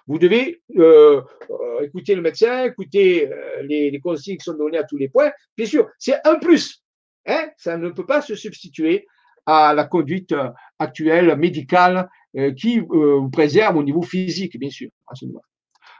Vous 0.06 0.18
devez 0.18 0.62
euh, 0.76 1.20
euh, 1.50 1.80
écouter 1.82 2.14
le 2.14 2.22
médecin, 2.22 2.64
écouter 2.64 3.30
euh, 3.30 3.62
les, 3.62 3.98
consignes 4.00 4.38
qui 4.38 4.44
sont 4.44 4.54
données 4.54 4.78
à 4.78 4.84
tous 4.84 4.96
les 4.96 5.08
points. 5.08 5.32
Bien 5.56 5.66
sûr, 5.66 5.88
c'est 5.98 6.14
un 6.24 6.36
plus. 6.36 6.82
Hein 7.26 7.50
ça 7.58 7.76
ne 7.76 7.90
peut 7.90 8.06
pas 8.06 8.22
se 8.22 8.34
substituer 8.34 9.06
à 9.44 9.74
la 9.74 9.84
conduite 9.84 10.34
actuelle 10.78 11.36
médicale 11.36 12.08
qui 12.56 12.80
vous 12.80 13.30
préserve 13.30 13.76
au 13.76 13.82
niveau 13.82 14.02
physique, 14.02 14.58
bien 14.58 14.70
sûr. 14.70 14.90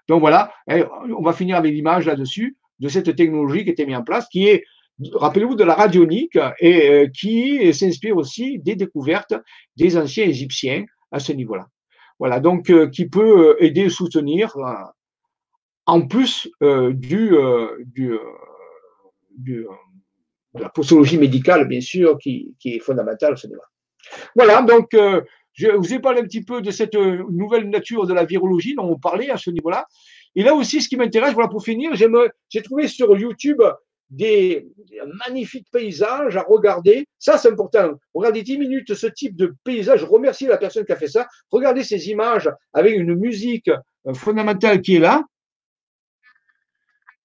Donc 0.08 0.20
voilà, 0.20 0.52
hein, 0.68 0.88
on 1.16 1.22
va 1.22 1.32
finir 1.32 1.56
avec 1.56 1.72
l'image 1.72 2.06
là-dessus 2.06 2.56
de 2.80 2.88
cette 2.88 3.14
technologie 3.14 3.64
qui 3.64 3.70
été 3.70 3.86
mise 3.86 3.96
en 3.96 4.02
place, 4.02 4.26
qui 4.28 4.48
est, 4.48 4.64
rappelez-vous, 5.12 5.54
de 5.54 5.64
la 5.64 5.74
radionique 5.74 6.38
et 6.60 7.10
qui 7.14 7.72
s'inspire 7.74 8.16
aussi 8.16 8.58
des 8.60 8.76
découvertes 8.76 9.34
des 9.76 9.96
anciens 9.96 10.24
Égyptiens 10.24 10.84
à 11.10 11.18
ce 11.18 11.32
niveau-là. 11.32 11.66
Voilà, 12.18 12.40
donc 12.40 12.70
euh, 12.70 12.88
qui 12.88 13.08
peut 13.08 13.50
euh, 13.50 13.64
aider, 13.64 13.88
soutenir, 13.88 14.56
euh, 14.56 14.72
en 15.86 16.02
plus 16.06 16.50
du, 16.60 17.30
de 19.38 19.66
la 20.54 20.68
postologie 20.68 21.16
médicale, 21.16 21.66
bien 21.66 21.80
sûr, 21.80 22.18
qui, 22.18 22.54
est 22.64 22.80
fondamentale 22.80 23.38
ce 23.38 23.46
débat. 23.46 23.70
Voilà, 24.36 24.60
donc 24.60 24.94
je 25.58 25.70
vous 25.70 25.92
ai 25.92 25.98
parlé 25.98 26.20
un 26.20 26.24
petit 26.24 26.44
peu 26.44 26.62
de 26.62 26.70
cette 26.70 26.94
nouvelle 26.94 27.68
nature 27.68 28.06
de 28.06 28.14
la 28.14 28.24
virologie 28.24 28.76
dont 28.76 28.88
on 28.88 28.98
parlait 28.98 29.30
à 29.30 29.36
ce 29.36 29.50
niveau-là. 29.50 29.86
Et 30.36 30.44
là 30.44 30.54
aussi, 30.54 30.80
ce 30.80 30.88
qui 30.88 30.96
m'intéresse, 30.96 31.34
voilà, 31.34 31.48
pour 31.48 31.64
finir, 31.64 31.92
j'ai 31.94 32.62
trouvé 32.62 32.86
sur 32.86 33.18
YouTube 33.18 33.60
des, 34.08 34.68
magnifiques 35.26 35.66
paysages 35.72 36.36
à 36.36 36.42
regarder. 36.42 37.08
Ça, 37.18 37.38
c'est 37.38 37.50
important. 37.50 37.98
Regardez 38.14 38.42
10 38.42 38.58
minutes 38.58 38.94
ce 38.94 39.08
type 39.08 39.34
de 39.34 39.56
paysage. 39.64 40.00
Je 40.00 40.06
remercie 40.06 40.46
la 40.46 40.58
personne 40.58 40.84
qui 40.84 40.92
a 40.92 40.96
fait 40.96 41.08
ça. 41.08 41.26
Regardez 41.50 41.82
ces 41.82 42.08
images 42.08 42.48
avec 42.72 42.96
une 42.96 43.16
musique 43.16 43.68
euh, 43.68 44.14
fondamentale 44.14 44.80
qui 44.80 44.96
est 44.96 45.00
là. 45.00 45.24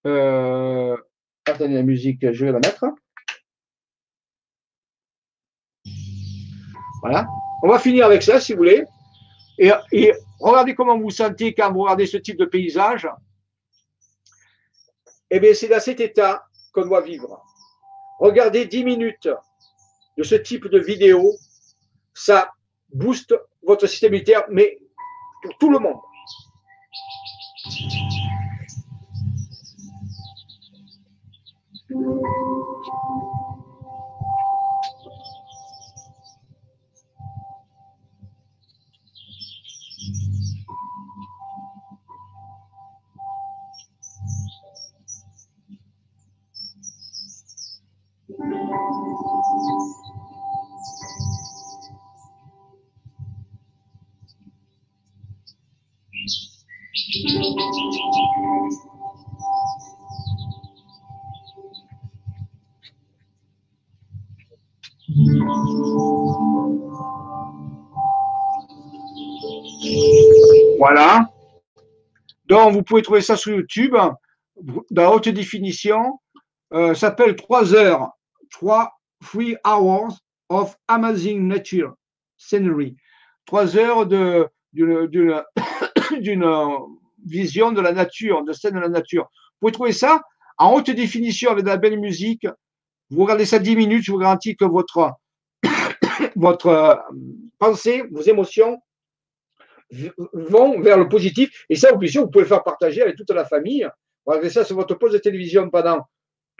Euh, 0.08 0.98
attendez 1.46 1.76
la 1.76 1.84
musique, 1.84 2.32
je 2.32 2.46
vais 2.46 2.52
la 2.52 2.60
mettre. 2.60 2.86
Voilà. 7.04 7.28
On 7.66 7.70
va 7.70 7.80
finir 7.80 8.06
avec 8.06 8.22
ça, 8.22 8.42
si 8.42 8.52
vous 8.52 8.58
voulez. 8.58 8.84
Et, 9.58 9.72
regardez 10.42 10.76
comment 10.76 10.98
vous 10.98 11.04
vous 11.04 11.12
sentez 11.12 11.54
quand 11.54 11.72
vous 11.72 11.84
regardez 11.84 12.06
ce 12.06 12.18
type 12.18 12.38
de 12.38 12.44
paysage. 12.44 13.08
Eh 15.32 15.40
bien, 15.40 15.54
c'est 15.54 15.70
dans 15.70 15.80
cet 15.80 16.02
état 16.02 16.46
qu'on 16.74 16.86
doit 16.86 17.00
vivre. 17.00 17.42
Regardez 18.20 18.66
10 18.66 18.84
minutes 18.84 19.30
de 20.18 20.24
ce 20.24 20.36
type 20.36 20.68
de 20.68 20.78
vidéo, 20.78 21.34
ça 22.14 22.52
booste 22.94 23.34
votre 23.64 23.88
système 23.88 24.14
immunitaire, 24.14 24.44
mais 24.50 24.78
pour 25.42 25.58
tout 25.58 25.70
le 25.70 25.80
monde. 25.80 26.02
Voilà. 70.84 71.30
Donc, 72.48 72.74
vous 72.74 72.84
pouvez 72.84 73.02
trouver 73.02 73.22
ça 73.22 73.38
sur 73.38 73.56
YouTube, 73.56 73.96
dans 74.92 75.14
haute 75.14 75.30
définition. 75.30 76.20
Euh, 76.74 76.94
s'appelle 76.94 77.38
3 77.38 77.74
heures, 77.74 78.10
3 78.52 78.92
free 79.24 79.56
hours 79.66 80.20
of 80.50 80.76
amazing 80.90 81.48
nature 81.48 81.94
scenery. 82.36 82.98
3 83.46 83.78
heures 83.78 84.06
de, 84.06 84.46
d'une, 84.74 85.46
vision 87.26 87.72
de 87.72 87.80
la 87.80 87.94
nature, 87.94 88.44
de 88.44 88.52
scène 88.52 88.74
de 88.74 88.82
la 88.82 88.90
nature. 88.90 89.30
Vous 89.32 89.60
pouvez 89.62 89.72
trouver 89.72 89.94
ça 89.94 90.22
en 90.58 90.74
haute 90.74 90.92
définition 90.92 91.52
avec 91.52 91.64
de 91.64 91.70
la 91.70 91.78
belle 91.78 91.98
musique. 91.98 92.46
Vous 93.10 93.22
regardez 93.22 93.46
ça 93.46 93.58
10 93.58 93.78
minutes, 93.78 94.04
je 94.04 94.12
vous 94.12 94.18
garantis 94.20 94.58
que 94.58 94.66
votre, 94.66 95.14
votre 96.36 96.68
euh, 96.68 96.96
pensée, 97.58 98.04
vos 98.12 98.24
émotions 98.24 98.82
vont 100.34 100.80
vers 100.82 100.98
le 100.98 101.08
positif. 101.08 101.66
Et 101.70 101.76
ça, 101.76 101.92
vous 101.92 101.98
pouvez 101.98 102.44
le 102.44 102.46
faire 102.46 102.64
partager 102.64 103.02
avec 103.02 103.16
toute 103.16 103.30
la 103.32 103.46
famille. 103.46 103.88
Regardez 104.26 104.50
ça 104.50 104.64
sur 104.64 104.76
votre 104.76 104.96
poste 104.96 105.14
de 105.14 105.20
télévision 105.20 105.70
pendant 105.70 106.08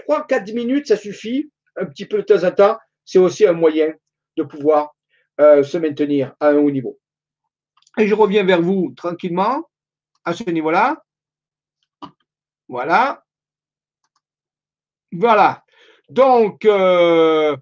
3-4 0.08 0.54
minutes, 0.54 0.88
ça 0.88 0.98
suffit. 0.98 1.50
Un 1.76 1.86
petit 1.86 2.06
peu 2.06 2.18
de 2.18 2.24
temps 2.24 2.44
en 2.44 2.52
temps, 2.52 2.78
c'est 3.04 3.20
aussi 3.20 3.46
un 3.48 3.54
moyen 3.54 3.94
de 4.38 4.44
pouvoir 4.44 4.94
euh, 5.42 5.64
se 5.64 5.78
maintenir 5.78 6.36
à 6.40 6.50
un 6.50 6.58
haut 6.58 6.70
niveau. 6.70 7.00
Et 7.98 8.08
je 8.08 8.14
reviens 8.14 8.44
vers 8.44 8.62
vous 8.62 8.94
tranquillement 8.96 9.64
à 10.26 10.34
ce 10.34 10.50
niveau-là. 10.50 11.04
Voilà. 12.68 13.24
Voilà. 15.12 15.64
Donc, 16.10 16.66
euh, 16.66 17.56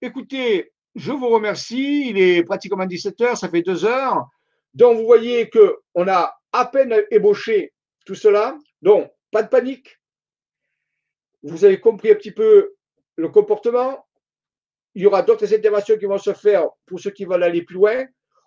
écoutez, 0.00 0.72
je 0.94 1.12
vous 1.12 1.28
remercie. 1.28 2.08
Il 2.08 2.18
est 2.18 2.44
pratiquement 2.44 2.86
17 2.86 3.20
heures, 3.20 3.36
ça 3.36 3.48
fait 3.48 3.62
deux 3.62 3.84
heures. 3.84 4.28
Donc, 4.74 4.98
vous 4.98 5.04
voyez 5.04 5.50
qu'on 5.50 6.08
a 6.08 6.36
à 6.52 6.66
peine 6.66 6.94
ébauché 7.10 7.72
tout 8.04 8.14
cela. 8.14 8.58
Donc, 8.82 9.10
pas 9.30 9.42
de 9.42 9.48
panique. 9.48 9.98
Vous 11.42 11.64
avez 11.64 11.80
compris 11.80 12.10
un 12.10 12.14
petit 12.14 12.32
peu 12.32 12.74
le 13.16 13.28
comportement. 13.28 14.06
Il 14.94 15.02
y 15.02 15.06
aura 15.06 15.22
d'autres 15.22 15.52
interventions 15.52 15.98
qui 15.98 16.06
vont 16.06 16.18
se 16.18 16.32
faire 16.32 16.68
pour 16.86 17.00
ceux 17.00 17.10
qui 17.10 17.24
veulent 17.24 17.42
aller 17.42 17.62
plus 17.62 17.74
loin. 17.74 18.06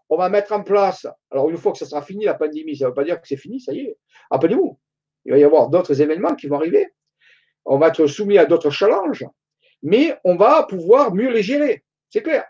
On 0.10 0.18
va 0.18 0.30
mettre 0.30 0.54
en 0.54 0.64
place, 0.64 1.06
alors 1.32 1.50
une 1.50 1.58
fois 1.58 1.74
que 1.74 1.78
ça 1.78 1.86
sera 1.86 2.02
fini, 2.02 2.24
la 2.24 2.34
pandémie, 2.34 2.78
ça 2.78 2.86
ne 2.86 2.90
veut 2.90 2.96
pas 2.96 3.04
dire 3.04 3.20
que 3.22 3.28
c'est 3.28 3.36
fini, 3.36 3.60
ça 3.60 3.74
y 3.74 3.82
est. 3.82 3.98
Appelez-vous, 4.32 4.80
il 5.26 5.34
va 5.34 5.38
y 5.38 5.44
avoir 5.44 5.70
d'autres 5.70 6.02
événements 6.02 6.34
qui 6.34 6.48
vont 6.48 6.56
arriver. 6.56 6.94
On 7.66 7.78
va 7.78 7.90
être 7.90 8.08
soumis 8.08 8.38
à 8.38 8.46
d'autres 8.46 8.70
challenges, 8.70 9.26
mais 9.84 10.18
on 10.24 10.38
va 10.38 10.64
pouvoir 10.64 11.14
mieux 11.14 11.30
les 11.30 11.44
gérer, 11.44 11.84
c'est 12.10 12.24
clair. 12.24 12.46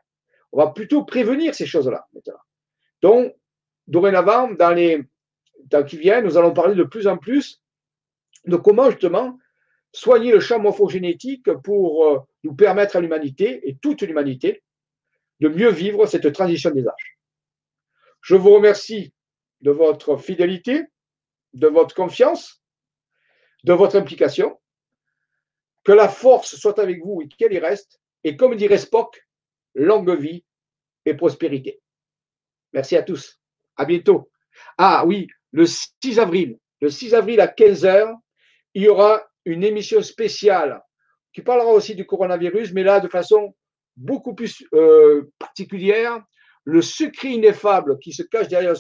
On 0.52 0.64
va 0.64 0.68
plutôt 0.68 1.04
prévenir 1.04 1.56
ces 1.56 1.66
choses-là. 1.66 2.08
Donc, 3.02 3.34
dorénavant, 3.88 4.51
dans 4.51 4.72
les 4.72 5.03
temps 5.69 5.84
qui 5.84 5.97
viennent, 5.97 6.26
nous 6.26 6.38
allons 6.38 6.53
parler 6.53 6.76
de 6.76 6.84
plus 6.84 7.07
en 7.07 7.18
plus 7.18 7.61
de 8.45 8.55
comment 8.55 8.89
justement 8.89 9.38
soigner 9.91 10.31
le 10.31 10.39
champ 10.39 10.59
morphogénétique 10.59 11.51
pour 11.64 12.05
euh, 12.05 12.19
nous 12.43 12.55
permettre 12.55 12.95
à 12.95 13.01
l'humanité 13.01 13.68
et 13.68 13.77
toute 13.77 14.01
l'humanité 14.01 14.64
de 15.39 15.49
mieux 15.49 15.72
vivre 15.72 16.05
cette 16.05 16.31
transition 16.31 16.72
des 16.72 16.88
âges. 16.88 17.18
Je 18.22 18.35
vous 18.35 18.53
remercie 18.53 19.14
de 19.61 19.72
votre 19.72 20.18
fidélité, 20.18 20.84
de 21.53 21.68
votre 21.68 21.95
confiance, 21.95 22.61
de 23.64 23.73
votre 23.73 23.95
implication. 23.95 24.59
Que 25.84 25.93
la 25.93 26.09
force 26.09 26.55
soit 26.55 26.80
avec 26.80 27.01
vous 27.03 27.22
et 27.22 27.27
qu'elle 27.27 27.53
y 27.53 27.59
reste. 27.59 28.01
Et 28.23 28.35
comme 28.35 28.55
dirait 28.55 28.77
Spock, 28.77 29.26
longue 29.73 30.19
vie 30.19 30.43
et 31.05 31.14
prospérité. 31.14 31.81
Merci 32.73 32.97
à 32.97 33.03
tous. 33.03 33.36
À 33.78 33.86
bientôt. 33.86 34.30
Ah 34.78 35.04
oui, 35.06 35.28
le 35.52 35.66
6 35.66 36.20
avril, 36.20 36.58
le 36.82 36.90
6 36.90 37.14
avril 37.14 37.40
à 37.41 37.48
15h, 37.48 38.14
il 38.74 38.84
y 38.84 38.88
aura 38.88 39.24
une 39.45 39.64
émission 39.64 40.02
spéciale 40.02 40.82
qui 41.34 41.41
parlera 41.41 41.72
aussi 41.72 41.95
du 41.95 42.06
coronavirus, 42.06 42.74
mais 42.74 42.84
là 42.84 42.99
de 42.99 43.08
façon 43.08 43.54
beaucoup 43.95 44.34
plus 44.34 44.64
euh, 44.74 45.30
particulière. 45.40 46.22
Le 46.64 46.82
secret 46.82 47.30
ineffable 47.30 47.98
qui 47.99 48.12
se 48.12 48.24
cache 48.24 48.48
derrière 48.48 48.74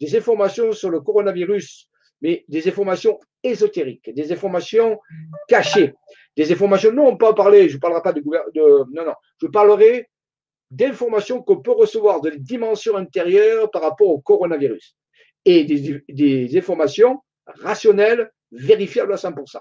des 0.00 0.16
informations 0.16 0.72
sur 0.72 0.90
le 0.90 1.00
coronavirus, 1.00 1.88
mais 2.20 2.44
des 2.48 2.68
informations 2.68 3.18
ésotériques, 3.42 4.14
des 4.14 4.30
informations 4.30 5.00
cachées, 5.48 5.94
des 6.36 6.52
informations. 6.52 6.92
Non, 6.92 7.08
on 7.08 7.16
peut 7.16 7.26
en 7.26 7.34
parler. 7.34 7.68
Je 7.68 7.76
ne 7.76 7.80
parlerai 7.80 8.02
pas 8.02 8.12
de, 8.12 8.20
de 8.20 8.60
non, 8.92 9.06
non. 9.06 9.14
Je 9.40 9.46
parlerai 9.46 10.08
d'informations 10.72 11.42
qu'on 11.42 11.60
peut 11.60 11.72
recevoir 11.72 12.22
de 12.22 12.30
dimensions 12.30 12.96
intérieures 12.96 13.70
par 13.70 13.82
rapport 13.82 14.08
au 14.08 14.20
coronavirus 14.20 14.96
et 15.44 15.64
des, 15.64 16.56
informations 16.56 17.20
rationnelles 17.46 18.30
vérifiable 18.50 19.12
à 19.12 19.16
100%. 19.16 19.58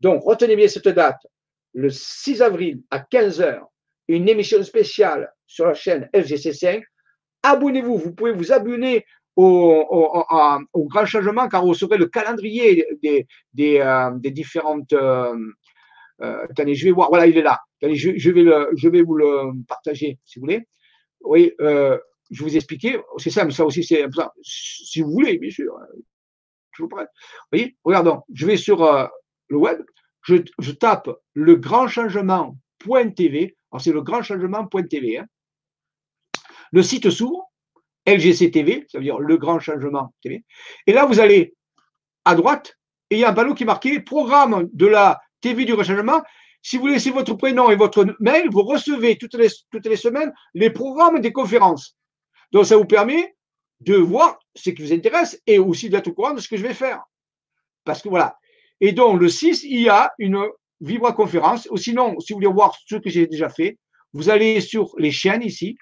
Donc, 0.00 0.22
retenez 0.24 0.56
bien 0.56 0.68
cette 0.68 0.88
date, 0.88 1.20
le 1.74 1.90
6 1.90 2.40
avril 2.40 2.80
à 2.90 3.00
15h, 3.00 3.60
une 4.08 4.28
émission 4.28 4.62
spéciale 4.62 5.30
sur 5.46 5.66
la 5.66 5.74
chaîne 5.74 6.08
FGC5. 6.14 6.82
Abonnez-vous, 7.42 7.98
vous 7.98 8.14
pouvez 8.14 8.32
vous 8.32 8.50
abonner 8.50 9.04
au, 9.36 10.64
grand 10.90 11.04
changement 11.04 11.48
car 11.48 11.64
vous 11.64 11.74
saurez 11.74 11.98
le 11.98 12.06
calendrier 12.06 12.86
des, 13.02 13.80
euh, 13.80 14.10
différentes. 14.18 14.92
Euh, 14.94 15.36
euh, 16.22 16.46
je 16.56 16.84
vais 16.84 16.90
voir, 16.90 17.10
voilà, 17.10 17.26
il 17.26 17.36
est 17.36 17.42
là. 17.42 17.60
Je, 17.82 18.88
vais 18.88 19.02
vous 19.02 19.14
le 19.14 19.64
partager 19.66 20.18
si 20.24 20.38
vous 20.38 20.46
voulez. 20.46 20.66
Oui, 21.22 21.52
je 21.58 22.42
vous 22.42 22.56
expliquer, 22.56 22.98
c'est 23.16 23.44
mais 23.44 23.50
ça 23.50 23.64
aussi 23.64 23.82
c'est 23.82 24.04
si 24.42 25.00
vous 25.00 25.10
voulez, 25.10 25.38
bien 25.38 25.50
sûr. 25.50 25.72
Vous 26.78 26.88
voyez, 27.52 27.76
regardons, 27.84 28.22
je 28.32 28.46
vais 28.46 28.56
sur 28.56 28.82
euh, 28.84 29.06
le 29.48 29.56
web, 29.56 29.80
je, 30.22 30.70
tape 30.72 31.10
le 31.34 31.56
grand 31.56 31.88
changement.tv. 31.88 33.56
Alors, 33.72 33.80
c'est 33.80 33.92
le 33.92 34.02
grand 34.02 34.22
changement.tv. 34.22 35.18
Hein. 35.18 35.26
Le 36.72 36.82
site 36.82 37.10
s'ouvre, 37.10 37.50
LGC 38.06 38.50
TV, 38.50 38.86
ça 38.88 38.98
veut 38.98 39.04
dire 39.04 39.18
le 39.18 39.36
grand 39.36 39.58
changement 39.58 40.14
TV. 40.22 40.44
Et 40.86 40.92
là, 40.92 41.06
vous 41.06 41.20
allez 41.20 41.54
à 42.24 42.34
droite, 42.34 42.74
et 43.10 43.16
il 43.16 43.20
y 43.20 43.24
a 43.24 43.30
un 43.30 43.34
panneau 43.34 43.54
qui 43.54 43.62
est 43.62 43.66
marqué 43.66 44.00
programme 44.00 44.68
de 44.72 44.86
la 44.86 45.20
TV 45.40 45.64
du 45.64 45.72
changement. 45.72 46.22
Si 46.62 46.76
vous 46.76 46.86
laissez 46.86 47.10
votre 47.10 47.34
prénom 47.34 47.70
et 47.70 47.76
votre 47.76 48.04
mail, 48.20 48.48
vous 48.50 48.62
recevez 48.62 49.16
toutes 49.16 49.34
les, 49.34 49.96
semaines 49.96 50.32
les 50.54 50.70
programmes 50.70 51.20
des 51.20 51.32
conférences. 51.32 51.96
Donc, 52.52 52.66
ça 52.66 52.76
vous 52.76 52.84
permet 52.84 53.34
de 53.80 53.94
voir 53.94 54.38
ce 54.54 54.70
qui 54.70 54.82
vous 54.82 54.92
intéresse 54.92 55.40
et 55.46 55.58
aussi 55.58 55.88
d'être 55.88 56.08
au 56.08 56.12
courant 56.12 56.34
de 56.34 56.40
ce 56.40 56.48
que 56.48 56.56
je 56.56 56.62
vais 56.62 56.74
faire. 56.74 57.00
Parce 57.84 58.02
que 58.02 58.08
voilà. 58.08 58.36
Et 58.80 58.92
donc, 58.92 59.20
le 59.20 59.28
6, 59.28 59.64
il 59.64 59.82
y 59.82 59.88
a 59.88 60.12
une 60.18 60.44
vibra-conférence. 60.80 61.68
Ou 61.70 61.76
sinon, 61.76 62.18
si 62.20 62.32
vous 62.32 62.38
voulez 62.38 62.52
voir 62.52 62.76
ce 62.86 62.96
que 62.96 63.08
j'ai 63.08 63.26
déjà 63.26 63.48
fait, 63.48 63.78
vous 64.12 64.30
allez 64.30 64.60
sur 64.60 64.94
les 64.98 65.10
chaînes 65.10 65.42
ici, 65.42 65.76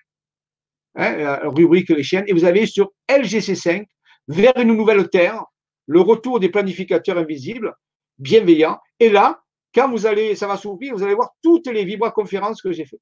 hein, 0.94 1.40
rubrique 1.44 1.90
les 1.90 2.02
chaînes, 2.02 2.24
et 2.26 2.32
vous 2.32 2.44
allez 2.44 2.66
sur 2.66 2.92
LGC5, 3.08 3.86
vers 4.28 4.56
une 4.56 4.74
nouvelle 4.74 5.08
terre, 5.08 5.44
le 5.86 6.00
retour 6.00 6.40
des 6.40 6.48
planificateurs 6.48 7.18
invisibles, 7.18 7.74
bienveillants. 8.18 8.78
Et 8.98 9.08
là, 9.08 9.40
quand 9.74 9.90
vous 9.90 10.06
allez, 10.06 10.34
ça 10.34 10.46
va 10.46 10.56
s'ouvrir, 10.56 10.94
vous 10.94 11.02
allez 11.02 11.14
voir 11.14 11.30
toutes 11.42 11.66
les 11.66 11.84
vibra-conférences 11.84 12.62
que 12.62 12.72
j'ai 12.72 12.84
faites. 12.84 13.00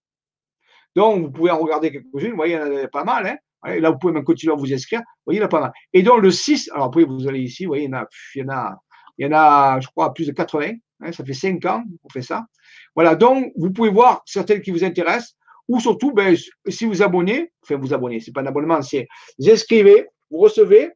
Donc, 0.96 1.24
vous 1.24 1.30
pouvez 1.30 1.50
en 1.50 1.58
regarder 1.58 1.90
quelques-unes. 1.90 2.30
Vous 2.30 2.36
voyez, 2.36 2.54
il 2.54 2.72
y 2.72 2.80
en 2.80 2.84
a 2.84 2.88
pas 2.88 3.04
mal. 3.04 3.26
Hein 3.26 3.76
là, 3.80 3.90
vous 3.90 3.98
pouvez 3.98 4.12
même 4.12 4.24
continuer 4.24 4.52
à 4.52 4.56
vous 4.56 4.72
inscrire. 4.72 5.00
Vous 5.00 5.22
voyez, 5.26 5.38
il 5.38 5.42
y 5.42 5.44
en 5.44 5.46
a 5.46 5.50
pas 5.50 5.60
mal. 5.60 5.72
Et 5.92 6.02
donc, 6.02 6.20
le 6.20 6.30
6, 6.30 6.70
alors 6.72 6.86
après, 6.86 7.04
vous 7.04 7.28
allez 7.28 7.40
ici, 7.40 7.64
vous 7.64 7.70
voyez, 7.70 7.84
il 7.84 7.90
y 7.90 7.94
en 7.94 7.98
a, 7.98 8.06
il 8.34 8.42
y 8.42 8.44
en 8.44 8.48
a, 8.48 8.76
il 9.18 9.26
y 9.26 9.28
en 9.28 9.32
a 9.32 9.80
je 9.80 9.88
crois, 9.88 10.12
plus 10.14 10.26
de 10.26 10.32
80. 10.32 10.72
Hein, 11.00 11.12
ça 11.12 11.24
fait 11.24 11.34
5 11.34 11.64
ans 11.66 11.84
qu'on 12.02 12.08
fait 12.08 12.22
ça. 12.22 12.44
Voilà, 12.94 13.14
donc, 13.14 13.52
vous 13.56 13.72
pouvez 13.72 13.90
voir 13.90 14.22
certaines 14.26 14.60
qui 14.60 14.70
vous 14.70 14.84
intéressent. 14.84 15.36
Ou 15.68 15.80
surtout, 15.80 16.12
ben, 16.12 16.36
si 16.68 16.84
vous 16.84 17.02
abonnez, 17.02 17.50
enfin, 17.62 17.76
vous 17.76 17.94
abonnez, 17.94 18.20
c'est 18.20 18.32
pas 18.32 18.42
un 18.42 18.46
abonnement, 18.46 18.82
c'est 18.82 19.08
vous 19.38 19.48
inscrivez, 19.48 20.06
vous 20.30 20.38
recevez, 20.38 20.90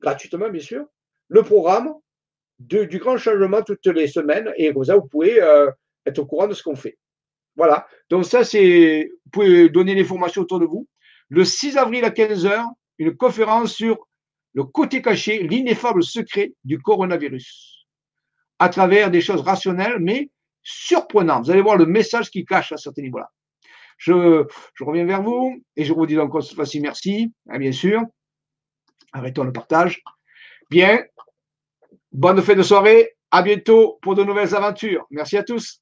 gratuitement, 0.00 0.48
bien 0.48 0.60
sûr, 0.60 0.84
le 1.26 1.42
programme 1.42 1.92
du 2.68 2.98
grand 2.98 3.16
changement 3.16 3.62
toutes 3.62 3.86
les 3.86 4.06
semaines. 4.06 4.52
Et 4.56 4.72
comme 4.72 4.84
vous 4.84 5.08
pouvez 5.08 5.40
euh, 5.40 5.70
être 6.06 6.18
au 6.18 6.26
courant 6.26 6.48
de 6.48 6.54
ce 6.54 6.62
qu'on 6.62 6.76
fait. 6.76 6.98
Voilà. 7.56 7.86
Donc, 8.08 8.24
ça, 8.24 8.44
c'est, 8.44 9.10
vous 9.24 9.30
pouvez 9.30 9.68
donner 9.68 9.94
l'information 9.94 10.42
autour 10.42 10.60
de 10.60 10.66
vous 10.66 10.88
le 11.32 11.46
6 11.46 11.78
avril 11.78 12.04
à 12.04 12.10
15h, 12.10 12.62
une 12.98 13.16
conférence 13.16 13.72
sur 13.72 14.06
le 14.52 14.64
côté 14.64 15.00
caché, 15.00 15.42
l'ineffable 15.42 16.02
secret 16.02 16.52
du 16.62 16.78
coronavirus, 16.78 17.86
à 18.58 18.68
travers 18.68 19.10
des 19.10 19.22
choses 19.22 19.40
rationnelles, 19.40 19.96
mais 19.98 20.28
surprenantes. 20.62 21.46
Vous 21.46 21.50
allez 21.50 21.62
voir 21.62 21.78
le 21.78 21.86
message 21.86 22.30
qui 22.30 22.44
cache 22.44 22.72
à 22.72 22.76
certains 22.76 23.00
niveaux-là. 23.00 23.30
Je, 23.96 24.46
reviens 24.80 25.06
vers 25.06 25.22
vous 25.22 25.58
et 25.74 25.84
je 25.84 25.94
vous 25.94 26.04
dis 26.04 26.18
encore 26.18 26.42
cette 26.42 26.54
fois-ci 26.54 26.80
merci, 26.80 27.32
hein, 27.48 27.58
bien 27.58 27.72
sûr. 27.72 28.02
Arrêtons 29.12 29.44
le 29.44 29.52
partage. 29.52 30.02
Bien, 30.68 31.02
bonne 32.12 32.42
fin 32.42 32.54
de 32.54 32.62
soirée. 32.62 33.16
À 33.30 33.42
bientôt 33.42 33.98
pour 34.02 34.14
de 34.14 34.22
nouvelles 34.22 34.54
aventures. 34.54 35.06
Merci 35.10 35.36
à 35.38 35.42
tous. 35.42 35.81